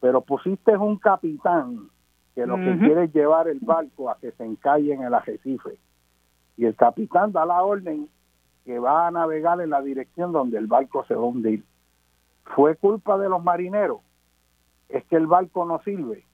Pero 0.01 0.21
pusiste 0.21 0.77
un 0.77 0.99
capitán 0.99 1.89
que 2.35 2.47
lo 2.47 2.57
que 2.57 2.77
quiere 2.79 3.05
es 3.05 3.15
llevar 3.15 3.49
el 3.49 3.61
barco 3.61 4.11
a 4.11 4.19
que 4.19 4.31
se 4.33 4.45
encalle 4.45 4.93
en 4.93 5.03
el 5.03 5.15
arrecife 5.15 5.79
y 6.57 6.65
el 6.65 6.75
capitán 6.75 7.33
da 7.33 7.47
la 7.47 7.63
orden 7.63 8.09
que 8.67 8.81
va 8.81 9.07
a 9.07 9.11
navegar 9.13 9.61
en 9.61 9.71
la 9.71 9.81
dirección 9.81 10.33
donde 10.33 10.59
el 10.59 10.67
barco 10.67 11.05
se 11.05 11.15
va 11.15 11.23
a 11.23 11.27
hundir. 11.27 11.65
¿Fue 12.45 12.75
culpa 12.75 13.17
de 13.17 13.29
los 13.29 13.43
marineros? 13.43 14.01
¿Es 14.89 15.05
que 15.05 15.15
el 15.15 15.29
barco 15.29 15.65
no 15.65 15.81
sirve? 15.85 16.27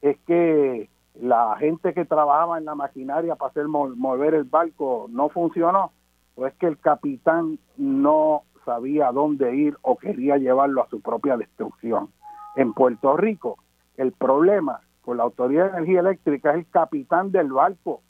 ¿Es 0.00 0.16
que 0.20 0.88
la 1.20 1.56
gente 1.58 1.92
que 1.92 2.04
trabajaba 2.04 2.58
en 2.58 2.64
la 2.64 2.76
maquinaria 2.76 3.34
para 3.34 3.50
hacer 3.50 3.66
mover 3.66 4.34
el 4.34 4.44
barco 4.44 5.06
no 5.10 5.28
funcionó? 5.30 5.90
¿O 6.36 6.46
es 6.46 6.54
que 6.54 6.66
el 6.66 6.78
capitán 6.78 7.58
no 7.76 8.44
sabía 8.64 9.10
dónde 9.10 9.56
ir 9.56 9.76
o 9.82 9.96
quería 9.96 10.36
llevarlo 10.36 10.80
a 10.80 10.88
su 10.88 11.00
propia 11.00 11.36
destrucción? 11.36 12.08
En 12.54 12.72
Puerto 12.72 13.16
Rico, 13.16 13.58
el 13.96 14.12
problema 14.12 14.80
con 15.02 15.16
la 15.16 15.24
Autoridad 15.24 15.64
de 15.64 15.78
Energía 15.78 16.00
Eléctrica 16.00 16.52
es 16.52 16.58
el 16.58 16.70
capitán 16.70 17.32
del 17.32 17.52
barco. 17.52 18.00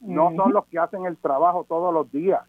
No 0.00 0.32
son 0.36 0.52
los 0.52 0.66
que 0.66 0.78
hacen 0.78 1.06
el 1.06 1.16
trabajo 1.16 1.64
todos 1.66 1.94
los 1.94 2.12
días 2.12 2.42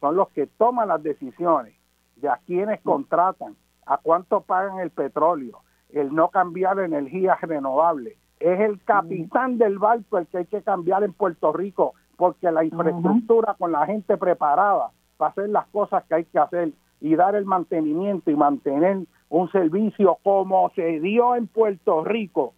son 0.00 0.16
los 0.16 0.28
que 0.30 0.46
toman 0.46 0.88
las 0.88 1.02
decisiones 1.02 1.74
de 2.16 2.28
a 2.28 2.38
quienes 2.46 2.80
contratan, 2.82 3.56
a 3.86 3.98
cuánto 3.98 4.40
pagan 4.40 4.80
el 4.80 4.90
petróleo, 4.90 5.60
el 5.90 6.14
no 6.14 6.28
cambiar 6.28 6.78
energía 6.80 7.36
renovable. 7.40 8.16
Es 8.40 8.60
el 8.60 8.82
capitán 8.84 9.58
del 9.58 9.78
barco 9.78 10.18
el 10.18 10.26
que 10.26 10.38
hay 10.38 10.46
que 10.46 10.62
cambiar 10.62 11.02
en 11.02 11.12
Puerto 11.12 11.52
Rico, 11.52 11.94
porque 12.16 12.50
la 12.50 12.64
infraestructura 12.64 13.54
con 13.58 13.72
la 13.72 13.86
gente 13.86 14.16
preparada 14.16 14.90
para 15.16 15.30
hacer 15.30 15.48
las 15.48 15.66
cosas 15.68 16.04
que 16.04 16.14
hay 16.16 16.24
que 16.24 16.38
hacer 16.38 16.72
y 17.00 17.14
dar 17.14 17.34
el 17.34 17.44
mantenimiento 17.44 18.30
y 18.30 18.36
mantener 18.36 18.98
un 19.28 19.50
servicio 19.50 20.18
como 20.22 20.70
se 20.70 21.00
dio 21.00 21.34
en 21.34 21.46
Puerto 21.46 22.04
Rico, 22.04 22.54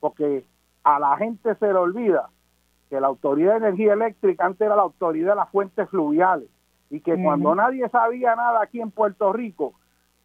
porque 0.00 0.44
a 0.84 0.98
la 0.98 1.16
gente 1.16 1.54
se 1.56 1.66
le 1.66 1.74
olvida 1.74 2.28
que 2.90 3.00
la 3.00 3.06
Autoridad 3.06 3.52
de 3.52 3.68
Energía 3.68 3.94
Eléctrica 3.94 4.44
antes 4.44 4.66
era 4.66 4.76
la 4.76 4.82
Autoridad 4.82 5.30
de 5.30 5.36
las 5.36 5.50
Fuentes 5.50 5.88
Fluviales 5.88 6.48
y 6.92 7.00
que 7.00 7.20
cuando 7.22 7.54
nadie 7.54 7.88
sabía 7.88 8.36
nada 8.36 8.60
aquí 8.62 8.78
en 8.78 8.90
Puerto 8.90 9.32
Rico, 9.32 9.72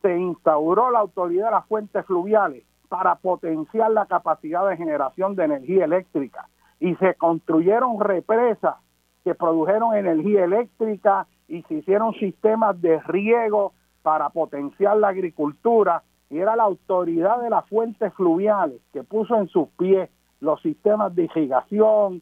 se 0.01 0.17
instauró 0.17 0.91
la 0.91 0.99
autoridad 0.99 1.45
de 1.45 1.51
las 1.51 1.65
fuentes 1.65 2.05
fluviales 2.05 2.65
para 2.89 3.15
potenciar 3.15 3.89
la 3.91 4.05
capacidad 4.05 4.67
de 4.67 4.75
generación 4.75 5.33
de 5.37 5.45
energía 5.45 5.85
eléctrica. 5.85 6.49
Y 6.81 6.93
se 6.95 7.15
construyeron 7.15 8.01
represas 8.01 8.75
que 9.23 9.33
produjeron 9.33 9.95
energía 9.95 10.43
eléctrica 10.43 11.25
y 11.47 11.63
se 11.63 11.75
hicieron 11.75 12.13
sistemas 12.15 12.81
de 12.81 12.99
riego 12.99 13.71
para 14.01 14.29
potenciar 14.29 14.97
la 14.97 15.07
agricultura. 15.07 16.03
Y 16.29 16.39
era 16.39 16.57
la 16.57 16.63
autoridad 16.63 17.41
de 17.41 17.49
las 17.49 17.65
fuentes 17.69 18.13
fluviales 18.13 18.81
que 18.91 19.03
puso 19.03 19.37
en 19.37 19.47
sus 19.47 19.69
pies 19.79 20.09
los 20.41 20.61
sistemas 20.61 21.15
de 21.15 21.23
irrigación, 21.23 22.21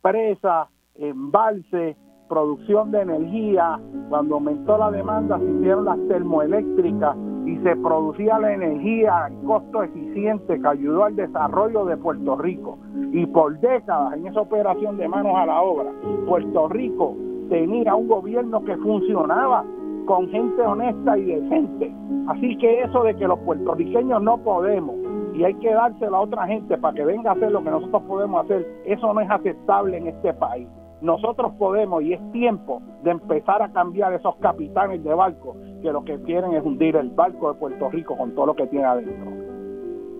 presas, 0.00 0.68
embalses 0.94 1.96
producción 2.30 2.92
de 2.92 3.00
energía, 3.00 3.80
cuando 4.08 4.36
aumentó 4.36 4.78
la 4.78 4.92
demanda 4.92 5.36
se 5.38 5.44
hicieron 5.44 5.84
las 5.84 5.98
termoeléctricas 6.06 7.16
y 7.44 7.56
se 7.58 7.74
producía 7.76 8.38
la 8.38 8.54
energía 8.54 9.26
en 9.28 9.44
costo 9.44 9.82
eficiente 9.82 10.60
que 10.60 10.68
ayudó 10.68 11.04
al 11.04 11.16
desarrollo 11.16 11.84
de 11.86 11.96
Puerto 11.96 12.36
Rico. 12.36 12.78
Y 13.12 13.26
por 13.26 13.58
décadas 13.58 14.14
en 14.14 14.28
esa 14.28 14.42
operación 14.42 14.96
de 14.96 15.08
manos 15.08 15.34
a 15.34 15.46
la 15.46 15.60
obra, 15.60 15.90
Puerto 16.26 16.68
Rico 16.68 17.16
tenía 17.48 17.96
un 17.96 18.06
gobierno 18.06 18.64
que 18.64 18.76
funcionaba 18.76 19.64
con 20.06 20.28
gente 20.28 20.62
honesta 20.62 21.18
y 21.18 21.24
decente. 21.24 21.92
Así 22.28 22.56
que 22.58 22.82
eso 22.82 23.02
de 23.02 23.16
que 23.16 23.26
los 23.26 23.40
puertorriqueños 23.40 24.22
no 24.22 24.38
podemos 24.38 24.94
y 25.34 25.42
hay 25.42 25.54
que 25.54 25.72
dárselo 25.72 26.16
a 26.16 26.20
otra 26.20 26.46
gente 26.46 26.78
para 26.78 26.94
que 26.94 27.04
venga 27.04 27.30
a 27.30 27.34
hacer 27.34 27.50
lo 27.50 27.64
que 27.64 27.70
nosotros 27.70 28.02
podemos 28.06 28.44
hacer, 28.44 28.64
eso 28.84 29.12
no 29.12 29.20
es 29.20 29.30
aceptable 29.30 29.96
en 29.96 30.06
este 30.06 30.32
país. 30.34 30.68
Nosotros 31.02 31.52
podemos 31.58 32.02
y 32.02 32.12
es 32.12 32.32
tiempo 32.32 32.82
de 33.02 33.12
empezar 33.12 33.62
a 33.62 33.72
cambiar 33.72 34.12
esos 34.12 34.36
capitanes 34.36 35.02
de 35.02 35.14
barco 35.14 35.56
que 35.80 35.90
lo 35.92 36.04
que 36.04 36.20
quieren 36.22 36.52
es 36.52 36.62
hundir 36.62 36.96
el 36.96 37.10
barco 37.10 37.52
de 37.52 37.58
Puerto 37.58 37.90
Rico 37.90 38.16
con 38.16 38.34
todo 38.34 38.46
lo 38.46 38.54
que 38.54 38.66
tiene 38.66 38.84
adentro. 38.84 39.30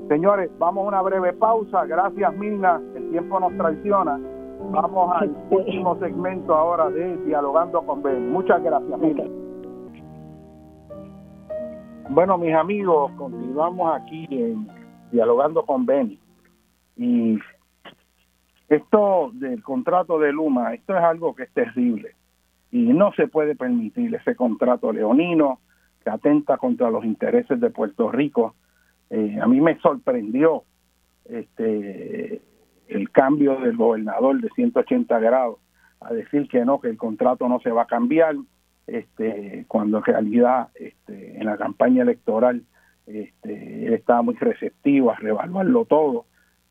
Señores, 0.08 0.50
vamos 0.58 0.84
a 0.84 0.88
una 0.88 1.02
breve 1.02 1.32
pausa. 1.34 1.84
Gracias, 1.84 2.36
Milna. 2.36 2.80
El 2.96 3.10
tiempo 3.10 3.38
nos 3.38 3.56
traiciona. 3.56 4.18
Vamos 4.70 5.12
al 5.16 5.36
último 5.50 5.96
segmento 5.98 6.54
ahora 6.54 6.88
de 6.90 7.16
Dialogando 7.18 7.82
con 7.82 8.02
Ben. 8.02 8.32
Muchas 8.32 8.62
gracias, 8.62 8.98
Milna. 8.98 9.24
Bueno, 12.08 12.38
mis 12.38 12.54
amigos, 12.54 13.12
continuamos 13.12 13.94
aquí 13.94 14.26
en 14.30 14.66
Dialogando 15.12 15.64
con 15.64 15.84
Ben. 15.86 16.18
Y 16.96 17.38
esto 18.70 19.32
del 19.34 19.62
contrato 19.62 20.18
de 20.20 20.32
Luma, 20.32 20.72
esto 20.72 20.96
es 20.96 21.02
algo 21.02 21.34
que 21.34 21.42
es 21.42 21.52
terrible 21.52 22.14
y 22.70 22.78
no 22.78 23.12
se 23.14 23.26
puede 23.26 23.56
permitir 23.56 24.14
ese 24.14 24.36
contrato 24.36 24.92
leonino 24.92 25.58
que 26.04 26.10
atenta 26.10 26.56
contra 26.56 26.88
los 26.88 27.04
intereses 27.04 27.60
de 27.60 27.70
Puerto 27.70 28.12
Rico. 28.12 28.54
Eh, 29.10 29.38
a 29.42 29.46
mí 29.48 29.60
me 29.60 29.76
sorprendió 29.80 30.62
este 31.24 32.40
el 32.86 33.10
cambio 33.10 33.56
del 33.60 33.76
gobernador 33.76 34.40
de 34.40 34.48
180 34.50 35.18
grados 35.18 35.58
a 36.00 36.12
decir 36.12 36.48
que 36.48 36.64
no, 36.64 36.80
que 36.80 36.88
el 36.88 36.96
contrato 36.96 37.48
no 37.48 37.60
se 37.60 37.70
va 37.70 37.82
a 37.82 37.86
cambiar, 37.86 38.34
este, 38.86 39.64
cuando 39.68 39.98
en 39.98 40.04
realidad 40.04 40.68
este, 40.74 41.38
en 41.38 41.46
la 41.46 41.56
campaña 41.56 42.02
electoral 42.02 42.62
este, 43.06 43.86
él 43.86 43.94
estaba 43.94 44.22
muy 44.22 44.34
receptivo 44.34 45.10
a 45.10 45.16
revaluarlo 45.16 45.84
todo 45.84 46.26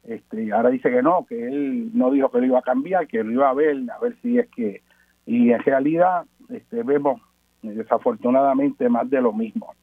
este, 0.09 0.51
ahora 0.51 0.69
dice 0.69 0.89
que 0.89 1.03
no, 1.03 1.25
que 1.27 1.47
él 1.47 1.91
no 1.93 2.09
dijo 2.09 2.31
que 2.31 2.39
lo 2.39 2.45
iba 2.47 2.59
a 2.59 2.63
cambiar, 2.63 3.07
que 3.07 3.23
lo 3.23 3.31
iba 3.31 3.49
a 3.49 3.53
ver, 3.53 3.77
a 3.95 3.99
ver 3.99 4.15
si 4.21 4.39
es 4.39 4.49
que... 4.49 4.81
Y 5.27 5.51
en 5.51 5.59
realidad 5.59 6.25
este, 6.49 6.81
vemos 6.81 7.21
desafortunadamente 7.61 8.89
más 8.89 9.07
de 9.07 9.21
lo 9.21 9.33
mismo. 9.33 9.75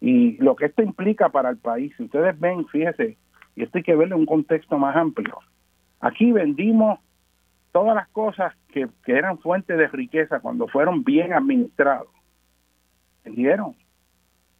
Y 0.00 0.36
lo 0.38 0.56
que 0.56 0.66
esto 0.66 0.82
implica 0.82 1.28
para 1.28 1.50
el 1.50 1.58
país, 1.58 1.92
si 1.96 2.02
ustedes 2.02 2.38
ven, 2.40 2.66
fíjese, 2.66 3.16
y 3.54 3.62
esto 3.62 3.78
hay 3.78 3.84
que 3.84 3.94
verle 3.94 4.16
un 4.16 4.26
contexto 4.26 4.76
más 4.76 4.96
amplio. 4.96 5.38
Aquí 6.00 6.32
vendimos 6.32 6.98
todas 7.70 7.94
las 7.94 8.08
cosas 8.08 8.52
que, 8.72 8.88
que 9.04 9.12
eran 9.12 9.38
fuentes 9.38 9.78
de 9.78 9.86
riqueza 9.86 10.40
cuando 10.40 10.66
fueron 10.66 11.04
bien 11.04 11.32
administrados. 11.32 12.08
¿Entendieron? 13.18 13.76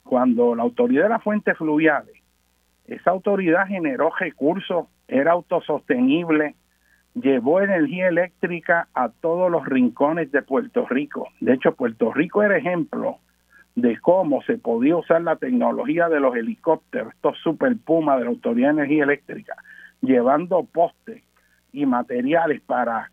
Cuando 0.04 0.54
la 0.54 0.62
autoridad 0.62 1.04
de 1.04 1.08
las 1.08 1.22
fuentes 1.24 1.56
fluviales, 1.58 2.20
esa 2.90 3.10
autoridad 3.10 3.66
generó 3.66 4.10
recursos, 4.18 4.86
era 5.10 5.32
autosostenible, 5.32 6.54
llevó 7.14 7.60
energía 7.60 8.08
eléctrica 8.08 8.88
a 8.94 9.08
todos 9.08 9.50
los 9.50 9.66
rincones 9.66 10.30
de 10.30 10.42
Puerto 10.42 10.86
Rico. 10.86 11.28
De 11.40 11.54
hecho, 11.54 11.74
Puerto 11.74 12.12
Rico 12.12 12.42
era 12.42 12.56
ejemplo 12.56 13.18
de 13.74 13.98
cómo 13.98 14.42
se 14.42 14.58
podía 14.58 14.96
usar 14.96 15.22
la 15.22 15.36
tecnología 15.36 16.08
de 16.08 16.20
los 16.20 16.34
helicópteros, 16.36 17.12
estos 17.14 17.38
super 17.38 17.76
Puma 17.76 18.16
de 18.16 18.24
la 18.24 18.30
Autoridad 18.30 18.68
de 18.68 18.82
Energía 18.82 19.04
Eléctrica, 19.04 19.56
llevando 20.00 20.64
postes 20.64 21.22
y 21.72 21.86
materiales 21.86 22.60
para 22.62 23.10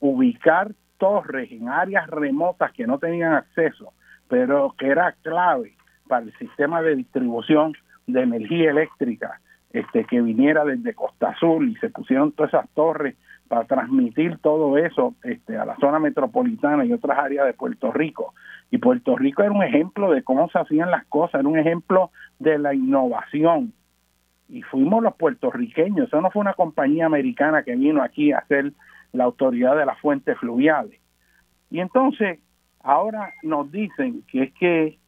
ubicar 0.00 0.72
torres 0.98 1.50
en 1.52 1.68
áreas 1.68 2.08
remotas 2.08 2.72
que 2.72 2.86
no 2.86 2.98
tenían 2.98 3.32
acceso, 3.32 3.92
pero 4.28 4.74
que 4.76 4.88
era 4.88 5.14
clave 5.22 5.74
para 6.08 6.24
el 6.24 6.36
sistema 6.38 6.82
de 6.82 6.96
distribución 6.96 7.74
de 8.06 8.22
energía 8.22 8.70
eléctrica 8.70 9.40
este 9.72 10.04
que 10.04 10.20
viniera 10.20 10.64
desde 10.64 10.94
Costa 10.94 11.30
Azul 11.30 11.68
y 11.68 11.76
se 11.76 11.90
pusieron 11.90 12.32
todas 12.32 12.54
esas 12.54 12.68
torres 12.70 13.16
para 13.48 13.64
transmitir 13.64 14.38
todo 14.38 14.76
eso 14.76 15.14
este, 15.24 15.56
a 15.56 15.64
la 15.64 15.76
zona 15.76 15.98
metropolitana 15.98 16.84
y 16.84 16.92
otras 16.92 17.18
áreas 17.18 17.46
de 17.46 17.54
Puerto 17.54 17.90
Rico. 17.92 18.34
Y 18.70 18.78
Puerto 18.78 19.16
Rico 19.16 19.42
era 19.42 19.52
un 19.52 19.62
ejemplo 19.62 20.10
de 20.10 20.22
cómo 20.22 20.48
se 20.50 20.58
hacían 20.58 20.90
las 20.90 21.06
cosas, 21.06 21.40
era 21.40 21.48
un 21.48 21.58
ejemplo 21.58 22.10
de 22.38 22.58
la 22.58 22.74
innovación. 22.74 23.72
Y 24.48 24.62
fuimos 24.62 25.02
los 25.02 25.14
puertorriqueños, 25.16 26.08
eso 26.08 26.20
no 26.20 26.30
fue 26.30 26.40
una 26.40 26.54
compañía 26.54 27.06
americana 27.06 27.62
que 27.62 27.76
vino 27.76 28.02
aquí 28.02 28.32
a 28.32 28.38
hacer 28.38 28.72
la 29.12 29.24
autoridad 29.24 29.76
de 29.76 29.86
las 29.86 29.98
fuentes 30.00 30.36
fluviales. 30.38 31.00
Y 31.70 31.80
entonces, 31.80 32.38
ahora 32.82 33.32
nos 33.42 33.70
dicen 33.70 34.22
que 34.30 34.44
es 34.44 34.52
que 34.54 34.98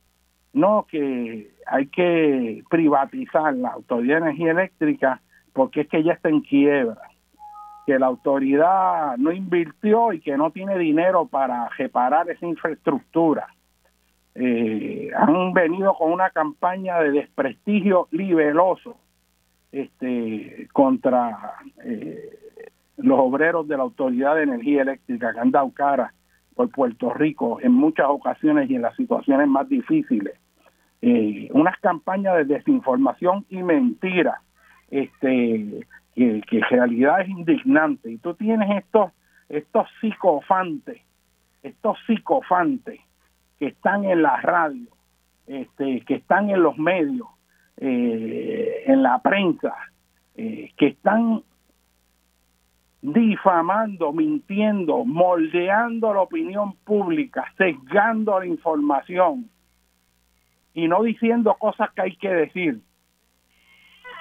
no, 0.53 0.87
que 0.91 1.51
hay 1.71 1.87
que 1.87 2.63
privatizar 2.69 3.55
la 3.55 3.71
autoridad 3.71 4.17
de 4.17 4.23
energía 4.23 4.51
eléctrica 4.51 5.21
porque 5.53 5.83
es 5.83 5.89
que 5.89 6.03
ya 6.03 6.13
está 6.13 6.29
en 6.29 6.41
quiebra 6.41 7.01
que 7.87 7.99
la 7.99 8.07
autoridad 8.07 9.17
no 9.17 9.33
invirtió 9.33 10.13
y 10.13 10.21
que 10.21 10.37
no 10.37 10.51
tiene 10.51 10.79
dinero 10.79 11.27
para 11.27 11.69
reparar 11.71 12.29
esa 12.31 12.47
infraestructura. 12.47 13.49
Eh, 14.35 15.11
han 15.17 15.53
venido 15.53 15.95
con 15.95 16.13
una 16.13 16.31
campaña 16.31 17.01
de 17.01 17.11
desprestigio 17.11 18.09
libeloso 18.11 18.97
este, 19.73 20.69
contra 20.73 21.55
eh, 21.85 22.39
los 22.97 23.19
obreros 23.19 23.67
de 23.67 23.77
la 23.77 23.83
Autoridad 23.83 24.37
de 24.37 24.43
Energía 24.43 24.83
Eléctrica 24.83 25.33
que 25.33 25.41
han 25.41 25.51
dado 25.51 25.71
cara 25.71 26.13
por 26.55 26.71
Puerto 26.71 27.13
Rico 27.13 27.59
en 27.61 27.73
muchas 27.73 28.07
ocasiones 28.09 28.71
y 28.71 28.77
en 28.77 28.83
las 28.83 28.95
situaciones 28.97 29.49
más 29.49 29.69
difíciles. 29.69 30.35
Eh, 31.03 31.49
unas 31.53 31.79
campañas 31.79 32.37
de 32.37 32.45
desinformación 32.45 33.47
y 33.49 33.63
mentira 33.63 34.43
este, 34.91 35.87
que, 36.15 36.43
en 36.51 36.63
realidad 36.69 37.23
es 37.23 37.29
indignante. 37.29 38.11
Y 38.11 38.19
tú 38.19 38.35
tienes 38.35 38.85
estos, 38.85 39.13
estos 39.49 39.89
psicofantes, 40.01 41.01
estos 41.63 41.97
psicofantes 42.07 43.01
que 43.59 43.69
están 43.69 44.05
en 44.05 44.23
la 44.23 44.41
radio, 44.41 44.89
este, 45.47 46.03
que 46.03 46.17
están 46.17 46.51
en 46.51 46.63
los 46.63 46.77
medios, 46.77 47.29
eh, 47.79 48.85
en 48.87 49.03
la 49.03 49.21
prensa, 49.21 49.75
eh, 50.37 50.71
que 50.77 50.89
están 50.89 51.43
difamando, 53.03 54.13
mintiendo, 54.13 55.05
moldeando 55.07 56.13
la 56.13 56.21
opinión 56.21 56.75
pública, 56.85 57.47
sesgando 57.57 58.39
la 58.39 58.47
información 58.47 59.49
y 60.75 60.89
no 60.89 61.03
diciendo 61.03 61.55
cosas 61.59 61.91
que 61.93 62.03
hay 62.03 62.17
que 62.17 62.31
decir. 62.31 62.81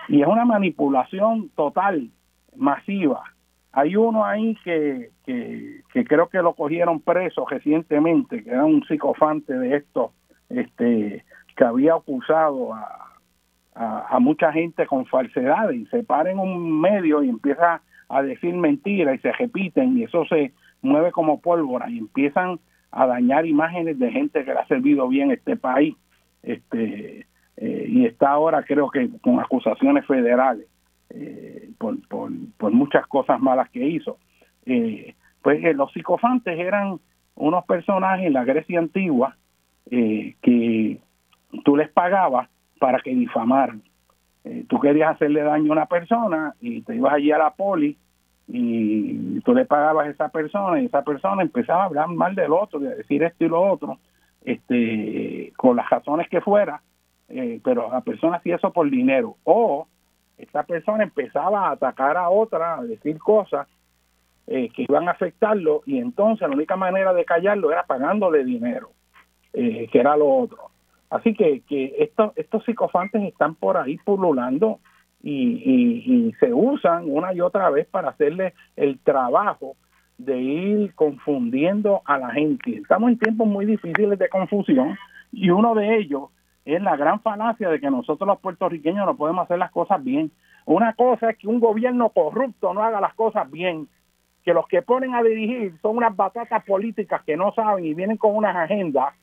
Y 0.07 0.21
es 0.21 0.27
una 0.27 0.45
manipulación 0.45 1.49
total, 1.55 2.09
masiva. 2.55 3.23
Hay 3.71 3.95
uno 3.95 4.25
ahí 4.25 4.57
que, 4.63 5.11
que, 5.25 5.83
creo 6.05 6.27
que 6.29 6.41
lo 6.41 6.53
cogieron 6.53 6.99
preso 6.99 7.45
recientemente, 7.47 8.43
que 8.43 8.49
era 8.49 8.65
un 8.65 8.83
psicofante 8.85 9.53
de 9.53 9.77
esto, 9.77 10.13
este, 10.49 11.23
que 11.55 11.63
había 11.63 11.93
acusado 11.93 12.73
a, 12.73 13.09
a, 13.75 14.19
mucha 14.19 14.51
gente 14.51 14.85
con 14.87 15.05
falsedades 15.05 15.79
y 15.79 15.85
se 15.85 16.03
para 16.03 16.31
en 16.31 16.39
un 16.39 16.81
medio 16.81 17.23
y 17.23 17.29
empieza 17.29 17.81
a 18.09 18.21
decir 18.23 18.53
mentiras 18.55 19.15
y 19.15 19.19
se 19.19 19.31
repiten 19.31 19.97
y 19.97 20.03
eso 20.03 20.25
se 20.25 20.51
mueve 20.81 21.11
como 21.11 21.39
pólvora 21.39 21.89
y 21.89 21.99
empiezan 21.99 22.59
a 22.91 23.05
dañar 23.05 23.45
imágenes 23.45 23.99
de 23.99 24.11
gente 24.11 24.43
que 24.43 24.53
le 24.53 24.59
ha 24.59 24.67
servido 24.67 25.07
bien 25.07 25.31
este 25.31 25.55
país. 25.55 25.95
Este, 26.43 27.27
eh, 27.57 27.85
y 27.89 28.05
está 28.05 28.29
ahora 28.29 28.63
creo 28.63 28.89
que 28.89 29.09
con 29.21 29.39
acusaciones 29.39 30.05
federales 30.05 30.65
eh, 31.09 31.69
por, 31.77 31.97
por, 32.07 32.71
muchas 32.71 33.05
cosas 33.07 33.39
malas 33.39 33.69
que 33.69 33.85
hizo. 33.85 34.17
Eh, 34.65 35.15
pues 35.41 35.75
los 35.75 35.91
psicofantes 35.91 36.57
eran 36.57 36.99
unos 37.35 37.65
personajes 37.65 38.27
en 38.27 38.33
la 38.33 38.43
Grecia 38.43 38.79
antigua 38.79 39.35
que 39.89 40.99
tú 41.65 41.75
les 41.75 41.89
pagabas 41.89 42.47
para 42.77 42.99
que 42.99 43.09
difamaran. 43.15 43.81
tú 44.67 44.79
querías 44.79 45.15
hacerle 45.15 45.41
daño 45.41 45.71
a 45.71 45.75
una 45.77 45.85
persona 45.87 46.53
y 46.61 46.81
te 46.81 46.95
ibas 46.95 47.13
allí 47.13 47.31
a 47.31 47.39
la 47.39 47.51
poli 47.51 47.97
y 48.47 49.39
tú 49.41 49.55
le 49.55 49.65
pagabas 49.65 50.07
a 50.07 50.09
esa 50.11 50.29
persona 50.29 50.79
y 50.79 50.85
esa 50.85 51.03
persona 51.03 51.41
empezaba 51.41 51.83
a 51.83 51.85
hablar 51.85 52.07
mal 52.09 52.35
del 52.35 52.51
otro, 52.51 52.79
de 52.79 52.95
decir 52.95 53.23
esto 53.23 53.45
y 53.45 53.49
lo 53.49 53.61
otro, 53.61 53.97
este, 54.43 55.53
con 55.57 55.75
las 55.75 55.89
razones 55.89 56.29
que 56.29 56.41
fuera, 56.41 56.81
eh, 57.27 57.59
pero 57.63 57.91
la 57.91 58.01
persona 58.01 58.37
hacía 58.37 58.55
eso 58.55 58.71
por 58.71 58.89
dinero. 58.89 59.37
O 59.43 59.87
esta 60.37 60.63
persona 60.63 61.03
empezaba 61.03 61.67
a 61.67 61.71
atacar 61.71 62.17
a 62.17 62.29
otra, 62.29 62.75
a 62.75 62.83
decir 62.83 63.17
cosas 63.19 63.67
eh, 64.47 64.69
que 64.69 64.83
iban 64.83 65.07
a 65.07 65.11
afectarlo 65.11 65.83
y 65.85 65.99
entonces 65.99 66.47
la 66.47 66.55
única 66.55 66.75
manera 66.75 67.13
de 67.13 67.25
callarlo 67.25 67.71
era 67.71 67.83
pagándole 67.83 68.43
dinero, 68.43 68.91
eh, 69.53 69.87
que 69.91 69.99
era 69.99 70.17
lo 70.17 70.27
otro. 70.27 70.69
Así 71.09 71.33
que, 71.33 71.61
que 71.61 71.95
estos, 71.99 72.31
estos 72.35 72.63
psicofantes 72.65 73.21
están 73.23 73.55
por 73.55 73.77
ahí 73.77 73.97
pululando 73.97 74.79
y, 75.21 76.29
y, 76.29 76.33
se 76.39 76.53
usan 76.53 77.03
una 77.07 77.33
y 77.33 77.41
otra 77.41 77.69
vez 77.69 77.87
para 77.87 78.09
hacerle 78.09 78.53
el 78.77 78.99
trabajo 78.99 79.75
de 80.19 80.37
ir 80.37 80.93
confundiendo 80.95 82.01
a 82.05 82.17
la 82.17 82.29
gente. 82.31 82.75
Estamos 82.75 83.09
en 83.09 83.17
tiempos 83.17 83.47
muy 83.47 83.65
difíciles 83.65 84.19
de 84.19 84.29
confusión 84.29 84.97
y 85.31 85.49
uno 85.49 85.73
de 85.73 85.97
ellos 85.97 86.29
es 86.65 86.81
la 86.81 86.97
gran 86.97 87.21
falacia 87.21 87.69
de 87.69 87.79
que 87.79 87.89
nosotros 87.89 88.27
los 88.27 88.39
puertorriqueños 88.39 89.05
no 89.05 89.15
podemos 89.15 89.45
hacer 89.45 89.57
las 89.57 89.71
cosas 89.71 90.03
bien. 90.03 90.29
Una 90.65 90.93
cosa 90.93 91.31
es 91.31 91.37
que 91.37 91.47
un 91.47 91.61
gobierno 91.61 92.09
corrupto 92.09 92.73
no 92.73 92.83
haga 92.83 92.99
las 92.99 93.13
cosas 93.13 93.49
bien, 93.49 93.87
que 94.43 94.53
los 94.53 94.67
que 94.67 94.81
ponen 94.81 95.15
a 95.15 95.23
dirigir 95.23 95.73
son 95.81 95.97
unas 95.97 96.15
batatas 96.15 96.65
políticas 96.65 97.23
que 97.23 97.37
no 97.37 97.53
saben 97.53 97.85
y 97.85 97.93
vienen 97.93 98.17
con 98.17 98.35
unas 98.35 98.55
agendas 98.55 99.13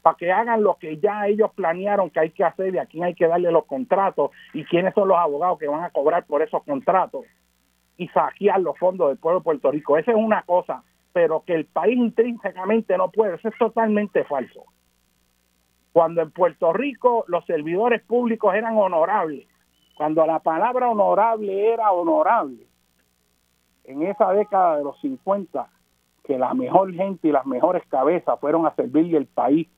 para 0.00 0.16
que 0.16 0.32
hagan 0.32 0.62
lo 0.62 0.76
que 0.76 0.96
ya 0.98 1.26
ellos 1.26 1.50
planearon 1.54 2.08
que 2.08 2.20
hay 2.20 2.30
que 2.30 2.44
hacer 2.44 2.74
y 2.74 2.78
a 2.78 2.86
quién 2.86 3.04
hay 3.04 3.14
que 3.14 3.26
darle 3.26 3.52
los 3.52 3.66
contratos 3.66 4.30
y 4.54 4.64
quiénes 4.64 4.94
son 4.94 5.08
los 5.08 5.18
abogados 5.18 5.58
que 5.58 5.68
van 5.68 5.84
a 5.84 5.90
cobrar 5.90 6.24
por 6.24 6.40
esos 6.40 6.62
contratos 6.64 7.24
y 7.96 8.08
saquear 8.08 8.60
los 8.60 8.78
fondos 8.78 9.08
del 9.08 9.18
pueblo 9.18 9.40
de 9.40 9.44
Puerto 9.44 9.70
Rico. 9.70 9.96
Esa 9.96 10.12
es 10.12 10.16
una 10.16 10.42
cosa, 10.42 10.82
pero 11.12 11.42
que 11.44 11.54
el 11.54 11.64
país 11.64 11.96
intrínsecamente 11.96 12.96
no 12.96 13.10
puede, 13.10 13.36
eso 13.36 13.48
es 13.48 13.58
totalmente 13.58 14.24
falso. 14.24 14.64
Cuando 15.92 16.20
en 16.20 16.30
Puerto 16.30 16.72
Rico 16.72 17.24
los 17.28 17.44
servidores 17.46 18.02
públicos 18.02 18.54
eran 18.54 18.76
honorables, 18.76 19.46
cuando 19.96 20.26
la 20.26 20.40
palabra 20.40 20.90
honorable 20.90 21.72
era 21.72 21.90
honorable, 21.90 22.66
en 23.84 24.02
esa 24.02 24.32
década 24.32 24.76
de 24.76 24.84
los 24.84 25.00
50, 25.00 25.68
que 26.24 26.36
la 26.36 26.52
mejor 26.54 26.92
gente 26.92 27.28
y 27.28 27.32
las 27.32 27.46
mejores 27.46 27.86
cabezas 27.88 28.38
fueron 28.40 28.66
a 28.66 28.74
servirle 28.74 29.16
al 29.16 29.26
país 29.26 29.68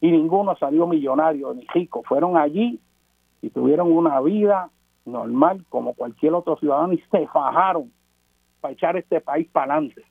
y 0.00 0.10
ninguno 0.10 0.56
salió 0.56 0.86
millonario 0.86 1.54
ni 1.54 1.64
rico, 1.68 2.02
fueron 2.02 2.36
allí 2.36 2.80
y 3.40 3.50
tuvieron 3.50 3.90
una 3.90 4.20
vida 4.20 4.68
normal 5.04 5.64
como 5.68 5.94
cualquier 5.94 6.34
otro 6.34 6.56
ciudadano 6.56 6.92
y 6.92 7.02
se 7.10 7.26
fajaron 7.28 7.92
para 8.60 8.74
echar 8.74 8.96
este 8.96 9.20
país 9.20 9.48
para 9.50 9.74
adelante. 9.74 10.02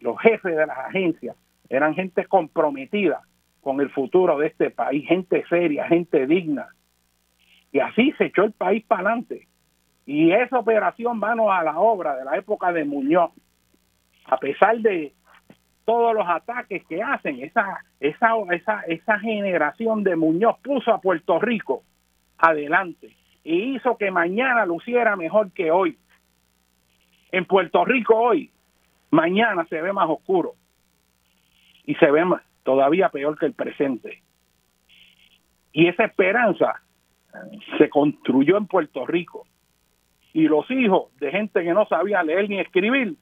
Los 0.00 0.18
jefes 0.20 0.56
de 0.56 0.66
las 0.66 0.78
agencias 0.78 1.36
eran 1.68 1.94
gente 1.94 2.24
comprometida 2.26 3.22
con 3.60 3.80
el 3.80 3.90
futuro 3.90 4.38
de 4.38 4.46
este 4.48 4.70
país, 4.70 5.06
gente 5.06 5.44
seria, 5.48 5.86
gente 5.86 6.26
digna. 6.26 6.68
Y 7.72 7.80
así 7.80 8.12
se 8.16 8.26
echó 8.26 8.44
el 8.44 8.52
país 8.52 8.84
para 8.86 9.02
adelante. 9.02 9.46
Y 10.06 10.32
esa 10.32 10.58
operación 10.58 11.18
manos 11.18 11.48
a 11.50 11.62
la 11.62 11.78
obra 11.78 12.16
de 12.16 12.24
la 12.24 12.36
época 12.36 12.72
de 12.72 12.84
Muñoz, 12.84 13.30
a 14.24 14.38
pesar 14.38 14.78
de 14.78 15.12
todos 15.84 16.14
los 16.14 16.26
ataques 16.26 16.84
que 16.86 17.02
hacen. 17.02 17.42
Esa, 17.42 17.84
esa, 18.00 18.34
esa, 18.50 18.80
esa 18.82 19.18
generación 19.18 20.02
de 20.04 20.16
Muñoz 20.16 20.56
puso 20.62 20.92
a 20.92 21.00
Puerto 21.00 21.38
Rico 21.38 21.82
adelante 22.38 23.14
y 23.48 23.76
hizo 23.76 23.96
que 23.96 24.10
mañana 24.10 24.66
luciera 24.66 25.16
mejor 25.16 25.50
que 25.52 25.70
hoy. 25.70 25.96
En 27.32 27.46
Puerto 27.46 27.82
Rico 27.82 28.14
hoy, 28.14 28.50
mañana 29.10 29.64
se 29.70 29.80
ve 29.80 29.90
más 29.90 30.06
oscuro 30.10 30.52
y 31.86 31.94
se 31.94 32.10
ve 32.10 32.26
todavía 32.62 33.08
peor 33.08 33.38
que 33.38 33.46
el 33.46 33.54
presente. 33.54 34.22
Y 35.72 35.86
esa 35.88 36.04
esperanza 36.04 36.82
se 37.78 37.88
construyó 37.88 38.58
en 38.58 38.66
Puerto 38.66 39.06
Rico. 39.06 39.46
Y 40.34 40.46
los 40.46 40.70
hijos 40.70 41.16
de 41.18 41.30
gente 41.30 41.64
que 41.64 41.72
no 41.72 41.86
sabía 41.86 42.22
leer 42.22 42.50
ni 42.50 42.60
escribir 42.60 43.16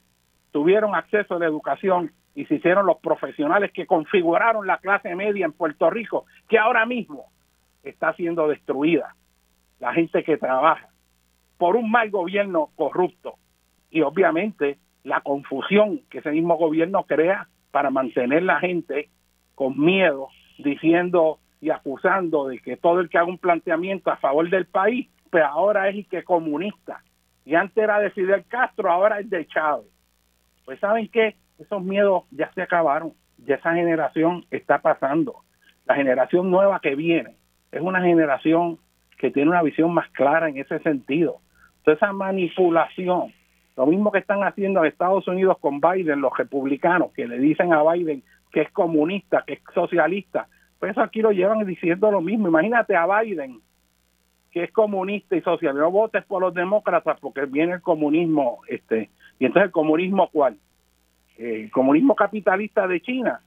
tuvieron 0.51 0.93
acceso 0.93 1.35
a 1.35 1.39
la 1.39 1.45
educación 1.45 2.11
y 2.35 2.43
se 2.47 2.55
hicieron 2.55 2.85
los 2.85 2.97
profesionales 2.97 3.71
que 3.71 3.87
configuraron 3.87 4.67
la 4.67 4.79
clase 4.79 5.15
media 5.15 5.45
en 5.45 5.53
Puerto 5.53 5.89
Rico, 5.89 6.25
que 6.49 6.57
ahora 6.59 6.85
mismo 6.85 7.31
está 7.81 8.11
siendo 8.15 8.49
destruida. 8.49 9.15
La 9.79 9.93
gente 9.93 10.23
que 10.23 10.37
trabaja 10.37 10.89
por 11.57 11.75
un 11.75 11.89
mal 11.89 12.09
gobierno 12.09 12.69
corrupto 12.75 13.35
y 13.89 14.01
obviamente 14.01 14.77
la 15.03 15.21
confusión 15.21 16.01
que 16.09 16.19
ese 16.19 16.31
mismo 16.31 16.55
gobierno 16.57 17.03
crea 17.03 17.47
para 17.71 17.89
mantener 17.89 18.43
la 18.43 18.59
gente 18.59 19.09
con 19.55 19.79
miedo, 19.79 20.29
diciendo 20.57 21.39
y 21.61 21.69
acusando 21.69 22.47
de 22.47 22.59
que 22.59 22.77
todo 22.77 22.99
el 22.99 23.09
que 23.09 23.17
haga 23.17 23.27
un 23.27 23.37
planteamiento 23.37 24.11
a 24.11 24.17
favor 24.17 24.49
del 24.49 24.65
país, 24.65 25.09
pues 25.31 25.43
ahora 25.43 25.89
es 25.89 25.95
y 25.95 26.03
que 26.03 26.23
comunista. 26.23 27.01
Y 27.45 27.55
antes 27.55 27.83
era 27.83 27.99
de 27.99 28.11
Fidel 28.11 28.45
Castro, 28.47 28.91
ahora 28.91 29.19
es 29.19 29.29
de 29.29 29.47
Chávez. 29.47 29.87
Pues 30.65 30.79
saben 30.79 31.07
qué, 31.07 31.35
esos 31.57 31.81
miedos 31.81 32.23
ya 32.31 32.51
se 32.53 32.61
acabaron, 32.61 33.13
ya 33.37 33.55
esa 33.55 33.73
generación 33.73 34.45
está 34.51 34.79
pasando. 34.79 35.43
La 35.85 35.95
generación 35.95 36.51
nueva 36.51 36.79
que 36.81 36.95
viene 36.95 37.35
es 37.71 37.81
una 37.81 38.01
generación 38.01 38.79
que 39.17 39.31
tiene 39.31 39.49
una 39.49 39.63
visión 39.63 39.93
más 39.93 40.09
clara 40.11 40.49
en 40.49 40.57
ese 40.57 40.79
sentido. 40.79 41.37
Toda 41.83 41.95
esa 41.95 42.13
manipulación, 42.13 43.33
lo 43.75 43.85
mismo 43.85 44.11
que 44.11 44.19
están 44.19 44.43
haciendo 44.43 44.79
en 44.79 44.87
Estados 44.87 45.27
Unidos 45.27 45.57
con 45.59 45.79
Biden, 45.79 46.21
los 46.21 46.37
republicanos, 46.37 47.11
que 47.13 47.27
le 47.27 47.39
dicen 47.39 47.73
a 47.73 47.83
Biden 47.91 48.23
que 48.51 48.61
es 48.61 48.71
comunista, 48.71 49.43
que 49.45 49.53
es 49.53 49.59
socialista, 49.73 50.47
pues 50.79 50.91
eso 50.91 51.01
aquí 51.01 51.21
lo 51.21 51.31
llevan 51.31 51.65
diciendo 51.65 52.11
lo 52.11 52.21
mismo. 52.21 52.47
Imagínate 52.47 52.95
a 52.95 53.05
Biden, 53.05 53.59
que 54.51 54.63
es 54.63 54.71
comunista 54.71 55.35
y 55.35 55.41
socialista, 55.41 55.83
no 55.83 55.91
votes 55.91 56.23
por 56.25 56.41
los 56.41 56.53
demócratas 56.53 57.19
porque 57.19 57.45
viene 57.45 57.73
el 57.73 57.81
comunismo, 57.81 58.59
este, 58.67 59.09
y 59.39 59.45
entonces 59.45 59.67
el 59.67 59.71
comunismo 59.71 60.29
cuál? 60.31 60.57
el 61.37 61.69
comunismo 61.71 62.15
capitalista 62.15 62.87
de 62.87 63.01
China, 63.01 63.41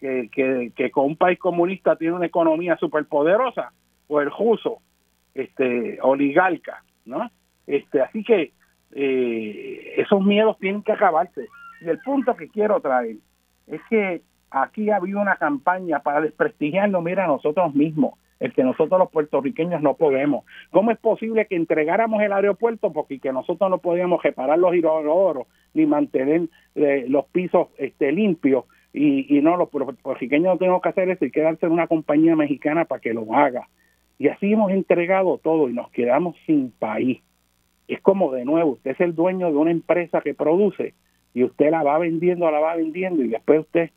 que, 0.00 0.28
que, 0.74 0.90
con 0.90 1.06
un 1.06 1.16
país 1.16 1.38
comunista 1.38 1.96
tiene 1.96 2.14
una 2.14 2.26
economía 2.26 2.76
superpoderosa, 2.76 3.72
o 4.08 4.20
el 4.20 4.30
ruso, 4.30 4.78
este, 5.36 5.98
oligarca, 6.02 6.82
¿no? 7.04 7.30
Este, 7.66 8.00
así 8.00 8.24
que 8.24 8.52
eh, 8.92 9.94
esos 9.96 10.24
miedos 10.24 10.58
tienen 10.58 10.82
que 10.82 10.92
acabarse. 10.92 11.46
Y 11.80 11.88
el 11.88 11.98
punto 12.00 12.34
que 12.36 12.48
quiero 12.48 12.80
traer 12.80 13.16
es 13.66 13.80
que 13.90 14.22
aquí 14.50 14.90
ha 14.90 14.96
habido 14.96 15.20
una 15.20 15.36
campaña 15.36 16.00
para 16.00 16.20
desprestigiarnos, 16.20 17.02
mira, 17.02 17.24
a 17.24 17.28
nosotros 17.28 17.74
mismos 17.74 18.14
el 18.38 18.52
que 18.52 18.62
nosotros 18.62 18.98
los 18.98 19.10
puertorriqueños 19.10 19.80
no 19.80 19.94
podemos. 19.94 20.44
¿Cómo 20.70 20.90
es 20.90 20.98
posible 20.98 21.46
que 21.46 21.56
entregáramos 21.56 22.22
el 22.22 22.32
aeropuerto 22.32 22.92
porque 22.92 23.18
que 23.18 23.32
nosotros 23.32 23.70
no 23.70 23.78
podíamos 23.78 24.22
reparar 24.22 24.58
los 24.58 24.74
oro 24.84 25.46
ni 25.72 25.86
mantener 25.86 26.42
eh, 26.74 27.06
los 27.08 27.26
pisos 27.26 27.68
este, 27.78 28.12
limpios 28.12 28.64
y, 28.92 29.36
y 29.36 29.40
no 29.40 29.56
los 29.56 29.68
puertorriqueños 29.70 30.54
no 30.54 30.58
tenemos 30.58 30.82
que 30.82 30.88
hacer 30.88 31.08
eso 31.08 31.24
y 31.24 31.30
quedarse 31.30 31.66
en 31.66 31.72
una 31.72 31.86
compañía 31.86 32.36
mexicana 32.36 32.84
para 32.84 33.00
que 33.00 33.14
lo 33.14 33.34
haga? 33.34 33.68
Y 34.18 34.28
así 34.28 34.52
hemos 34.52 34.72
entregado 34.72 35.38
todo 35.38 35.68
y 35.68 35.72
nos 35.72 35.90
quedamos 35.90 36.36
sin 36.46 36.70
país. 36.70 37.20
Es 37.88 38.00
como 38.00 38.32
de 38.32 38.44
nuevo, 38.44 38.72
usted 38.72 38.92
es 38.92 39.00
el 39.00 39.14
dueño 39.14 39.48
de 39.48 39.56
una 39.56 39.70
empresa 39.70 40.20
que 40.20 40.34
produce 40.34 40.94
y 41.34 41.44
usted 41.44 41.70
la 41.70 41.82
va 41.82 41.98
vendiendo, 41.98 42.50
la 42.50 42.60
va 42.60 42.76
vendiendo 42.76 43.22
y 43.22 43.28
después 43.28 43.60
usted 43.60 43.90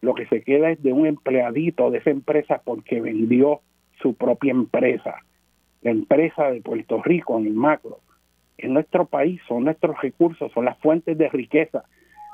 lo 0.00 0.14
que 0.14 0.26
se 0.26 0.42
queda 0.42 0.70
es 0.70 0.82
de 0.82 0.92
un 0.92 1.06
empleadito 1.06 1.90
de 1.90 1.98
esa 1.98 2.10
empresa 2.10 2.60
porque 2.64 3.00
vendió 3.00 3.60
su 4.00 4.14
propia 4.14 4.50
empresa, 4.50 5.16
la 5.82 5.90
empresa 5.90 6.50
de 6.50 6.60
Puerto 6.60 7.02
Rico 7.02 7.38
en 7.38 7.46
el 7.46 7.54
macro. 7.54 8.00
En 8.58 8.74
nuestro 8.74 9.06
país 9.06 9.40
son 9.46 9.64
nuestros 9.64 10.00
recursos, 10.00 10.52
son 10.52 10.64
las 10.64 10.78
fuentes 10.78 11.16
de 11.16 11.28
riqueza. 11.28 11.84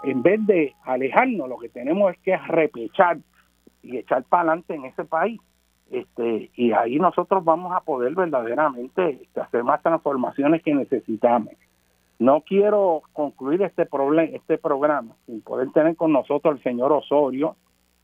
En 0.05 0.23
vez 0.23 0.45
de 0.47 0.75
alejarnos, 0.85 1.49
lo 1.49 1.59
que 1.59 1.69
tenemos 1.69 2.13
es 2.13 2.19
que 2.21 2.37
repechar 2.37 3.19
y 3.83 3.97
echar 3.99 4.25
para 4.25 4.43
adelante 4.43 4.75
en 4.75 4.85
ese 4.87 5.05
país. 5.05 5.41
Este, 5.91 6.51
y 6.57 6.73
ahí 6.73 6.99
nosotros 6.99 7.45
vamos 7.45 7.73
a 7.75 7.81
poder 7.81 8.15
verdaderamente 8.15 9.29
hacer 9.37 9.65
más 9.65 9.83
transformaciones 9.83 10.63
que 10.63 10.75
necesitamos. 10.75 11.55
No 12.19 12.41
quiero 12.41 13.03
concluir 13.13 13.63
este 13.63 13.89
este 14.33 14.59
programa 14.59 15.15
sin 15.27 15.43
poder 15.43 15.71
tener 15.73 15.97
con 15.97 16.13
nosotros 16.13 16.57
al 16.57 16.63
señor 16.63 16.93
Osorio, 16.93 17.57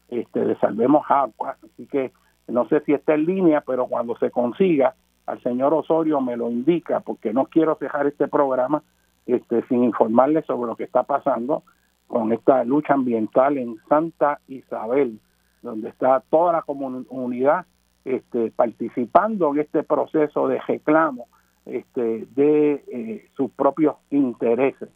este, 0.09 0.45
de 0.45 0.57
Salvemos 0.59 1.05
Agua. 1.09 1.57
Así 1.65 1.87
que 1.87 2.13
no 2.47 2.69
sé 2.69 2.81
si 2.81 2.93
está 2.93 3.15
en 3.15 3.25
línea, 3.25 3.63
pero 3.67 3.87
cuando 3.87 4.17
se 4.19 4.31
consiga, 4.31 4.95
al 5.27 5.43
señor 5.43 5.73
Osorio 5.73 6.21
me 6.21 6.37
lo 6.37 6.51
indica, 6.51 7.01
porque 7.01 7.33
no 7.33 7.47
quiero 7.47 7.79
dejar 7.81 8.07
este 8.07 8.29
programa 8.29 8.83
este, 9.27 9.63
sin 9.69 9.85
informarle 9.85 10.43
sobre 10.43 10.69
lo 10.69 10.77
que 10.77 10.85
está 10.85 11.05
pasando 11.05 11.63
con 12.07 12.33
esta 12.33 12.65
lucha 12.65 12.95
ambiental 12.95 13.57
en 13.57 13.79
Santa 13.89 14.41
Isabel, 14.49 15.19
donde 15.63 15.89
está 15.89 16.23
toda 16.29 16.53
la 16.53 16.63
comunidad 16.63 17.65
este, 18.05 18.51
participando 18.51 19.53
en 19.53 19.61
este 19.61 19.83
proceso 19.83 20.49
de 20.49 20.61
reclamo 20.61 21.29
este, 21.65 22.27
de 22.35 22.85
eh, 22.89 23.31
sus 23.37 23.51
propios 23.53 23.97
intereses. 24.11 24.89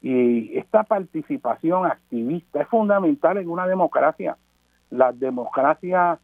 Y 0.00 0.56
esta 0.58 0.82
participación 0.84 1.86
activista 1.86 2.62
es 2.62 2.68
fundamental 2.68 3.38
en 3.38 3.48
una 3.48 3.66
democracia. 3.66 4.36
Las 4.90 5.18
democracias 5.18 6.18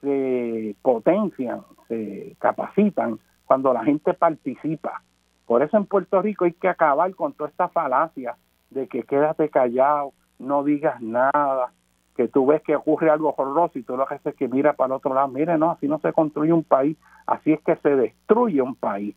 se 0.00 0.76
potencian, 0.82 1.62
se 1.88 2.36
capacitan 2.38 3.18
cuando 3.46 3.72
la 3.72 3.84
gente 3.84 4.14
participa. 4.14 5.02
Por 5.46 5.62
eso 5.62 5.76
en 5.76 5.86
Puerto 5.86 6.20
Rico 6.22 6.44
hay 6.44 6.52
que 6.52 6.68
acabar 6.68 7.14
con 7.14 7.32
toda 7.32 7.50
esta 7.50 7.68
falacia 7.68 8.36
de 8.70 8.88
que 8.88 9.02
quédate 9.02 9.48
callado, 9.48 10.12
no 10.38 10.64
digas 10.64 11.00
nada, 11.00 11.72
que 12.16 12.28
tú 12.28 12.46
ves 12.46 12.62
que 12.62 12.76
ocurre 12.76 13.10
algo 13.10 13.34
horroroso 13.36 13.78
y 13.78 13.82
tú 13.82 13.96
lo 13.96 14.06
que 14.06 14.14
haces 14.14 14.26
es 14.28 14.34
que 14.36 14.48
mira 14.48 14.74
para 14.74 14.86
el 14.86 14.92
otro 14.92 15.14
lado. 15.14 15.28
Mire, 15.28 15.56
no, 15.58 15.70
así 15.70 15.88
no 15.88 15.98
se 16.00 16.12
construye 16.12 16.52
un 16.52 16.64
país, 16.64 16.96
así 17.26 17.52
es 17.52 17.60
que 17.62 17.76
se 17.76 17.96
destruye 17.96 18.60
un 18.60 18.74
país. 18.74 19.16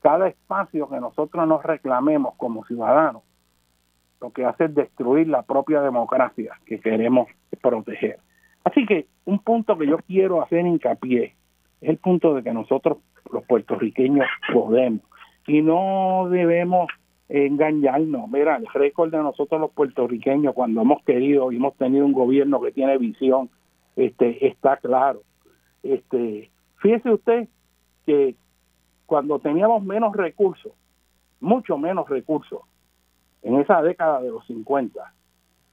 Cada 0.00 0.28
espacio 0.28 0.88
que 0.88 1.00
nosotros 1.00 1.46
nos 1.46 1.62
reclamemos 1.62 2.34
como 2.36 2.64
ciudadanos, 2.64 3.22
lo 4.20 4.30
que 4.30 4.44
hace 4.44 4.64
es 4.64 4.74
destruir 4.74 5.28
la 5.28 5.42
propia 5.42 5.80
democracia 5.80 6.52
que 6.66 6.80
queremos 6.80 7.28
proteger. 7.60 8.18
Así 8.64 8.86
que 8.86 9.06
un 9.24 9.40
punto 9.40 9.76
que 9.76 9.86
yo 9.86 9.98
quiero 9.98 10.42
hacer 10.42 10.66
hincapié 10.66 11.36
es 11.80 11.88
el 11.88 11.98
punto 11.98 12.34
de 12.34 12.42
que 12.42 12.52
nosotros, 12.52 12.98
los 13.32 13.44
puertorriqueños, 13.44 14.26
podemos 14.52 15.02
y 15.46 15.60
no 15.62 16.28
debemos 16.30 16.90
engañarnos. 17.32 18.28
Mira, 18.28 18.56
el 18.56 18.66
récord 18.66 19.10
de 19.10 19.16
nosotros 19.16 19.58
los 19.58 19.70
puertorriqueños 19.70 20.54
cuando 20.54 20.82
hemos 20.82 21.02
querido 21.02 21.50
y 21.50 21.56
hemos 21.56 21.74
tenido 21.76 22.04
un 22.04 22.12
gobierno 22.12 22.60
que 22.60 22.72
tiene 22.72 22.98
visión, 22.98 23.48
este 23.96 24.46
está 24.46 24.76
claro. 24.76 25.22
Este, 25.82 26.50
fíjese 26.76 27.10
usted 27.10 27.48
que 28.04 28.36
cuando 29.06 29.38
teníamos 29.38 29.82
menos 29.82 30.14
recursos, 30.14 30.72
mucho 31.40 31.78
menos 31.78 32.06
recursos, 32.08 32.60
en 33.42 33.58
esa 33.58 33.80
década 33.80 34.20
de 34.20 34.30
los 34.30 34.46
50, 34.46 35.14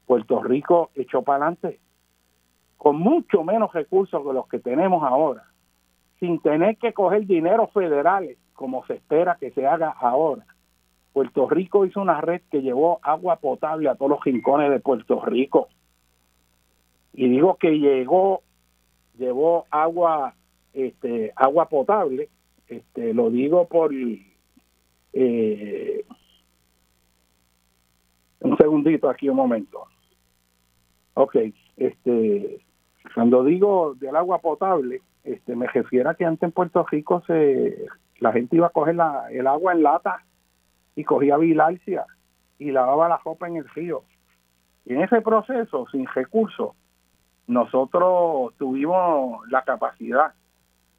Puerto 0.07 0.41
Rico 0.41 0.91
echó 0.95 1.23
para 1.23 1.45
adelante 1.45 1.80
con 2.77 2.98
mucho 2.98 3.44
menos 3.44 3.73
recursos 3.73 4.26
que 4.26 4.34
los 4.34 4.48
que 4.48 4.60
tenemos 4.60 5.03
ahora, 5.03 5.44
sin 6.22 6.40
tener 6.40 6.77
que 6.77 6.94
coger 6.94 7.26
dinero 7.26 7.68
federales 7.68 8.38
como 8.53 8.86
se 8.86 8.94
espera 8.94 9.36
que 9.38 9.52
se 9.52 9.68
haga 9.68 9.90
ahora. 9.90 10.45
Puerto 11.14 11.49
Rico 11.49 11.86
hizo 11.86 12.02
una 12.02 12.22
red 12.22 12.41
que 12.52 12.61
llevó 12.61 12.99
agua 13.02 13.38
potable 13.38 13.90
a 13.90 13.95
todos 13.95 14.11
los 14.11 14.23
rincones 14.23 14.69
de 14.69 14.80
Puerto 14.80 15.23
Rico. 15.26 15.69
Y 17.14 17.27
digo 17.27 17.56
que 17.56 17.80
llegó, 17.80 18.44
llevó 19.18 19.65
agua, 19.72 20.36
este, 20.73 21.34
agua 21.36 21.68
potable, 21.68 22.30
este, 22.68 23.14
lo 23.14 23.30
digo 23.31 23.68
por 23.68 23.91
eh, 25.14 26.06
un 28.41 28.57
segundito 28.57 29.10
aquí 29.10 29.27
un 29.27 29.38
momento. 29.38 29.86
Ok, 31.15 31.36
este 31.77 32.61
cuando 33.14 33.44
digo 33.44 33.95
del 33.95 34.15
agua 34.15 34.40
potable, 34.40 35.02
este, 35.23 35.56
me 35.56 35.68
refiero 35.68 36.10
a 36.10 36.15
que 36.15 36.26
antes 36.26 36.44
en 36.44 36.52
Puerto 36.52 36.86
Rico 36.90 37.23
se, 37.26 37.88
la 38.19 38.31
gente 38.31 38.56
iba 38.56 38.68
a 38.68 38.72
coger 38.72 38.95
la, 38.95 39.27
el 39.31 39.48
agua 39.48 39.73
en 39.73 39.84
lata 39.84 40.23
y 40.99 41.05
cogía 41.05 41.38
bilarcia 41.38 42.05
y 42.57 42.71
lavaba 42.71 43.07
la 43.07 43.21
ropa 43.23 43.47
en 43.47 43.55
el 43.55 43.69
río. 43.69 44.03
Y 44.84 44.95
en 44.95 45.01
ese 45.01 45.21
proceso, 45.21 45.88
sin 45.93 46.05
recursos, 46.07 46.76
nosotros 47.47 48.53
tuvimos 48.57 49.47
la 49.49 49.61
capacidad 49.61 50.34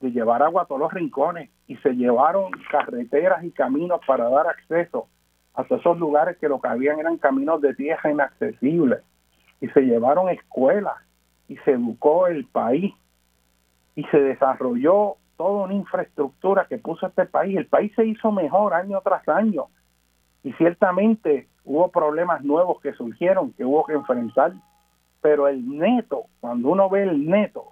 de 0.01 0.11
llevar 0.11 0.43
agua 0.43 0.63
a 0.63 0.65
todos 0.65 0.81
los 0.81 0.95
rincones 0.95 1.51
y 1.67 1.77
se 1.77 1.91
llevaron 1.91 2.51
carreteras 2.71 3.45
y 3.45 3.51
caminos 3.51 4.01
para 4.07 4.31
dar 4.31 4.47
acceso 4.47 5.07
a 5.53 5.67
esos 5.69 5.99
lugares 5.99 6.39
que 6.39 6.49
lo 6.49 6.63
que 6.63 6.69
habían 6.69 6.99
eran 6.99 7.19
caminos 7.19 7.61
de 7.61 7.75
tierra 7.75 8.11
inaccesibles 8.11 9.01
y 9.61 9.69
se 9.69 9.83
llevaron 9.83 10.31
escuelas 10.31 10.97
y 11.47 11.59
se 11.59 11.73
educó 11.73 12.27
el 12.27 12.47
país 12.47 12.95
y 13.97 14.05
se 14.05 14.19
desarrolló 14.19 15.17
toda 15.37 15.65
una 15.65 15.75
infraestructura 15.75 16.67
que 16.71 16.79
puso 16.79 17.07
este 17.07 17.27
país. 17.27 17.59
El 17.59 17.67
país 17.67 17.93
se 17.95 18.07
hizo 18.07 18.33
mejor 18.33 18.73
año 18.73 19.03
tras 19.05 19.29
año 19.29 19.67
y 20.43 20.53
ciertamente 20.55 21.49
hubo 21.65 21.91
problemas 21.91 22.43
nuevos 22.43 22.81
que 22.81 22.93
surgieron 22.93 23.53
que 23.53 23.65
hubo 23.65 23.85
que 23.85 23.93
enfrentar, 23.93 24.53
pero 25.21 25.49
el 25.49 25.69
neto, 25.69 26.25
cuando 26.41 26.71
uno 26.71 26.89
ve 26.89 27.03
el 27.03 27.27
neto, 27.27 27.67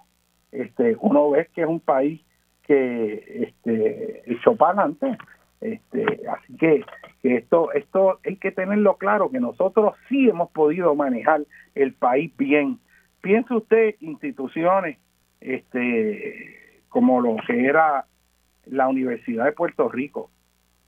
este, 0.51 0.95
uno 0.99 1.31
ve 1.31 1.49
que 1.53 1.61
es 1.61 1.67
un 1.67 1.79
país 1.79 2.21
que 2.63 3.47
este, 3.47 4.31
echó 4.31 4.55
para 4.55 4.83
adelante. 4.83 5.17
Este, 5.61 6.21
así 6.29 6.55
que, 6.55 6.85
que 7.21 7.35
esto, 7.35 7.73
esto 7.73 8.19
hay 8.23 8.37
que 8.37 8.51
tenerlo 8.51 8.95
claro, 8.97 9.29
que 9.29 9.39
nosotros 9.39 9.95
sí 10.07 10.29
hemos 10.29 10.49
podido 10.51 10.95
manejar 10.95 11.41
el 11.75 11.93
país 11.93 12.31
bien. 12.37 12.79
Piense 13.21 13.53
usted 13.53 13.95
instituciones 13.99 14.97
este, 15.41 16.83
como 16.89 17.21
lo 17.21 17.37
que 17.45 17.65
era 17.65 18.05
la 18.65 18.87
Universidad 18.87 19.45
de 19.45 19.51
Puerto 19.51 19.89
Rico. 19.89 20.29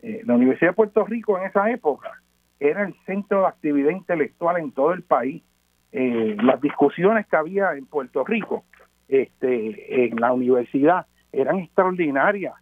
Eh, 0.01 0.21
la 0.25 0.35
Universidad 0.35 0.71
de 0.71 0.75
Puerto 0.75 1.05
Rico 1.05 1.37
en 1.37 1.45
esa 1.45 1.69
época 1.69 2.21
era 2.59 2.83
el 2.83 2.95
centro 3.05 3.41
de 3.41 3.47
actividad 3.47 3.91
intelectual 3.91 4.57
en 4.57 4.71
todo 4.71 4.93
el 4.93 5.03
país. 5.03 5.43
Eh, 5.91 6.37
las 6.41 6.61
discusiones 6.61 7.27
que 7.27 7.35
había 7.35 7.73
en 7.73 7.85
Puerto 7.85 8.23
Rico 8.23 8.63
este, 9.07 10.05
en 10.05 10.15
la 10.19 10.31
universidad 10.31 11.05
eran 11.31 11.59
extraordinarias. 11.59 12.53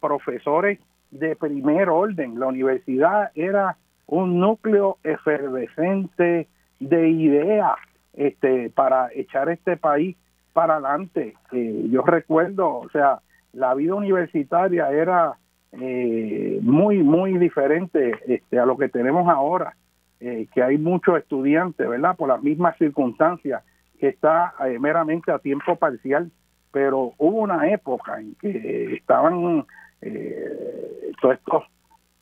Profesores 0.00 0.78
de 1.10 1.36
primer 1.36 1.88
orden. 1.88 2.38
La 2.38 2.46
universidad 2.46 3.30
era 3.34 3.76
un 4.06 4.40
núcleo 4.40 4.98
efervescente 5.02 6.48
de 6.80 7.08
ideas 7.08 7.74
este, 8.14 8.70
para 8.70 9.10
echar 9.14 9.48
este 9.48 9.76
país 9.76 10.16
para 10.52 10.74
adelante. 10.74 11.34
Eh, 11.52 11.86
yo 11.90 12.02
recuerdo, 12.02 12.78
o 12.78 12.88
sea, 12.90 13.20
la 13.52 13.74
vida 13.74 13.94
universitaria 13.94 14.90
era 14.90 15.36
eh, 15.72 16.58
muy, 16.62 17.02
muy 17.02 17.38
diferente 17.38 18.12
este, 18.26 18.58
a 18.58 18.66
lo 18.66 18.76
que 18.76 18.88
tenemos 18.88 19.28
ahora, 19.28 19.76
eh, 20.20 20.46
que 20.54 20.62
hay 20.62 20.78
muchos 20.78 21.18
estudiantes, 21.18 21.88
¿verdad? 21.88 22.16
Por 22.16 22.28
las 22.28 22.42
mismas 22.42 22.76
circunstancias, 22.78 23.62
que 23.98 24.08
está 24.08 24.54
meramente 24.78 25.32
a 25.32 25.40
tiempo 25.40 25.74
parcial, 25.74 26.30
pero 26.70 27.14
hubo 27.18 27.38
una 27.38 27.68
época 27.68 28.20
en 28.20 28.34
que 28.36 28.94
estaban 28.94 29.66
eh, 30.00 31.12
todos 31.20 31.34
estos 31.34 31.64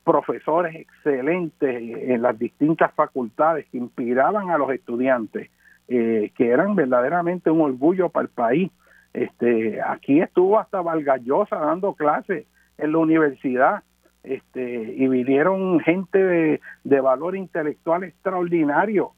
profesores 0.04 0.74
excelentes 0.76 1.82
en 1.82 2.22
las 2.22 2.38
distintas 2.38 2.92
facultades 2.94 3.66
que 3.70 3.78
inspiraban 3.78 4.50
a 4.50 4.58
los 4.58 4.70
estudiantes, 4.70 5.50
eh, 5.88 6.30
que 6.36 6.48
eran 6.48 6.76
verdaderamente 6.76 7.50
un 7.50 7.60
orgullo 7.60 8.08
para 8.08 8.24
el 8.24 8.30
país. 8.30 8.70
Este, 9.12 9.80
aquí 9.82 10.20
estuvo 10.20 10.58
hasta 10.58 10.80
Valgallosa 10.80 11.56
dando 11.56 11.94
clases 11.94 12.46
en 12.78 12.92
la 12.92 12.98
universidad, 12.98 13.82
este, 14.22 14.94
y 14.96 15.06
vinieron 15.08 15.80
gente 15.80 16.60
de, 16.84 17.00
valor 17.00 17.36
intelectual 17.36 18.04
extraordinario. 18.04 19.12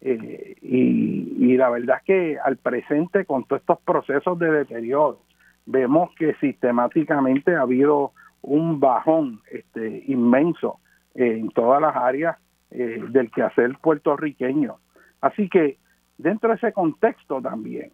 Eh, 0.00 0.56
y, 0.62 1.34
y 1.38 1.56
la 1.56 1.70
verdad 1.70 1.98
es 1.98 2.04
que 2.04 2.38
al 2.38 2.56
presente, 2.56 3.24
con 3.24 3.44
todos 3.44 3.60
estos 3.60 3.80
procesos 3.80 4.38
de 4.38 4.50
deterioro, 4.50 5.20
vemos 5.66 6.10
que 6.16 6.34
sistemáticamente 6.40 7.54
ha 7.54 7.62
habido 7.62 8.12
un 8.42 8.80
bajón 8.80 9.40
este, 9.50 10.04
inmenso 10.06 10.80
en 11.14 11.50
todas 11.50 11.80
las 11.80 11.94
áreas 11.96 12.36
eh, 12.70 13.02
del 13.08 13.30
quehacer 13.30 13.76
puertorriqueño. 13.82 14.76
Así 15.20 15.48
que 15.48 15.78
dentro 16.18 16.50
de 16.50 16.56
ese 16.56 16.72
contexto 16.72 17.40
también 17.42 17.92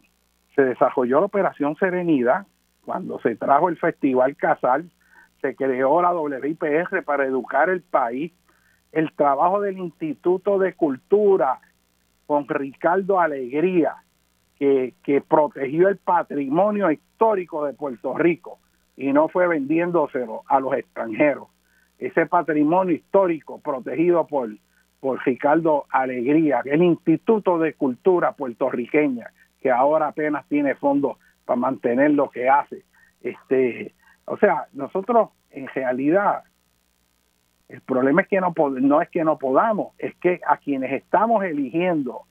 se 0.54 0.62
desarrolló 0.62 1.20
la 1.20 1.26
Operación 1.26 1.76
Serenidad, 1.76 2.46
cuando 2.86 3.18
se 3.18 3.34
trajo 3.34 3.68
el 3.68 3.76
Festival 3.76 4.36
Casal, 4.36 4.88
se 5.42 5.56
creó 5.56 6.00
la 6.00 6.14
WIPR 6.14 7.02
para 7.04 7.26
educar 7.26 7.68
el 7.68 7.82
país, 7.82 8.32
el 8.92 9.12
trabajo 9.12 9.60
del 9.60 9.76
Instituto 9.76 10.58
de 10.58 10.72
Cultura 10.72 11.58
con 12.26 12.48
Ricardo 12.48 13.20
Alegría, 13.20 13.96
que, 14.58 14.94
protegió 15.28 15.88
el 15.88 15.98
patrimonio 15.98 16.90
histórico 16.90 17.66
de 17.66 17.74
Puerto 17.74 18.16
Rico 18.16 18.60
y 18.96 19.12
no 19.12 19.28
fue 19.28 19.48
vendiéndoselo 19.48 20.42
a 20.46 20.60
los 20.60 20.72
extranjeros. 20.74 21.48
Ese 21.98 22.26
patrimonio 22.26 22.94
histórico 22.94 23.60
protegido 23.60 24.26
por, 24.26 24.48
por 25.00 25.20
Ricardo 25.26 25.86
Alegría, 25.90 26.62
el 26.64 26.82
Instituto 26.82 27.58
de 27.58 27.74
Cultura 27.74 28.32
puertorriqueña, 28.32 29.30
que 29.60 29.70
ahora 29.70 30.08
apenas 30.08 30.46
tiene 30.46 30.76
fondos 30.76 31.18
para 31.46 31.58
mantener 31.58 32.10
lo 32.10 32.28
que 32.28 32.48
hace. 32.48 32.84
Este, 33.22 33.94
o 34.26 34.36
sea, 34.36 34.66
nosotros 34.72 35.30
en 35.50 35.68
realidad 35.68 36.42
el 37.68 37.80
problema 37.80 38.22
es 38.22 38.28
que 38.28 38.40
no, 38.40 38.54
no 38.80 39.00
es 39.00 39.08
que 39.08 39.24
no 39.24 39.38
podamos, 39.38 39.94
es 39.98 40.14
que 40.16 40.40
a 40.46 40.58
quienes 40.58 40.92
estamos 40.92 41.42
eligiendo 41.44 42.22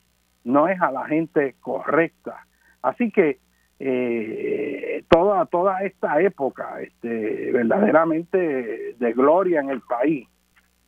no 0.44 0.68
es 0.68 0.80
a 0.82 0.92
la 0.92 1.06
gente 1.06 1.56
correcta. 1.60 2.46
Así 2.82 3.12
que 3.12 3.40
eh, 3.80 5.04
toda 5.10 5.46
toda 5.48 5.82
esta 5.84 6.22
época 6.22 6.82
este, 6.82 7.52
verdaderamente 7.52 8.96
de 8.98 9.14
gloria 9.14 9.60
en 9.60 9.70
el 9.70 9.82
país 9.82 10.30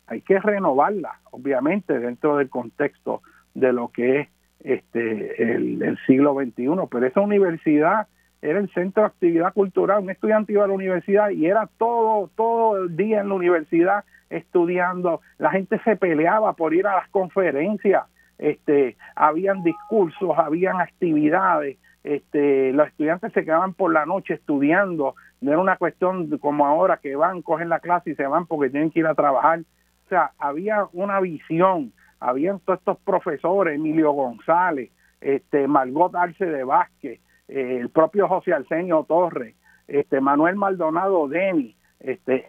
hay 0.06 0.22
que 0.22 0.40
renovarla 0.40 1.20
obviamente 1.32 2.00
dentro 2.00 2.38
del 2.38 2.50
contexto 2.50 3.22
de 3.54 3.74
lo 3.74 3.90
que 3.90 4.22
es 4.22 4.30
este 4.62 5.54
el, 5.54 5.98
siglo 6.08 6.36
XXI 6.36 6.70
pero 6.90 7.06
esa 7.06 7.20
universidad 7.20 8.08
era 8.42 8.60
el 8.60 8.70
centro 8.74 9.04
de 9.04 9.08
actividad 9.08 9.54
cultural 9.54 10.04
un 10.04 10.10
estudiante 10.10 10.54
iba 10.54 10.64
a 10.64 10.68
la 10.68 10.74
universidad 10.74 11.30
y 11.30 11.46
era 11.46 11.70
todo 11.78 12.30
todo 12.36 12.84
el 12.84 12.96
día 12.96 13.22
en 13.22 13.30
la 13.30 13.36
universidad 13.36 14.06
estudiando 14.30 15.22
la 15.38 15.52
gente 15.52 15.80
se 15.84 15.96
peleaba 15.96 16.54
por 16.54 16.74
ir 16.74 16.88
a 16.88 16.96
las 16.96 17.10
conferencias 17.10 18.04
este 18.38 18.98
habían 19.16 19.64
discursos 19.64 20.38
habían 20.38 20.80
actividades 20.82 21.78
este, 22.08 22.72
los 22.72 22.88
estudiantes 22.88 23.34
se 23.34 23.44
quedaban 23.44 23.74
por 23.74 23.92
la 23.92 24.06
noche 24.06 24.36
estudiando, 24.36 25.16
no 25.42 25.52
era 25.52 25.60
una 25.60 25.76
cuestión 25.76 26.38
como 26.38 26.66
ahora 26.66 26.98
que 27.04 27.18
van, 27.18 27.42
cogen 27.42 27.68
la 27.68 27.82
clase 27.82 28.12
y 28.12 28.16
se 28.16 28.26
van 28.26 28.46
porque 28.46 28.70
tienen 28.70 28.92
que 28.92 29.02
ir 29.02 29.08
a 29.08 29.14
trabajar. 29.14 29.60
O 30.06 30.10
sea, 30.10 30.32
había 30.40 30.88
una 30.94 31.20
visión, 31.20 31.92
habían 32.22 32.62
todos 32.62 32.80
estos 32.80 32.98
profesores, 33.00 33.76
Emilio 33.76 34.14
González, 34.14 34.90
este, 35.20 35.68
Margot 35.68 36.16
Arce 36.16 36.46
de 36.46 36.64
Vázquez, 36.64 37.20
eh, 37.48 37.78
el 37.82 37.90
propio 37.90 38.28
José 38.28 38.54
Arsenio 38.54 39.06
Torres, 39.08 39.56
este, 39.88 40.22
Manuel 40.22 40.56
Maldonado 40.56 41.28
Deni, 41.28 41.76
este, 42.00 42.48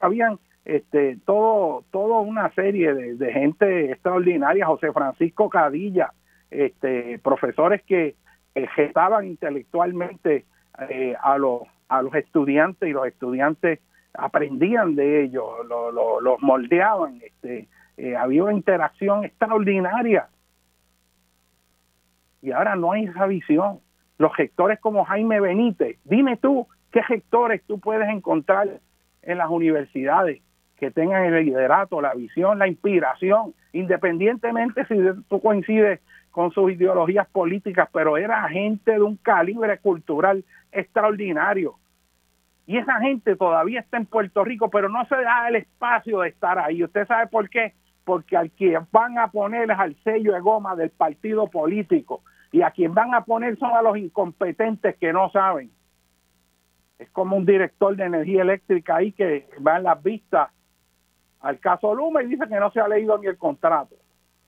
habían 0.00 0.38
este, 0.64 1.18
todo, 1.24 1.84
todo 1.90 2.20
una 2.20 2.52
serie 2.54 2.94
de, 2.94 3.32
gente 3.32 3.92
extraordinaria, 3.92 4.66
José 4.66 4.92
Francisco 4.92 5.48
Cadilla, 5.48 6.12
este, 6.50 7.18
profesores 7.20 7.82
que 7.82 8.16
estaban 8.54 9.26
intelectualmente 9.26 10.44
eh, 10.88 11.14
a, 11.20 11.38
los, 11.38 11.62
a 11.88 12.02
los 12.02 12.14
estudiantes 12.14 12.88
y 12.88 12.92
los 12.92 13.06
estudiantes 13.06 13.80
aprendían 14.14 14.96
de 14.96 15.22
ellos, 15.22 15.44
los 15.68 16.42
moldeaban, 16.42 17.20
este, 17.22 17.68
eh, 17.96 18.16
había 18.16 18.44
una 18.44 18.54
interacción 18.54 19.24
extraordinaria. 19.24 20.28
Y 22.42 22.52
ahora 22.52 22.76
no 22.76 22.92
hay 22.92 23.04
esa 23.04 23.26
visión. 23.26 23.80
Los 24.20 24.36
gestores 24.36 24.78
como 24.80 25.06
Jaime 25.06 25.40
Benítez, 25.40 25.96
dime 26.04 26.36
tú, 26.36 26.66
¿qué 26.92 27.02
gestores 27.02 27.62
tú 27.66 27.80
puedes 27.80 28.06
encontrar 28.10 28.68
en 29.22 29.38
las 29.38 29.48
universidades 29.48 30.42
que 30.76 30.90
tengan 30.90 31.24
el 31.24 31.46
liderato, 31.46 32.02
la 32.02 32.12
visión, 32.12 32.58
la 32.58 32.68
inspiración, 32.68 33.54
independientemente 33.72 34.84
si 34.84 34.94
tú 35.26 35.40
coincides 35.40 36.00
con 36.32 36.50
sus 36.52 36.70
ideologías 36.70 37.26
políticas, 37.28 37.88
pero 37.94 38.18
era 38.18 38.46
gente 38.50 38.92
de 38.92 39.00
un 39.00 39.16
calibre 39.16 39.78
cultural 39.78 40.44
extraordinario. 40.70 41.76
Y 42.66 42.76
esa 42.76 43.00
gente 43.00 43.36
todavía 43.36 43.80
está 43.80 43.96
en 43.96 44.04
Puerto 44.04 44.44
Rico, 44.44 44.68
pero 44.68 44.90
no 44.90 45.02
se 45.06 45.16
da 45.16 45.48
el 45.48 45.56
espacio 45.56 46.20
de 46.20 46.28
estar 46.28 46.58
ahí. 46.58 46.84
¿Usted 46.84 47.06
sabe 47.06 47.26
por 47.28 47.48
qué? 47.48 47.72
Porque 48.04 48.36
al 48.36 48.50
que 48.50 48.78
van 48.92 49.16
a 49.16 49.28
poner 49.28 49.70
es 49.70 49.78
al 49.78 49.96
sello 50.04 50.34
de 50.34 50.40
goma 50.40 50.76
del 50.76 50.90
partido 50.90 51.46
político. 51.46 52.22
Y 52.52 52.62
a 52.62 52.70
quien 52.70 52.94
van 52.94 53.14
a 53.14 53.24
poner 53.24 53.58
son 53.58 53.72
a 53.72 53.82
los 53.82 53.96
incompetentes 53.96 54.96
que 54.96 55.12
no 55.12 55.30
saben. 55.30 55.70
Es 56.98 57.08
como 57.10 57.36
un 57.36 57.46
director 57.46 57.96
de 57.96 58.04
energía 58.04 58.42
eléctrica 58.42 58.96
ahí 58.96 59.12
que 59.12 59.48
va 59.66 59.78
en 59.78 59.84
las 59.84 60.02
vistas 60.02 60.50
al 61.40 61.58
caso 61.58 61.94
Luma 61.94 62.22
y 62.22 62.26
dice 62.26 62.46
que 62.48 62.60
no 62.60 62.70
se 62.70 62.80
ha 62.80 62.88
leído 62.88 63.16
ni 63.18 63.26
el 63.26 63.38
contrato 63.38 63.96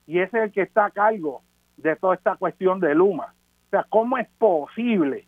y 0.07 0.19
ese 0.19 0.39
es 0.39 0.45
el 0.45 0.53
que 0.53 0.63
está 0.63 0.87
a 0.87 0.91
cargo 0.91 1.43
de 1.77 1.97
toda 1.97 2.15
esta 2.15 2.37
cuestión 2.37 2.81
de 2.81 2.95
Luma. 2.95 3.35
O 3.67 3.71
sea, 3.71 3.87
¿cómo 3.89 4.19
es 4.19 4.29
posible 4.39 5.27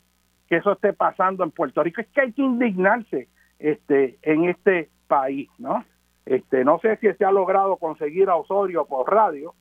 que 0.49 0.57
eso 0.57 0.73
esté 0.73 0.93
pasando 0.93 1.45
en 1.45 1.51
Puerto 1.51 1.83
Rico? 1.83 2.01
Es 2.01 2.09
que 2.09 2.21
hay 2.21 2.33
que 2.33 2.43
indignarse 2.43 3.29
este, 3.59 4.19
en 4.23 4.45
este 4.45 4.91
país, 5.07 5.49
¿no? 5.59 5.85
Este, 6.27 6.65
no 6.65 6.79
sé 6.81 6.97
si 6.97 7.13
se 7.13 7.25
ha 7.25 7.31
logrado 7.31 7.77
conseguir 7.77 8.29
a 8.29 8.37
Osorio 8.37 8.87
por 8.87 9.11
radio, 9.11 9.55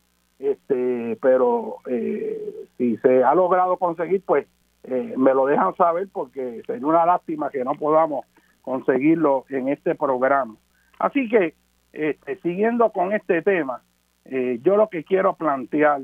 este, 0.44 1.18
pero 1.22 1.78
eh, 1.88 2.68
si 2.78 2.98
se 2.98 3.24
ha 3.24 3.34
logrado 3.34 3.78
conseguir, 3.78 4.22
pues 4.26 4.46
eh, 4.84 5.14
me 5.18 5.34
lo 5.34 5.46
dejan 5.46 5.76
saber 5.76 6.10
porque 6.12 6.62
sería 6.68 6.86
una 6.86 7.06
lástima 7.06 7.50
que 7.50 7.64
no 7.64 7.76
podamos 7.76 8.26
conseguirlo 8.62 9.46
en 9.50 9.70
este 9.70 9.96
programa. 9.96 10.56
Así 11.00 11.30
que, 11.30 11.56
este, 11.94 12.40
siguiendo 12.42 12.92
con 12.92 13.14
este 13.14 13.42
tema, 13.42 13.84
eh, 14.26 14.60
yo 14.64 14.76
lo 14.76 14.90
que 14.90 15.04
quiero 15.04 15.36
plantear 15.36 16.02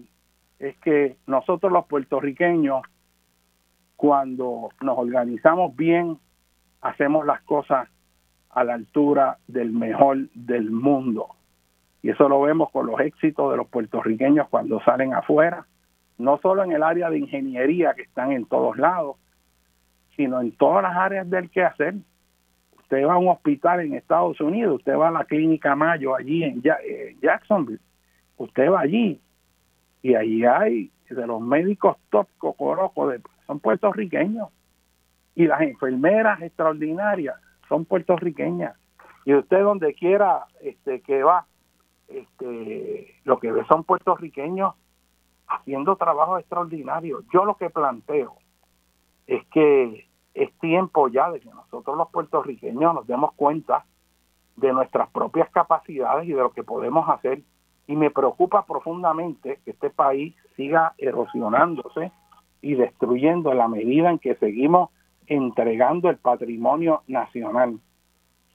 es 0.60 0.78
que 0.80 1.18
nosotros 1.28 1.72
los 1.72 1.86
puertorriqueños, 1.88 2.82
cuando 3.96 4.70
nos 4.82 4.98
organizamos 4.98 5.76
bien, 5.76 6.18
hacemos 6.82 7.26
las 7.26 7.42
cosas 7.42 7.90
a 8.52 8.64
la 8.64 8.76
altura 8.76 9.38
del 9.48 9.72
mejor 9.72 10.30
del 10.34 10.72
mundo. 10.72 11.36
Y 12.02 12.10
eso 12.12 12.30
lo 12.30 12.42
vemos 12.42 12.72
con 12.72 12.88
los 12.88 13.00
éxitos 13.00 13.52
de 13.52 13.58
los 13.58 13.68
puertorriqueños 13.68 14.48
cuando 14.50 14.82
salen 14.82 15.14
afuera, 15.14 15.66
no 16.18 16.38
solo 16.38 16.64
en 16.64 16.72
el 16.72 16.84
área 16.84 17.10
de 17.10 17.20
ingeniería 17.20 17.94
que 17.94 18.04
están 18.04 18.32
en 18.32 18.46
todos 18.46 18.78
lados, 18.78 19.18
sino 20.16 20.42
en 20.42 20.52
todas 20.52 20.84
las 20.84 20.96
áreas 20.96 21.30
del 21.30 21.50
quehacer. 21.50 21.96
Usted 22.78 23.06
va 23.06 23.14
a 23.14 23.18
un 23.18 23.28
hospital 23.30 23.82
en 23.82 23.94
Estados 23.94 24.40
Unidos, 24.42 24.78
usted 24.78 24.98
va 24.98 25.10
a 25.10 25.12
la 25.12 25.26
clínica 25.26 25.76
Mayo 25.76 26.16
allí 26.16 26.44
en 26.44 26.62
Jacksonville, 27.22 27.80
usted 28.38 28.72
va 28.72 28.82
allí 28.82 29.22
y 30.02 30.16
allí 30.16 30.46
hay 30.46 30.92
de 31.10 31.28
los 31.28 31.42
médicos 31.42 31.98
top 32.10 32.28
cocorocos, 32.38 33.12
de, 33.12 33.22
son 33.48 33.60
puertorriqueños 33.60 34.50
y 35.36 35.48
las 35.48 35.62
enfermeras 35.62 36.42
extraordinarias 36.42 37.36
son 37.68 37.86
puertorriqueñas 37.86 38.76
y 39.26 39.34
usted 39.34 39.62
donde 39.62 39.94
quiera 39.94 40.46
este 40.62 41.02
que 41.02 41.24
va 41.24 41.46
este 42.10 43.16
lo 43.24 43.40
que 43.40 43.52
ve 43.52 43.66
son 43.68 43.84
puertorriqueños 43.84 44.74
haciendo 45.48 45.96
trabajo 45.96 46.38
extraordinario 46.38 47.24
yo 47.34 47.46
lo 47.46 47.56
que 47.56 47.70
planteo 47.70 48.36
es 49.28 49.46
que 49.48 50.10
es 50.34 50.52
tiempo 50.60 51.08
ya 51.08 51.32
de 51.32 51.40
que 51.40 51.50
nosotros 51.50 51.98
los 51.98 52.10
puertorriqueños 52.10 52.94
nos 52.94 53.08
demos 53.08 53.34
cuenta 53.34 53.86
de 54.56 54.74
nuestras 54.74 55.10
propias 55.10 55.50
capacidades 55.52 56.28
y 56.28 56.34
de 56.34 56.42
lo 56.42 56.52
que 56.52 56.64
podemos 56.64 57.08
hacer 57.10 57.42
y 57.88 57.96
me 57.96 58.12
preocupa 58.12 58.66
profundamente 58.66 59.60
que 59.66 59.72
este 59.72 59.90
país 59.90 60.36
siga 60.56 60.94
erosionándose 60.98 62.12
y 62.62 62.76
destruyendo 62.76 63.54
la 63.54 63.68
medida 63.68 64.12
en 64.12 64.20
que 64.20 64.36
seguimos 64.36 64.90
entregando 65.26 66.10
el 66.10 66.18
patrimonio 66.18 67.02
nacional. 67.08 67.80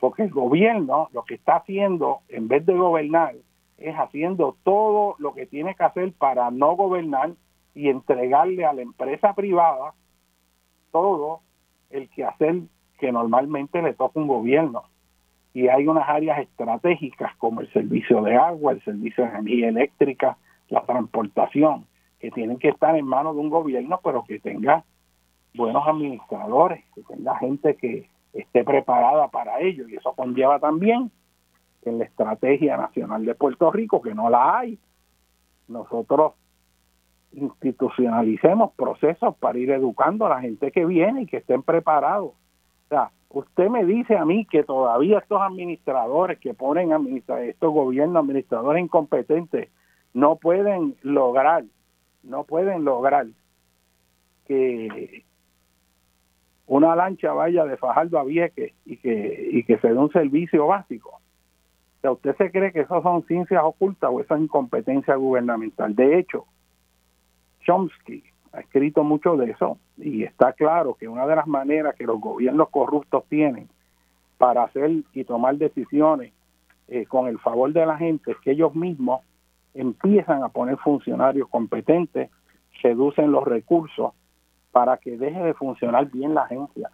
Porque 0.00 0.24
el 0.24 0.30
gobierno 0.30 1.08
lo 1.12 1.24
que 1.24 1.34
está 1.34 1.56
haciendo, 1.56 2.20
en 2.28 2.48
vez 2.48 2.66
de 2.66 2.74
gobernar, 2.74 3.34
es 3.78 3.94
haciendo 3.94 4.56
todo 4.62 5.16
lo 5.18 5.34
que 5.34 5.46
tiene 5.46 5.74
que 5.74 5.84
hacer 5.84 6.12
para 6.12 6.50
no 6.50 6.76
gobernar 6.76 7.32
y 7.74 7.88
entregarle 7.88 8.64
a 8.64 8.72
la 8.72 8.82
empresa 8.82 9.34
privada 9.34 9.94
todo 10.92 11.40
el 11.90 12.08
que 12.10 12.24
hacer 12.24 12.62
que 12.98 13.12
normalmente 13.12 13.82
le 13.82 13.94
toca 13.94 14.20
un 14.20 14.28
gobierno. 14.28 14.84
Y 15.52 15.68
hay 15.68 15.86
unas 15.86 16.08
áreas 16.08 16.38
estratégicas 16.40 17.34
como 17.36 17.60
el 17.60 17.72
servicio 17.72 18.22
de 18.22 18.36
agua, 18.36 18.72
el 18.72 18.82
servicio 18.82 19.24
de 19.24 19.30
energía 19.30 19.68
eléctrica, 19.68 20.36
la 20.68 20.82
transportación, 20.84 21.86
que 22.18 22.30
tienen 22.30 22.58
que 22.58 22.68
estar 22.68 22.96
en 22.96 23.06
manos 23.06 23.34
de 23.34 23.40
un 23.40 23.50
gobierno, 23.50 24.00
pero 24.02 24.24
que 24.24 24.40
tenga 24.40 24.84
buenos 25.54 25.86
administradores, 25.86 26.84
que 26.94 27.02
tenga 27.02 27.36
gente 27.36 27.76
que 27.76 28.08
esté 28.34 28.64
preparada 28.64 29.28
para 29.28 29.60
ello. 29.60 29.88
Y 29.88 29.96
eso 29.96 30.12
conlleva 30.12 30.58
también 30.58 31.10
en 31.84 31.98
la 31.98 32.04
estrategia 32.04 32.76
nacional 32.76 33.24
de 33.24 33.34
Puerto 33.34 33.70
Rico, 33.70 34.02
que 34.02 34.14
no 34.14 34.28
la 34.30 34.58
hay, 34.58 34.78
nosotros 35.68 36.32
institucionalicemos 37.32 38.72
procesos 38.74 39.36
para 39.36 39.58
ir 39.58 39.70
educando 39.70 40.26
a 40.26 40.30
la 40.30 40.40
gente 40.40 40.70
que 40.70 40.84
viene 40.84 41.22
y 41.22 41.26
que 41.26 41.38
estén 41.38 41.62
preparados. 41.62 42.30
O 42.30 42.88
sea, 42.88 43.10
usted 43.28 43.68
me 43.68 43.84
dice 43.84 44.16
a 44.16 44.24
mí 44.24 44.46
que 44.46 44.62
todavía 44.62 45.18
estos 45.18 45.40
administradores 45.40 46.38
que 46.38 46.54
ponen 46.54 46.92
administra 46.92 47.42
estos 47.42 47.72
gobiernos 47.72 48.22
administradores 48.22 48.84
incompetentes 48.84 49.70
no 50.12 50.36
pueden 50.36 50.96
lograr, 51.02 51.64
no 52.22 52.44
pueden 52.44 52.84
lograr 52.84 53.26
que 54.46 55.24
una 56.66 56.96
lancha 56.96 57.32
vaya 57.32 57.64
de 57.64 57.76
Fajardo 57.76 58.18
a 58.18 58.24
Vieques 58.24 58.72
y 58.84 58.96
que, 58.96 59.48
y 59.52 59.64
que 59.64 59.78
se 59.78 59.88
dé 59.88 59.98
un 59.98 60.12
servicio 60.12 60.66
básico. 60.66 61.20
¿usted 62.10 62.36
se 62.36 62.50
cree 62.50 62.72
que 62.72 62.80
eso 62.80 63.02
son 63.02 63.26
ciencias 63.26 63.62
ocultas 63.64 64.10
o 64.12 64.20
esa 64.20 64.34
es 64.36 64.42
incompetencia 64.42 65.14
gubernamental? 65.16 65.94
De 65.94 66.18
hecho, 66.18 66.44
Chomsky 67.64 68.22
ha 68.52 68.60
escrito 68.60 69.04
mucho 69.04 69.36
de 69.36 69.50
eso 69.50 69.78
y 69.96 70.24
está 70.24 70.52
claro 70.52 70.94
que 70.94 71.08
una 71.08 71.26
de 71.26 71.36
las 71.36 71.46
maneras 71.46 71.94
que 71.94 72.04
los 72.04 72.20
gobiernos 72.20 72.68
corruptos 72.68 73.24
tienen 73.28 73.68
para 74.38 74.64
hacer 74.64 74.90
y 75.12 75.24
tomar 75.24 75.56
decisiones 75.56 76.32
eh, 76.88 77.06
con 77.06 77.28
el 77.28 77.38
favor 77.38 77.72
de 77.72 77.86
la 77.86 77.96
gente 77.96 78.32
es 78.32 78.36
que 78.38 78.50
ellos 78.50 78.74
mismos 78.74 79.22
empiezan 79.72 80.42
a 80.42 80.50
poner 80.50 80.76
funcionarios 80.76 81.48
competentes, 81.48 82.30
seducen 82.82 83.32
los 83.32 83.44
recursos 83.44 84.12
para 84.74 84.96
que 84.96 85.16
deje 85.16 85.40
de 85.40 85.54
funcionar 85.54 86.10
bien 86.10 86.34
la 86.34 86.42
agencia. 86.42 86.90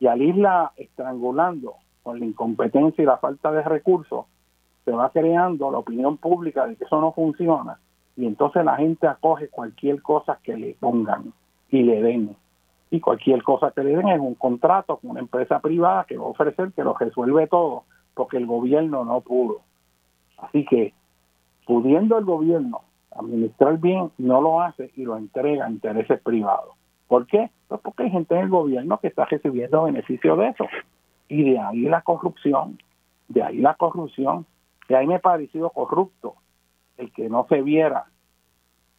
Y 0.00 0.08
al 0.08 0.20
irla 0.20 0.72
estrangulando 0.76 1.76
con 2.02 2.18
la 2.18 2.26
incompetencia 2.26 3.02
y 3.02 3.06
la 3.06 3.18
falta 3.18 3.52
de 3.52 3.62
recursos, 3.62 4.26
se 4.84 4.90
va 4.90 5.10
creando 5.10 5.70
la 5.70 5.78
opinión 5.78 6.16
pública 6.16 6.66
de 6.66 6.74
que 6.74 6.84
eso 6.84 7.00
no 7.00 7.12
funciona 7.12 7.78
y 8.16 8.26
entonces 8.26 8.64
la 8.64 8.76
gente 8.76 9.06
acoge 9.06 9.48
cualquier 9.48 10.00
cosa 10.02 10.38
que 10.42 10.56
le 10.56 10.74
pongan 10.78 11.32
y 11.70 11.82
le 11.82 12.02
den. 12.02 12.36
Y 12.90 13.00
cualquier 13.00 13.42
cosa 13.42 13.72
que 13.72 13.82
le 13.82 13.96
den 13.96 14.08
es 14.08 14.20
un 14.20 14.34
contrato 14.34 14.98
con 14.98 15.12
una 15.12 15.20
empresa 15.20 15.58
privada 15.60 16.04
que 16.04 16.16
va 16.16 16.24
a 16.24 16.28
ofrecer 16.28 16.72
que 16.72 16.84
lo 16.84 16.94
resuelve 16.94 17.46
todo, 17.48 17.84
porque 18.14 18.36
el 18.36 18.46
gobierno 18.46 19.04
no 19.04 19.20
pudo. 19.20 19.60
Así 20.38 20.64
que, 20.64 20.92
pudiendo 21.66 22.18
el 22.18 22.24
gobierno 22.24 22.82
administrar 23.16 23.78
bien, 23.78 24.10
no 24.18 24.40
lo 24.40 24.60
hace 24.60 24.92
y 24.96 25.04
lo 25.04 25.16
entrega 25.16 25.66
a 25.66 25.70
intereses 25.70 26.20
privados. 26.20 26.73
¿Por 27.08 27.26
qué? 27.26 27.50
Pues 27.68 27.80
porque 27.80 28.04
hay 28.04 28.10
gente 28.10 28.34
en 28.34 28.42
el 28.42 28.48
gobierno 28.48 28.98
que 28.98 29.08
está 29.08 29.24
recibiendo 29.24 29.84
beneficio 29.84 30.36
de 30.36 30.48
eso. 30.48 30.66
Y 31.28 31.50
de 31.50 31.58
ahí 31.58 31.82
la 31.82 32.02
corrupción, 32.02 32.78
de 33.28 33.42
ahí 33.42 33.58
la 33.58 33.74
corrupción. 33.74 34.46
De 34.88 34.96
ahí 34.96 35.06
me 35.06 35.16
ha 35.16 35.20
parecido 35.20 35.70
corrupto 35.70 36.34
el 36.96 37.12
que 37.12 37.28
no 37.28 37.46
se 37.48 37.62
viera 37.62 38.06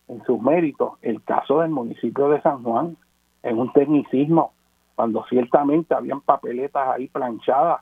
en 0.08 0.24
sus 0.26 0.42
méritos 0.42 0.94
el 1.02 1.24
caso 1.24 1.60
del 1.62 1.72
municipio 1.72 2.30
de 2.30 2.42
San 2.42 2.64
Juan 2.64 2.98
en 3.44 3.60
un 3.60 3.72
tecnicismo, 3.74 4.54
cuando 4.96 5.24
ciertamente 5.30 5.94
habían 5.94 6.22
papeletas 6.22 6.88
ahí 6.90 7.08
planchadas 7.08 7.82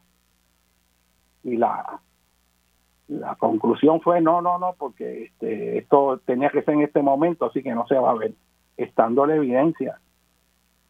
y 1.43 1.57
la 1.57 2.01
la 3.07 3.35
conclusión 3.35 4.01
fue 4.01 4.21
no, 4.21 4.41
no, 4.41 4.57
no, 4.57 4.75
porque 4.77 5.25
este, 5.25 5.77
esto 5.77 6.19
tenía 6.25 6.49
que 6.49 6.63
ser 6.63 6.75
en 6.75 6.81
este 6.81 7.01
momento, 7.01 7.45
así 7.45 7.61
que 7.61 7.75
no 7.75 7.85
se 7.87 7.95
va 7.95 8.11
a 8.11 8.15
ver, 8.15 8.33
estando 8.77 9.25
la 9.25 9.35
evidencia 9.35 9.99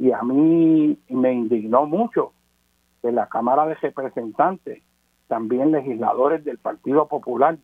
y 0.03 0.11
a 0.11 0.21
mí 0.21 0.99
me 1.07 1.31
indignó 1.31 1.85
mucho 1.85 2.33
que 3.01 3.13
la 3.13 3.27
Cámara 3.27 3.65
de 3.67 3.75
Representantes, 3.75 4.83
también 5.29 5.71
legisladores 5.71 6.43
del 6.43 6.57
Partido 6.57 7.07
Popular, 7.07 7.57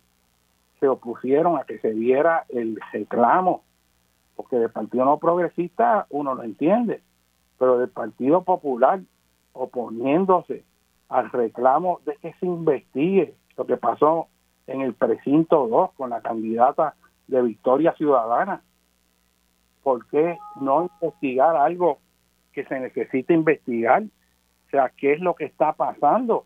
se 0.80 0.88
opusieron 0.88 1.58
a 1.58 1.66
que 1.66 1.80
se 1.80 1.92
diera 1.92 2.46
el 2.48 2.80
reclamo, 2.94 3.64
porque 4.38 4.56
del 4.56 4.70
Partido 4.70 5.04
No 5.04 5.18
Progresista 5.18 6.08
uno 6.12 6.34
lo 6.34 6.44
entiende, 6.44 7.02
pero 7.58 7.78
del 7.78 7.90
Partido 7.90 8.44
Popular 8.44 9.02
oponiéndose 9.52 10.64
al 11.10 11.30
reclamo 11.32 12.00
de 12.06 12.16
que 12.22 12.32
se 12.40 12.46
investigue 12.46 13.36
lo 13.58 13.66
que 13.66 13.76
pasó 13.76 14.28
en 14.66 14.80
el 14.80 14.94
precinto 14.94 15.68
2 15.68 15.92
con 15.92 16.12
la 16.12 16.22
candidata 16.22 16.96
de 17.28 17.42
Victoria 17.42 17.92
Ciudadana. 17.98 18.62
¿Por 19.84 20.06
qué 20.06 20.38
no 20.62 20.84
investigar 20.84 21.58
algo 21.58 22.00
que 22.54 22.66
se 22.66 22.80
necesita 22.80 23.34
investigar. 23.34 24.04
O 24.04 24.70
sea, 24.70 24.92
¿qué 24.96 25.14
es 25.14 25.20
lo 25.20 25.36
que 25.36 25.46
está 25.46 25.74
pasando? 25.74 26.46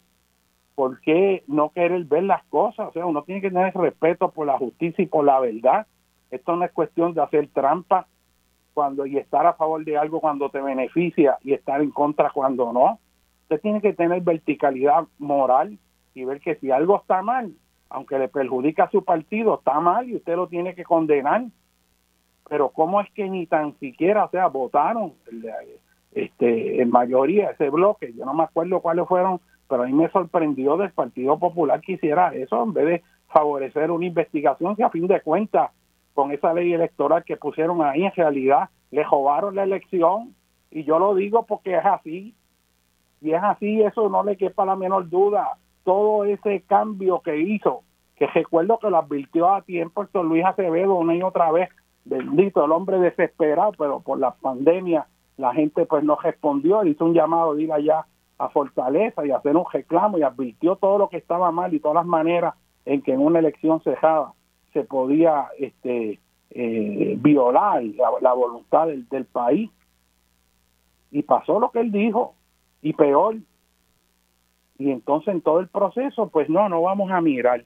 ¿Por 0.75 0.99
qué 1.01 1.43
no 1.47 1.69
querer 1.69 2.05
ver 2.05 2.23
las 2.23 2.43
cosas? 2.45 2.89
O 2.89 2.91
sea, 2.93 3.05
uno 3.05 3.23
tiene 3.23 3.41
que 3.41 3.49
tener 3.49 3.73
respeto 3.75 4.31
por 4.31 4.47
la 4.47 4.57
justicia 4.57 5.03
y 5.03 5.07
por 5.07 5.25
la 5.25 5.39
verdad. 5.39 5.87
Esto 6.31 6.55
no 6.55 6.65
es 6.65 6.71
cuestión 6.71 7.13
de 7.13 7.21
hacer 7.21 7.47
trampa 7.49 8.07
cuando 8.73 9.05
y 9.05 9.17
estar 9.17 9.45
a 9.45 9.53
favor 9.53 9.83
de 9.85 9.97
algo 9.97 10.19
cuando 10.19 10.49
te 10.49 10.61
beneficia 10.61 11.37
y 11.43 11.53
estar 11.53 11.81
en 11.81 11.91
contra 11.91 12.31
cuando 12.31 12.73
no. 12.73 12.99
Usted 13.43 13.61
tiene 13.61 13.81
que 13.81 13.93
tener 13.93 14.21
verticalidad 14.21 15.05
moral 15.19 15.77
y 16.15 16.25
ver 16.25 16.39
que 16.39 16.55
si 16.55 16.71
algo 16.71 16.97
está 16.97 17.21
mal, 17.21 17.53
aunque 17.89 18.17
le 18.17 18.27
perjudica 18.27 18.85
a 18.85 18.89
su 18.89 19.03
partido, 19.03 19.59
está 19.59 19.79
mal 19.79 20.09
y 20.09 20.15
usted 20.15 20.35
lo 20.35 20.47
tiene 20.47 20.73
que 20.73 20.83
condenar. 20.83 21.43
Pero 22.49 22.69
¿cómo 22.69 22.99
es 22.99 23.11
que 23.11 23.29
ni 23.29 23.45
tan 23.45 23.77
siquiera, 23.79 24.25
o 24.25 24.29
sea, 24.29 24.47
votaron 24.47 25.13
este, 26.15 26.81
en 26.81 26.89
mayoría 26.89 27.51
ese 27.51 27.69
bloque? 27.69 28.13
Yo 28.13 28.25
no 28.25 28.33
me 28.33 28.43
acuerdo 28.43 28.81
cuáles 28.81 29.07
fueron, 29.07 29.39
pero 29.67 29.83
a 29.83 29.85
mí 29.85 29.93
me 29.93 30.09
sorprendió 30.09 30.77
del 30.77 30.91
Partido 30.91 31.37
Popular 31.39 31.81
que 31.81 31.93
hiciera 31.93 32.33
eso 32.33 32.63
en 32.63 32.73
vez 32.73 32.85
de 32.85 33.03
favorecer 33.27 33.91
una 33.91 34.05
investigación 34.05 34.75
que 34.75 34.83
a 34.83 34.89
fin 34.89 35.07
de 35.07 35.21
cuentas, 35.21 35.71
con 36.13 36.31
esa 36.31 36.53
ley 36.53 36.73
electoral 36.73 37.23
que 37.23 37.37
pusieron 37.37 37.81
ahí, 37.81 38.03
en 38.03 38.11
realidad 38.11 38.69
le 38.91 39.03
robaron 39.03 39.55
la 39.55 39.63
elección. 39.63 40.35
Y 40.69 40.83
yo 40.83 40.99
lo 40.99 41.15
digo 41.15 41.45
porque 41.45 41.75
es 41.75 41.85
así. 41.85 42.35
Y 43.21 43.31
es 43.31 43.41
así, 43.41 43.81
eso 43.81 44.09
no 44.09 44.23
le 44.23 44.37
quepa 44.37 44.65
la 44.65 44.75
menor 44.75 45.09
duda 45.09 45.57
todo 45.83 46.25
ese 46.25 46.61
cambio 46.61 47.21
que 47.21 47.37
hizo, 47.37 47.83
que 48.15 48.27
recuerdo 48.27 48.79
que 48.79 48.89
lo 48.89 48.97
advirtió 48.97 49.53
a 49.53 49.61
tiempo 49.61 50.03
el 50.13 50.27
Luis 50.27 50.45
Acevedo 50.45 50.95
una 50.95 51.15
y 51.15 51.23
otra 51.23 51.51
vez, 51.51 51.69
bendito 52.05 52.63
el 52.63 52.71
hombre 52.71 52.99
desesperado, 52.99 53.71
pero 53.77 53.99
por 54.01 54.19
la 54.19 54.31
pandemia 54.31 55.07
la 55.37 55.53
gente 55.53 55.85
pues 55.85 56.03
no 56.03 56.15
respondió, 56.15 56.83
hizo 56.85 57.05
un 57.05 57.13
llamado 57.13 57.55
de 57.55 57.63
ir 57.63 57.71
allá 57.71 58.05
a 58.37 58.49
Fortaleza 58.49 59.25
y 59.25 59.31
hacer 59.31 59.55
un 59.55 59.65
reclamo 59.71 60.17
y 60.17 60.23
advirtió 60.23 60.75
todo 60.75 60.97
lo 60.97 61.09
que 61.09 61.17
estaba 61.17 61.51
mal 61.51 61.73
y 61.73 61.79
todas 61.79 61.95
las 61.95 62.05
maneras 62.05 62.55
en 62.85 63.01
que 63.01 63.13
en 63.13 63.19
una 63.19 63.39
elección 63.39 63.81
cejada 63.81 64.33
se 64.73 64.83
podía 64.83 65.47
este 65.57 66.19
eh, 66.49 67.15
violar 67.19 67.83
la, 68.21 68.33
voluntad 68.33 68.87
del, 68.87 69.25
país 69.25 69.71
y 71.11 71.23
pasó 71.23 71.59
lo 71.59 71.71
que 71.71 71.79
él 71.79 71.91
dijo 71.91 72.35
y 72.81 72.93
peor 72.93 73.37
y 74.77 74.91
entonces 74.91 75.33
en 75.33 75.41
todo 75.41 75.59
el 75.59 75.67
proceso, 75.67 76.29
pues 76.29 76.49
no, 76.49 76.67
no 76.67 76.81
vamos 76.81 77.11
a 77.11 77.21
mirar. 77.21 77.63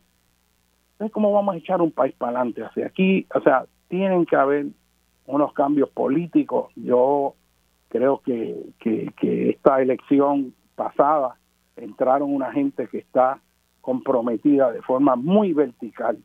Entonces, 0.93 1.13
¿cómo 1.13 1.31
vamos 1.31 1.55
a 1.55 1.57
echar 1.57 1.81
un 1.81 1.91
país 1.91 2.13
para 2.15 2.33
adelante? 2.39 2.63
Hacia 2.63 2.87
aquí, 2.87 3.25
o 3.33 3.41
sea, 3.41 3.65
tienen 3.87 4.25
que 4.25 4.35
haber 4.35 4.67
unos 5.25 5.53
cambios 5.53 5.89
políticos. 5.89 6.71
Yo 6.75 7.35
creo 7.89 8.21
que, 8.23 8.55
que, 8.79 9.11
que 9.19 9.49
esta 9.51 9.81
elección 9.81 10.53
pasada 10.75 11.37
entraron 11.75 12.33
una 12.33 12.51
gente 12.51 12.87
que 12.87 12.99
está 12.99 13.39
comprometida 13.81 14.71
de 14.71 14.81
forma 14.81 15.15
muy 15.15 15.53
vertical 15.53 16.17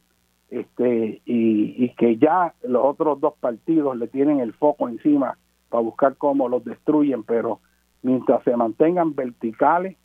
este 0.50 1.22
y, 1.24 1.84
y 1.84 1.94
que 1.96 2.18
ya 2.18 2.54
los 2.62 2.84
otros 2.84 3.20
dos 3.20 3.34
partidos 3.40 3.96
le 3.96 4.08
tienen 4.08 4.40
el 4.40 4.52
foco 4.52 4.88
encima 4.88 5.38
para 5.70 5.82
buscar 5.82 6.16
cómo 6.16 6.48
los 6.48 6.62
destruyen, 6.64 7.22
pero 7.22 7.60
mientras 8.02 8.44
se 8.44 8.54
mantengan 8.54 9.14
verticales, 9.14 9.96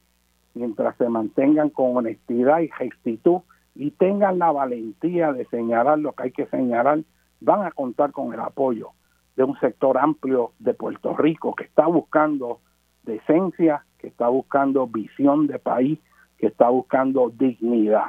mientras 0.54 0.96
se 0.98 1.10
mantengan 1.10 1.70
con 1.70 1.98
honestidad 1.98 2.62
y 2.62 2.70
rectitud 2.70 3.42
y 3.76 3.92
tengan 3.92 4.40
la 4.40 4.52
valentía 4.52 5.34
de 5.34 5.46
señalar 5.48 6.00
lo 6.00 6.14
que 6.14 6.24
hay 6.24 6.32
que 6.32 6.48
señalar, 6.48 7.04
van 7.42 7.66
a 7.66 7.72
contar 7.72 8.12
con 8.12 8.34
el 8.34 8.40
apoyo 8.40 8.92
de 9.38 9.44
un 9.44 9.58
sector 9.60 9.98
amplio 9.98 10.52
de 10.60 10.74
Puerto 10.74 11.16
Rico 11.16 11.56
que 11.56 11.64
está 11.64 11.86
buscando 11.86 12.60
decencia, 13.04 13.86
que 14.00 14.08
está 14.08 14.28
buscando 14.28 14.88
visión 14.88 15.46
de 15.48 15.60
país, 15.60 16.00
que 16.38 16.48
está 16.48 16.70
buscando 16.70 17.30
dignidad. 17.30 18.08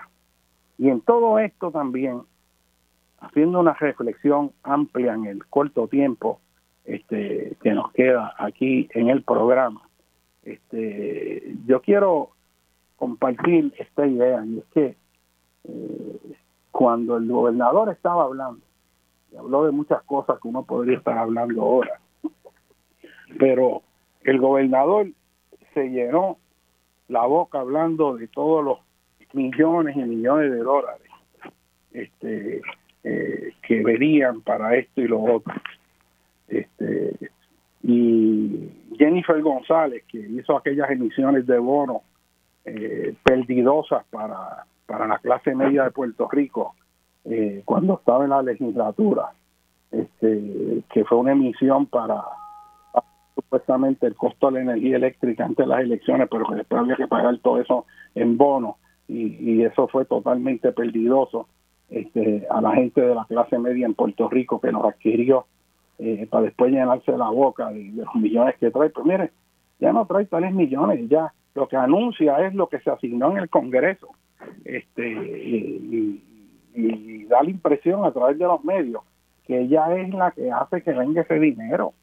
Y 0.78 0.88
en 0.88 1.02
todo 1.02 1.38
esto 1.38 1.70
también, 1.70 2.22
haciendo 3.20 3.60
una 3.60 3.74
reflexión 3.74 4.52
amplia 4.62 5.14
en 5.14 5.26
el 5.26 5.46
corto 5.46 5.86
tiempo 5.86 6.40
este, 6.84 7.56
que 7.62 7.72
nos 7.72 7.92
queda 7.92 8.34
aquí 8.38 8.88
en 8.94 9.10
el 9.10 9.22
programa, 9.22 9.82
este, 10.44 11.54
yo 11.66 11.82
quiero 11.82 12.30
compartir 12.96 13.74
esta 13.78 14.06
idea 14.06 14.44
y 14.46 14.58
es 14.60 14.64
que 14.72 14.96
eh, 15.64 16.36
cuando 16.70 17.18
el 17.18 17.28
gobernador 17.28 17.90
estaba 17.90 18.24
hablando, 18.24 18.60
y 19.32 19.36
habló 19.36 19.64
de 19.64 19.72
muchas 19.72 20.02
cosas 20.02 20.38
que 20.40 20.48
uno 20.48 20.64
podría 20.64 20.98
estar 20.98 21.18
hablando 21.18 21.62
ahora, 21.62 22.00
pero 23.38 23.82
el 24.22 24.38
gobernador 24.38 25.08
se 25.74 25.88
llenó 25.88 26.38
la 27.08 27.24
boca 27.26 27.60
hablando 27.60 28.16
de 28.16 28.28
todos 28.28 28.64
los 28.64 28.78
millones 29.32 29.96
y 29.96 30.00
millones 30.00 30.50
de 30.50 30.58
dólares 30.58 31.08
este, 31.92 32.62
eh, 33.04 33.52
que 33.62 33.82
verían 33.82 34.40
para 34.42 34.76
esto 34.76 35.00
y 35.00 35.08
lo 35.08 35.22
otro. 35.22 35.54
Este, 36.48 37.30
y 37.82 38.70
Jennifer 38.96 39.40
González, 39.40 40.04
que 40.08 40.18
hizo 40.18 40.56
aquellas 40.56 40.90
emisiones 40.90 41.46
de 41.46 41.58
bonos 41.58 42.02
eh, 42.64 43.14
perdidosas 43.22 44.04
para, 44.10 44.64
para 44.86 45.06
la 45.06 45.18
clase 45.18 45.54
media 45.54 45.84
de 45.84 45.90
Puerto 45.90 46.28
Rico 46.30 46.74
eh, 47.24 47.62
cuando 47.64 47.94
estaba 47.94 48.24
en 48.24 48.30
la 48.30 48.42
legislatura, 48.42 49.32
este, 49.90 50.82
que 50.92 51.04
fue 51.04 51.18
una 51.18 51.32
emisión 51.32 51.86
para, 51.86 52.22
supuestamente 53.34 54.06
el 54.06 54.14
costo 54.14 54.48
de 54.50 54.64
la 54.64 54.72
energía 54.72 54.96
eléctrica 54.96 55.44
antes 55.44 55.64
de 55.64 55.72
las 55.72 55.80
elecciones, 55.80 56.28
pero 56.30 56.46
que 56.46 56.56
después 56.56 56.80
había 56.80 56.96
que 56.96 57.06
pagar 57.06 57.38
todo 57.38 57.60
eso 57.60 57.86
en 58.14 58.36
bono 58.36 58.76
y, 59.08 59.62
eso 59.62 59.88
fue 59.88 60.04
totalmente 60.04 60.72
perdidoso 60.72 61.48
este, 61.88 62.46
a 62.50 62.60
la 62.60 62.72
gente 62.72 63.00
de 63.00 63.14
la 63.14 63.24
clase 63.24 63.58
media 63.58 63.86
en 63.86 63.94
Puerto 63.94 64.28
Rico 64.28 64.60
que 64.60 64.70
nos 64.70 64.84
adquirió 64.84 65.46
eh, 65.98 66.26
para 66.30 66.44
después 66.44 66.70
llenarse 66.70 67.16
la 67.16 67.30
boca 67.30 67.70
de, 67.70 67.90
los 67.94 68.14
millones 68.14 68.56
que 68.58 68.70
trae. 68.70 68.90
Pero 68.90 69.04
mire, 69.04 69.30
ya 69.80 69.92
no 69.92 70.06
trae 70.06 70.26
tales 70.26 70.52
millones, 70.52 71.08
ya 71.08 71.32
lo 71.54 71.68
que 71.68 71.76
anuncia 71.76 72.46
es 72.46 72.54
lo 72.54 72.68
que 72.68 72.80
se 72.80 72.90
asignó 72.90 73.30
en 73.32 73.38
el 73.38 73.48
Congreso 73.48 74.08
este 74.64 75.08
y, 75.10 76.22
da 77.28 77.42
la 77.42 77.50
impresión 77.50 78.04
a 78.04 78.12
través 78.12 78.38
de 78.38 78.44
los 78.44 78.64
medios 78.64 79.02
que 79.46 79.60
ella 79.62 79.96
es 79.96 80.12
la 80.12 80.30
que 80.30 80.50
hace 80.52 80.82
que 80.82 80.92
venga 80.92 81.22
ese 81.22 81.38
dinero. 81.38 81.94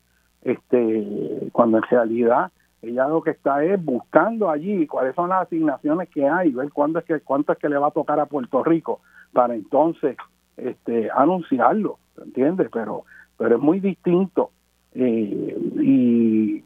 Este 0.41 1.49
cuando 1.51 1.77
en 1.77 1.83
realidad 1.83 2.51
ella 2.81 3.07
lo 3.07 3.21
que 3.21 3.31
está 3.31 3.63
es 3.63 3.83
buscando 3.83 4.49
allí 4.49 4.85
cuáles 4.85 5.15
son 5.15 5.29
las 5.29 5.43
asignaciones 5.43 6.09
que 6.09 6.27
hay 6.27 6.51
ver 6.51 6.71
cuándo 6.71 6.99
es 6.99 7.05
que 7.05 7.19
cuánto 7.21 7.53
es 7.53 7.57
que 7.57 7.69
le 7.69 7.77
va 7.77 7.87
a 7.87 7.91
tocar 7.91 8.19
a 8.19 8.27
Puerto 8.27 8.63
Rico 8.63 8.99
para 9.33 9.55
entonces 9.55 10.17
este 10.57 11.09
anunciarlo 11.11 11.97
¿entiendes? 12.17 12.69
pero 12.71 13.05
pero 13.37 13.55
es 13.55 13.61
muy 13.61 13.79
distinto. 13.79 14.51
Eh, 14.93 15.57
y, 15.81 16.61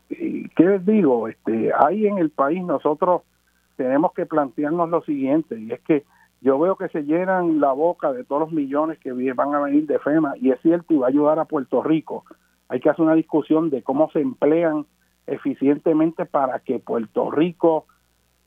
qué 0.55 0.65
les 0.65 0.85
digo, 0.85 1.27
este, 1.27 1.71
hay 1.77 2.07
en 2.07 2.17
el 2.17 2.29
país 2.29 2.63
nosotros 2.63 3.21
tenemos 3.75 4.13
que 4.13 4.25
plantearnos 4.25 4.89
lo 4.89 5.01
siguiente, 5.03 5.57
y 5.57 5.71
es 5.71 5.79
que 5.81 6.03
yo 6.41 6.57
veo 6.59 6.75
que 6.75 6.87
se 6.89 7.03
llenan 7.03 7.59
la 7.59 7.73
boca 7.73 8.13
de 8.13 8.23
todos 8.23 8.41
los 8.41 8.51
millones 8.51 8.99
que 8.99 9.11
van 9.33 9.53
a 9.53 9.59
venir 9.59 9.87
de 9.87 9.99
FEMA, 9.99 10.33
y 10.37 10.51
es 10.51 10.61
cierto, 10.61 10.93
y 10.93 10.97
va 10.97 11.07
a 11.07 11.09
ayudar 11.09 11.39
a 11.39 11.45
Puerto 11.45 11.83
Rico. 11.83 12.23
Hay 12.69 12.79
que 12.79 12.89
hacer 12.89 13.03
una 13.03 13.15
discusión 13.15 13.69
de 13.69 13.83
cómo 13.83 14.09
se 14.11 14.21
emplean 14.21 14.85
eficientemente 15.27 16.25
para 16.25 16.59
que 16.59 16.79
Puerto 16.79 17.29
Rico 17.31 17.85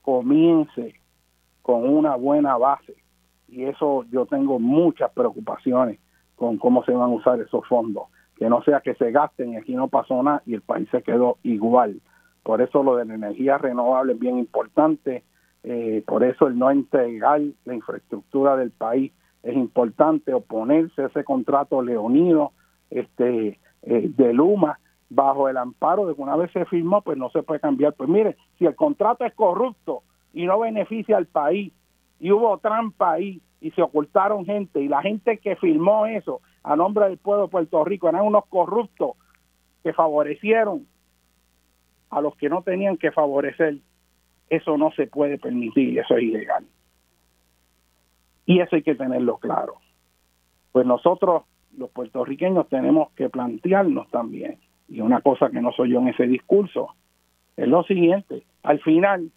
comience 0.01 0.95
con 1.61 1.89
una 1.89 2.17
buena 2.17 2.57
base. 2.57 2.97
Y 3.49 3.65
eso 3.65 4.05
yo 4.11 4.27
tengo 4.27 4.59
muchas 4.59 5.13
preocupaciones 5.13 6.01
con 6.35 6.59
cómo 6.59 6.85
se 6.85 6.93
van 6.93 7.11
a 7.11 7.15
usar 7.15 7.41
esos 7.41 7.67
fondos 7.67 8.05
que 8.43 8.49
no 8.49 8.61
sea 8.65 8.81
que 8.81 8.95
se 8.95 9.13
gasten 9.13 9.53
y 9.53 9.57
aquí 9.57 9.75
no 9.77 9.87
pasó 9.87 10.21
nada 10.21 10.43
y 10.47 10.55
el 10.55 10.63
país 10.63 10.89
se 10.91 11.03
quedó 11.03 11.39
igual. 11.45 12.01
Por 12.43 12.61
eso 12.61 12.83
lo 12.83 12.97
de 12.97 13.05
la 13.05 13.15
energía 13.15 13.57
renovable 13.57 14.15
es 14.15 14.19
bien 14.19 14.37
importante, 14.37 15.23
eh, 15.65 16.03
por 16.07 16.25
eso 16.25 16.47
el 16.47 16.59
no 16.59 16.71
entregar 16.71 17.41
la 17.65 17.75
infraestructura 17.75 18.57
del 18.57 18.71
país 18.71 19.13
es 19.43 19.55
importante, 19.55 20.33
oponerse 20.35 21.03
a 21.03 21.07
ese 21.07 21.25
contrato 21.25 21.83
leonido 21.83 22.53
este, 22.91 23.59
eh, 23.83 24.11
de 24.17 24.33
Luma 24.33 24.79
bajo 25.09 25.49
el 25.49 25.57
amparo 25.57 26.07
de 26.07 26.15
que 26.15 26.23
una 26.23 26.37
vez 26.37 26.51
se 26.53 26.65
firmó, 26.65 27.03
pues 27.03 27.19
no 27.19 27.31
se 27.31 27.43
puede 27.43 27.61
cambiar. 27.61 27.95
Pues 27.95 28.09
mire, 28.09 28.37
si 28.59 28.65
el 28.65 28.75
contrato 28.75 29.25
es 29.25 29.35
corrupto 29.35 30.03
y 30.33 30.47
no 30.47 30.61
beneficia 30.61 31.17
al 31.17 31.27
país 31.27 31.73
y 32.19 32.33
hubo 32.33 32.57
trampa 32.59 33.13
ahí 33.13 33.43
y 33.61 33.71
se 33.73 33.83
ocultaron 33.83 34.45
gente 34.45 34.81
y 34.81 34.89
la 34.89 35.03
gente 35.03 35.39
que 35.39 35.57
firmó 35.57 36.07
eso 36.07 36.41
a 36.63 36.77
nombre 36.77 37.09
del 37.09 37.19
pueblo 37.19 37.45
de 37.45 37.51
Puerto 37.51 37.85
Rico 37.85 38.09
eran 38.09 38.23
unos 38.23 38.47
corruptos 38.47 39.13
que 39.83 39.93
favorecieron 39.93 40.87
a 42.11 42.21
los 42.21 42.37
que 42.37 42.49
no 42.49 42.63
tenían 42.63 42.97
que 42.97 43.11
favorecer. 43.11 43.79
Eso 44.53 44.77
no 44.77 44.93
se 44.93 45.07
puede 45.07 45.39
permitir, 45.39 45.99
eso 45.99 46.15
es 46.15 46.25
ilegal. 46.25 46.67
Y 48.45 48.61
eso 48.61 48.77
hay 48.77 48.83
que 48.83 48.95
tenerlo 48.95 49.39
claro. 49.39 49.77
Pues 50.73 50.85
nosotros, 50.85 51.45
los 51.75 51.89
puertorriqueños, 51.89 52.69
tenemos 52.69 53.11
que 53.13 53.31
plantearnos 53.31 54.11
también, 54.11 54.59
y 54.91 55.01
una 55.01 55.23
cosa 55.23 55.49
que 55.49 55.63
no 55.63 55.73
soy 55.73 55.93
yo 55.93 56.01
en 56.01 56.09
ese 56.09 56.27
discurso, 56.27 56.89
es 57.57 57.67
lo 57.67 57.83
siguiente, 57.85 58.45
al 58.63 58.79
final, 58.81 59.23
el 59.23 59.31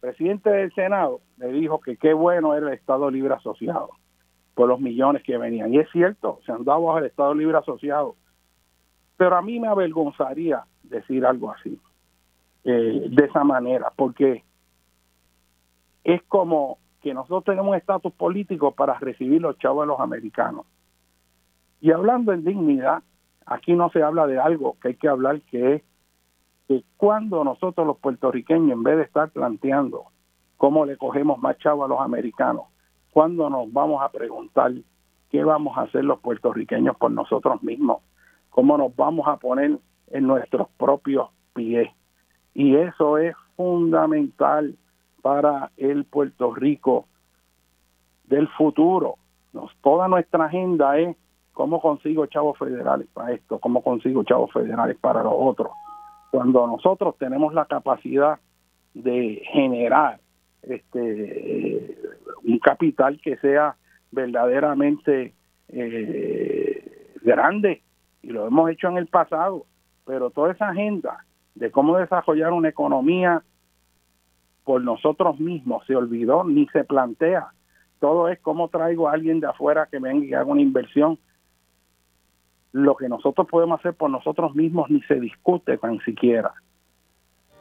presidente 0.00 0.50
del 0.50 0.74
Senado 0.74 1.20
le 1.36 1.52
dijo 1.52 1.78
que 1.78 1.96
qué 1.96 2.12
bueno 2.12 2.52
era 2.56 2.66
el 2.66 2.74
Estado 2.74 3.08
Libre 3.08 3.34
Asociado 3.34 3.90
por 4.54 4.68
los 4.68 4.80
millones 4.80 5.22
que 5.22 5.38
venían. 5.38 5.72
Y 5.72 5.78
es 5.78 5.88
cierto, 5.92 6.40
se 6.44 6.50
han 6.50 6.64
dado 6.64 6.82
bajo 6.82 6.98
el 6.98 7.06
Estado 7.06 7.34
Libre 7.34 7.56
Asociado. 7.58 8.16
Pero 9.16 9.36
a 9.36 9.42
mí 9.42 9.60
me 9.60 9.68
avergonzaría 9.68 10.64
decir 10.82 11.24
algo 11.24 11.52
así, 11.52 11.78
eh, 12.64 13.06
de 13.08 13.24
esa 13.26 13.44
manera, 13.44 13.92
porque 13.94 14.42
es 16.06 16.22
como 16.28 16.78
que 17.02 17.12
nosotros 17.12 17.42
tenemos 17.42 17.70
un 17.70 17.74
estatus 17.74 18.12
político 18.12 18.70
para 18.70 18.96
recibir 19.00 19.42
los 19.42 19.58
chavos 19.58 19.82
de 19.82 19.88
los 19.88 19.98
americanos. 19.98 20.64
Y 21.80 21.90
hablando 21.90 22.32
en 22.32 22.44
dignidad, 22.44 23.02
aquí 23.44 23.74
no 23.74 23.90
se 23.90 24.04
habla 24.04 24.28
de 24.28 24.38
algo 24.38 24.76
que 24.80 24.88
hay 24.88 24.94
que 24.94 25.08
hablar, 25.08 25.40
que 25.50 25.74
es 25.74 25.82
que 26.68 26.84
cuando 26.96 27.42
nosotros 27.42 27.84
los 27.84 27.98
puertorriqueños, 27.98 28.70
en 28.70 28.84
vez 28.84 28.98
de 28.98 29.02
estar 29.02 29.30
planteando 29.30 30.04
cómo 30.56 30.86
le 30.86 30.96
cogemos 30.96 31.40
más 31.40 31.58
chavos 31.58 31.86
a 31.86 31.88
los 31.88 32.00
americanos, 32.00 32.66
cuando 33.10 33.50
nos 33.50 33.72
vamos 33.72 34.00
a 34.00 34.08
preguntar 34.10 34.72
qué 35.30 35.42
vamos 35.42 35.76
a 35.76 35.82
hacer 35.82 36.04
los 36.04 36.20
puertorriqueños 36.20 36.96
por 36.96 37.10
nosotros 37.10 37.64
mismos, 37.64 37.98
cómo 38.50 38.78
nos 38.78 38.94
vamos 38.94 39.26
a 39.26 39.38
poner 39.38 39.76
en 40.12 40.26
nuestros 40.26 40.68
propios 40.78 41.30
pies. 41.52 41.90
Y 42.54 42.76
eso 42.76 43.18
es 43.18 43.34
fundamental 43.56 44.76
para 45.26 45.72
el 45.76 46.04
Puerto 46.04 46.54
Rico 46.54 47.08
del 48.28 48.46
futuro. 48.46 49.16
Toda 49.82 50.06
nuestra 50.06 50.44
agenda 50.44 50.96
es 51.00 51.16
cómo 51.52 51.80
consigo 51.80 52.26
chavos 52.26 52.56
federales 52.56 53.08
para 53.12 53.32
esto, 53.32 53.58
cómo 53.58 53.82
consigo 53.82 54.22
chavos 54.22 54.52
federales 54.52 54.96
para 55.00 55.24
lo 55.24 55.36
otro. 55.36 55.72
Cuando 56.30 56.64
nosotros 56.68 57.16
tenemos 57.18 57.52
la 57.54 57.64
capacidad 57.64 58.38
de 58.94 59.42
generar 59.50 60.20
este 60.62 61.98
un 62.44 62.60
capital 62.60 63.20
que 63.20 63.36
sea 63.38 63.74
verdaderamente 64.12 65.34
eh, 65.70 67.16
grande 67.22 67.82
y 68.22 68.28
lo 68.28 68.46
hemos 68.46 68.70
hecho 68.70 68.86
en 68.86 68.98
el 68.98 69.08
pasado, 69.08 69.66
pero 70.04 70.30
toda 70.30 70.52
esa 70.52 70.68
agenda 70.68 71.24
de 71.56 71.72
cómo 71.72 71.96
desarrollar 71.96 72.52
una 72.52 72.68
economía 72.68 73.42
por 74.66 74.82
nosotros 74.82 75.38
mismos 75.38 75.86
se 75.86 75.94
olvidó 75.94 76.42
ni 76.42 76.66
se 76.66 76.82
plantea. 76.82 77.52
Todo 78.00 78.28
es 78.28 78.40
cómo 78.40 78.68
traigo 78.68 79.08
a 79.08 79.12
alguien 79.12 79.38
de 79.38 79.46
afuera 79.46 79.86
que 79.88 80.00
venga 80.00 80.26
y 80.26 80.34
haga 80.34 80.46
una 80.46 80.60
inversión. 80.60 81.20
Lo 82.72 82.96
que 82.96 83.08
nosotros 83.08 83.46
podemos 83.48 83.78
hacer 83.78 83.94
por 83.94 84.10
nosotros 84.10 84.56
mismos 84.56 84.90
ni 84.90 85.00
se 85.02 85.20
discute 85.20 85.78
tan 85.78 86.00
siquiera. 86.00 86.52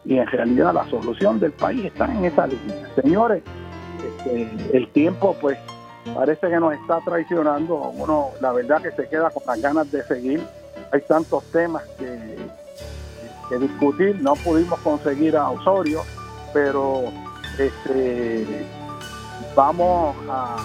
Y 0.03 0.17
en 0.17 0.25
realidad 0.25 0.73
la 0.73 0.83
solución 0.85 1.39
del 1.39 1.51
país 1.51 1.85
está 1.85 2.11
en 2.11 2.25
esa 2.25 2.47
línea. 2.47 2.87
Señores, 2.95 3.43
este, 4.03 4.75
el 4.75 4.87
tiempo 4.89 5.35
pues 5.39 5.59
parece 6.15 6.49
que 6.49 6.59
nos 6.59 6.73
está 6.73 7.01
traicionando. 7.01 7.75
Uno, 7.75 8.29
la 8.41 8.51
verdad 8.51 8.81
que 8.81 8.91
se 8.91 9.07
queda 9.07 9.29
con 9.29 9.43
las 9.45 9.61
ganas 9.61 9.91
de 9.91 10.01
seguir. 10.05 10.41
Hay 10.91 11.01
tantos 11.01 11.43
temas 11.51 11.83
que, 11.99 12.35
que 13.47 13.59
discutir. 13.59 14.19
No 14.23 14.33
pudimos 14.33 14.79
conseguir 14.79 15.37
a 15.37 15.51
Osorio, 15.51 16.01
pero 16.55 17.11
este 17.59 18.65
vamos 19.53 20.15
a 20.29 20.55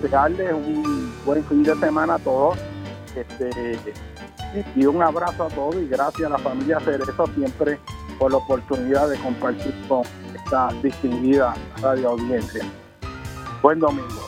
desearles 0.00 0.54
un 0.54 1.12
buen 1.26 1.44
fin 1.44 1.62
de 1.62 1.74
semana 1.76 2.14
a 2.14 2.18
todos. 2.18 2.56
Este, 3.14 3.78
y 4.74 4.86
un 4.86 5.02
abrazo 5.02 5.44
a 5.44 5.48
todos 5.48 5.76
y 5.76 5.88
gracias 5.88 6.26
a 6.26 6.30
la 6.30 6.38
familia 6.38 6.80
Cerezo 6.80 7.26
siempre 7.34 7.78
por 8.18 8.30
la 8.30 8.38
oportunidad 8.38 9.10
de 9.10 9.18
compartir 9.18 9.74
con 9.88 10.04
esta 10.34 10.70
distinguida 10.82 11.52
radio 11.82 12.10
audiencia. 12.10 12.64
Buen 13.60 13.78
domingo. 13.78 14.26